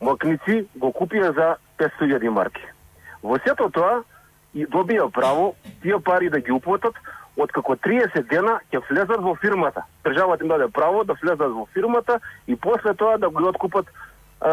мокници 0.00 0.64
го 0.74 0.92
купија 0.92 1.34
за 1.34 1.56
500.000 1.78 2.30
марки. 2.30 2.64
Во 3.22 3.38
сето 3.44 3.68
тоа 3.68 4.02
и 4.54 4.64
добија 4.64 5.10
право 5.12 5.54
тие 5.82 5.98
пари 6.00 6.30
да 6.30 6.40
ги 6.40 6.52
уплатат 6.52 6.94
откако 7.36 7.76
30 7.76 8.28
дена 8.28 8.60
ќе 8.72 8.80
влезат 8.90 9.20
во 9.20 9.34
фирмата. 9.34 9.84
Државата 10.04 10.44
им 10.44 10.48
даде 10.48 10.68
право 10.68 11.04
да 11.04 11.14
влезат 11.22 11.52
во 11.52 11.66
фирмата 11.74 12.20
и 12.46 12.56
после 12.56 12.94
тоа 12.94 13.18
да 13.18 13.28
го 13.30 13.48
откупат 13.48 13.86
е, 13.86 14.48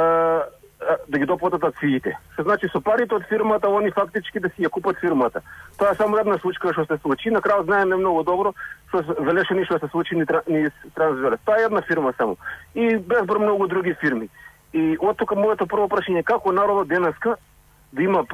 да 1.08 1.20
ги 1.20 1.26
доплатат 1.26 1.64
акциите. 1.64 2.18
Што 2.34 2.44
значи 2.44 2.68
со 2.72 2.82
парите 2.82 3.16
од 3.16 3.28
фирмата 3.30 3.70
они 3.70 3.92
фактички 3.92 4.40
да 4.40 4.50
си 4.50 4.66
ја 4.66 4.70
купат 4.70 5.00
фирмата. 5.00 5.42
Тоа 5.78 5.92
е 5.92 5.96
само 5.96 6.18
една 6.18 6.38
случка 6.38 6.74
што 6.74 6.86
се 6.86 6.98
случи. 7.02 7.32
На 7.32 7.42
крај 7.42 7.64
знаеме 7.64 7.96
многу 7.96 8.24
добро 8.24 8.54
што 8.90 9.04
се- 9.04 9.24
велеше 9.24 9.54
ништо 9.54 9.80
се 9.80 9.88
случи 9.88 10.16
ни, 10.16 10.26
ни 10.48 10.70
с 10.70 10.74
Тоа 11.46 11.60
е 11.60 11.64
една 11.64 11.82
фирма 11.82 12.14
само. 12.18 12.38
И 12.76 12.98
безбор 12.98 13.40
многу 13.40 13.68
други 13.68 13.94
фирми. 13.94 14.30
И 14.74 14.98
од 15.00 15.18
тука 15.18 15.36
моето 15.36 15.66
прво 15.68 15.88
прашање 15.88 16.24
како 16.24 16.52
народот 16.52 16.88
денеска 16.88 17.36
да 17.94 18.04
има 18.04 18.26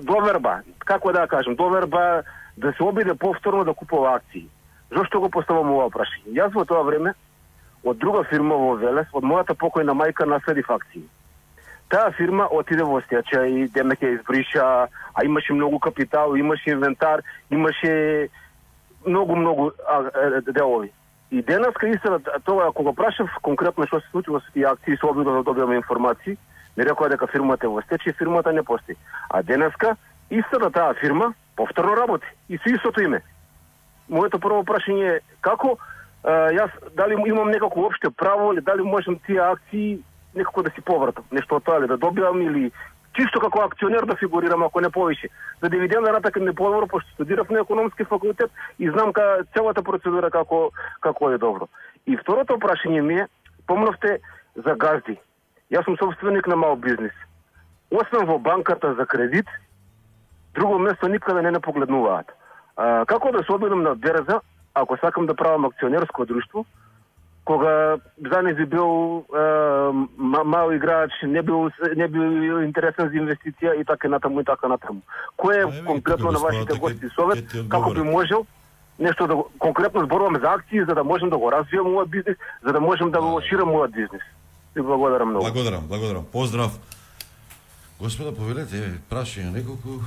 доверба, 0.00 0.60
како 0.78 1.12
да 1.12 1.26
кажам, 1.26 1.54
доверба 1.54 2.22
да 2.56 2.72
се 2.72 2.82
обиде 2.82 3.14
повторно 3.14 3.64
да 3.64 3.74
купува 3.74 4.14
акции. 4.14 4.48
Зошто 4.90 5.20
го 5.20 5.30
поставам 5.30 5.70
ова 5.72 5.90
прашање? 5.92 6.32
Јас 6.32 6.54
во 6.54 6.64
тоа 6.64 6.82
време 6.82 7.12
од 7.84 7.98
друга 7.98 8.24
фирма 8.24 8.56
во 8.56 8.74
Велес, 8.80 9.06
од 9.12 9.24
мојата 9.24 9.54
покојна 9.54 9.94
мајка 9.94 10.26
наследив 10.26 10.70
акции. 10.70 11.04
Таа 11.88 12.10
фирма 12.16 12.48
отиде 12.52 12.84
во 12.84 13.00
стечај, 13.04 13.68
демек 13.72 14.02
ја 14.02 14.14
избриша, 14.16 14.64
а 14.88 15.24
имаше 15.24 15.54
многу 15.54 15.78
капитал, 15.78 16.34
имаше 16.36 16.70
инвентар, 16.70 17.22
имаше 17.50 18.28
многу 19.06 19.36
многу 19.36 19.72
а, 19.86 20.40
делови. 20.52 20.92
И 21.30 21.42
денеска 21.42 21.88
истина 21.88 22.18
тоа 22.44 22.72
кога 22.72 22.92
прашав 22.92 23.28
конкретно 23.42 23.86
што 23.86 24.00
се 24.00 24.10
случило 24.10 24.40
со 24.40 24.52
тие 24.52 24.64
акции, 24.64 24.96
се 24.96 25.06
обидов 25.06 25.34
да 25.34 25.42
добиваме 25.42 25.76
информации, 25.76 26.38
не 26.78 26.84
рекоа 26.86 27.10
дека 27.10 27.26
фирмата 27.26 27.66
е 27.66 27.72
во 27.74 27.82
стечај, 27.82 28.14
фирмата 28.14 28.52
не 28.54 28.62
постои. 28.62 28.94
А 29.30 29.42
денеска 29.42 29.96
истата 30.30 30.70
таа 30.70 30.94
фирма 30.94 31.32
повторно 31.56 31.96
работи 31.96 32.26
и 32.48 32.58
со 32.58 32.70
истото 32.70 33.02
име. 33.02 33.20
Моето 34.08 34.38
прво 34.38 34.62
прашање 34.62 35.16
е 35.16 35.20
како 35.40 35.74
а, 36.22 36.52
јас 36.54 36.70
дали 36.94 37.18
имам 37.26 37.50
некако 37.50 37.88
опште 37.88 38.10
право 38.10 38.52
или 38.52 38.62
дали 38.62 38.86
можам 38.86 39.18
тие 39.26 39.40
акции 39.40 39.98
некако 40.34 40.62
да 40.62 40.70
си 40.70 40.80
повратам, 40.80 41.24
нешто 41.32 41.58
од 41.58 41.64
тоа 41.64 41.80
или 41.80 41.90
да 41.90 41.98
добивам 41.98 42.40
или 42.42 42.70
чисто 43.18 43.40
како 43.40 43.64
акционер 43.66 44.06
да 44.06 44.16
фигурирам 44.16 44.62
ако 44.62 44.80
не 44.80 44.90
повише. 44.90 45.28
За 45.62 45.68
дивиденда 45.68 46.12
ратак 46.12 46.36
не 46.36 46.54
подобро 46.54 46.86
пошто 46.86 47.10
студирав 47.10 47.50
на 47.50 47.60
економски 47.60 48.04
факултет 48.04 48.50
и 48.78 48.90
знам 48.90 49.12
ка 49.12 49.42
целата 49.52 49.82
процедура 49.82 50.30
како 50.30 50.70
како 51.00 51.32
е 51.32 51.38
добро. 51.38 51.66
И 52.06 52.16
второто 52.16 52.62
прашање 52.62 53.00
ми 53.00 53.18
е, 53.18 53.26
помнавте 53.66 54.20
за 54.54 54.74
газди. 54.74 55.18
Јас 55.70 55.84
сум 55.84 55.96
собственик 55.98 56.46
на 56.46 56.56
мал 56.56 56.76
бизнис. 56.76 57.12
Освен 57.90 58.26
во 58.26 58.38
банката 58.38 58.94
за 58.94 59.06
кредит, 59.06 59.46
друго 60.54 60.78
место 60.78 61.08
никаде 61.08 61.42
не 61.42 61.50
не 61.50 61.60
погледнуваат. 61.60 62.32
А, 62.76 63.04
како 63.06 63.32
да 63.32 63.44
се 63.44 63.52
обидам 63.52 63.82
на 63.82 63.94
берза, 63.94 64.40
ако 64.74 64.96
сакам 64.96 65.26
да 65.26 65.34
правам 65.34 65.64
акционерско 65.64 66.26
друштво, 66.26 66.64
кога 67.44 67.96
за 68.30 68.42
би 68.42 68.66
бил 68.66 69.24
е, 69.34 69.40
мал 70.44 70.72
играч, 70.72 71.10
не 71.22 71.42
бил 71.42 71.70
не 71.96 72.08
бил 72.08 72.62
интересен 72.62 73.08
за 73.08 73.16
инвестиција 73.16 73.80
и 73.80 73.84
така 73.84 74.08
натаму 74.08 74.40
и 74.40 74.44
така 74.44 74.68
натаму. 74.68 75.00
Кој 75.38 75.62
е 75.64 75.84
конкретно 75.86 76.30
на 76.30 76.38
вашите 76.38 76.78
гости 76.78 77.08
совет 77.14 77.56
како 77.70 77.94
би 77.94 78.04
можел 78.04 78.44
нешто 78.98 79.26
да 79.26 79.36
конкретно 79.58 80.04
зборуваме 80.04 80.38
за 80.38 80.52
акции 80.60 80.84
за 80.84 80.94
да 80.94 81.04
можем 81.04 81.30
да 81.30 81.38
го 81.38 81.48
развијам 81.50 81.88
мојот 81.88 82.08
бизнис, 82.08 82.36
за 82.62 82.72
да 82.72 82.80
можем 82.80 83.10
да 83.10 83.20
го 83.20 83.40
ширам 83.40 83.72
мојот 83.72 83.96
бизнис. 83.96 84.22
Ви 84.74 84.82
благодарам 84.82 85.28
многу. 85.28 85.44
Благодарам, 85.44 85.86
благодарам. 85.88 86.24
Поздрав. 86.32 86.78
Господа, 88.00 88.32
повелете, 88.32 89.00
прашање 89.10 89.52
неколку. 89.52 89.98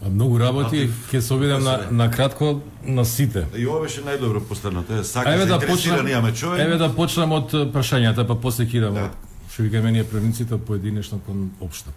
А 0.00 0.08
многу 0.08 0.38
работи, 0.38 0.88
ќе 1.10 1.20
се 1.20 1.34
обидам 1.34 1.64
на, 1.64 1.88
на 1.90 2.10
кратко 2.10 2.60
на 2.84 3.04
сите. 3.04 3.46
И 3.56 3.66
ова 3.66 3.82
беше 3.82 4.04
најдобро 4.06 4.40
последното. 4.40 5.00
Е, 5.00 5.04
сака 5.04 5.34
Еве 5.34 5.46
да 5.46 5.58
заинтересиран 5.58 5.98
почнем, 5.98 6.12
имаме 6.12 6.34
човек. 6.34 6.60
еве 6.60 6.76
да 6.76 6.88
почнем 6.94 7.32
од 7.32 7.52
прашањата, 7.74 8.26
па 8.26 8.38
после 8.40 8.64
ќе 8.64 8.76
идеме 8.80 9.08
од 9.10 9.18
што 9.50 9.62
викаме 9.66 9.92
ние 9.92 10.04
правниците 10.04 10.58
поединечно 10.58 11.18
кон 11.26 11.50
општо. 11.60 11.90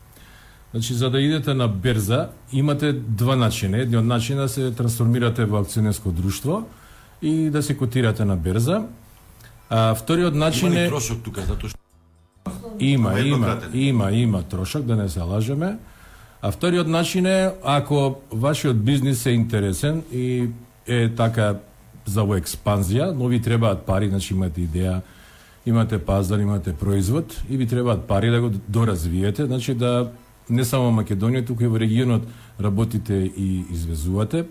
Значи 0.74 0.94
за 0.94 1.10
да 1.10 1.22
идете 1.22 1.54
на 1.54 1.68
берза 1.68 2.30
имате 2.52 2.94
два 2.94 3.36
начина. 3.36 3.78
Едниот 3.78 4.06
начин 4.06 4.38
да 4.38 4.50
се 4.50 4.72
трансформирате 4.72 5.46
во 5.46 5.62
акционерско 5.62 6.12
друштво 6.12 6.66
и 7.22 7.50
да 7.50 7.64
се 7.64 7.78
котирате 7.78 8.26
на 8.26 8.36
берза. 8.36 8.84
А 9.76 9.96
вториот 9.96 10.36
начин 10.36 10.78
е 10.78 10.86
трошок 10.88 11.24
тука, 11.26 11.42
затоа 11.42 11.72
што 11.74 11.80
Има, 12.80 13.20
Има 13.20 13.58
има, 13.74 14.12
има, 14.12 14.42
трошок, 14.44 14.84
да 14.86 14.96
не 14.96 15.10
се 15.10 15.22
лажеме. 15.22 15.78
А 16.42 16.52
вториот 16.52 16.88
начин 16.88 17.26
е, 17.26 17.52
ако 17.64 18.22
вашиот 18.32 18.84
бизнис 18.84 19.26
е 19.26 19.32
интересен 19.32 20.04
и 20.12 20.50
е 20.88 21.10
така 21.16 21.56
за 22.06 22.22
во 22.22 22.38
експанзија, 22.38 23.14
но 23.18 23.32
ви 23.32 23.42
требаат 23.42 23.82
пари, 23.88 24.10
значи 24.14 24.34
имате 24.34 24.62
идеја, 24.62 25.02
имате 25.66 25.98
пазар, 25.98 26.40
имате 26.40 26.74
производ 26.74 27.34
и 27.50 27.58
ви 27.58 27.68
требаат 27.68 28.06
пари 28.06 28.30
да 28.30 28.42
го 28.42 28.52
доразвиете, 28.70 29.46
значи 29.46 29.74
да 29.74 30.12
не 30.50 30.66
само 30.66 30.92
Македонија, 31.02 31.48
туку 31.48 31.64
и 31.64 31.72
во 31.72 31.80
регионот 31.82 32.30
работите 32.62 33.14
и 33.14 33.66
извезувате, 33.72 34.46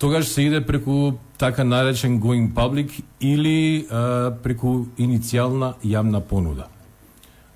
тогаш 0.00 0.26
се 0.26 0.42
иде 0.42 0.60
преку 0.66 1.12
така 1.38 1.64
наречен 1.64 2.20
going 2.20 2.52
public 2.52 3.02
или 3.20 3.86
а, 3.90 4.32
преку 4.42 4.86
иницијална 4.98 5.74
јавна 5.84 6.20
понуда. 6.20 6.68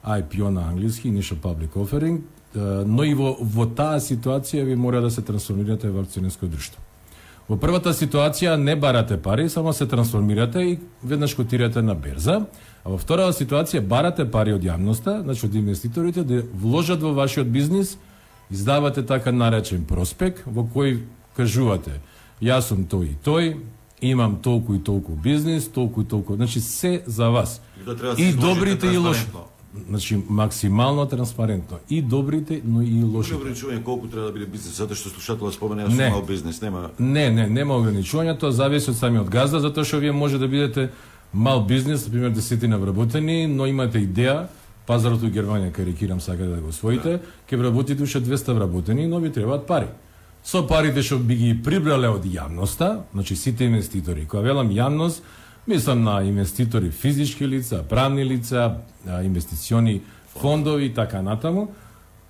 IPO 0.04 0.50
на 0.50 0.68
англиски, 0.68 1.08
Initial 1.08 1.40
Public 1.40 1.72
Offering, 1.72 2.20
а, 2.54 2.84
но 2.86 3.04
и 3.04 3.14
во, 3.14 3.36
во 3.40 3.66
таа 3.66 3.96
ситуација 3.96 4.64
ви 4.64 4.76
мора 4.76 5.00
да 5.00 5.10
се 5.10 5.22
трансформирате 5.22 5.88
во 5.88 6.04
акционерско 6.04 6.46
друштво. 6.46 6.84
Во 7.48 7.56
првата 7.60 7.92
ситуација 7.92 8.56
не 8.56 8.76
барате 8.76 9.16
пари, 9.16 9.48
само 9.48 9.72
се 9.72 9.86
трансформирате 9.86 10.60
и 10.60 10.78
веднаш 11.02 11.34
котирате 11.34 11.82
на 11.82 11.94
берза, 11.94 12.44
а 12.84 12.88
во 12.88 12.98
втората 13.00 13.32
ситуација 13.32 13.80
барате 13.80 14.24
пари 14.24 14.52
од 14.52 14.64
јавноста, 14.64 15.22
значи 15.24 15.46
од 15.46 15.54
инвеститорите 15.54 16.24
да 16.24 16.42
вложат 16.52 17.00
во 17.00 17.12
вашиот 17.12 17.48
бизнис, 17.48 17.98
издавате 18.50 19.02
така 19.02 19.32
наречен 19.32 19.84
проспект 19.88 20.44
во 20.46 20.68
кој 20.68 21.00
кажувате 21.36 22.00
јас 22.44 22.68
сум 22.68 22.84
тој 22.84 23.12
и 23.12 23.16
тој, 23.24 23.56
имам 24.00 24.36
толку 24.42 24.74
и 24.74 24.78
толку 24.78 25.12
бизнис, 25.12 25.68
толку 25.68 26.02
и 26.02 26.04
толку, 26.04 26.34
значи 26.34 26.60
се 26.60 27.02
за 27.06 27.30
вас. 27.30 27.60
И 27.80 27.84
да 27.84 27.94
да 27.94 28.14
И 28.22 28.32
добрите 28.32 28.86
и 28.86 28.96
лошите. 28.96 29.38
Значи 29.88 30.22
максимално 30.28 31.06
транспарентно. 31.06 31.78
И 31.90 32.02
добрите, 32.02 32.60
но 32.64 32.82
и 32.82 33.02
лошите. 33.02 33.36
ограничување 33.36 33.82
колку 33.82 34.06
треба 34.06 34.26
да 34.26 34.32
биде 34.32 34.46
бизнес, 34.46 34.76
затоа 34.76 34.96
што 34.96 35.10
слушателот 35.10 35.54
спомена 35.54 35.82
јас 35.82 35.96
Не. 35.96 36.10
сум 36.10 36.12
мал 36.12 36.22
бизнес, 36.22 36.60
нема 36.60 36.90
Не, 36.98 37.30
не, 37.30 37.48
нема 37.48 37.74
ограничувања, 37.74 38.38
тоа 38.38 38.52
зависи 38.52 38.90
од 38.90 38.96
самиот 38.96 39.28
газда, 39.28 39.60
затоа 39.60 39.84
што 39.84 39.98
вие 39.98 40.12
може 40.12 40.38
да 40.38 40.48
бидете 40.48 40.90
мал 41.32 41.64
бизнес, 41.66 42.06
например 42.06 42.30
десетина 42.30 42.78
вработени, 42.78 43.46
но 43.46 43.66
имате 43.66 43.98
идеја, 43.98 44.46
пазарот 44.86 45.22
у 45.22 45.26
Германија, 45.26 45.72
карикирам, 45.72 46.20
сакате 46.20 46.54
да 46.54 46.60
го 46.60 46.68
освоите, 46.68 47.20
ќе 47.50 47.56
вработите 47.58 48.02
уште 48.02 48.20
200 48.20 48.54
вработени, 48.54 49.06
но 49.06 49.18
ви 49.18 49.32
требаат 49.32 49.66
пари. 49.66 49.88
Со 50.44 50.62
парите 50.68 51.02
што 51.02 51.18
би 51.18 51.36
ги 51.36 51.52
прибрале 51.64 52.08
од 52.08 52.26
јавноста, 52.28 53.04
значи 53.12 53.36
сите 53.36 53.64
инвеститори, 53.64 54.26
кога 54.26 54.42
велам 54.42 54.68
јавност, 54.68 55.22
мислам 55.66 56.04
на 56.04 56.20
инвеститори 56.22 56.90
физички 56.90 57.48
лица, 57.48 57.82
правни 57.88 58.24
лица, 58.24 58.76
инвестициони 59.06 60.02
фондови 60.36 60.84
и 60.84 60.94
така 60.94 61.22
натаму, 61.22 61.68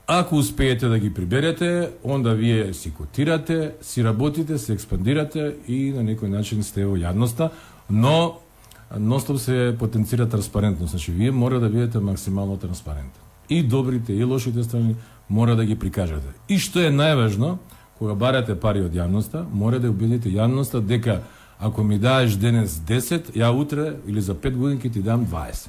Ако 0.06 0.36
успеете 0.36 0.88
да 0.88 0.98
ги 0.98 1.14
приберете, 1.14 1.90
онда 2.04 2.32
вие 2.34 2.74
си 2.74 2.92
котирате, 2.94 3.72
си 3.80 4.04
работите, 4.04 4.58
се 4.58 4.72
експандирате 4.72 5.54
и 5.68 5.92
на 5.96 6.04
некој 6.04 6.28
начин 6.28 6.60
сте 6.60 6.84
во 6.84 6.98
јавноста, 7.00 7.48
но 7.88 8.36
ностоп 9.00 9.40
се 9.40 9.72
потенцира 9.78 10.28
транспарентност. 10.28 10.90
Значи, 10.90 11.12
вие 11.12 11.30
мора 11.30 11.60
да 11.60 11.68
бидете 11.68 11.98
максимално 11.98 12.56
транспарентни. 12.56 13.20
И 13.48 13.62
добрите 13.62 14.12
и 14.12 14.24
лошите 14.24 14.62
страни 14.62 14.96
мора 15.30 15.56
да 15.56 15.64
ги 15.64 15.74
прикажете. 15.74 16.36
И 16.48 16.60
што 16.60 16.84
е 16.84 16.92
најважно, 16.92 17.56
кога 17.98 18.14
барате 18.14 18.54
пари 18.54 18.82
од 18.84 18.94
јавноста, 18.94 19.44
мора 19.52 19.78
да 19.78 19.90
убедите 19.90 20.28
јавноста 20.28 20.80
дека 20.80 21.20
ако 21.58 21.82
ми 21.82 21.98
даеш 21.98 22.36
денес 22.36 22.80
10, 22.88 23.32
ја 23.36 23.52
утре 23.54 23.94
или 24.06 24.20
за 24.20 24.34
5 24.34 24.56
години 24.56 24.80
ќе 24.80 24.92
ти 24.92 25.02
дам 25.02 25.26
20. 25.26 25.68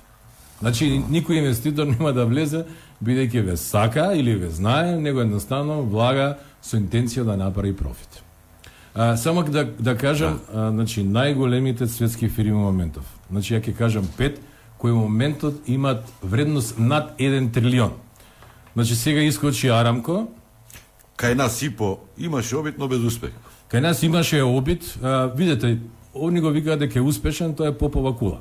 Значи, 0.59 1.03
никој 1.11 1.39
инвеститор 1.39 1.85
нема 1.93 2.13
да 2.13 2.25
влезе 2.25 2.65
бидејќи 3.03 3.41
ве 3.45 3.57
сака 3.57 4.13
или 4.15 4.35
ве 4.35 4.49
знае, 4.49 4.97
него 4.99 5.21
едноставно 5.21 5.81
влага 5.83 6.37
со 6.61 6.77
интенција 6.77 7.23
да 7.23 7.37
направи 7.37 7.75
профит. 7.75 8.21
А, 8.95 9.17
само 9.17 9.43
да, 9.43 9.65
да 9.79 9.97
кажам, 9.97 10.39
а, 10.53 10.71
значи, 10.71 11.03
најголемите 11.03 11.85
светски 11.85 12.29
фирми 12.29 12.57
моментов. 12.57 13.03
Значи, 13.29 13.53
ја 13.53 13.61
ќе 13.61 13.75
кажам 13.75 14.07
пет, 14.17 14.39
кои 14.77 14.91
моментот 14.91 15.67
имат 15.67 16.07
вредност 16.23 16.79
над 16.79 17.13
1 17.19 17.53
трилион. 17.53 17.91
Значи, 18.73 18.95
сега 18.95 19.21
искочи 19.21 19.67
Арамко. 19.67 20.27
Кај 21.17 21.33
нас 21.33 21.61
ИПО 21.61 21.97
имаше 22.17 22.57
обид, 22.57 22.77
но 22.77 22.87
без 22.87 22.99
успех. 22.99 23.31
Кај 23.71 23.81
нас 23.81 24.03
имаше 24.03 24.43
обид, 24.43 24.97
а, 25.01 25.27
видете, 25.35 25.79
они 26.15 26.41
го 26.41 26.49
викаат 26.49 26.79
дека 26.79 26.99
е 26.99 27.01
успешен, 27.01 27.55
тоа 27.55 27.67
е 27.67 27.77
Попова 27.77 28.15
кула. 28.17 28.39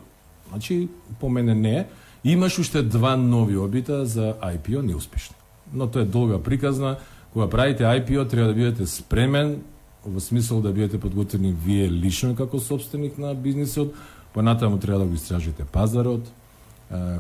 Значи, 0.50 0.88
по 1.20 1.28
мене 1.28 1.54
не 1.54 1.76
е. 1.76 1.86
Имаш 2.24 2.58
уште 2.58 2.82
два 2.82 3.16
нови 3.16 3.56
обита 3.56 4.06
за 4.06 4.34
IPO 4.42 4.82
неуспешни. 4.82 5.36
Но 5.72 5.86
тоа 5.86 6.02
е 6.02 6.04
долга 6.04 6.42
приказна. 6.42 6.96
Кога 7.32 7.48
правите 7.50 7.82
IPO, 7.82 8.28
треба 8.30 8.48
да 8.48 8.54
бидете 8.54 8.86
спремен, 8.86 9.62
во 10.06 10.20
смисол 10.20 10.60
да 10.60 10.72
бидете 10.72 11.00
подготвени 11.00 11.54
вие 11.64 11.88
лично 11.90 12.36
како 12.36 12.60
собственик 12.60 13.18
на 13.18 13.34
бизнисот, 13.34 13.94
понатаму 14.32 14.78
треба 14.78 14.98
да 14.98 15.04
го 15.04 15.14
истражите 15.14 15.64
пазарот, 15.64 16.28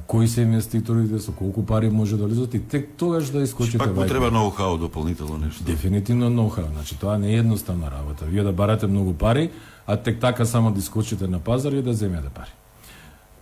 кои 0.06 0.28
се 0.28 0.42
инвеститорите, 0.42 1.18
со 1.18 1.32
колку 1.32 1.66
пари 1.66 1.90
може 1.90 2.16
да 2.16 2.24
влезат 2.24 2.54
и 2.54 2.60
тек 2.60 2.88
тогаш 2.96 3.30
да 3.30 3.42
искочите 3.42 3.78
Пак 3.78 3.96
му 3.96 4.06
треба 4.06 4.30
ноу-хау 4.30 4.78
дополнително 4.78 5.38
нешто. 5.38 5.64
Дефинитивно 5.64 6.30
ноу-хау. 6.30 6.72
Значи 6.74 6.98
тоа 6.98 7.18
не 7.18 7.34
е 7.34 7.36
едноставна 7.36 7.90
работа. 7.90 8.24
Вие 8.24 8.42
да 8.42 8.52
барате 8.52 8.86
многу 8.86 9.14
пари, 9.14 9.50
а 9.86 9.96
тек 9.96 10.20
така 10.20 10.44
само 10.44 10.70
да 10.70 10.78
искочите 10.78 11.26
на 11.26 11.38
пазар 11.38 11.72
и 11.72 11.82
да 11.82 11.94
земете 11.94 12.28
пари. 12.34 12.52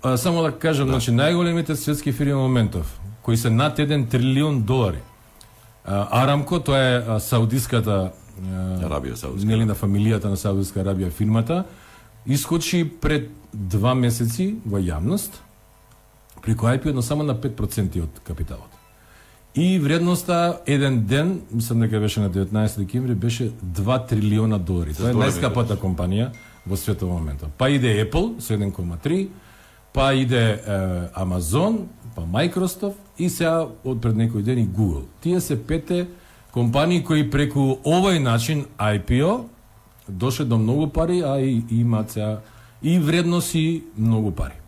А, 0.03 0.17
само 0.17 0.43
да 0.43 0.53
кажам, 0.53 0.89
значи 0.89 1.11
најголемите 1.11 1.73
светски 1.75 2.13
фирми 2.13 2.35
моментов, 2.35 3.01
кои 3.23 3.37
се 3.37 3.51
над 3.51 3.79
1 3.79 4.11
трилион 4.11 4.63
долари. 4.63 4.99
А, 5.85 6.23
Арамко, 6.23 6.61
тоа 6.61 6.79
е 6.79 6.97
а, 6.97 7.21
саудиската 7.21 8.13
Арабија 8.43 9.15
Саудиска. 9.15 9.47
нели 9.47 9.65
на 9.65 9.75
фамилијата 9.75 10.25
на 10.25 10.37
Саудиска 10.37 10.81
Арабија 10.81 11.11
фирмата, 11.11 11.65
искочи 12.27 12.85
пред 13.01 13.31
два 13.53 13.95
месеци 13.95 14.57
во 14.67 14.79
јавност, 14.79 15.39
преку 16.43 16.67
IPO, 16.67 16.93
но 16.93 17.03
само 17.03 17.23
на 17.23 17.35
5% 17.35 18.03
од 18.03 18.21
капиталот. 18.25 18.71
И 19.55 19.79
вредноста 19.79 20.61
еден 20.67 21.03
ден, 21.07 21.41
мислам 21.53 21.81
дека 21.81 22.01
беше 22.01 22.21
на 22.21 22.31
19 22.31 22.79
декември, 22.79 23.15
беше 23.15 23.51
2 23.51 24.09
трилиона 24.09 24.59
долари. 24.59 24.95
Тоа 24.95 25.13
е 25.13 25.15
најскапата 25.15 25.77
компанија 25.77 26.31
во 26.67 26.77
светот 26.77 27.09
во 27.09 27.19
моментот. 27.19 27.53
Па 27.59 27.69
иде 27.69 27.93
Apple 28.01 28.41
со 28.41 28.57
1,3, 28.57 29.29
па 29.93 30.15
иде 30.15 30.41
е, 30.41 30.79
Amazon, 31.21 31.85
па 32.17 32.23
Microsoft 32.23 32.97
и 33.19 33.29
сега 33.29 33.69
од 33.85 34.01
пред 34.01 34.17
некој 34.17 34.43
ден 34.43 34.59
и 34.59 34.67
Google. 34.67 35.05
Тие 35.21 35.41
се 35.41 35.57
пете 35.67 36.07
компании 36.51 37.05
кои 37.05 37.29
преку 37.31 37.77
овој 37.85 38.19
начин 38.19 38.65
IPO 38.79 39.45
доше 40.09 40.45
до 40.45 40.59
многу 40.59 40.89
пари, 40.89 41.21
а 41.21 41.41
и 41.41 41.65
имаат 41.71 42.11
сега 42.11 42.41
и 42.83 42.99
вредност 42.99 43.55
и 43.55 43.85
многу 43.99 44.31
пари. 44.31 44.62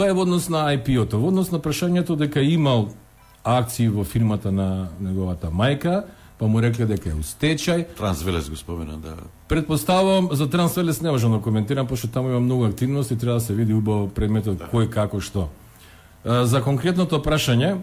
Тоа 0.00 0.08
е 0.08 0.14
во 0.16 0.22
однос 0.24 0.46
на 0.48 0.62
IPO-то. 0.72 1.18
Во 1.20 1.28
однос 1.28 1.50
на 1.52 1.58
прашањето 1.60 2.14
дека 2.16 2.40
имал 2.40 2.86
акции 3.44 3.90
во 3.92 4.00
фирмата 4.00 4.48
на 4.48 4.88
неговата 4.96 5.50
мајка, 5.52 6.06
па 6.38 6.48
му 6.48 6.62
рекле 6.64 6.86
дека 6.88 7.10
е 7.10 7.18
у 7.18 7.20
стечај. 7.20 7.84
Трансвелес 7.98 8.48
го 8.48 8.56
спомена, 8.56 8.96
да. 8.96 9.18
Предпоставувам 9.48 10.30
за 10.32 10.48
Трансвелес 10.48 11.02
не 11.02 11.10
можам 11.10 11.36
да 11.36 11.42
коментирам 11.44 11.86
пошто 11.86 12.08
таму 12.08 12.30
има 12.30 12.40
многу 12.40 12.64
активности, 12.64 13.18
треба 13.18 13.34
да 13.34 13.40
се 13.40 13.54
види 13.54 13.74
убаво 13.74 14.08
предметот 14.08 14.56
да. 14.56 14.70
кој 14.72 14.88
како 14.88 15.20
што. 15.20 15.50
За 16.24 16.64
конкретното 16.64 17.20
прашање, 17.20 17.76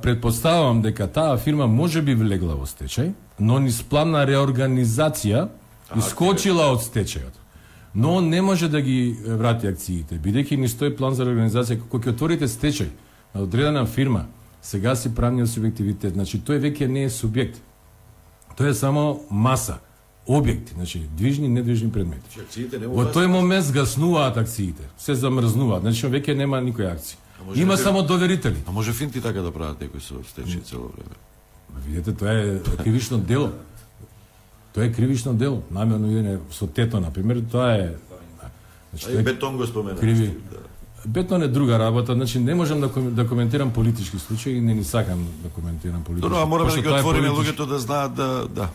предпоставувам 0.00 0.80
дека 0.80 1.12
таа 1.12 1.36
фирма 1.36 1.66
може 1.66 2.00
би 2.00 2.14
влегла 2.14 2.56
во 2.56 2.64
стечај, 2.64 3.12
но 3.38 3.60
низ 3.60 3.84
план 3.84 4.16
на 4.16 4.24
реорганизација 4.24 5.48
искочила 5.92 6.72
од 6.72 6.80
стечајот 6.80 7.43
но 7.94 8.20
не 8.20 8.42
може 8.42 8.68
да 8.68 8.80
ги 8.80 9.16
врати 9.26 9.66
акциите, 9.66 10.18
бидејќи 10.18 10.56
ни 10.56 10.68
стои 10.68 10.96
план 10.96 11.14
за 11.14 11.24
организација 11.24 11.78
кога 11.88 12.10
ќе 12.10 12.14
отворите 12.14 12.48
стечај 12.48 12.90
на 13.34 13.42
одредена 13.42 13.86
фирма, 13.86 14.26
сега 14.62 14.96
си 14.96 15.14
правниот 15.14 15.48
субјективитет, 15.48 16.14
значи 16.14 16.40
тој 16.40 16.58
веќе 16.58 16.88
не 16.88 17.04
е 17.04 17.10
субјект. 17.10 17.60
Тој 18.58 18.70
е 18.70 18.74
само 18.74 19.20
маса, 19.30 19.78
објекти, 20.26 20.74
значи 20.74 21.02
движни 21.16 21.46
и 21.46 21.48
недвижни 21.48 21.90
предмети. 21.92 22.40
Во 22.86 23.04
тој 23.04 23.26
момент 23.28 23.66
згаснуваат 23.66 24.36
акциите, 24.36 24.88
се 24.98 25.14
замрзнуваат, 25.14 25.82
значи 25.82 26.06
веќе 26.06 26.34
нема 26.34 26.62
никој 26.64 26.90
акции. 26.92 27.18
Има 27.54 27.76
само 27.76 28.02
доверители. 28.02 28.56
А 28.66 28.72
може 28.72 28.92
финти 28.92 29.20
така 29.20 29.42
да 29.42 29.52
прават 29.52 29.80
некои 29.80 30.00
со 30.00 30.14
стечај 30.24 30.64
цело 30.64 30.90
време. 30.96 31.14
Видете, 31.86 32.14
тоа 32.14 32.32
е 32.32 32.58
кривично 32.82 33.18
дело. 33.18 33.52
Тоа 34.74 34.84
е 34.84 34.92
кривично 34.92 35.34
дело. 35.34 35.62
Намерно 35.70 36.10
идење 36.10 36.38
со 36.50 36.66
тето, 36.66 37.00
на 37.00 37.12
пример, 37.12 37.42
тоа 37.50 37.74
е 37.78 37.94
Значи, 38.94 39.16
а 39.16 39.20
и 39.20 39.22
бетон 39.22 39.56
го 39.56 39.66
спомена. 39.66 39.98
Криви. 39.98 40.26
Да. 40.26 40.56
Бетон 41.06 41.42
е 41.42 41.48
друга 41.48 41.78
работа, 41.78 42.14
значи 42.14 42.38
не 42.38 42.54
можам 42.54 42.80
да, 42.80 42.88
да 42.88 43.28
коментирам 43.28 43.70
политички 43.70 44.18
случаи 44.18 44.56
и 44.56 44.60
не 44.60 44.74
ни 44.74 44.84
сакам 44.84 45.28
да 45.42 45.48
коментирам 45.48 46.04
политички. 46.04 46.28
Добро, 46.28 46.42
а 46.42 46.46
мораме 46.46 46.70
да 46.70 46.82
ги 46.82 46.88
отвориме 46.88 47.28
луѓето 47.28 47.66
да 47.66 47.78
знаат 47.78 48.14
да 48.14 48.48
да. 48.48 48.68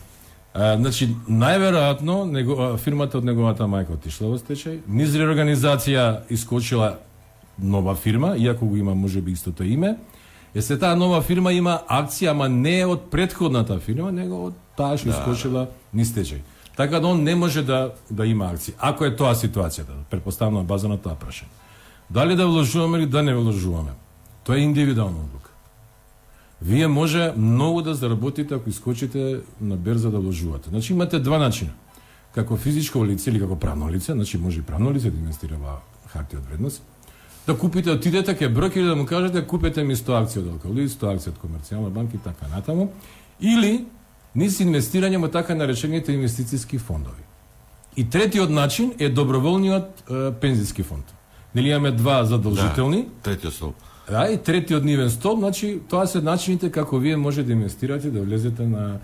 А, 0.54 0.76
значи, 0.76 1.08
најверојатно 1.30 2.24
него, 2.24 2.76
фирмата 2.76 3.18
од 3.18 3.24
неговата 3.24 3.66
мајка 3.70 3.94
отишла 3.94 4.32
во 4.32 4.38
стечај, 4.38 4.80
низ 4.86 5.14
реорганизација 5.14 6.26
искочила 6.30 6.98
нова 7.58 7.94
фирма, 7.94 8.34
иако 8.36 8.66
го 8.66 8.76
има 8.76 8.94
можеби 8.94 9.32
истото 9.32 9.64
име. 9.64 9.96
Е 10.54 10.62
се 10.62 10.78
таа 10.78 10.96
нова 10.96 11.22
фирма 11.22 11.52
има 11.52 11.80
акција, 11.88 12.30
ама 12.30 12.48
не 12.48 12.84
од 12.86 13.10
предходната 13.10 13.78
фирма, 13.78 14.12
него 14.12 14.46
од 14.46 14.54
таа 14.76 14.98
што 14.98 15.10
да, 15.10 15.18
искочила 15.18 15.66
да. 15.66 15.68
низ. 15.94 16.14
Така 16.76 17.00
да 17.00 17.06
он 17.06 17.22
не 17.22 17.34
може 17.34 17.62
да 17.62 17.92
да 18.10 18.26
има 18.26 18.50
акции. 18.50 18.74
Ако 18.78 19.04
е 19.04 19.16
тоа 19.16 19.34
ситуацијата, 19.34 19.94
предпоставно 20.10 20.64
база 20.64 20.88
на 20.88 20.98
тоа 20.98 21.14
прашање. 21.14 21.50
Дали 22.10 22.36
да 22.36 22.46
вложуваме 22.46 22.98
или 22.98 23.06
да 23.06 23.22
не 23.22 23.34
вложуваме? 23.34 23.90
Тоа 24.44 24.56
е 24.56 24.66
индивидуална 24.66 25.18
одлука. 25.18 25.50
Вие 26.62 26.88
може 26.88 27.32
многу 27.36 27.82
да 27.82 27.94
заработите 27.94 28.54
ако 28.54 28.70
искочите 28.70 29.40
на 29.60 29.76
берза 29.76 30.10
да 30.10 30.18
вложувате. 30.18 30.68
Значи 30.68 30.92
имате 30.92 31.20
два 31.20 31.38
начина. 31.38 31.70
Како 32.34 32.56
физичко 32.56 33.04
лице 33.06 33.30
или 33.30 33.40
како 33.40 33.58
правно 33.58 33.90
лице, 33.90 34.12
значи 34.12 34.38
може 34.38 34.58
и 34.58 34.62
правно 34.62 34.92
лице 34.92 35.10
да 35.10 35.18
инвестира 35.18 35.56
во 35.56 35.80
харти 36.06 36.36
од 36.36 36.46
вредност, 36.46 36.82
да 37.46 37.58
купите, 37.58 37.90
отидете 37.90 38.36
ке 38.36 38.48
брокер 38.48 38.84
да 38.84 38.96
му 38.96 39.06
кажете 39.06 39.46
купете 39.46 39.84
ми 39.84 39.96
100 39.96 40.22
акции 40.22 40.40
од 40.40 40.48
Алкали, 40.48 40.88
100 40.88 41.14
акции 41.14 41.30
од 41.30 41.38
комерцијална 41.38 41.90
банка 41.90 42.16
и 42.16 42.20
така 42.24 42.48
натаму, 42.48 42.90
или 43.40 43.86
низ 44.34 44.60
инвестирање 44.60 45.18
во 45.18 45.28
така 45.28 45.54
наречените 45.54 46.12
инвестициски 46.12 46.78
фондови. 46.78 47.22
И 47.96 48.04
третиот 48.10 48.50
начин 48.50 48.92
е 48.98 49.08
доброволниот 49.08 50.04
е, 50.10 50.32
пензиски 50.40 50.82
фонд. 50.82 51.04
Нели 51.54 51.68
имаме 51.68 51.90
два 51.90 52.24
задолжителни? 52.24 53.02
Да, 53.02 53.22
третиот 53.22 53.54
стол. 53.54 53.72
Да, 54.10 54.28
и 54.30 54.38
третиот 54.38 54.84
нивен 54.84 55.10
стол, 55.10 55.36
значи 55.36 55.80
тоа 55.88 56.06
се 56.06 56.20
начините 56.20 56.70
како 56.70 56.98
вие 56.98 57.16
може 57.16 57.42
да 57.42 57.52
инвестирате 57.52 58.10
да 58.10 58.22
влезете 58.22 58.66
на 58.66 59.00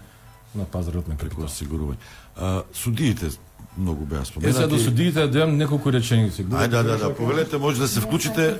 на 0.56 0.64
пазарот 0.64 1.08
на 1.08 1.16
капитал. 1.16 1.48
Сигурување. 1.48 2.00
А, 2.36 2.62
судиите 2.72 3.30
многу 3.78 4.04
беа 4.04 4.24
споменати. 4.24 4.50
Е, 4.50 4.54
сега 4.54 4.66
до 4.66 4.78
судиите 4.78 5.26
да 5.26 5.38
имам 5.38 5.56
неколку 5.56 5.92
реченици. 5.92 6.44
Ајде, 6.44 6.68
да, 6.68 6.82
да, 6.82 6.98
да, 6.98 7.14
повелете, 7.14 7.58
може 7.58 7.80
да 7.80 7.88
се 7.88 8.00
вклучите. 8.00 8.58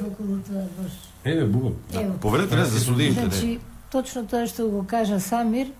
Еве, 1.24 1.44
бугам. 1.44 1.72
Да. 1.92 2.12
Повелете 2.20 2.56
не 2.56 2.64
за 2.64 2.80
судиите, 2.80 3.20
Значи, 3.20 3.58
точно 3.90 4.26
тоа 4.26 4.46
што 4.46 4.68
го 4.70 4.84
кажа 4.86 5.20
Самир, 5.20 5.72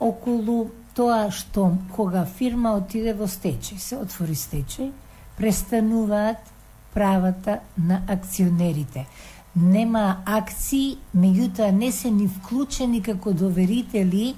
околу 0.00 0.70
тоа 0.96 1.30
што 1.30 1.76
кога 1.92 2.24
фирма 2.24 2.76
отиде 2.76 3.12
во 3.12 3.28
стечај, 3.28 3.78
се 3.78 3.96
отвори 4.00 4.34
стечај, 4.34 4.92
престануваат 5.36 6.40
правата 6.94 7.60
на 7.76 8.02
акционерите. 8.08 9.06
Нема 9.56 10.22
акции, 10.24 10.98
меѓутоа 11.16 11.70
не 11.72 11.92
се 11.92 12.10
ни 12.10 12.28
вклучени 12.28 13.02
како 13.02 13.32
доверители, 13.32 14.34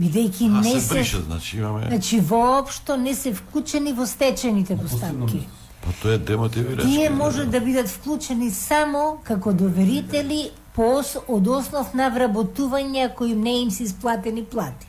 бидејќи 0.00 0.48
не 0.48 0.74
се, 0.74 0.80
се 0.80 0.94
бриша, 0.94 1.22
значи 1.22 1.56
имаме 1.58 1.86
Значи 1.88 2.20
воопшто 2.20 2.96
не 2.96 3.14
се 3.14 3.34
вклучени 3.34 3.92
во 3.92 4.06
стечајните 4.08 4.78
постапки. 4.80 5.46
Па 5.84 5.92
тоа 6.02 6.14
е 6.14 6.18
демотивирач. 6.18 6.84
Тие 6.84 7.10
може 7.10 7.44
да 7.46 7.60
бидат 7.60 7.88
вклучени 7.88 8.50
само 8.50 9.20
како 9.24 9.52
доверители 9.52 10.50
по 10.74 10.96
ос, 10.98 11.16
од 11.28 11.48
основ 11.48 11.94
на 11.94 12.10
вработување 12.12 13.10
кои 13.16 13.34
не 13.34 13.60
им 13.62 13.70
се 13.70 13.84
исплатени 13.84 14.44
плати. 14.44 14.86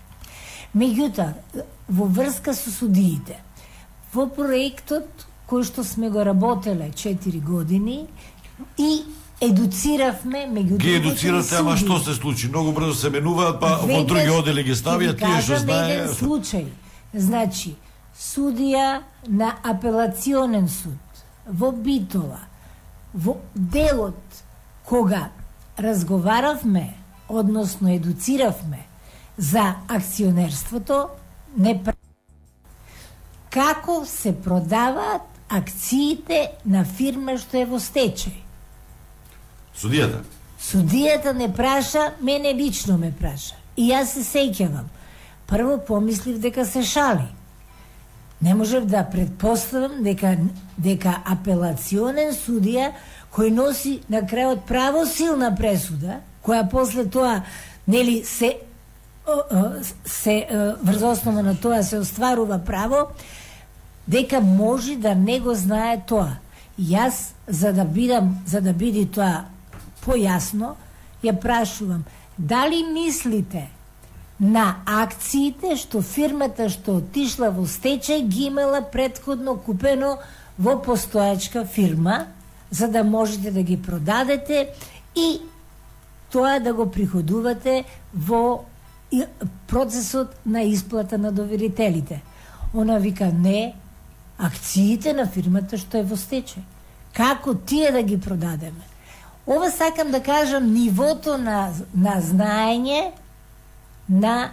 Меѓутоа, 0.76 1.34
во 1.90 2.08
врска 2.08 2.54
со 2.56 2.72
судиите, 2.72 3.40
во 4.14 4.28
проектот 4.32 5.28
кој 5.52 5.66
што 5.68 5.84
сме 5.84 6.10
го 6.10 6.24
работеле 6.24 6.92
4 6.96 7.42
години 7.44 8.06
и 8.78 9.04
едуциравме 9.42 10.46
меѓу 10.48 10.78
Ги 10.78 10.94
едуцирате, 11.00 11.56
ама 11.58 11.76
што 11.78 12.00
се 12.00 12.14
случи? 12.14 12.50
Многу 12.50 12.72
брзо 12.72 12.94
се 12.94 13.10
менуваат, 13.10 13.60
па 13.60 13.80
во 13.82 14.04
други 14.06 14.30
одели 14.30 14.64
ги 14.64 14.76
ставиат, 14.76 15.18
тие 15.18 15.42
што 15.42 15.60
знае... 15.64 15.96
еден 15.96 16.14
случај. 16.16 16.68
Значи, 17.14 17.76
судија 18.16 19.02
на 19.28 19.56
апелационен 19.64 20.70
суд 20.70 21.24
во 21.48 21.72
Битола, 21.72 22.40
во 23.14 23.40
делот 23.56 24.44
кога 24.86 25.30
разговаравме, 25.78 26.94
односно 27.28 27.96
едуциравме 27.96 28.86
за 29.38 29.76
акционерството, 29.88 31.08
не 31.58 31.82
како 33.50 34.06
се 34.06 34.32
продаваат 34.32 35.28
акциите 35.50 36.52
на 36.66 36.86
фирма 36.86 37.36
што 37.42 37.58
е 37.60 37.66
во 37.68 37.82
стечај. 37.82 38.51
Судијата? 39.82 40.22
Судијата 40.62 41.34
не 41.34 41.50
праша, 41.54 42.12
мене 42.22 42.54
лично 42.54 42.98
ме 42.98 43.12
праша. 43.12 43.56
И 43.78 43.90
јас 43.90 44.14
се 44.14 44.24
сеќавам. 44.26 44.90
Прво 45.48 45.78
помислив 45.88 46.40
дека 46.40 46.66
се 46.66 46.84
шали. 46.84 47.28
Не 48.42 48.54
можев 48.56 48.86
да 48.86 49.04
предпоставам 49.04 50.04
дека 50.04 50.36
дека 50.78 51.22
апелационен 51.26 52.34
судија 52.34 52.92
кој 53.34 53.50
носи 53.54 54.00
на 54.10 54.22
крајот 54.28 54.66
правосилна 54.68 55.52
пресуда, 55.56 56.22
која 56.46 56.68
после 56.70 57.06
тоа 57.06 57.42
нели 57.88 58.24
се 58.26 58.58
се 60.06 60.48
врз 60.84 61.04
основа 61.04 61.44
на 61.44 61.56
тоа 61.56 61.84
се 61.84 62.00
остварува 62.00 62.58
право, 62.66 63.08
дека 64.08 64.42
може 64.42 64.96
да 64.96 65.16
не 65.16 65.40
го 65.40 65.54
знае 65.56 66.02
тоа. 66.08 66.38
Јас 66.80 67.34
за 67.48 67.74
да 67.74 67.86
бидам 67.86 68.42
за 68.46 68.62
да 68.62 68.74
биде 68.74 69.06
тоа 69.06 69.46
појасно, 70.06 70.76
ја 71.24 71.36
прашувам, 71.40 72.04
дали 72.38 72.84
мислите 72.84 73.68
на 74.40 74.82
акциите 74.86 75.76
што 75.78 76.02
фирмата 76.02 76.70
што 76.74 76.98
отишла 76.98 77.52
во 77.54 77.68
стечај 77.70 78.26
ги 78.26 78.48
имала 78.50 78.82
предходно 78.82 79.56
купено 79.56 80.18
во 80.58 80.78
постоечка 80.82 81.66
фирма, 81.66 82.26
за 82.72 82.88
да 82.88 83.04
можете 83.04 83.52
да 83.52 83.62
ги 83.62 83.78
продадете 83.78 84.74
и 85.16 85.42
тоа 86.32 86.60
да 86.60 86.74
го 86.74 86.90
приходувате 86.92 87.84
во 88.14 88.66
процесот 89.68 90.36
на 90.46 90.64
исплата 90.64 91.18
на 91.18 91.32
доверителите. 91.32 92.22
Она 92.74 92.98
вика 92.98 93.32
не, 93.32 93.76
акциите 94.38 95.14
на 95.14 95.28
фирмата 95.28 95.78
што 95.78 96.00
е 96.00 96.08
во 96.08 96.16
стечај. 96.16 96.64
Како 97.14 97.54
тие 97.54 97.92
да 97.92 98.02
ги 98.02 98.18
продадеме? 98.18 98.91
Ова 99.48 99.72
сакам 99.72 100.12
да 100.12 100.24
кажам 100.24 100.74
нивото 100.74 101.38
на, 101.38 101.74
на 101.96 102.22
знаење 102.22 103.12
на 104.10 104.52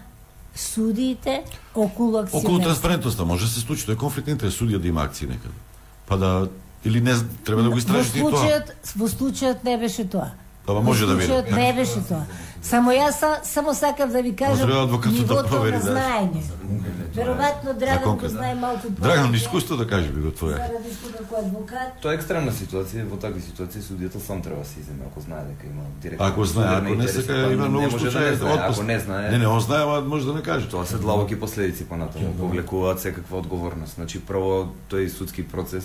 судиите 0.55 1.43
околу 1.75 2.19
акционерство. 2.19 2.39
Околу 2.39 2.59
транспарентноста 2.59 3.25
може 3.25 3.45
да 3.45 3.51
се 3.51 3.61
случи, 3.61 3.87
тоа 3.87 3.95
е 3.95 4.01
конфликт 4.01 4.27
на 4.27 4.33
интерес, 4.33 4.57
судија 4.59 4.79
да 4.79 4.89
има 4.89 5.05
акции 5.05 5.29
некаде. 5.29 5.55
Па 6.07 6.17
да 6.17 6.49
или 6.85 7.01
не 7.01 7.15
треба 7.45 7.63
да 7.63 7.71
го 7.71 7.79
истражите 7.79 8.23
во 8.23 8.31
тоа. 8.31 8.41
случајот, 8.41 8.75
во 8.97 9.09
случајот 9.09 9.65
не 9.65 9.77
беше 9.79 10.05
тоа. 10.09 10.31
Ама 10.69 10.81
може 10.81 11.07
да 11.07 11.15
биде. 11.17 11.45
не 11.53 11.73
беше 11.73 12.01
тоа. 12.09 12.23
Само 12.63 12.91
јас 12.91 13.11
са- 13.13 13.41
само 13.45 13.75
сакав 13.75 14.11
да 14.11 14.23
ви 14.23 14.37
кажам 14.37 14.73
адвокатот 14.73 15.15
да 15.15 15.21
нивото 15.35 15.49
провери, 15.49 15.77
на 15.77 15.83
да. 15.83 15.91
знаење. 15.91 16.43
Веројатно 17.15 17.79
Драган 17.79 18.17
го 18.17 18.29
знае 18.29 18.55
малку 18.55 18.91
Драган 18.91 19.35
искуство 19.35 19.77
да 19.77 19.87
каже 19.87 20.09
би 20.09 20.21
го 20.21 20.29
твоја. 20.29 20.57
Заради 20.57 20.91
што 20.95 21.13
како 21.19 21.35
адвокат. 21.37 22.01
Тоа 22.03 22.13
е 22.13 22.15
екстремна 22.15 22.53
ситуација, 22.53 23.09
во 23.09 23.17
такви 23.17 23.41
ситуации 23.41 23.81
судијата 23.83 24.19
сам 24.19 24.43
треба 24.43 24.61
да 24.61 24.69
се 24.69 24.81
иземе 24.81 25.05
ако 25.07 25.21
знае 25.21 25.41
дека 25.41 25.67
има 25.67 25.83
директно. 26.03 26.27
Ако 26.27 26.45
знае, 26.45 26.77
ако 26.77 26.95
не 26.95 27.09
сека 27.09 27.33
па 27.47 27.53
има 27.53 27.69
многу 27.69 27.83
може 27.83 28.05
да 28.05 28.11
случаи 28.11 28.33
отпуст. 28.33 28.59
ако 28.59 28.83
не 28.83 28.99
знае. 28.99 29.31
Не, 29.31 29.39
не, 29.39 29.47
он 29.47 29.61
знае, 29.61 29.83
ама 29.83 30.01
може 30.01 30.27
да 30.27 30.35
не 30.35 30.43
каже. 30.43 30.69
Тоа 30.69 30.87
се 30.87 30.97
длабоки 30.97 31.41
последици 31.41 31.85
понатаму, 31.85 32.35
повлекуваат 32.35 33.01
секаква 33.01 33.39
одговорност. 33.39 33.95
Значи 33.95 34.21
прво 34.21 34.69
тој 34.91 35.09
судски 35.09 35.49
процес 35.49 35.85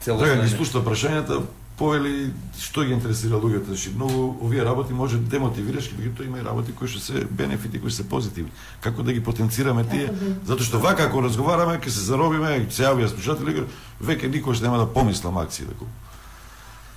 целосно 0.00 0.26
Драган 0.26 0.48
слушна 0.48 0.80
прашањата, 0.80 1.42
повели 1.76 2.32
што 2.58 2.84
ги 2.84 2.94
интересира 2.96 3.36
луѓето, 3.36 3.68
значи 3.68 3.92
многу 3.94 4.36
овие 4.44 4.64
работи 4.64 4.94
може 4.96 5.18
да 5.20 5.28
демотивираш, 5.36 5.90
меѓутоа 5.92 6.26
има 6.26 6.38
и 6.40 6.44
работи 6.44 6.72
кои 6.72 6.88
што 6.88 7.00
се 7.00 7.26
бенефити, 7.30 7.80
кои 7.80 7.90
што 7.90 8.02
се 8.02 8.08
позитивни. 8.08 8.52
Како 8.80 9.02
да 9.02 9.12
ги 9.12 9.20
потенцираме 9.20 9.84
тие? 9.84 10.08
Затоа 10.44 10.64
што 10.64 10.80
вака 10.80 11.10
ако 11.10 11.22
разговараме, 11.22 11.76
ќе 11.76 11.92
се 11.92 12.08
заробиме, 12.08 12.64
се 12.70 12.88
јавија 12.88 13.12
слушатели, 13.12 13.66
веќе 14.00 14.32
никош 14.32 14.64
нема 14.64 14.80
да 14.80 14.88
помислам 14.88 15.36
акции 15.38 15.68
да 15.68 15.76
купам. 15.76 15.92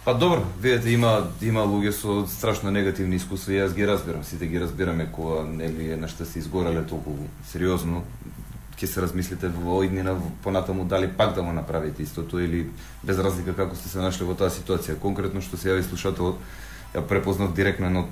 Па 0.06 0.14
добро, 0.16 0.46
видете 0.62 0.90
има 0.96 1.28
има 1.42 1.68
луѓе 1.68 1.92
со 1.92 2.26
страшно 2.28 2.72
негативни 2.72 3.20
искуства 3.20 3.54
и 3.54 3.60
јас 3.60 3.76
ги 3.76 3.86
разбирам, 3.86 4.24
сите 4.24 4.48
ги 4.48 4.60
разбираме 4.60 5.12
кога 5.12 5.44
нели 5.44 5.96
нешта 6.00 6.26
се 6.26 6.40
изгореле 6.40 6.86
толку 6.88 7.18
сериозно 7.52 8.06
ќе 8.80 8.88
се 8.88 9.02
размислите 9.02 9.50
во 9.52 9.84
иднина 9.84 10.16
понатаму 10.44 10.86
дали 10.86 11.08
пак 11.12 11.36
да 11.36 11.44
го 11.44 11.54
направите 11.54 12.04
истото 12.04 12.40
или 12.40 12.68
без 13.04 13.20
разлика 13.20 13.56
како 13.56 13.76
сте 13.76 13.90
се 13.90 14.00
нашли 14.00 14.26
во 14.26 14.36
таа 14.40 14.50
ситуација. 14.50 14.96
Конкретно 15.00 15.42
што 15.42 15.58
се 15.58 15.74
јави 15.74 15.84
слушателот, 15.84 16.40
ја 16.96 17.04
препознав 17.04 17.54
директно 17.54 17.92
едно 17.92 18.08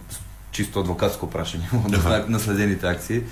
чисто 0.51 0.83
адвокатско 0.83 1.27
прашање 1.27 1.71
од 1.85 1.91
на- 2.03 2.25
наследените 2.27 2.87
акции. 2.87 3.23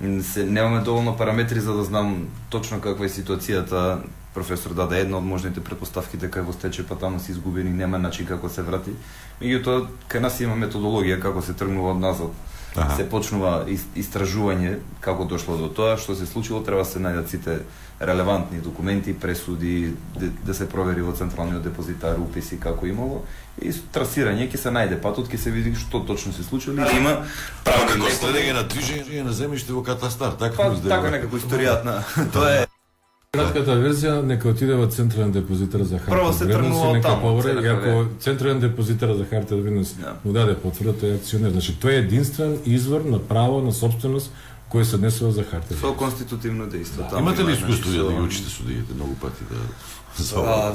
Се, 0.00 0.44
немаме 0.44 0.80
доволно 0.80 1.16
параметри 1.16 1.60
за 1.60 1.72
да 1.72 1.84
знам 1.84 2.28
точно 2.50 2.80
каква 2.80 3.06
е 3.06 3.08
ситуацијата. 3.08 4.02
Професор 4.34 4.74
даде 4.74 4.98
една 5.00 5.18
од 5.18 5.24
можните 5.24 5.62
предпоставки 5.62 6.18
дека 6.18 6.40
е 6.40 6.42
во 6.42 6.52
стечај, 6.52 6.88
па 6.88 6.96
таму 6.98 7.20
се 7.22 7.30
изгубени, 7.32 7.70
нема 7.70 7.98
начин 7.98 8.26
како 8.26 8.48
се 8.50 8.62
врати. 8.66 8.90
Меѓутоа, 9.40 9.86
кај 10.10 10.20
нас 10.20 10.40
има 10.40 10.56
методологија 10.58 11.20
како 11.22 11.42
се 11.42 11.54
тргнува 11.54 11.94
од 11.94 12.00
назад. 12.02 12.34
Аха. 12.76 12.96
Се 12.96 13.04
почнува 13.04 13.64
ис- 13.68 13.86
истражување 13.96 14.72
како 15.00 15.24
дошло 15.24 15.56
до 15.56 15.68
тоа, 15.68 15.96
што 15.96 16.14
се 16.14 16.26
случило, 16.26 16.58
треба 16.60 16.78
да 16.78 16.84
се 16.86 16.98
најдат 16.98 17.28
сите 17.28 17.60
релевантни 18.00 18.58
документи, 18.58 19.14
пресуди, 19.14 19.92
да, 20.16 20.26
да 20.42 20.54
се 20.54 20.68
провери 20.68 21.00
во 21.00 21.12
централниот 21.12 21.62
депозитар 21.62 22.18
уписи 22.18 22.58
како 22.58 22.86
имало 22.86 23.22
и 23.56 23.70
трасирање 23.70 24.48
ќе 24.48 24.56
се 24.56 24.68
најде 24.70 24.98
патот, 24.98 25.28
ќе 25.28 25.36
се 25.38 25.50
види 25.50 25.74
што 25.76 26.00
точно 26.02 26.32
се 26.32 26.42
случило 26.42 26.74
и 26.74 26.96
има 26.96 27.14
Право 27.14 27.26
прави 27.64 27.86
како 27.86 27.98
лекови. 28.00 28.18
следење 28.18 28.52
на 28.52 28.64
движење 28.64 29.22
на 29.22 29.32
земјиште 29.32 29.70
во 29.70 29.82
катастар, 29.84 30.32
така 30.32 30.56
Па, 30.56 30.68
ми 30.68 30.74
изделува. 30.74 30.96
така 30.96 31.10
некако 31.10 31.36
историјат 31.36 31.84
на 31.84 32.02
тоа 32.32 32.50
е 32.52 32.66
Кратката 33.34 33.76
верзија 33.80 34.22
нека 34.22 34.48
отиде 34.48 34.74
во 34.78 34.86
Централен 34.86 35.32
депозитар 35.34 35.82
за 35.82 35.98
хартија 35.98 36.14
Прво 36.16 36.32
се 36.32 36.44
вредност 36.44 36.62
тргнува 36.62 36.90
и 36.90 36.92
нека 36.92 37.08
таму, 37.08 37.22
повре 37.22 37.52
и 37.62 37.66
ако 37.66 38.06
Централен 38.20 38.60
депозитар 38.60 39.14
за 39.18 39.24
хартија 39.24 39.60
вредност 39.62 39.96
му 40.24 40.32
даде 40.32 40.54
потврда 40.54 40.94
тој 41.02 41.12
е 41.12 41.20
акционер. 41.20 41.50
Значи 41.50 41.76
тој 41.82 41.98
е 41.98 42.02
единствен 42.06 42.58
извор 42.66 43.00
на 43.04 43.18
право 43.18 43.60
на 43.60 43.72
собственост 43.72 44.32
кој 44.72 44.82
се 44.82 44.96
однесува 44.96 45.32
за 45.32 45.42
хартија. 45.42 45.80
со 45.80 45.94
конститутивно 45.94 46.66
дејство. 46.66 47.10
Таму 47.10 47.20
Имате 47.20 47.44
ли 47.44 47.52
искуство 47.52 47.90
да 47.90 48.12
ги 48.12 48.20
учите 48.20 48.50
судиите 48.50 48.94
многу 48.94 49.14
пати 49.14 49.44
да 49.50 49.56
за 50.16 50.24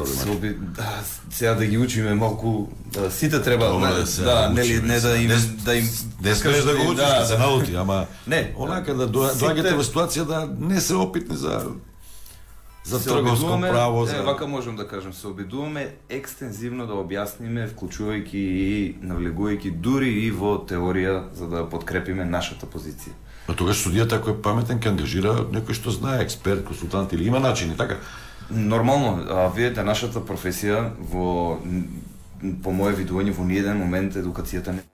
се 0.05 0.29
оби, 0.29 0.55
да, 0.59 0.99
сега 1.31 1.53
да 1.53 1.65
ги 1.65 1.77
учиме 1.77 2.13
малку, 2.13 2.67
да, 2.93 3.11
сите 3.11 3.41
треба, 3.41 3.79
да 3.79 4.07
се 4.07 4.21
да, 4.21 4.49
нели, 4.49 4.81
не 4.81 4.99
да 4.99 5.17
им, 5.17 5.27
не- 5.27 5.63
да 5.63 5.75
им, 5.75 5.89
Не 6.23 6.35
скажеш 6.35 6.63
да 6.63 6.75
го 6.75 6.83
учиш, 6.83 6.95
да, 6.95 7.25
се 7.25 7.37
наути, 7.37 7.75
ама 7.75 8.05
Не, 8.27 8.53
онака 8.57 8.95
да 8.95 9.07
доаѓате 9.07 9.75
во 9.75 9.83
ситуација 9.83 10.23
да 10.23 10.49
не 10.59 10.81
се 10.81 10.95
опитни 10.95 11.37
за 11.37 11.61
за 12.89 13.03
трговско 13.03 13.59
право, 13.61 14.03
е, 14.03 14.07
за 14.07 14.23
вака 14.23 14.47
можам 14.47 14.75
да 14.75 14.87
кажам, 14.87 15.13
се 15.13 15.27
обидуваме 15.27 15.87
екстензивно 16.09 16.87
да 16.87 16.97
објасниме, 16.97 17.69
вклучувајќи 17.69 18.35
и 18.35 18.95
навлегувајќи 19.03 19.71
дури 19.71 20.09
и 20.25 20.31
во 20.31 20.57
теорија 20.57 21.29
за 21.33 21.47
да 21.47 21.65
подкрепиме 21.69 22.25
нашата 22.25 22.65
позиција. 22.65 23.13
Па 23.47 23.55
тогаш 23.55 23.81
судијата 23.85 24.19
ако 24.19 24.33
е 24.33 24.41
паметен 24.41 24.81
ќе 24.81 24.93
ангажира 24.93 25.35
некој 25.53 25.77
што 25.77 25.93
знае, 25.93 26.23
експерт, 26.25 26.65
консултант 26.65 27.13
или 27.13 27.27
има 27.27 27.39
начини, 27.39 27.77
така? 27.77 27.97
Нормално, 28.49 29.25
а 29.29 29.47
видите 29.53 29.83
нашата 29.83 30.21
професија 30.21 30.91
во 30.99 31.57
по 32.63 32.71
мое 32.71 32.95
видување 32.95 33.33
во 33.35 33.45
ниеден 33.45 33.77
момент 33.77 34.15
едукацијата 34.15 34.73
не. 34.77 34.85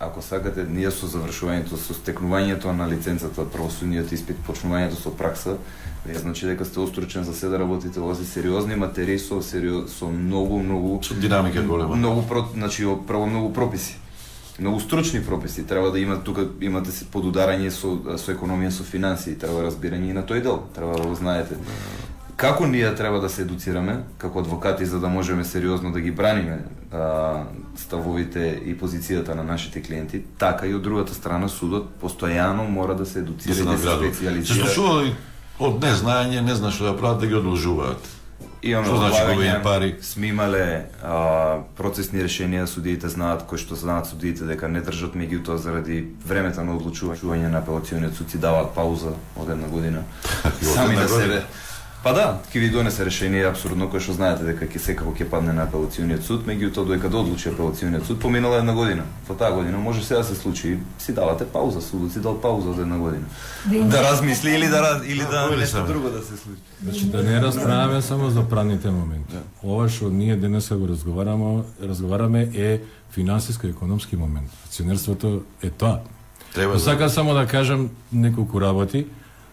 Ако 0.00 0.22
сакате, 0.24 0.64
ние 0.64 0.90
со 0.90 1.08
завршувањето, 1.10 1.76
со 1.76 1.92
стекнувањето 1.92 2.72
на 2.72 2.86
лиценцата, 2.88 3.44
правосудниот 3.44 4.12
испит, 4.16 4.38
почнувањето 4.46 4.96
со 4.96 5.12
пракса, 5.12 5.58
вие 6.06 6.18
значи 6.18 6.46
дека 6.46 6.64
сте 6.64 6.80
остручен 6.80 7.24
за 7.24 7.34
се 7.34 7.48
да 7.48 7.58
работите 7.58 8.00
во 8.00 8.14
сериозни 8.14 8.76
материи 8.76 9.18
со 9.18 9.42
сериоз, 9.42 9.92
со 9.92 10.06
многу 10.06 10.58
многу 10.58 11.02
Со 11.02 11.14
динамика 11.14 11.62
голема. 11.62 11.96
Многу 11.96 12.22
про, 12.22 12.44
значи 12.54 12.84
о, 12.84 12.96
право 12.96 13.26
многу 13.26 13.52
прописи. 13.52 13.96
Многу 14.58 14.80
стручни 14.80 15.24
прописи, 15.24 15.66
треба 15.66 15.90
да 15.90 15.98
има 15.98 16.24
тука 16.24 16.46
имате 16.60 16.92
се 16.92 17.04
подударање 17.04 17.70
со 17.70 18.18
со 18.18 18.32
економија, 18.32 18.70
со 18.70 18.84
финансии, 18.84 19.34
треба 19.34 19.64
разбирање 19.64 20.10
и 20.10 20.12
на 20.12 20.22
тој 20.22 20.42
дел, 20.42 20.62
треба 20.74 20.96
да 20.96 21.06
го 21.08 21.14
знаете. 21.14 21.56
Како 22.36 22.66
ние 22.66 22.94
треба 22.94 23.20
да 23.20 23.28
се 23.28 23.42
едуцираме 23.42 23.98
како 24.18 24.40
адвокати 24.40 24.86
за 24.86 25.00
да 25.00 25.08
можеме 25.08 25.44
сериозно 25.44 25.92
да 25.92 26.00
ги 26.00 26.10
браниме 26.10 26.64
а, 26.92 27.44
ставовите 27.76 28.60
и 28.64 28.76
позицијата 28.76 29.34
на 29.34 29.42
нашите 29.42 29.82
клиенти, 29.82 30.22
така 30.38 30.66
и 30.66 30.74
од 30.74 30.82
другата 30.82 31.14
страна 31.14 31.48
судот 31.48 32.00
постојано 32.02 32.68
мора 32.68 32.94
да 32.94 33.06
се 33.06 33.18
едуцира 33.18 33.52
и 33.52 33.56
да 33.56 33.62
се 33.62 33.68
надградува. 33.68 34.14
Се 34.14 34.24
специјализира. 34.24 35.12
Од 35.60 35.82
незнаење, 35.84 36.40
не 36.40 36.56
знаеш 36.56 36.80
што 36.80 36.90
да 36.90 36.96
прават, 36.96 37.20
да 37.20 37.28
ги 37.28 37.36
одложуваат. 37.36 38.16
Имаме 38.62 38.88
Што 38.88 38.96
значи 39.00 39.20
губење 39.24 39.62
пари? 39.64 39.94
Сме 40.04 40.32
имале 40.34 40.64
а, 41.00 41.62
процесни 41.78 42.20
решенија, 42.20 42.66
судиите 42.68 43.08
знаат, 43.08 43.46
кои 43.48 43.60
што 43.60 43.76
знаат 43.76 44.10
судиите 44.10 44.44
дека 44.48 44.68
не 44.68 44.82
држат 44.84 45.16
меѓутоа 45.16 45.56
заради 45.56 46.02
времето 46.28 46.64
на 46.64 46.76
одлучување 46.76 47.48
на 47.48 47.62
апелациониот 47.64 48.16
суд 48.16 48.30
си 48.30 48.40
даваат 48.40 48.74
пауза 48.76 49.14
од 49.36 49.48
една 49.48 49.68
година. 49.68 50.04
од 50.44 50.60
Сами 50.74 50.96
на 50.96 51.08
себе. 51.08 51.42
Па 52.02 52.14
да, 52.14 52.40
ќе 52.48 52.60
ви 52.60 52.68
донесе 52.72 53.04
решение 53.04 53.42
апсурдно 53.44 53.84
кој 53.92 54.00
што 54.00 54.14
знаете 54.16 54.46
дека 54.46 54.64
ќе 54.64 54.80
секако 54.80 55.10
ќе 55.12 55.26
падне 55.28 55.52
на 55.52 55.66
апелациониот 55.66 56.22
суд, 56.24 56.46
меѓутоа 56.48 56.86
додека 56.86 57.10
да 57.12 57.18
одлучи 57.18 57.50
апелациониот 57.50 58.06
суд 58.06 58.20
поминала 58.20 58.56
една 58.56 58.72
година. 58.72 59.04
Во 59.28 59.34
таа 59.34 59.52
година 59.52 59.76
може 59.78 60.00
сега 60.00 60.18
да 60.18 60.24
се 60.24 60.34
случи, 60.34 60.78
си 60.98 61.12
давате 61.12 61.44
пауза, 61.46 61.82
судот 61.82 62.12
си 62.12 62.20
дал 62.20 62.40
пауза 62.40 62.72
за 62.72 62.82
една 62.82 62.96
година. 62.98 63.24
Да 63.84 64.02
размисли 64.02 64.50
или 64.50 64.66
да 64.66 64.80
раз- 64.80 65.04
или 65.06 65.20
да 65.20 65.50
нешто 65.50 65.84
друго 65.84 66.08
да 66.08 66.22
се 66.22 66.36
случи. 66.36 66.60
Значи 66.82 67.04
да 67.06 67.22
не 67.22 67.40
расправаме 67.42 68.02
само 68.02 68.30
за 68.30 68.44
правните 68.44 68.90
моменти. 68.90 69.36
Ова 69.62 69.88
што 69.88 70.08
ние 70.08 70.36
денеска 70.36 70.76
го 70.76 70.88
разговараме, 70.88 71.62
разговараме 71.82 72.48
е 72.54 72.80
финансиско-економски 73.12 74.16
момент. 74.16 74.50
Акционерството 74.66 75.42
е 75.62 75.70
тоа. 75.70 75.98
Треба 76.54 76.72
Но 76.72 76.74
да- 76.74 76.84
сакам 76.84 77.08
само 77.08 77.34
да 77.34 77.46
кажам 77.46 77.90
неколку 78.12 78.60
работи. 78.60 79.06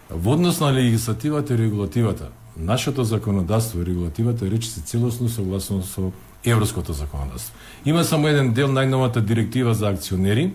Во 0.10 0.32
однос 0.32 0.60
на 0.60 0.74
легислативата 0.74 1.54
и 1.54 1.58
регулативата, 1.58 2.28
нашето 2.58 3.04
законодавство 3.04 3.82
и 3.82 3.86
регулативата 3.86 4.48
е 4.48 4.52
речиси 4.52 4.82
целосно 4.82 5.30
согласно 5.30 5.84
со 5.84 6.12
европското 6.46 6.94
законодавство. 6.94 7.54
Има 7.86 8.04
само 8.04 8.28
еден 8.28 8.54
дел 8.54 8.68
најновата 8.68 9.20
директива 9.20 9.74
за 9.74 9.90
акционери, 9.90 10.54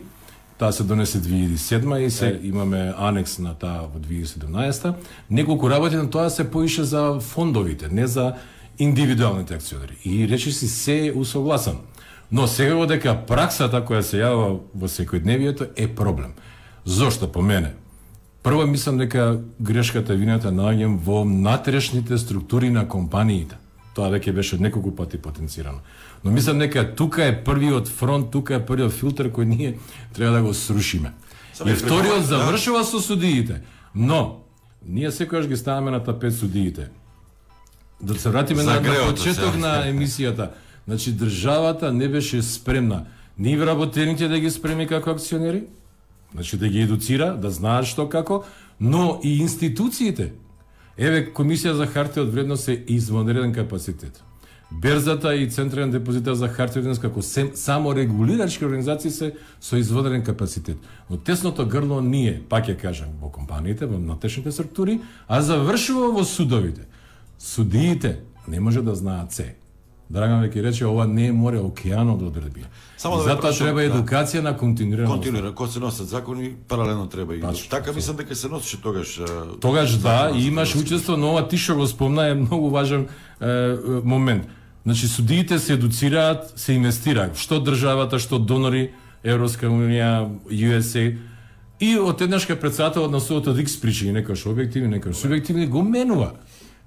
таа 0.58 0.72
се 0.72 0.84
донесе 0.84 1.20
2007 1.20 1.98
и 1.98 2.10
се 2.10 2.40
имаме 2.42 2.94
анекс 2.96 3.38
на 3.38 3.54
таа 3.54 3.88
во 3.92 4.00
2017. 4.00 4.94
Неколку 5.30 5.70
работи 5.70 5.96
на 5.96 6.10
тоа 6.10 6.30
се 6.30 6.50
поише 6.50 6.84
за 6.84 7.20
фондовите, 7.20 7.88
не 7.88 8.06
за 8.06 8.34
индивидуалните 8.78 9.54
акционери. 9.54 9.96
И 10.04 10.28
речиси 10.28 10.68
се 10.68 11.06
е 11.06 11.12
усогласено. 11.12 11.78
Но 12.32 12.46
сега 12.46 12.86
дека 12.86 13.18
праксата 13.28 13.84
која 13.84 14.00
се 14.00 14.24
јавува 14.24 14.60
во 14.74 14.88
секојдневието 14.88 15.68
е 15.76 15.88
проблем. 15.88 16.32
Зошто 16.84 17.28
по 17.28 17.42
мене? 17.42 17.81
Прво 18.42 18.66
мислам 18.66 18.98
дека 18.98 19.40
грешката 19.60 20.14
вината 20.14 20.50
наоѓам 20.50 20.96
во 20.98 21.24
натрешните 21.24 22.18
структури 22.18 22.70
на 22.70 22.88
компаниите. 22.88 23.56
Тоа 23.94 24.08
веќе 24.10 24.32
беше 24.32 24.58
неколку 24.58 24.90
пати 24.96 25.18
потенцирано. 25.18 25.78
Но 26.24 26.30
мислам 26.30 26.58
дека 26.58 26.94
тука 26.94 27.24
е 27.24 27.44
првиот 27.44 27.88
фронт, 27.88 28.30
тука 28.30 28.54
е 28.54 28.66
првиот 28.66 28.92
филтер 28.92 29.30
кој 29.30 29.44
ние 29.44 29.78
треба 30.14 30.32
да 30.36 30.42
го 30.42 30.54
срушиме. 30.54 31.12
И 31.66 31.74
вториот 31.74 32.18
прекоја- 32.18 32.20
завршува 32.20 32.84
со 32.84 33.00
судиите. 33.00 33.62
Но, 33.94 34.40
ние 34.86 35.10
секогаш 35.10 35.46
ги 35.46 35.56
ставаме 35.56 35.90
на 35.90 36.02
тапет 36.02 36.34
судиите. 36.34 36.88
Да 38.02 38.18
се 38.18 38.30
вратиме 38.30 38.62
на, 38.62 38.74
на 38.74 38.80
греото 38.80 39.14
почеток 39.14 39.56
на 39.56 39.86
емисијата. 39.86 40.50
Значи, 40.88 41.12
државата 41.12 41.92
не 41.92 42.08
беше 42.08 42.42
спремна 42.42 43.04
ни 43.38 43.56
вработените 43.56 44.28
да 44.28 44.38
ги 44.38 44.50
спреми 44.50 44.86
како 44.86 45.10
акционери, 45.10 45.62
Значи 46.34 46.56
да 46.56 46.68
ги 46.68 46.80
едуцира, 46.80 47.36
да 47.36 47.50
знаат 47.50 47.86
што 47.86 48.08
како, 48.08 48.42
но 48.80 49.20
и 49.24 49.38
институциите. 49.40 50.32
Еве 50.96 51.26
Комисија 51.34 51.76
за 51.76 51.86
хартија 51.86 52.26
од 52.26 52.32
вредност 52.32 52.68
е 52.68 52.76
извонреден 52.88 53.52
капацитет. 53.52 54.22
Берзата 54.72 55.34
и 55.36 55.50
Централен 55.50 55.90
депозитар 55.92 56.34
за 56.34 56.48
хартија 56.48 56.80
од 56.80 56.86
вредност 56.86 57.02
како 57.02 57.22
сем, 57.22 57.50
само 57.54 57.92
регулирачки 57.94 58.64
организации 58.64 59.10
се 59.10 59.32
со 59.60 59.76
изводен 59.76 60.24
капацитет. 60.24 60.78
Но 61.10 61.16
тесното 61.16 61.66
грло 61.66 62.00
ние, 62.00 62.40
пак 62.48 62.68
ја 62.68 62.76
кажам, 62.80 63.12
во 63.20 63.28
компаниите, 63.28 63.86
во 63.86 63.98
натешните 63.98 64.52
структури, 64.52 65.00
а 65.28 65.42
завршува 65.42 66.12
во 66.12 66.24
судовите. 66.24 66.88
Судиите 67.38 68.20
не 68.48 68.60
може 68.60 68.82
да 68.82 68.94
знаат 68.94 69.32
се. 69.32 69.54
Драган 70.12 70.42
веќе 70.44 70.62
рече 70.62 70.84
ова 70.84 71.06
не 71.08 71.30
е 71.30 71.32
море, 71.32 71.60
океанот 71.64 72.20
од 72.20 72.28
одредби. 72.28 72.66
Само 73.00 73.16
да 73.16 73.30
затоа 73.30 73.52
треба 73.56 73.80
да. 73.80 73.86
едукација 73.88 74.42
на 74.44 74.52
континуирано. 74.56 75.08
Континуирано, 75.08 75.54
кога 75.56 75.70
се 75.72 75.80
носат 75.80 76.08
закони, 76.08 76.52
паралелно 76.68 77.06
треба 77.08 77.34
и 77.34 77.40
Баш, 77.40 77.68
така 77.68 77.92
мислам 77.92 78.16
дека 78.16 78.36
се 78.36 78.48
носеше 78.48 78.82
тогаш. 78.82 79.20
Тогаш 79.60 79.96
да, 79.96 80.30
и 80.36 80.46
имаш 80.46 80.76
учество, 80.76 81.16
но 81.16 81.32
ова 81.32 81.48
ти 81.48 81.56
што 81.56 81.76
го 81.80 81.86
спомна 81.86 82.28
е 82.28 82.34
многу 82.34 82.68
важен 82.68 83.08
е, 83.40 83.76
момент. 84.04 84.44
Значи 84.84 85.08
судиите 85.08 85.58
се 85.58 85.72
едуцираат, 85.80 86.52
се 86.56 86.76
инвестираат, 86.76 87.38
што 87.38 87.62
државата, 87.64 88.18
што 88.20 88.38
донори 88.38 88.90
Европска 89.24 89.70
унија, 89.70 90.28
USA 90.50 91.16
и 91.80 91.98
од 91.98 92.20
еднашка 92.20 92.56
председателот 92.56 93.10
на 93.10 93.20
судот 93.20 93.54
од 93.54 93.58
X 93.58 93.80
причини, 93.80 94.12
некојаш 94.20 94.44
објективни, 94.50 94.92
некојаш 94.98 95.24
субјективни, 95.24 95.66
го 95.70 95.82
менува. 95.82 96.34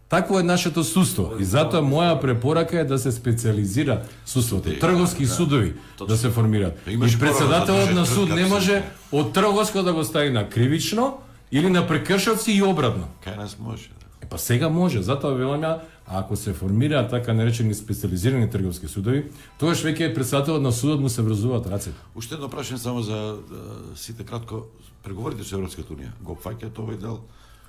Такво 0.10 0.40
е 0.40 0.44
нашето 0.44 0.84
судство. 0.84 1.32
И 1.40 1.46
затоа 1.46 1.82
моја 1.82 2.20
препорака 2.22 2.80
е 2.80 2.86
да 2.86 3.00
се 3.00 3.12
специализира 3.12 4.02
судството. 4.26 4.80
Трговски 4.80 5.26
судови 5.26 5.74
да 6.08 6.18
се 6.18 6.30
формираат. 6.30 6.78
И 6.88 7.00
председателот 7.00 7.66
порано 7.66 7.94
на 7.94 8.02
да 8.02 8.06
суд 8.06 8.30
не 8.30 8.46
може 8.46 8.84
од 9.12 9.34
трговско 9.34 9.84
да 9.84 9.94
го 9.94 10.04
стави 10.04 10.30
на 10.30 10.50
кривично 10.50 11.18
или 11.52 11.70
на 11.70 11.88
прекршоци 11.88 12.52
и 12.52 12.62
обратно. 12.62 13.08
Кај 13.26 13.38
нас 13.38 13.58
може. 13.60 13.90
Е, 14.22 14.26
па 14.30 14.38
сега 14.38 14.70
може, 14.70 15.02
затоа 15.02 15.34
велам 15.34 15.62
ја, 15.62 15.80
ако 16.08 16.36
се 16.36 16.54
формираат 16.54 17.10
така 17.10 17.34
наречени 17.34 17.74
специализирани 17.74 18.50
трговски 18.50 18.88
судови, 18.88 19.26
тогаш 19.58 19.82
веќе 19.82 20.14
председателот 20.14 20.62
на 20.62 20.72
судот 20.72 21.02
му 21.02 21.10
се 21.10 21.22
врзуваат 21.22 21.66
рацете. 21.68 21.98
Уште 22.16 22.38
едно 22.38 22.50
прашање 22.50 22.78
само 22.78 23.02
за 23.02 23.42
да, 23.50 23.62
сите 23.96 24.24
кратко 24.24 24.70
преговорите 25.04 25.44
со 25.44 25.58
Европската 25.58 25.94
унија. 25.94 26.14
Го 26.22 26.38
фаќаат 26.38 26.78
овој 26.78 27.02
дел? 27.02 27.26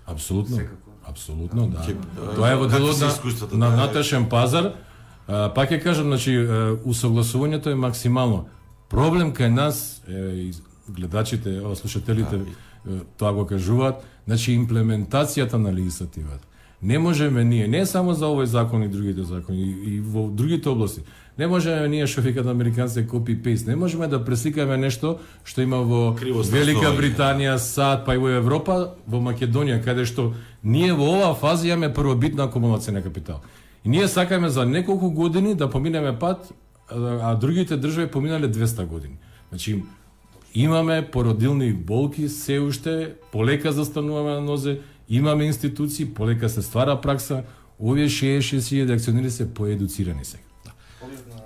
Апсолутно. 0.06 0.60
Апсолутно, 1.08 1.66
да. 1.66 1.78
Ќе- 1.78 2.34
Тоа 2.36 2.50
е 2.50 2.56
во 2.56 2.66
делот 2.66 2.98
на, 3.00 3.58
на 3.58 3.70
да, 3.70 3.76
натешен 3.76 4.28
пазар. 4.28 4.72
А, 5.28 5.52
пак 5.54 5.70
ќе 5.70 5.82
кажам, 5.82 6.06
значи, 6.06 6.34
усогласувањето 6.84 7.70
е 7.70 7.74
максимално. 7.74 8.46
Проблем 8.88 9.32
кај 9.34 9.48
нас, 9.48 10.02
е, 10.08 10.50
гледачите, 10.88 11.60
слушателите, 11.74 12.36
е, 12.36 12.90
тоа 13.18 13.32
го 13.32 13.46
кажуваат, 13.46 14.02
значи 14.26 14.52
имплементацијата 14.58 15.54
на 15.54 15.72
легислативата. 15.72 16.46
Не 16.82 16.98
можеме 16.98 17.44
ние, 17.44 17.68
не 17.68 17.86
само 17.86 18.14
за 18.14 18.26
овој 18.26 18.44
закон 18.44 18.82
и 18.82 18.88
другите 18.88 19.22
закони, 19.24 19.62
и, 19.62 19.94
и 19.94 20.00
во 20.00 20.28
другите 20.30 20.68
области, 20.68 21.00
не 21.38 21.46
можеме 21.46 21.88
ние 21.88 22.06
што 22.06 22.20
викаат 22.20 22.46
американците 22.46 23.06
copy-paste, 23.08 23.66
не 23.66 23.76
можеме 23.76 24.06
да 24.08 24.24
пресликаме 24.24 24.76
нешто 24.76 25.18
што 25.44 25.62
има 25.62 25.76
во 25.82 26.14
Велика. 26.52 26.92
Британија, 26.92 27.56
САД, 27.56 28.04
па 28.04 28.14
и 28.14 28.18
во 28.18 28.28
Европа, 28.28 28.94
во 29.06 29.18
Македонија, 29.20 29.82
каде 29.84 30.04
што 30.04 30.32
ние 30.66 30.92
во 30.92 31.06
оваа 31.14 31.34
фаза 31.38 31.68
имаме 31.68 31.92
првобитна 31.94 32.48
акумулација 32.48 32.98
на 32.98 33.02
капитал. 33.02 33.40
И 33.84 33.88
ние 33.88 34.08
сакаме 34.08 34.48
за 34.48 34.66
неколку 34.66 35.10
години 35.10 35.54
да 35.54 35.70
поминеме 35.70 36.18
пат, 36.18 36.52
а, 36.90 37.34
другите 37.34 37.76
држави 37.76 38.10
поминале 38.10 38.50
200 38.50 38.86
години. 38.86 39.14
Значи, 39.48 39.82
имаме 40.54 41.08
породилни 41.12 41.72
болки 41.72 42.28
се 42.28 42.60
уште, 42.60 43.14
полека 43.32 43.72
застануваме 43.72 44.30
на 44.30 44.40
нозе, 44.40 44.80
имаме 45.08 45.44
институции, 45.44 46.14
полека 46.14 46.48
се 46.48 46.62
ствара 46.62 47.00
пракса, 47.00 47.42
овие 47.78 48.08
66.000 48.08 48.94
акционери 48.94 49.30
се 49.30 49.54
поедуцирани 49.54 50.24
сега. 50.24 50.42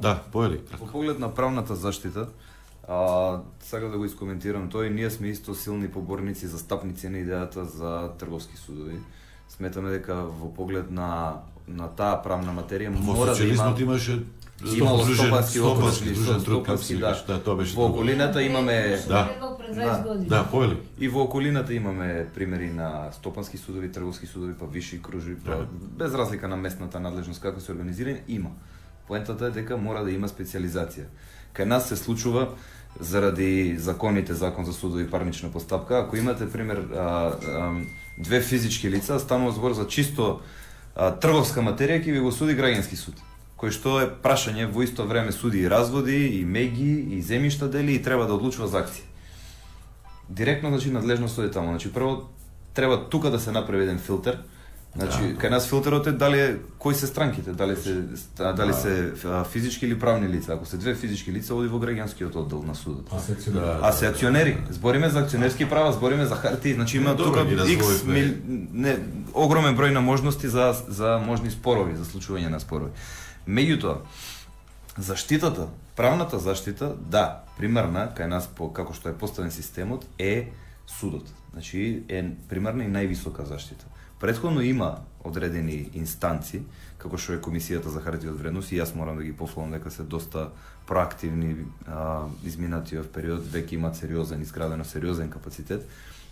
Да, 0.02 0.22
поели. 0.32 0.60
Во 0.80 0.86
поглед 0.86 1.18
на 1.18 1.34
правната 1.34 1.76
заштита, 1.76 2.28
а, 2.90 3.40
сега 3.60 3.86
да 3.88 3.98
го 3.98 4.04
искоментирам 4.04 4.70
тој, 4.70 4.88
ние 4.88 5.10
сме 5.10 5.28
исто 5.28 5.54
силни 5.54 5.88
поборници, 5.88 6.46
застапници 6.46 7.08
на 7.08 7.18
идејата 7.18 7.62
за 7.62 8.10
трговски 8.18 8.56
судови. 8.56 8.98
Сметаме 9.48 9.90
дека 9.90 10.14
во 10.14 10.54
поглед 10.54 10.90
на 10.90 11.38
на 11.68 11.86
таа 11.88 12.22
правна 12.22 12.50
материја 12.50 12.90
Во 12.90 13.14
мора 13.14 13.34
да 13.34 13.44
има 13.44 13.74
имаше 13.78 14.22
имало 14.76 14.98
Сдружен- 14.98 15.14
стопански 15.14 15.60
окружни 15.60 16.14
стопански, 16.40 16.96
да. 16.96 17.24
да, 17.26 17.42
тоа 17.42 17.56
беше 17.56 17.76
Во 17.76 17.86
околината 17.86 18.42
имаме 18.42 18.98
Да. 19.08 19.28
Да, 19.74 20.14
Да, 20.18 20.44
поели. 20.50 20.80
И 20.98 21.08
во 21.08 21.22
околината 21.22 21.74
имаме 21.74 22.26
примери 22.34 22.70
на 22.70 23.12
стопански 23.12 23.58
судови, 23.58 23.92
трговски 23.92 24.26
судови, 24.26 24.54
па 24.58 24.66
виши 24.66 25.02
кружи, 25.02 25.36
па 25.46 25.50
Да. 25.50 25.66
без 25.72 26.14
разлика 26.14 26.48
на 26.48 26.56
местната 26.56 27.00
надлежност 27.00 27.42
како 27.42 27.60
се 27.60 27.72
организирани, 27.72 28.20
има. 28.28 28.50
Поентата 29.06 29.46
е 29.46 29.50
дека 29.50 29.76
мора 29.76 30.04
да 30.04 30.10
има 30.10 30.28
специализација. 30.28 31.04
Кај 31.54 31.64
нас 31.64 31.88
се 31.88 31.96
случува 31.96 32.48
заради 33.00 33.76
законите, 33.78 34.34
закон 34.34 34.64
за 34.64 34.72
судови 34.72 35.04
и 35.04 35.10
парнична 35.10 35.52
постапка, 35.52 35.98
ако 35.98 36.16
имате 36.16 36.50
пример 36.50 36.76
а, 36.76 36.98
а, 36.98 37.72
две 38.18 38.40
физички 38.40 38.90
лица, 38.90 39.20
станува 39.20 39.52
збор 39.52 39.72
за 39.72 39.86
чисто 39.86 40.40
а, 40.96 41.10
трговска 41.10 41.60
материја 41.60 42.02
ќе 42.02 42.12
ви 42.12 42.20
го 42.20 42.32
суди 42.32 42.56
граѓански 42.58 42.96
суд 42.96 43.14
кој 43.60 43.70
што 43.76 43.98
е 44.00 44.08
прашање 44.08 44.70
во 44.72 44.80
исто 44.82 45.04
време 45.04 45.32
суди 45.36 45.60
и 45.60 45.68
разводи, 45.68 46.40
и 46.40 46.44
меги, 46.44 47.16
и 47.16 47.22
земјишта 47.22 47.68
дели 47.68 47.94
и 47.94 48.02
треба 48.02 48.24
да 48.24 48.34
одлучува 48.34 48.68
за 48.68 48.80
акција 48.80 49.10
директно 50.30 50.68
значи 50.68 50.90
надлежност 50.90 51.38
оди 51.38 51.50
таму. 51.50 51.68
Значи 51.68 51.92
прво 51.92 52.28
треба 52.74 53.08
тука 53.08 53.30
да 53.30 53.40
се 53.40 53.52
направи 53.52 53.82
еден 53.82 53.98
филтер. 53.98 54.38
Значи 54.96 55.22
Да. 55.22 55.38
кај 55.38 55.50
нас 55.50 55.68
филтерот 55.68 56.06
е 56.06 56.12
дали 56.12 56.40
е 56.40 56.56
кои 56.78 56.94
се 56.94 57.06
странките, 57.06 57.52
дали 57.52 57.76
се 57.76 57.94
дали 58.36 58.68
Да. 58.68 58.74
се 58.74 59.12
физички 59.50 59.86
или 59.86 59.98
правни 59.98 60.28
лица. 60.28 60.52
Ако 60.52 60.66
се 60.66 60.76
две 60.76 60.94
физички 60.94 61.32
лица 61.32 61.54
оди 61.54 61.68
во 61.68 61.78
граѓанскиот 61.78 62.36
оддел 62.36 62.62
на 62.62 62.74
судот. 62.74 63.06
А 63.12 63.18
се 63.18 63.32
акционери. 63.32 63.64
Да, 63.66 63.78
А 63.82 63.92
се 63.92 64.06
акционери. 64.06 64.58
Збориме 64.70 65.08
за 65.08 65.20
акционерски 65.20 65.68
права, 65.68 65.92
збориме 65.92 66.26
за 66.26 66.34
хартии, 66.34 66.74
значи 66.74 66.96
има 66.96 67.16
тука 67.16 67.40
X 67.40 68.04
мил, 68.04 68.34
не, 68.72 68.98
огромен 69.34 69.76
број 69.76 69.92
на 69.92 70.00
можности 70.00 70.48
за 70.48 70.74
за 70.88 71.18
можни 71.18 71.50
спорови, 71.50 71.96
за 71.96 72.04
случување 72.04 72.48
на 72.48 72.60
спорови. 72.60 72.90
Меѓутоа, 73.48 73.96
заштитата, 74.98 75.66
правната 75.96 76.38
заштита, 76.38 76.94
да, 76.98 77.42
примерна 77.58 78.08
кај 78.16 78.26
нас 78.26 78.48
по 78.48 78.72
како 78.72 78.92
што 78.94 79.08
е 79.08 79.14
поставен 79.14 79.50
системот 79.50 80.04
е 80.18 80.50
судот. 80.86 81.30
Значи 81.52 82.02
е 82.08 82.24
примерна 82.48 82.84
и 82.84 82.90
највисока 82.90 83.42
заштита. 83.46 83.86
Предходно 84.20 84.60
има 84.62 84.96
одредени 85.24 85.90
инстанци, 85.94 86.62
како 86.98 87.16
што 87.16 87.32
е 87.32 87.40
Комисијата 87.40 87.88
за 87.88 88.00
харти 88.00 88.28
од 88.28 88.36
вредност 88.36 88.72
и 88.72 88.76
јас 88.76 88.94
морам 88.94 89.16
да 89.16 89.24
ги 89.24 89.32
пофалам 89.32 89.70
дека 89.72 89.90
се 89.90 90.02
доста 90.02 90.50
проактивни 90.86 91.56
а, 91.86 92.26
изминатиот 92.44 93.08
период, 93.12 93.40
веќе 93.44 93.72
имаат 93.74 93.96
сериозен, 93.96 94.42
изградено 94.42 94.84
сериозен 94.84 95.30
капацитет. 95.30 95.88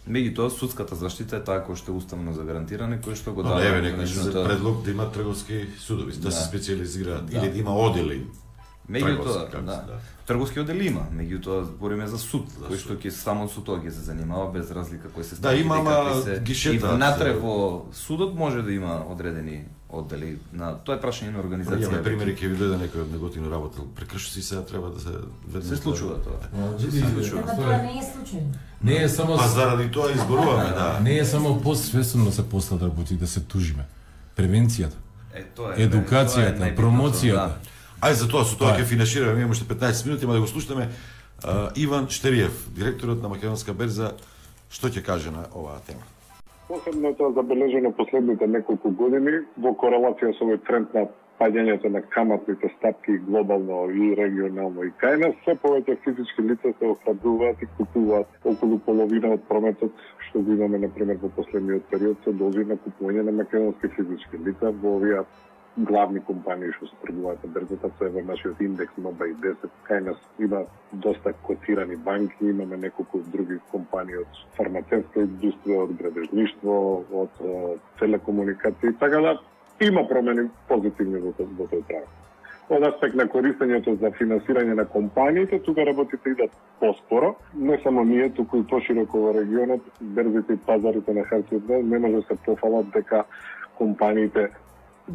Меѓутоа, 0.09 0.49
судската 0.51 0.97
заштита 0.97 1.37
е 1.37 1.45
таа 1.45 1.61
која 1.61 1.77
што 1.77 1.93
е 1.93 1.97
уставно 1.97 2.33
загарантирана, 2.33 2.97
која 2.99 3.15
што 3.15 3.33
го 3.33 3.43
дава 3.43 3.61
еве 3.63 3.81
некој 3.83 4.05
нешното- 4.05 4.33
за 4.33 4.45
предлог 4.45 4.85
да 4.85 4.91
има 4.91 5.13
трговски 5.13 5.67
судови, 5.79 6.13
да, 6.13 6.29
Да. 6.29 6.33
се 6.33 6.45
специализираат 6.45 7.27
Да. 7.27 7.39
или 7.39 7.51
да 7.53 7.59
има 7.59 7.73
одели. 7.73 8.27
Меѓутоа, 8.89 9.51
да. 9.53 9.61
да. 9.61 9.99
Трговски 10.27 10.61
одели 10.61 10.87
има, 10.87 11.07
меѓутоа 11.13 11.65
збориме 11.65 12.07
за 12.07 12.19
суд, 12.19 12.49
кој 12.61 12.77
што 12.77 12.95
ќе 12.95 13.11
само 13.11 13.49
со 13.49 13.61
тоа 13.61 13.79
ќе 13.79 13.91
се 13.91 14.01
занимава 14.03 14.53
без 14.53 14.71
разлика 14.71 15.09
кој 15.09 15.23
се 15.23 15.37
Да, 15.37 15.55
има, 15.55 15.77
ама 15.77 16.23
се 16.23 16.41
гишета 16.41 16.75
и 16.75 16.79
внатре 16.79 17.33
се- 17.33 17.39
во 17.39 17.85
судот 17.93 18.35
може 18.35 18.63
да 18.63 18.73
има 18.73 19.05
одредени 19.09 19.65
оддели 19.91 20.39
на 20.53 20.75
тоа 20.75 20.97
е 20.97 21.01
прашање 21.01 21.33
на 21.33 21.41
организација. 21.41 21.83
Имаме 21.83 22.03
примери 22.03 22.33
ќе 22.33 22.49
ви 22.49 22.57
дојде 22.57 22.77
некој 22.79 23.01
од 23.01 23.13
неготивно 23.13 23.51
работел. 23.51 23.85
Прекрши 23.95 24.31
си 24.31 24.43
сега 24.43 24.63
треба 24.63 24.91
да 24.91 25.01
се 25.01 25.13
веднаш 25.47 25.69
Се 25.69 25.77
случува 25.77 26.17
тоа. 26.17 26.41
Се 26.81 27.01
случува. 27.03 27.43
Тоа 27.45 27.77
не 27.79 27.93
е 27.93 28.05
случајно. 28.05 28.53
Не 28.83 28.97
е 28.97 29.09
само 29.09 29.37
Па 29.37 29.49
заради 29.49 29.91
тоа 29.91 30.13
изборуваме, 30.13 30.65
да. 30.67 31.01
Не 31.01 31.19
е 31.19 31.25
само 31.27 31.61
посвесно 31.61 32.25
да 32.25 32.33
се 32.33 32.43
постат 32.45 32.83
работи, 32.83 33.15
да 33.17 33.27
се 33.27 33.41
тужиме. 33.41 33.85
Превенцијата, 34.37 34.97
Е, 35.35 35.43
тоа 35.47 35.75
е, 35.77 35.85
едукацијата, 35.85 36.77
промоцијата. 36.77 37.51
Ај 37.99 38.15
за 38.15 38.29
тоа, 38.31 38.45
со 38.47 38.55
тоа 38.55 38.77
ќе 38.79 38.85
финишираме, 38.87 39.41
имаме 39.43 39.57
уште 39.57 39.65
15 39.67 40.07
минути, 40.07 40.23
има 40.25 40.35
да 40.37 40.41
го 40.41 40.47
слушнеме. 40.47 40.89
А, 41.43 41.71
Иван 41.77 42.07
Штериев, 42.09 42.69
директорот 42.71 43.23
на 43.23 43.29
Македонска 43.29 43.75
берза, 43.75 44.13
што 44.71 44.87
ќе 44.87 45.03
каже 45.03 45.33
на 45.35 45.49
оваа 45.51 45.83
тема? 45.83 46.07
Посебно 46.69 47.11
е 47.11 47.17
тоа 47.19 47.33
забележено 47.35 47.91
последните 47.91 48.47
неколку 48.47 48.93
години 48.95 49.41
во 49.59 49.75
корелација 49.75 50.31
со 50.39 50.47
овој 50.47 50.61
тренд 50.69 50.95
на 50.95 51.09
паѓањето 51.43 51.91
на 51.91 52.03
каматните 52.15 52.71
стапки 52.77 53.19
глобално 53.27 53.91
и 53.91 54.15
регионално 54.15 54.87
и 54.87 54.95
кај 55.03 55.19
нас, 55.25 55.35
се 55.43 55.59
повеќе 55.59 55.99
физички 56.07 56.47
лица 56.47 56.71
се 56.79 56.93
охрабруваат 56.95 57.63
и 57.63 57.71
купуваат 57.79 58.31
околу 58.45 58.79
половина 58.87 59.35
од 59.35 59.43
прометот 59.51 60.07
што 60.29 60.43
го 60.45 60.55
имаме, 60.55 60.79
например, 60.79 61.19
во 61.23 61.31
последниот 61.35 61.91
период, 61.91 62.19
се 62.25 62.33
должи 62.33 62.65
на 62.65 62.77
купување 62.79 63.27
на 63.27 63.33
македонски 63.43 63.91
физички 63.97 64.39
лица 64.47 64.71
во 64.71 64.97
овие 64.99 65.23
главни 65.79 66.21
компании 66.21 66.73
што 66.77 66.89
се 66.89 66.97
тргуваат 67.03 67.45
на 67.45 67.51
берзата, 67.55 67.91
се 67.99 68.09
во 68.15 68.23
нашиот 68.27 68.61
индекс 68.61 68.97
МОБА 68.99 69.29
и 69.29 69.35
10. 69.45 69.71
Кај 69.89 70.01
нас 70.11 70.19
има 70.39 70.65
доста 70.93 71.33
котирани 71.47 71.97
банки, 71.97 72.45
имаме 72.45 72.77
неколку 72.77 73.23
други 73.35 73.59
компании 73.71 74.19
од 74.19 74.41
фармацевска 74.57 75.23
индустрија, 75.23 75.85
од 75.85 75.97
градежништво, 76.03 76.79
од 77.23 77.43
е, 77.43 77.77
телекомуникации, 78.01 78.95
така 79.01 79.21
да 79.21 79.39
има 79.81 80.07
промени 80.09 80.49
позитивни 80.69 81.23
во, 81.23 81.35
во 81.39 81.71
тој 81.71 81.85
правец. 81.87 82.15
Од 82.69 82.85
аспект 82.85 83.15
на 83.17 83.25
користењето 83.33 83.95
за 84.01 84.11
финансирање 84.19 84.75
на 84.77 84.85
компаниите, 84.85 85.63
тука 85.65 85.87
работите 85.87 86.35
идат 86.35 86.51
поспоро. 86.81 87.35
Не 87.55 87.79
само 87.83 88.05
ние, 88.05 88.29
туку 88.31 88.59
и 88.59 88.67
пошироко 88.67 89.19
во 89.19 89.33
регионот, 89.33 89.81
берзите 90.01 90.53
и 90.53 90.65
пазарите 90.67 91.15
на 91.15 91.25
хартија 91.25 91.83
не 91.83 91.99
може 91.99 92.21
да 92.21 92.23
се 92.23 92.37
пофалат 92.45 92.91
дека 92.93 93.25
компаниите 93.79 94.51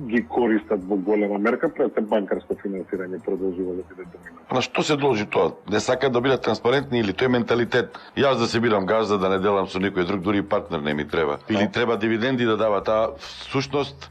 ги 0.08 0.24
користат 0.28 0.84
во 0.84 0.96
голема 0.98 1.38
мерка, 1.38 1.70
пред 1.70 1.94
се 1.94 2.02
банкарско 2.02 2.56
финансирање 2.64 3.20
продолжува 3.26 3.76
да 3.78 3.84
биде 3.90 4.06
доминантно. 4.06 4.56
На 4.56 4.62
што 4.62 4.84
се 4.84 4.98
должи 4.98 5.26
тоа? 5.26 5.54
Не 5.70 5.80
сакаат 5.80 6.14
да 6.14 6.22
бидат 6.22 6.42
транспарентни 6.42 7.00
или 7.00 7.14
тој 7.14 7.28
менталитет? 7.28 8.00
Јас 8.18 8.40
да 8.42 8.48
се 8.48 8.60
бирам 8.60 8.86
газда, 8.86 9.18
да 9.18 9.30
не 9.30 9.40
делам 9.40 9.68
со 9.68 9.80
никој 9.80 10.08
друг, 10.08 10.22
дури 10.22 10.42
партнер 10.42 10.82
не 10.82 10.94
ми 10.94 11.08
треба. 11.08 11.38
Или 11.50 11.72
треба 11.72 11.98
дивиденди 11.98 12.46
да 12.46 12.58
дава 12.58 12.84
таа 12.84 13.14
сушност 13.20 14.10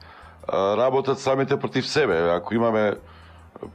работат 0.52 1.18
самите 1.18 1.58
против 1.58 1.86
себе. 1.86 2.18
Ако 2.30 2.54
имаме 2.54 2.94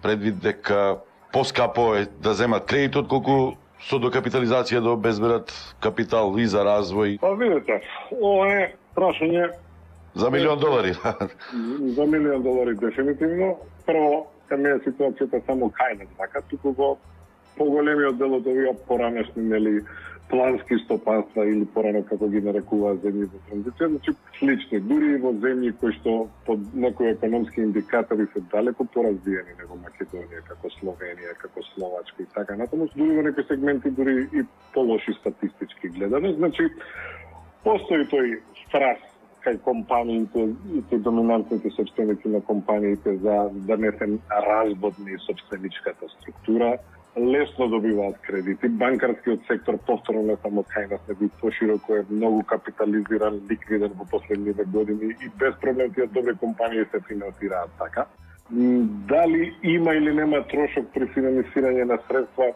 предвид 0.01 0.39
дека 0.39 0.97
поскапо 1.33 1.95
е 1.95 2.05
да 2.05 2.33
земат 2.33 2.65
кредит 2.65 2.95
отколку 2.95 3.57
со 3.83 3.99
докапитализација 4.01 4.81
да 4.81 4.95
обезберат 4.95 5.53
капитал 5.79 6.33
и 6.37 6.45
за 6.45 6.63
развој. 6.65 7.19
Па 7.21 7.35
видите, 7.35 7.81
ова 8.11 8.47
е 8.49 8.75
прашање 8.95 9.51
За 10.17 10.31
милион 10.31 10.59
долари. 10.59 10.93
за 11.97 12.05
милион 12.05 12.43
долари 12.43 12.75
дефинитивно. 12.75 13.57
Прво, 13.85 14.27
не 14.51 14.69
е 14.69 14.79
ситуацијата 14.81 15.43
само 15.45 15.69
кај 15.69 15.99
нас, 15.99 16.09
така, 16.17 16.41
туку 16.49 16.71
го 16.73 16.97
поголемиот 17.57 18.17
дел 18.17 18.33
од 18.37 18.47
овие 18.47 18.73
поранешни, 18.87 19.43
нели, 19.43 19.81
плански 20.29 20.77
стопанства 20.85 21.45
или 21.45 21.65
порано 21.73 22.01
како 22.09 22.27
ги 22.31 22.41
нарекуваат 22.43 23.03
земји 23.03 23.27
во 23.31 23.41
транзиција, 23.47 23.89
значи 23.93 24.13
слични, 24.39 24.79
дури 24.89 25.13
и 25.15 25.19
во 25.23 25.31
земји 25.43 25.73
кои 25.81 25.93
што 25.99 26.15
под 26.47 26.63
некои 26.75 27.13
економски 27.13 27.61
индикатори 27.63 28.25
се 28.33 28.43
далеко 28.51 28.87
поразвиени 28.95 29.55
него 29.59 29.77
Македонија, 29.83 30.43
како 30.49 30.71
Словенија, 30.79 31.35
како 31.43 31.63
Словачка 31.73 32.23
и 32.23 32.31
така 32.35 32.57
натаму, 32.59 32.89
дури 32.95 33.19
во 33.19 33.27
некои 33.29 33.47
сегменти 33.47 33.93
дури 33.99 34.17
и 34.33 34.43
полоши 34.73 35.15
статистички 35.21 35.93
гледано, 35.95 36.33
значи 36.41 36.67
постои 37.63 38.09
тој 38.11 38.39
страст 38.65 39.16
Така 39.47 39.59
кај 39.59 39.63
компаниите 39.63 40.41
и 40.75 40.81
кај 40.91 40.99
доминантните 41.03 41.69
собственици 41.71 42.27
на 42.27 42.41
компаниите 42.41 43.15
за 43.17 43.49
да 43.51 43.77
не 43.77 43.91
се 43.91 44.19
разбодни 44.31 45.15
собственичката 45.25 46.05
структура, 46.09 46.77
лесно 47.17 47.67
добиваат 47.67 48.17
кредити. 48.21 48.67
Банкарскиот 48.67 49.39
сектор 49.47 49.77
повторно 49.87 50.23
не 50.23 50.35
само 50.43 50.63
кај 50.63 50.91
нас, 50.91 50.99
него 51.07 51.25
и 51.25 51.29
пошироко 51.41 51.95
е 51.95 52.05
многу 52.09 52.43
капитализиран, 52.43 53.39
ликвиден 53.49 53.91
во 53.95 54.05
последните 54.05 54.63
години 54.63 55.15
и 55.25 55.29
без 55.39 55.55
проблем 55.61 55.93
тие 55.93 56.07
добри 56.07 56.35
компании 56.35 56.83
се 56.91 56.99
финансираат 57.07 57.71
така. 57.79 58.05
Дали 59.07 59.55
има 59.63 59.95
или 59.95 60.13
нема 60.13 60.43
трошок 60.47 60.85
при 60.93 61.07
финансирање 61.07 61.83
на 61.83 61.97
средства, 62.07 62.51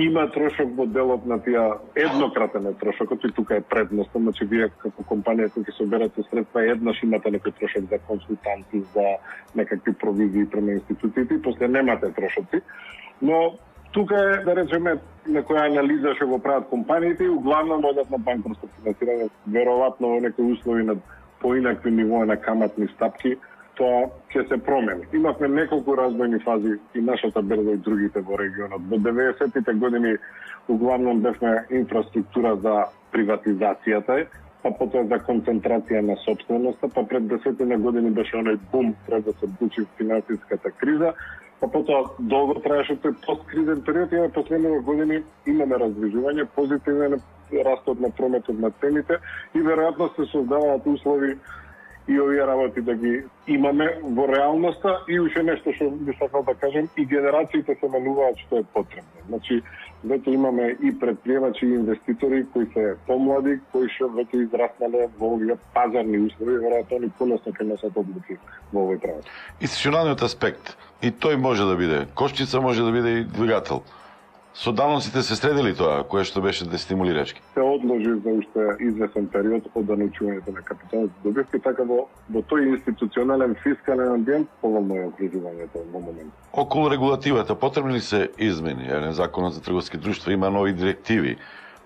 има 0.00 0.26
трошок 0.32 0.70
во 0.76 0.86
делот 0.86 1.26
на 1.26 1.38
тие 1.42 1.60
еднократен 1.94 2.66
е 2.66 2.72
трошокот 2.74 3.24
и 3.24 3.32
тука 3.32 3.56
е 3.56 3.60
предност, 3.60 4.10
значи 4.14 4.44
вие 4.44 4.68
како 4.82 5.04
компанија 5.04 5.50
кои 5.52 5.64
ќе 5.64 5.76
соберете 5.76 6.24
средства 6.30 6.64
еднаш 6.64 7.02
имате 7.02 7.32
некој 7.34 7.54
трошок 7.58 7.88
за 7.90 7.98
консултанти, 8.08 8.80
за 8.94 9.06
некакви 9.54 9.92
провизии 9.92 10.46
према 10.50 10.72
институциите 10.72 11.34
и 11.34 11.42
после 11.42 11.68
немате 11.68 12.12
трошоци. 12.12 12.62
Но 13.22 13.58
тука 13.92 14.14
е, 14.14 14.44
да 14.44 14.56
речеме, 14.56 14.96
некоја 15.28 15.66
анализа 15.68 16.14
што 16.16 16.26
го 16.26 16.38
прават 16.38 16.68
компаниите 16.70 17.24
и 17.24 17.38
главно 17.44 17.80
одат 17.84 18.10
на 18.10 18.18
банковско 18.18 18.68
финансирање, 18.78 19.28
веројатно 19.48 20.14
во 20.14 20.20
некои 20.20 20.52
услови 20.52 20.84
на 20.84 20.96
поинакви 21.40 21.90
нивоа 21.90 22.26
на 22.26 22.36
каматни 22.36 22.88
стапки, 22.94 23.36
тоа 23.80 24.10
ќе 24.32 24.44
се 24.48 24.58
промени. 24.66 25.08
Имавме 25.16 25.48
неколку 25.48 25.96
развојни 25.96 26.42
фази 26.44 26.76
и 26.94 27.00
нашата 27.00 27.42
берза 27.42 27.76
и 27.76 27.82
другите 27.88 28.20
во 28.20 28.36
регионот. 28.38 28.84
Во 28.92 29.00
90-тите 29.08 29.74
години 29.80 30.16
углавном 30.68 31.22
бевме 31.24 31.54
инфраструктура 31.80 32.54
за 32.64 32.74
приватизацијата, 33.12 34.26
па 34.62 34.72
потоа 34.76 35.06
за 35.08 35.18
концентрација 35.24 36.02
на 36.04 36.16
собственоста, 36.24 36.88
па 36.94 37.04
пред 37.08 37.28
десетина 37.32 37.78
години 37.80 38.10
беше 38.10 38.36
оној 38.36 38.58
бум 38.72 38.92
пред 39.06 39.24
да 39.24 39.32
се 39.40 39.48
вклучи 39.54 39.86
финансиската 39.98 40.70
криза, 40.82 41.14
па 41.60 41.68
потоа 41.68 42.10
долго 42.18 42.60
траеше 42.60 42.98
тој 43.00 43.16
посткризен 43.26 43.82
период 43.86 44.12
и 44.12 44.20
на 44.20 44.28
последните 44.28 44.84
години 44.84 45.22
имаме 45.46 45.80
раздвижување, 45.84 46.48
позитивен 46.56 47.16
растот 47.64 48.00
на 48.00 48.10
прометот 48.10 48.58
на 48.58 48.70
цените 48.80 49.18
и 49.54 49.64
веројатно 49.64 50.12
се 50.16 50.28
создаваат 50.30 50.86
услови 50.86 51.34
и 52.10 52.20
овие 52.20 52.46
работи 52.46 52.80
да 52.80 52.94
ги 52.94 53.22
имаме 53.46 53.98
во 54.02 54.26
реалноста 54.28 55.04
и 55.08 55.20
уште 55.20 55.42
нешто 55.46 55.72
што 55.72 55.90
би 55.90 56.14
сакал 56.18 56.42
да 56.42 56.54
кажам 56.54 56.88
и 56.98 57.04
генерациите 57.06 57.76
се 57.78 57.88
менуваат 57.88 58.38
што 58.46 58.58
е 58.58 58.64
потребно. 58.74 59.22
Значи 59.28 59.62
веќе 60.02 60.34
имаме 60.34 60.66
и 60.82 60.90
предприемачи 60.98 61.66
и 61.66 61.76
инвеститори 61.78 62.46
кои 62.52 62.66
се 62.74 62.96
помлади, 63.06 63.60
кои 63.72 63.86
што 63.94 64.10
веќе 64.16 64.42
израснале 64.42 65.06
во 65.20 65.34
овие 65.36 65.56
пазарни 65.74 66.18
услови, 66.26 66.58
веројатно 66.66 66.98
они 66.98 67.12
полесно 67.18 67.54
ќе 67.54 67.68
носат 67.70 67.94
одлуки 67.94 68.40
во 68.72 68.88
овој 68.88 68.98
правец. 69.06 69.30
Институционалниот 69.60 70.26
аспект, 70.26 70.74
и 71.02 71.14
тој 71.14 71.38
може 71.38 71.64
да 71.64 71.76
биде, 71.76 72.06
кошчица 72.14 72.60
може 72.60 72.82
да 72.82 72.90
биде 72.90 73.20
и 73.20 73.24
двигател. 73.24 73.84
Со 74.54 74.72
даноците 74.72 75.22
се 75.22 75.36
средили 75.36 75.70
тоа, 75.78 76.02
кое 76.02 76.24
што 76.26 76.42
беше 76.42 76.66
дестимулирачки? 76.66 77.42
Се 77.54 77.62
одложи 77.62 78.16
за 78.24 78.32
уште 78.34 78.64
известен 78.82 79.28
период 79.30 79.68
од 79.74 79.86
данучувањето 79.86 80.54
на 80.56 80.62
капиталните 80.66 81.14
добивки, 81.22 81.60
така 81.62 81.86
во, 81.86 82.08
во 82.28 82.42
тој 82.50 82.66
институционален 82.74 83.54
фискален 83.62 84.10
амбиент 84.16 84.50
поволно 84.60 84.96
е 84.98 85.06
окружувањето 85.06 85.84
во 85.94 86.02
момент. 86.02 86.34
Околу 86.52 86.90
регулативата 86.90 87.54
потребни 87.54 87.94
ли 87.94 88.00
се 88.00 88.28
измени? 88.38 88.90
Еден 88.90 89.12
законот 89.12 89.54
за 89.54 89.62
трговски 89.62 89.96
друштва 89.96 90.32
има 90.32 90.50
нови 90.50 90.72
директиви. 90.72 91.38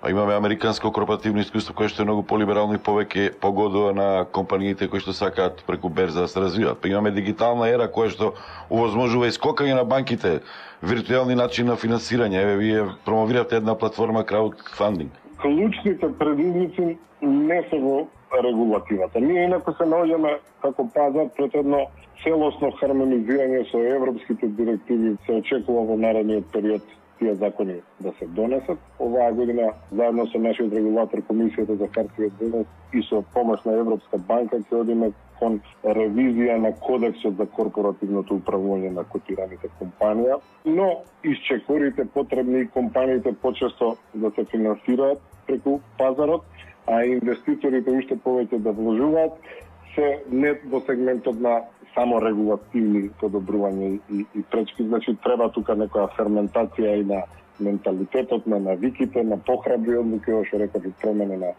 Па 0.04 0.10
имаме 0.10 0.34
американско 0.34 0.92
корпоративно 0.92 1.40
искуство 1.40 1.72
кое 1.72 1.88
што 1.88 2.02
е 2.02 2.04
многу 2.04 2.22
полиберално 2.28 2.76
и 2.76 2.80
повеќе 2.86 3.38
погодува 3.40 3.92
на 3.96 4.08
компаниите 4.36 4.84
кои 4.92 5.00
што 5.00 5.14
сакаат 5.16 5.62
преку 5.64 5.88
берза 5.88 6.26
да 6.26 6.28
се 6.28 6.40
развиваат. 6.42 6.80
Па 6.82 6.88
имаме 6.90 7.08
дигитална 7.10 7.70
ера 7.72 7.86
која 7.88 8.10
што 8.12 8.26
овозможува 8.68 9.30
искокање 9.32 9.72
на 9.78 9.84
банките, 9.88 10.42
виртуелни 10.84 11.38
начини 11.40 11.70
на 11.70 11.76
финансирање. 11.80 12.36
Еве 12.36 12.56
вие 12.60 12.82
промовиравте 13.06 13.56
една 13.56 13.74
платформа 13.80 14.26
краудфандинг. 14.28 15.16
Клучните 15.40 16.10
предизвици 16.18 16.98
не 17.22 17.62
се 17.70 17.78
во 17.80 18.04
регулативата. 18.44 19.20
Ние 19.20 19.46
инако 19.48 19.72
се 19.72 19.88
наоѓаме 19.88 20.34
како 20.66 20.84
пазар 20.98 21.32
пред 21.38 21.56
едно 21.62 21.80
целосно 22.20 22.74
хармонизирање 22.76 23.64
со 23.72 23.80
европските 23.80 24.52
директиви 24.60 25.16
се 25.24 25.40
очекува 25.40 25.86
во 25.88 25.96
наредниот 25.96 26.52
период 26.52 26.92
тие 27.24 27.34
закони 27.34 27.74
да 28.00 28.12
се 28.18 28.26
донесат. 28.26 28.78
Оваа 29.00 29.32
година, 29.32 29.72
заедно 29.92 30.26
со 30.26 30.38
нашиот 30.38 30.72
регулатор 30.72 31.22
Комисијата 31.24 31.76
за 31.80 31.88
хартија 31.88 32.30
денес 32.40 32.66
и 32.92 33.02
со 33.08 33.22
помош 33.34 33.64
на 33.64 33.72
Европска 33.80 34.18
банка, 34.28 34.60
ќе 34.60 34.80
одиме 34.80 35.12
кон 35.38 35.60
ревизија 35.84 36.58
на 36.60 36.72
кодексот 36.84 37.36
за 37.40 37.46
корпоративното 37.56 38.36
управување 38.40 38.92
на 38.92 39.04
котираните 39.04 39.72
компанија, 39.80 40.38
но 40.64 40.88
исчекорите 41.24 42.04
потребни 42.14 42.60
и 42.60 42.68
компаниите 42.68 43.32
почесто 43.42 43.96
да 44.14 44.30
се 44.36 44.44
финансираат 44.44 45.20
преку 45.46 45.80
пазарот, 45.98 46.44
а 46.86 47.04
инвеститорите 47.04 47.90
уште 47.90 48.20
повеќе 48.20 48.58
да 48.58 48.72
вложуваат, 48.72 49.32
се 49.94 50.20
не 50.30 50.52
во 50.68 50.80
сегментот 50.80 51.40
на 51.40 51.62
само 51.94 52.20
регулативни 52.20 53.08
подобрувања 53.20 53.98
и, 54.10 54.24
и 54.34 54.42
пречки, 54.50 54.84
значи 54.84 55.16
треба 55.22 55.48
тука 55.54 55.76
некоја 55.78 56.10
ферментација 56.16 56.98
и 57.00 57.04
на 57.04 57.22
менталитетот, 57.60 58.46
на 58.46 58.58
навиките, 58.58 59.22
на 59.22 59.38
похрабри 59.38 59.98
одлуки, 59.98 60.34
што 60.48 60.58
реков, 60.58 60.84
и 60.84 60.92
промена 61.02 61.36
на 61.38 61.52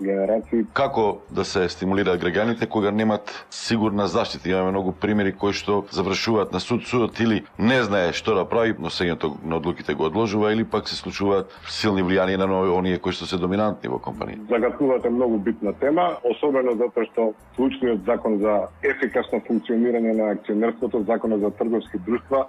генерации. 0.00 0.64
Како 0.72 1.20
да 1.30 1.44
се 1.44 1.68
стимулираат 1.68 2.20
граѓаните 2.22 2.68
кога 2.68 2.90
немат 2.90 3.32
сигурна 3.50 4.06
заштита? 4.08 4.50
Имаме 4.50 4.70
многу 4.70 4.92
примери 4.92 5.32
кои 5.32 5.52
што 5.52 5.84
завршуваат 5.90 6.52
на 6.52 6.60
суд, 6.60 6.86
судот 6.86 7.20
или 7.20 7.42
не 7.58 7.82
знае 7.82 8.12
што 8.12 8.34
да 8.34 8.44
прави, 8.44 8.74
но 8.78 8.90
сењето 8.90 9.34
на 9.44 9.56
одлуките 9.56 9.94
го 9.94 10.06
одложува 10.08 10.52
или 10.52 10.64
пак 10.64 10.88
се 10.88 10.96
случуваат 10.96 11.52
силни 11.68 12.02
влијанија 12.02 12.36
на 12.36 12.60
оние 12.74 12.98
кои 12.98 13.12
што 13.12 13.26
се 13.26 13.38
доминантни 13.38 13.90
во 13.90 13.98
компанија. 13.98 14.40
Загатнувате 14.48 15.10
многу 15.10 15.38
битна 15.38 15.72
тема, 15.80 16.16
особено 16.24 16.76
затоа 16.76 17.06
што 17.12 17.32
случниот 17.56 18.04
закон 18.06 18.38
за 18.40 18.66
ефикасно 18.82 19.40
функционирање 19.46 20.16
на 20.16 20.32
акционерството, 20.36 21.04
законот 21.06 21.40
за 21.40 21.50
трговски 21.50 21.98
друштва, 22.06 22.46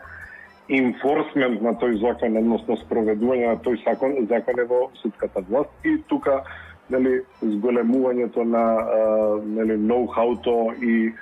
инфорсмент 0.72 1.62
на 1.62 1.74
тој 1.76 1.98
закон, 2.02 2.38
односно 2.40 2.78
спроведување 2.80 3.48
на 3.50 3.58
тој 3.66 3.82
закон, 3.84 4.16
закон 4.30 4.60
е 4.60 4.68
во 4.70 4.82
судската 5.02 5.44
власт 5.50 5.86
и 5.86 5.98
тука 6.08 6.42
нели 6.90 7.22
зголемувањето 7.42 8.44
на 8.44 8.64
нели 9.46 9.78
ноу-хауто 9.78 10.74
и 10.82 11.14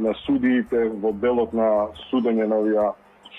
на 0.00 0.14
судиите 0.26 0.88
во 1.02 1.12
делот 1.12 1.52
на 1.52 1.68
судење 2.10 2.46
на 2.46 2.58
овие 2.58 2.90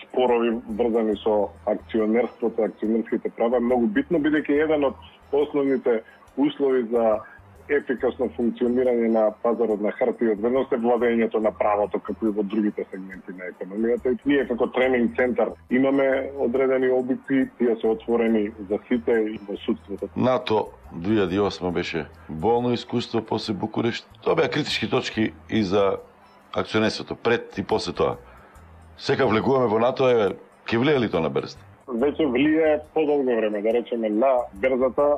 спорови 0.03 0.51
врзани 0.77 1.15
со 1.17 1.49
акционерството, 1.65 2.63
акционерските 2.63 3.29
права 3.29 3.57
е 3.57 3.65
многу 3.65 3.87
битно 3.87 4.19
бидејќи 4.19 4.63
еден 4.63 4.85
од 4.85 4.95
основните 5.31 6.01
услови 6.37 6.83
за 6.91 7.19
ефикасно 7.69 8.27
функционирање 8.37 9.09
на 9.13 9.23
пазарот 9.43 9.81
на 9.81 9.91
хартија 9.95 10.33
од 10.35 10.41
вредност 10.43 10.73
е 10.73 10.79
владењето 10.83 11.39
на 11.43 11.51
правото 11.51 11.99
како 11.99 12.27
и 12.27 12.33
во 12.35 12.43
другите 12.43 12.85
сегменти 12.91 13.35
на 13.37 13.49
економијата. 13.51 14.13
И 14.13 14.17
ние 14.25 14.47
како 14.47 14.67
тренинг 14.67 15.15
центар 15.15 15.53
имаме 15.69 16.29
одредени 16.37 16.89
обици, 16.91 17.49
тие 17.57 17.75
се 17.81 17.87
отворени 17.87 18.49
за 18.69 18.79
сите 18.87 19.11
и 19.11 19.39
во 19.47 19.57
судството. 19.65 20.09
НАТО 20.15 20.67
2008 20.95 21.71
беше 21.71 22.05
болно 22.29 22.73
искуство 22.73 23.21
после 23.21 23.53
Букурешт. 23.53 24.07
Тоа 24.23 24.35
беа 24.35 24.49
критички 24.49 24.89
точки 24.89 25.31
и 25.49 25.63
за 25.63 25.97
акционерството 26.53 27.15
пред 27.15 27.57
и 27.57 27.63
после 27.63 27.93
тоа. 27.93 28.17
Сега 28.97 29.25
влегуваме 29.25 29.67
во 29.67 29.79
НАТО, 29.79 30.09
е, 30.09 30.33
ќе 30.69 30.77
влие 30.77 30.99
ли 30.99 31.09
тоа 31.09 31.21
на 31.21 31.29
берзата? 31.29 31.63
Веќе 31.87 32.27
влие 32.31 32.79
подолго 32.93 33.35
време, 33.35 33.61
да 33.61 33.73
речеме, 33.73 34.09
на 34.09 34.31
берзата 34.53 35.17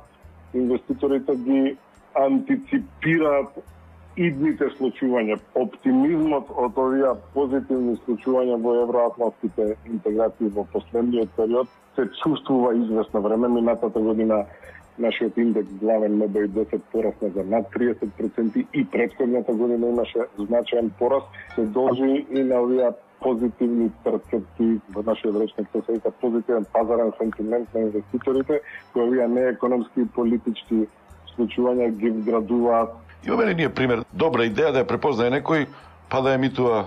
инвеститорите 0.53 1.35
ги 1.35 1.77
антиципираат 2.15 3.57
идните 4.15 4.69
случувања. 4.77 5.37
Оптимизмот 5.59 6.51
од 6.55 6.77
овие 6.79 7.11
позитивни 7.33 7.95
случувања 8.05 8.59
во 8.63 8.75
евроатлантските 8.83 9.75
интеграции 9.91 10.51
во 10.55 10.63
последниот 10.73 11.33
период 11.37 11.67
се 11.95 12.07
чувствува 12.23 12.75
известно 12.75 13.21
време. 13.21 13.47
Минатата 13.47 13.99
година 13.99 14.45
нашиот 14.99 15.37
индекс 15.37 15.73
главен 15.81 16.15
МБИ 16.17 16.47
10 16.57 16.79
порасна 16.91 17.29
за 17.29 17.43
над 17.43 17.65
30% 17.73 18.65
и 18.73 18.85
предходната 18.85 19.53
година 19.53 19.87
имаше 19.87 20.19
значаен 20.37 20.91
пораст. 20.99 21.27
Се 21.55 21.65
должи 21.65 22.25
и 22.29 22.43
на 22.43 22.61
овие 22.61 22.89
позитивни 23.21 23.91
перцепции 24.03 24.79
во 24.95 25.03
нашиот 25.03 25.39
речник 25.41 25.67
се 25.71 25.81
сеќа 25.87 26.11
позитивен 26.21 26.65
пазарен 26.73 27.11
сентимент 27.17 27.73
на 27.73 27.81
инвеститорите, 27.87 28.61
кои 28.93 29.03
овие 29.03 29.27
неекономски 29.27 30.01
и 30.01 30.07
политички 30.15 30.87
случувања 31.35 31.89
ги 31.97 32.09
вградуваат. 32.09 32.89
Имаме 33.27 33.45
ли 33.45 33.55
ние 33.55 33.69
пример 33.69 34.03
добра 34.13 34.45
идеја 34.45 34.71
да 34.71 34.83
ја 34.83 34.87
препознае 34.87 35.31
некој, 35.39 35.67
па 36.09 36.21
да 36.21 36.33
емитува 36.33 36.85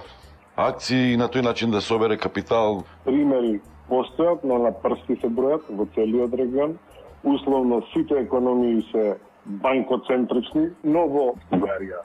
акции 0.57 1.13
и 1.13 1.17
на 1.17 1.29
тој 1.29 1.45
начин 1.45 1.71
да 1.71 1.81
собере 1.81 2.17
капитал? 2.17 2.85
Примери 3.05 3.61
постојат, 3.89 4.45
но 4.45 4.59
на 4.59 4.73
прсти 4.73 5.17
се 5.21 5.29
бројат 5.29 5.67
во 5.71 5.87
целиот 5.95 6.35
регион. 6.35 6.79
Условно 7.25 7.83
сите 7.93 8.15
економии 8.15 8.83
се 8.93 9.17
банкоцентрични, 9.45 10.71
но 10.85 11.07
во 11.09 11.35
Бугарија 11.51 12.05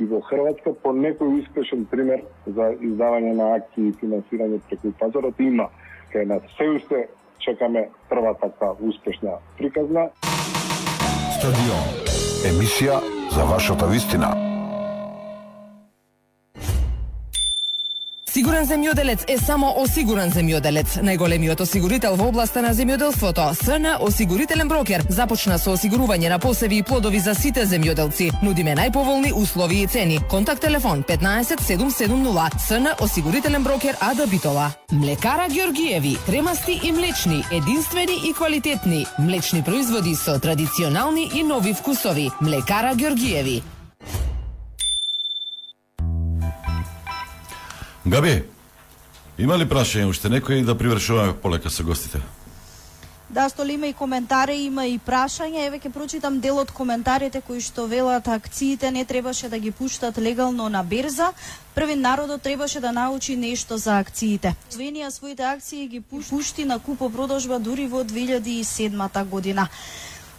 и 0.00 0.04
во 0.04 0.20
Хрватска 0.24 0.72
по 0.82 0.92
некој 0.96 1.40
успешен 1.42 1.84
пример 1.90 2.22
за 2.46 2.72
издавање 2.80 3.34
на 3.36 3.54
акции 3.58 3.90
и 3.90 3.96
финансирање 4.00 4.60
преку 4.68 4.92
пазарот 5.00 5.40
има. 5.40 5.68
Кај 6.12 6.26
нас 6.26 6.42
се 6.56 6.68
уште 6.76 7.08
чекаме 7.38 7.88
прва 8.08 8.34
така 8.40 8.72
успешна 8.80 9.38
приказна. 9.58 10.08
Стадион. 11.40 11.84
Емисија 12.44 12.98
за 13.32 13.44
вашата 13.48 13.86
вистина. 13.88 14.49
Сигурен 18.30 18.62
земјоделец 18.62 19.24
е 19.26 19.34
само 19.42 19.72
осигурен 19.82 20.30
земјоделец. 20.30 21.00
Најголемиот 21.02 21.64
осигурител 21.64 22.14
во 22.14 22.28
областа 22.30 22.60
на 22.62 22.68
земјоделството, 22.78 23.48
СН 23.58 23.96
Осигурителен 24.06 24.68
брокер, 24.70 25.02
започна 25.10 25.56
со 25.58 25.72
осигурување 25.74 26.30
на 26.30 26.38
посеви 26.38 26.78
и 26.78 26.84
плодови 26.86 27.18
за 27.18 27.34
сите 27.34 27.64
земјоделци. 27.66 28.28
Нудиме 28.46 28.76
најповолни 28.78 29.32
услови 29.34 29.80
и 29.82 29.88
цени. 29.90 30.20
Контакт 30.30 30.62
телефон 30.62 31.02
15 31.08 31.58
770. 31.58 32.60
СН 32.68 32.94
Осигурителен 33.00 33.66
брокер 33.66 33.98
Ада 34.00 34.26
Битола. 34.26 34.70
Млекара 34.92 35.48
Георгиеви, 35.50 36.16
кремасти 36.26 36.80
и 36.84 36.92
млечни, 36.92 37.44
единствени 37.50 38.30
и 38.30 38.32
квалитетни. 38.32 39.06
Млечни 39.18 39.62
производи 39.62 40.14
со 40.14 40.38
традиционални 40.38 41.30
и 41.34 41.42
нови 41.42 41.74
вкусови. 41.74 42.30
Млекара 42.40 42.94
Георгиеви. 42.94 43.62
Габи, 48.06 48.44
има 49.38 49.58
ли 49.60 49.66
прашање 49.68 50.08
уште 50.08 50.30
некој 50.32 50.64
да 50.64 50.72
привршуваме 50.74 51.34
полека 51.36 51.68
со 51.68 51.84
гостите? 51.84 52.20
Да, 53.30 53.48
Столи 53.48 53.72
има 53.72 53.86
и 53.86 53.92
коментари, 53.92 54.56
има 54.64 54.86
и 54.88 54.96
прашања. 54.98 55.66
Еве 55.66 55.78
ќе 55.78 55.92
прочитам 55.92 56.40
дел 56.40 56.56
од 56.58 56.72
коментарите 56.72 57.42
кои 57.44 57.60
што 57.60 57.84
велат 57.86 58.26
акциите 58.28 58.90
не 58.90 59.04
требаше 59.04 59.48
да 59.48 59.58
ги 59.58 59.70
пуштат 59.70 60.18
легално 60.18 60.68
на 60.68 60.82
берза. 60.82 61.32
Први 61.74 61.94
народот 61.94 62.42
требаше 62.42 62.80
да 62.80 62.92
научи 62.92 63.36
нешто 63.36 63.76
за 63.78 64.00
акциите. 64.00 64.56
Словенија 64.72 65.10
своите 65.10 65.44
акции 65.44 65.86
ги 65.86 66.00
пушти 66.00 66.64
на 66.64 66.78
купо-продажба 66.78 67.58
дури 67.60 67.86
во 67.86 68.02
2007 68.02 69.24
година. 69.24 69.68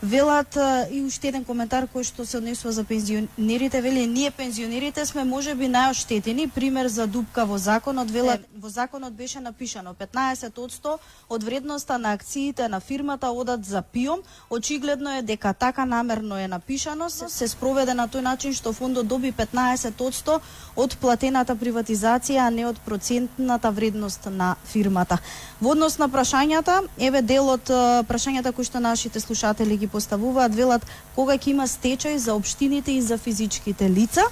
Велат 0.04 0.58
и 0.92 1.02
уште 1.06 1.30
еден 1.30 1.44
коментар 1.46 1.86
кој 1.86 2.02
што 2.02 2.24
се 2.26 2.40
однесува 2.40 2.72
за 2.74 2.82
пензионерите, 2.84 3.82
вели 3.86 4.08
ние 4.10 4.32
пензионерите 4.34 5.06
сме 5.06 5.22
можеби 5.24 5.68
најоштетени, 5.70 6.48
пример 6.50 6.88
за 6.90 7.06
дупка 7.06 7.46
во 7.46 7.60
законот, 7.62 8.10
велат 8.10 8.42
во 8.58 8.70
законот 8.70 9.14
беше 9.14 9.40
напишано 9.40 9.94
15% 9.94 10.96
од 11.30 11.44
вредноста 11.44 12.00
на 12.02 12.14
акциите 12.18 12.68
на 12.68 12.80
фирмата 12.80 13.30
одат 13.30 13.66
за 13.66 13.82
пиом, 13.82 14.24
очигледно 14.50 15.14
е 15.18 15.22
дека 15.22 15.54
така 15.54 15.86
намерно 15.86 16.38
е 16.38 16.48
напишано, 16.48 17.10
се, 17.10 17.48
спроведе 17.48 17.94
на 17.94 18.08
тој 18.10 18.26
начин 18.26 18.58
што 18.58 18.74
фондот 18.74 19.06
доби 19.08 19.30
15% 19.32 20.40
од 20.76 20.98
платената 20.98 21.54
приватизација, 21.56 22.48
а 22.48 22.50
не 22.50 22.66
од 22.66 22.82
процентната 22.82 23.70
вредност 23.70 24.26
на 24.26 24.56
фирмата. 24.66 25.22
Во 25.62 25.78
однос 25.78 26.00
на 26.02 26.10
прашањата, 26.10 26.82
еве 26.98 27.22
дел 27.22 27.54
од 27.54 27.70
прашањата 28.10 28.50
кои 28.52 28.66
што 28.66 28.80
нашите 28.80 29.20
слушатели 29.20 29.78
ги 29.78 29.91
поставуваат, 29.92 30.56
велат 30.56 30.86
кога 31.16 31.38
ќе 31.38 31.54
има 31.54 31.68
стечај 31.68 32.16
за 32.16 32.36
општините 32.36 32.92
и 32.92 33.02
за 33.02 33.18
физичките 33.18 33.90
лица. 33.90 34.24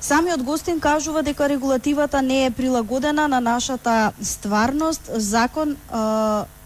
Самиот 0.00 0.42
гостин 0.42 0.80
кажува 0.80 1.22
дека 1.22 1.48
регулативата 1.48 2.22
не 2.22 2.44
е 2.46 2.50
прилагодена 2.50 3.28
на 3.28 3.40
нашата 3.40 4.12
стварност. 4.22 5.10
Закон 5.14 5.72
е, 5.72 5.76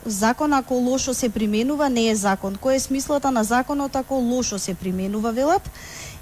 закон 0.07 0.53
ако 0.53 0.75
лошо 0.75 1.15
се 1.15 1.29
применува 1.29 1.89
не 1.89 2.09
е 2.09 2.15
закон. 2.15 2.57
Кој 2.57 2.77
е 2.77 2.81
смислата 2.81 3.31
на 3.31 3.45
законот 3.45 3.97
ако 3.97 4.15
лошо 4.15 4.59
се 4.59 4.75
применува 4.75 5.33
велат? 5.33 5.71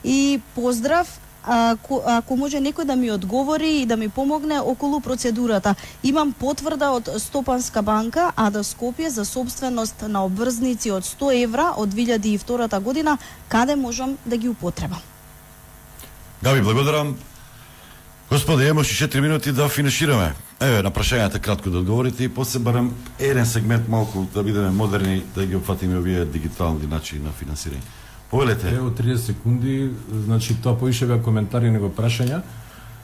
И 0.05 0.41
поздрав 0.55 1.21
ако, 1.49 2.03
ако 2.07 2.37
може 2.37 2.61
некој 2.61 2.85
да 2.85 2.97
ми 2.97 3.11
одговори 3.11 3.71
и 3.81 3.87
да 3.87 3.97
ми 3.97 4.09
помогне 4.09 4.61
околу 4.61 5.01
процедурата. 5.01 5.75
Имам 6.03 6.33
потврда 6.33 6.91
од 6.93 7.09
Стопанска 7.19 7.83
банка, 7.83 8.33
а 8.37 8.51
да 8.51 8.65
Скопје 8.65 9.09
за 9.09 9.25
собственост 9.25 10.05
на 10.09 10.25
обврзници 10.25 10.91
од 10.91 11.05
100 11.05 11.45
евра 11.45 11.73
од 11.77 11.89
2002 11.95 12.81
година, 12.81 13.19
каде 13.49 13.77
можам 13.77 14.19
да 14.27 14.37
ги 14.37 14.49
употребам? 14.49 15.01
Габи, 16.43 16.63
благодарам. 16.63 17.17
Господи, 18.31 18.67
имаш 18.69 18.87
4 18.87 19.21
минути 19.21 19.53
да 19.53 19.69
финишираме. 19.69 20.35
Еве, 20.61 20.83
на 20.83 20.91
прашањата 20.91 21.39
кратко 21.39 21.71
да 21.71 21.79
одговорите 21.79 22.25
и 22.25 22.29
после 22.29 22.59
барам 22.59 22.93
еден 23.19 23.47
сегмент 23.47 23.89
малку 23.89 24.27
да 24.35 24.43
бидеме 24.43 24.71
модерни, 24.71 25.23
да 25.35 25.47
ги 25.47 25.57
опфатиме 25.57 25.99
овие 25.99 26.25
дигитални 26.25 26.87
начини 26.87 27.23
на 27.25 27.31
финансирање. 27.31 27.98
Повелете. 28.31 28.69
Ево 28.69 28.91
30 28.91 29.17
секунди, 29.17 29.91
значи 30.13 30.57
тоа 30.63 30.79
поише 30.79 31.07
беа 31.07 31.23
коментари 31.23 31.71
него 31.73 31.89
прашања. 31.89 32.43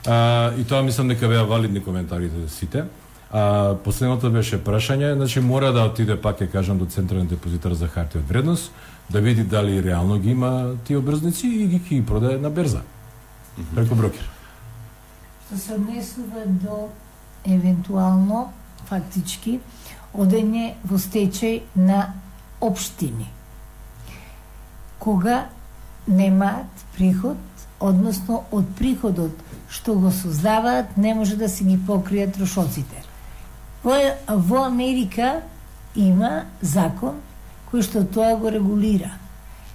А, 0.06 0.52
и 0.60 0.64
тоа 0.68 0.82
мислам 0.84 1.08
дека 1.08 1.28
беа 1.28 1.46
валидни 1.48 1.80
коментарите 1.80 2.48
сите. 2.48 2.84
А, 3.32 3.74
последното 3.84 4.30
беше 4.30 4.60
прашање, 4.60 5.14
значи 5.16 5.40
мора 5.40 5.72
да 5.72 5.86
отиде 5.88 6.16
пак 6.20 6.42
ќе 6.44 6.50
кажам 6.52 6.78
до 6.78 6.86
централен 6.86 7.26
депозитар 7.26 7.72
за 7.72 7.88
хартија 7.88 8.20
од 8.20 8.28
вредност, 8.28 8.72
да 9.10 9.20
види 9.20 9.44
дали 9.44 9.82
реално 9.82 10.18
ги 10.20 10.30
има 10.30 10.74
тие 10.84 11.00
обрзници 11.00 11.48
и 11.48 11.66
ги 11.66 11.78
ги 11.78 12.04
продаде 12.06 12.38
на 12.38 12.50
берза. 12.50 12.78
Mm 12.78 13.62
-hmm. 13.62 13.74
Преко 13.74 13.94
брокер. 13.94 14.28
Што 15.46 15.58
се 15.58 15.74
однесува 15.74 16.44
до 16.46 16.88
евентуално 17.44 18.52
фактички 18.88 19.60
одење 20.14 20.74
во 20.84 20.98
стечај 20.98 21.60
на 21.76 22.12
општини 22.60 23.33
кога 25.04 25.44
немаат 26.06 26.84
приход, 26.96 27.36
односно 27.80 28.44
од 28.52 28.68
приходот 28.78 29.44
што 29.74 29.96
го 29.98 30.10
создаваат 30.14 30.96
не 30.96 31.14
може 31.14 31.36
да 31.36 31.48
се 31.48 31.64
ги 31.64 31.76
покријат 31.76 32.36
трошоците. 32.36 33.02
Во, 33.82 33.96
во 34.28 34.64
Америка 34.64 35.42
има 35.96 36.44
закон 36.62 37.18
кој 37.70 37.82
што 37.82 38.04
тоа 38.06 38.36
го 38.38 38.52
регулира. 38.54 39.10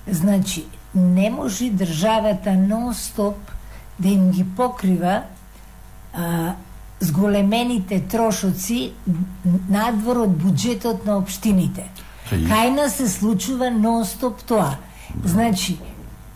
Значи, 0.07 0.65
не 0.93 1.30
може 1.30 1.69
државата 1.69 2.56
нон-стоп 2.56 3.35
да 3.99 4.07
им 4.07 4.31
ги 4.31 4.45
покрива 4.57 5.23
а, 6.14 6.56
зголемените 6.99 7.99
трошоци 8.07 8.93
надвор 9.69 10.23
од 10.26 10.38
буџетот 10.39 11.06
на 11.06 11.19
општините. 11.19 11.85
Кај 12.30 12.72
нас 12.76 12.97
се 12.97 13.10
случува 13.10 13.69
нон-стоп 13.73 14.41
тоа 14.47 14.77
Значи, 15.26 15.77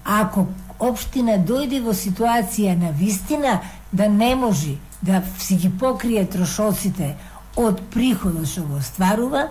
ако 0.06 0.48
општина 0.80 1.38
дојде 1.40 1.82
во 1.84 1.94
ситуација 1.96 2.76
на 2.80 2.92
вистина 2.92 3.60
да 3.92 4.10
не 4.10 4.36
може 4.36 4.76
да 5.02 5.22
си 5.40 5.56
ги 5.56 5.70
покрие 5.70 6.26
трошоците 6.26 7.16
од 7.56 7.82
приходот 7.94 8.48
што 8.48 8.64
го 8.68 8.82
стварува, 8.82 9.48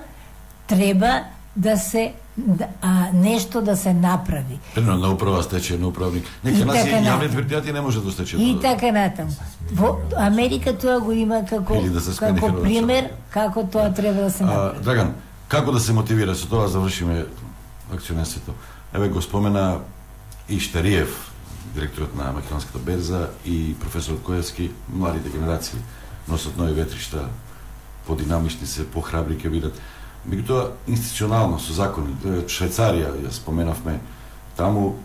треба 0.66 1.22
да 1.56 1.76
се 1.76 2.12
да, 2.36 2.66
а, 2.82 3.08
нешто 3.12 3.60
да 3.60 3.76
се 3.76 3.94
направи. 3.94 4.58
Примерно 4.74 4.98
на 4.98 5.12
управа 5.12 5.42
стече 5.42 5.78
на 5.78 5.88
управник. 5.88 6.24
Нека 6.44 6.64
нас 6.64 6.84
така 6.84 7.00
јавни 7.04 7.28
предпријатија 7.28 7.72
не 7.72 7.80
може 7.80 8.00
да 8.00 8.12
стече. 8.12 8.36
И 8.36 8.56
така 8.60 8.92
натаму. 8.92 9.30
Во 9.72 9.98
Америка 10.16 10.72
тоа 10.72 11.00
го 11.00 11.12
има 11.12 11.44
како 11.44 11.76
да 11.76 12.00
како 12.16 12.52
пример 12.62 13.10
како 13.30 13.64
тоа 13.64 13.92
треба 13.92 14.22
да 14.22 14.30
се 14.30 14.44
А, 14.44 14.46
направи. 14.46 14.84
Драган, 14.84 15.14
како 15.48 15.72
да 15.72 15.80
се 15.80 15.92
мотивира 15.92 16.34
со 16.34 16.48
тоа 16.48 16.68
завршиме 16.68 17.24
акционерството? 17.92 18.52
Еве 18.94 19.08
го 19.08 19.22
спомена 19.22 19.80
и 20.48 20.60
Штариев, 20.60 21.32
директорот 21.74 22.16
на 22.16 22.32
Македонската 22.32 22.78
берза 22.78 23.30
и 23.46 23.74
професорот 23.80 24.22
Коевски, 24.22 24.70
младите 24.92 25.28
генерации 25.28 25.78
носат 26.28 26.56
нови 26.56 26.72
ветришта, 26.72 27.28
подинамични 28.06 28.66
се, 28.66 28.84
похрабри 28.84 29.38
ќе 29.40 29.50
бидат. 29.50 29.80
Меѓутоа, 30.28 30.70
институционално 30.86 31.58
со 31.58 31.74
закони, 31.74 32.14
Швајцарија, 32.22 33.16
ја 33.24 33.32
споменавме, 33.34 33.96
таму 34.56 35.00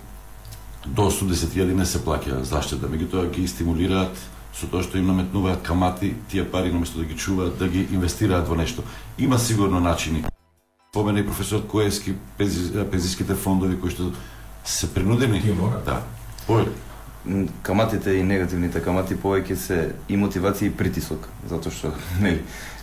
до 0.85 1.07
80.000 1.09 1.73
не 1.73 1.85
се 1.85 2.03
плаќа 2.03 2.43
заштета, 2.43 2.91
меѓутоа 2.91 3.31
ги 3.31 3.47
стимулираат 3.47 4.13
со 4.53 4.67
тоа 4.67 4.83
што 4.83 4.97
им 4.97 5.07
наметнуваат 5.07 5.63
камати, 5.63 6.13
тие 6.29 6.43
пари 6.43 6.73
наместо 6.73 6.99
да 6.99 7.05
ги 7.05 7.17
чуваат, 7.17 7.57
да 7.57 7.67
ги 7.67 7.87
инвестираат 7.91 8.47
во 8.47 8.55
нешто. 8.55 8.83
Има 9.17 9.39
сигурно 9.39 9.79
начини. 9.79 10.25
Спомена 10.89 11.19
и 11.19 11.25
професорот 11.25 11.67
Коевски 11.67 12.13
пензи, 12.37 12.71
пензиските 12.85 13.35
фондови 13.35 13.75
кои 13.75 13.91
што 13.91 14.11
се 14.65 14.87
принудени. 14.87 15.41
Да. 15.85 16.01
Појде. 16.47 16.71
М, 17.25 17.47
каматите 17.61 18.13
и 18.13 18.23
негативните 18.23 18.79
камати 18.79 19.15
повеќе 19.15 19.55
се 19.55 19.77
и 20.07 20.15
мотивација 20.15 20.63
и 20.63 20.71
притисок, 20.71 21.27
затоа 21.43 21.71
што 21.71 21.91
нели 22.21 22.39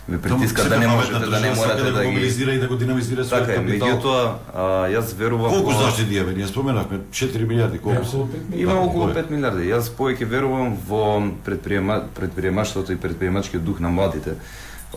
ве 0.07 0.19
притискат 0.21 0.69
да 0.69 0.77
не 0.77 0.87
можете 0.87 1.17
да 1.19 1.39
не 1.39 1.49
морате 1.51 1.81
да, 1.81 1.91
да 1.91 1.97
го 1.97 1.99
ги 2.01 2.07
мобилизира 2.09 2.53
и 2.53 2.59
да 2.59 2.67
го 2.67 2.75
динамизира 2.75 3.23
својот 3.23 3.39
Така 3.39 3.51
е, 3.51 3.55
капитал. 3.55 3.87
меѓутоа 3.89 4.19
а, 4.53 4.61
јас 4.87 5.15
верувам 5.15 5.49
Колку 5.51 5.71
во- 5.71 5.81
заштити 5.81 6.15
имаме? 6.15 6.33
Ние 6.35 6.47
споменавме 6.47 6.99
4 7.11 7.41
милиарди, 7.43 7.79
колку 7.79 8.05
се? 8.05 8.17
Има 8.53 8.73
Да, 8.73 8.79
околу 8.79 9.07
кој 9.07 9.11
е? 9.11 9.23
5 9.23 9.31
милиарди. 9.31 9.65
Јас 9.65 9.89
повеќе 9.89 10.25
верувам 10.25 10.77
во 10.79 11.01
предприема, 11.41 12.03
предприемаштвото 12.15 12.91
и 12.91 12.97
предприемачкиот 12.97 13.63
дух 13.63 13.79
на 13.79 13.89
младите. 13.89 14.37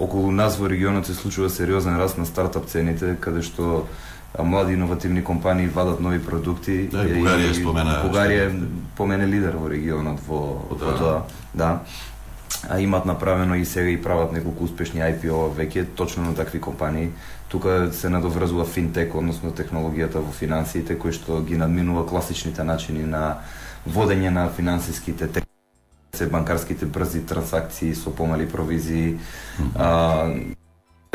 Околу 0.01 0.31
нас 0.31 0.59
во 0.59 0.69
регионот 0.69 1.07
се 1.07 1.15
случува 1.15 1.51
сериозен 1.51 1.99
раст 1.99 2.19
на 2.19 2.27
стартап 2.27 2.67
цените, 2.67 3.17
каде 3.21 3.43
што 3.43 3.87
млади 4.39 4.75
иновативни 4.75 5.25
компании 5.25 5.67
вадат 5.69 6.01
нови 6.01 6.19
продукти. 6.25 6.89
Да, 6.93 7.03
и 7.05 7.17
Бугарија 7.19 7.55
спомена, 7.57 7.97
Бугарија 8.05 8.45
е 8.47 8.69
помене 8.97 9.27
лидер 9.27 9.57
во 9.57 9.69
регионот 9.71 10.21
во, 10.29 10.63
во 10.71 10.77
Да. 10.77 10.99
тоа. 10.99 11.23
Да. 11.55 11.81
А 12.69 12.81
имат 12.81 13.07
направено 13.07 13.55
и 13.55 13.65
сега 13.65 13.89
и 13.89 14.03
прават 14.03 14.33
неколку 14.33 14.65
успешни 14.65 15.01
IPO 15.01 15.55
веќе 15.55 15.87
точно 15.97 16.25
на 16.25 16.35
такви 16.35 16.61
компании. 16.61 17.11
Тука 17.49 17.91
се 17.93 18.09
надоврзува 18.09 18.65
финтек, 18.65 19.15
односно 19.15 19.51
технологијата 19.51 20.21
во 20.21 20.33
финансиите, 20.33 20.95
кој 20.99 21.13
што 21.13 21.41
ги 21.41 21.57
надминува 21.57 22.07
класичните 22.07 22.65
начини 22.65 23.05
на 23.07 23.39
водење 23.87 24.31
на 24.31 24.49
финансиските 24.51 25.48
се 26.15 26.27
банкарските 26.27 26.87
брзи 26.87 27.27
трансакции 27.27 27.95
со 27.95 28.11
помали 28.11 28.49
провизии, 28.49 29.19
а, 29.77 30.31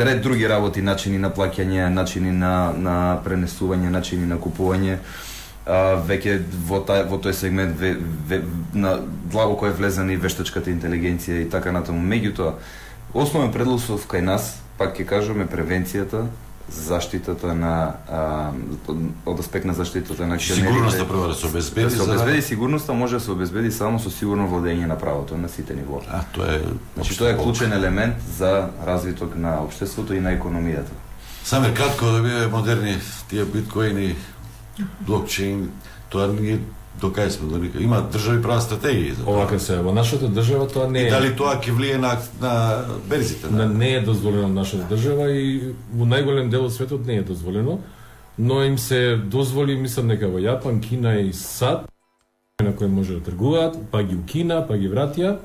ред 0.00 0.22
други 0.22 0.48
работи, 0.48 0.82
начини 0.82 1.18
на 1.18 1.30
плаќање, 1.30 1.88
начини 1.88 2.32
на, 2.32 2.72
на 2.72 2.96
пренесување, 3.24 3.90
начини 3.90 4.26
на 4.26 4.38
купување. 4.38 4.98
А, 5.66 5.96
веќе 5.96 6.38
во, 6.68 6.80
тај, 6.84 7.06
во 7.08 7.18
тој 7.18 7.32
сегмент 7.32 7.78
ве, 7.80 7.94
ве, 8.28 8.42
на 8.74 8.98
длабоко 9.30 9.66
е 9.66 9.76
влезена 9.76 10.12
и 10.12 10.20
вештачката 10.20 10.70
интелигенција 10.70 11.42
и 11.42 11.50
така 11.50 11.72
натаму. 11.72 12.02
Меѓутоа, 12.04 12.54
основен 13.14 13.52
предлог 13.52 13.80
кај 14.08 14.20
нас, 14.20 14.54
пак 14.78 14.98
ќе 14.98 15.06
кажам, 15.06 15.40
е 15.40 15.50
превенцијата, 15.50 16.26
заштитата 16.68 17.54
на 17.54 17.92
а, 18.08 18.50
од 19.26 19.40
аспект 19.40 19.64
на 19.64 19.74
заштитата 19.74 20.26
на 20.26 20.34
акционерите. 20.34 20.68
Сигурноста 20.68 21.08
прво 21.08 21.28
да 21.28 21.34
се 21.34 21.46
обезбеди, 21.46 21.84
Да 21.84 21.90
се 21.90 21.96
за- 21.96 22.04
обезбеди 22.04 22.42
сигурноста 22.42 22.92
може 22.92 23.14
да 23.14 23.20
се 23.20 23.30
обезбеди 23.30 23.72
само 23.72 23.98
со 23.98 24.10
сигурно 24.10 24.48
владење 24.48 24.86
на 24.86 24.98
правото 24.98 25.36
на 25.36 25.48
сите 25.48 25.74
нивоа. 25.74 26.00
А, 26.10 26.22
тоа 26.24 26.46
е 26.46 26.60
Значи 26.94 27.18
тоа 27.18 27.30
е 27.30 27.36
клучен 27.36 27.72
елемент 27.72 28.14
за 28.28 28.68
развиток 28.86 29.36
на 29.36 29.58
општеството 29.58 30.14
и 30.14 30.20
на 30.20 30.30
економијата. 30.32 30.92
Саме 31.44 31.74
кратко 31.74 32.04
да 32.06 32.22
биде 32.22 32.46
модерни 32.46 32.96
тие 33.28 33.44
биткоини, 33.44 34.16
блокчейн, 35.00 35.70
тоа 36.10 36.26
ние 36.28 36.58
до 37.00 37.10
кај 37.10 37.28
сме 37.28 37.50
дали 37.50 37.70
има 37.80 38.02
држави 38.12 38.42
прават 38.42 38.62
стратегии 38.62 39.12
за 39.12 39.24
тоа. 39.24 39.34
Овака 39.34 39.60
се, 39.60 39.76
во 39.82 39.92
нашата 39.92 40.28
држава 40.28 40.68
тоа 40.68 40.88
не 40.90 41.00
И 41.00 41.06
е. 41.06 41.10
дали 41.10 41.36
тоа 41.36 41.58
ќе 41.60 41.72
влие 41.72 41.98
на 41.98 42.18
на 42.40 42.84
берзите? 43.08 43.50
На, 43.50 43.66
не 43.68 43.94
е 43.94 44.00
дозволено 44.00 44.48
на 44.48 44.54
нашата 44.62 44.94
држава 44.94 45.30
и 45.30 45.74
во 45.92 46.06
најголем 46.06 46.50
дел 46.50 46.64
од 46.64 46.72
светот 46.72 47.06
не 47.06 47.16
е 47.16 47.22
дозволено, 47.22 47.80
но 48.38 48.62
им 48.64 48.78
се 48.78 49.16
дозволи, 49.16 49.76
мислам 49.76 50.08
дека 50.08 50.28
во 50.28 50.38
Јапан, 50.38 50.80
Кина 50.80 51.14
и 51.20 51.32
САД 51.32 51.86
на 52.62 52.76
кои 52.76 52.86
може 52.86 53.14
да 53.14 53.20
тргуваат, 53.20 53.76
па 53.90 54.02
ги 54.02 54.14
укина, 54.14 54.64
па 54.68 54.76
ги 54.78 54.88
вратија. 54.88 55.38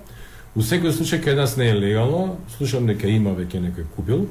У 0.56 0.62
секој 0.62 0.94
случај 0.94 1.24
кај 1.26 1.36
нас 1.36 1.58
не 1.58 1.70
е 1.70 1.74
легално, 1.74 2.38
слушам 2.58 2.86
дека 2.86 3.08
има 3.08 3.34
веќе 3.34 3.62
некој 3.62 3.86
купил, 3.96 4.28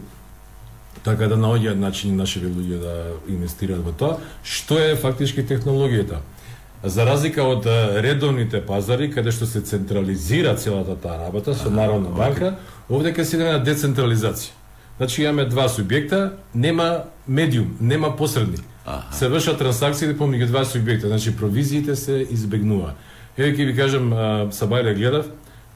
така 1.05 1.29
да 1.29 1.37
наоѓаат 1.37 1.79
начини 1.79 2.17
нашите 2.17 2.47
луѓе 2.47 2.79
да 2.83 2.95
инвестираат 3.29 3.83
во 3.83 3.93
тоа, 3.93 4.19
што 4.43 4.79
е 4.79 4.97
фактички 4.97 5.43
технологијата. 5.43 6.23
За 6.83 7.07
разлика 7.07 7.43
од 7.43 7.67
редовните 8.03 8.61
пазари, 8.63 9.11
каде 9.11 9.33
што 9.35 9.47
се 9.51 9.61
централизира 9.67 10.55
целата 10.55 10.95
таа 10.95 11.19
работа 11.25 11.55
со 11.55 11.71
Народна 11.71 12.13
банка, 12.15 12.55
овде 12.89 13.11
ќе 13.11 13.25
се 13.27 13.37
иде 13.37 13.49
на 13.51 13.59
децентрализација. 13.65 14.55
Значи 14.99 15.23
имаме 15.23 15.49
два 15.51 15.67
субјекта, 15.69 16.39
нема 16.55 17.05
медиум, 17.27 17.77
нема 17.81 18.15
посредник. 18.17 18.63
Се 19.13 19.29
вршат 19.29 19.59
трансакциите 19.59 20.15
помеѓу 20.19 20.47
два 20.47 20.63
субјекта, 20.65 21.11
значи 21.11 21.35
провизиите 21.37 21.97
се 21.97 22.23
избегнува. 22.31 22.95
Еве 23.37 23.53
ќе 23.55 23.67
ви 23.67 23.75
кажам, 23.77 24.11
Сабајле 24.55 24.95
гледав, 24.95 25.27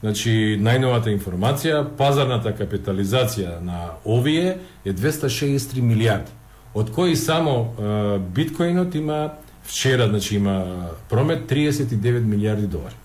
Значи, 0.03 0.57
најновата 0.59 1.07
информација, 1.13 1.77
пазарната 1.95 2.51
капитализација 2.51 3.61
на 3.63 3.93
овие 4.03 4.57
е 4.83 4.91
263 4.91 5.79
милиарди, 5.79 6.31
од 6.75 6.91
кои 6.91 7.15
само 7.15 7.71
биткоинот 8.35 8.95
има 8.99 9.37
вчера, 9.63 10.07
значи 10.07 10.35
има 10.35 10.65
промет 11.09 11.49
39 11.51 12.19
милиарди 12.19 12.67
долари. 12.67 12.95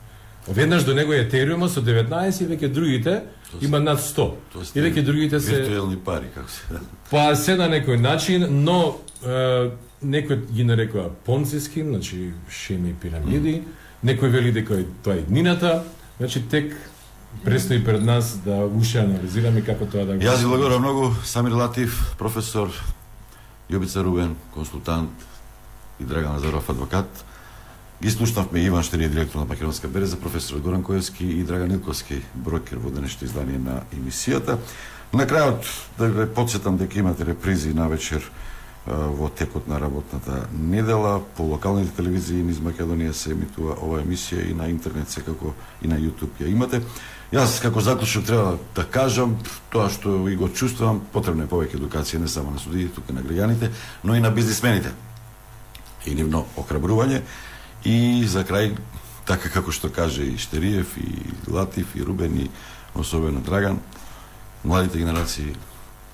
Веднаш 0.48 0.84
до 0.84 0.94
него 0.94 1.12
е 1.12 1.16
Етериумот 1.16 1.72
со 1.72 1.82
19 1.84 2.42
и 2.42 2.46
веќе 2.48 2.68
другите 2.72 3.22
има 3.60 3.80
над 3.80 4.00
100. 4.00 4.28
И 4.74 4.80
веќе 4.80 5.04
другите 5.04 5.40
се 5.40 5.60
виртуелни 5.60 5.96
пари 5.96 6.30
како 6.34 6.48
се. 6.48 6.80
Па 7.10 7.36
се 7.36 7.56
на 7.56 7.68
некој 7.68 8.00
начин, 8.00 8.46
но 8.64 8.96
е, 9.20 9.70
некој 10.04 10.48
ги 10.48 10.64
нарекува 10.64 11.10
понци 11.24 11.60
значи 11.60 12.32
шеми 12.48 12.94
пирамиди, 12.94 13.62
некој 14.04 14.28
вели 14.28 14.52
дека 14.52 14.80
е 14.80 14.84
тоа 15.04 15.14
е 15.14 15.18
иднината, 15.18 15.84
значи 16.18 16.42
тек 16.48 16.72
престои 17.44 17.84
пред 17.84 18.02
нас 18.04 18.38
да 18.44 18.64
уште 18.64 19.04
анализираме 19.04 19.60
како 19.60 19.84
тоа 19.84 20.06
да 20.06 20.16
го 20.16 20.24
Јас 20.24 20.40
ви 20.40 20.48
благодарам 20.48 20.80
многу, 20.80 21.12
Самир 21.24 21.52
Латив, 21.52 22.14
професор, 22.18 22.72
Јобица 23.68 24.02
Рубен, 24.02 24.36
консултант 24.54 25.27
и 26.00 26.04
Драган 26.04 26.32
Назаров, 26.32 26.70
адвокат. 26.70 27.24
Ги 28.02 28.10
слушнавме 28.10 28.60
Иван 28.60 28.82
Штериев, 28.82 29.12
директор 29.12 29.38
на 29.38 29.44
Македонска 29.44 29.88
береза, 29.88 30.20
професор 30.20 30.58
Горан 30.58 30.82
Коевски 30.82 31.26
и 31.26 31.44
Драган 31.44 31.70
Илковски, 31.70 32.22
брокер 32.34 32.78
во 32.78 32.90
денешното 32.90 33.24
издание 33.24 33.58
на 33.58 33.82
емисијата. 33.90 34.58
На 35.12 35.26
крајот 35.26 35.66
да 35.98 36.06
ве 36.06 36.28
подсетам 36.30 36.76
дека 36.76 36.98
имате 36.98 37.26
репризи 37.26 37.74
на 37.74 37.88
вечер 37.88 38.22
во 38.86 39.28
текот 39.28 39.68
на 39.68 39.80
работната 39.80 40.46
недела 40.52 41.20
по 41.36 41.42
локалните 41.42 41.90
телевизии 41.96 42.42
низ 42.42 42.62
Македонија 42.62 43.12
се 43.12 43.34
емитува 43.34 43.74
оваа 43.82 44.04
емисија 44.04 44.46
и 44.46 44.54
на 44.54 44.68
интернет 44.68 45.10
секако 45.10 45.54
и 45.82 45.88
на 45.88 45.98
YouTube 45.98 46.38
ја 46.40 46.48
имате. 46.48 46.80
Јас 47.32 47.58
како 47.60 47.80
заклучок 47.80 48.24
треба 48.24 48.58
да 48.74 48.84
кажам 48.84 49.36
тоа 49.70 49.90
што 49.90 50.28
и 50.28 50.36
го 50.36 50.48
чувствувам, 50.48 51.02
потребна 51.12 51.44
е 51.44 51.50
повеќе 51.50 51.76
едукација 51.76 52.22
не 52.22 52.28
само 52.28 52.50
на 52.54 52.58
судиите, 52.58 52.94
тука 52.94 53.12
на 53.12 53.20
граѓаните, 53.20 53.70
но 54.04 54.14
и 54.14 54.20
на 54.20 54.30
бизнисмените. 54.30 54.94
И 56.08 56.14
нивно 56.16 56.46
охрабрување 56.56 57.20
и 57.84 58.24
за 58.26 58.44
крај 58.48 58.72
така 59.28 59.50
како 59.52 59.72
што 59.72 59.90
каже 59.92 60.24
и 60.24 60.38
Штериев 60.40 60.96
и 60.96 61.10
Латив 61.52 61.94
и 61.94 62.02
Рубен 62.02 62.38
и 62.40 62.50
особено 62.94 63.40
Драган, 63.44 63.80
младите 64.64 64.98
генерации 64.98 65.54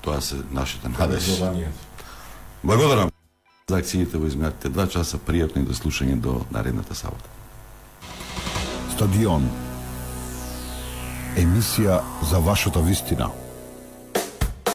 тоа 0.01 0.21
се 0.21 0.35
нашите 0.51 0.89
надежи. 0.89 1.31
Образованието. 1.31 1.79
Благодарам 2.63 3.11
за 3.69 3.77
акциите 3.77 4.17
во 4.17 4.27
изминатите 4.27 4.69
два 4.69 4.87
часа, 4.87 5.17
пријатно 5.17 5.63
и 5.63 5.65
до 5.65 5.73
слушање 5.73 6.19
до 6.21 6.43
наредната 6.51 6.95
сабота. 6.95 7.29
Стадион. 8.93 9.47
Емисија 11.37 12.01
за 12.29 12.39
вашата 12.39 12.79
вистина. 12.79 13.31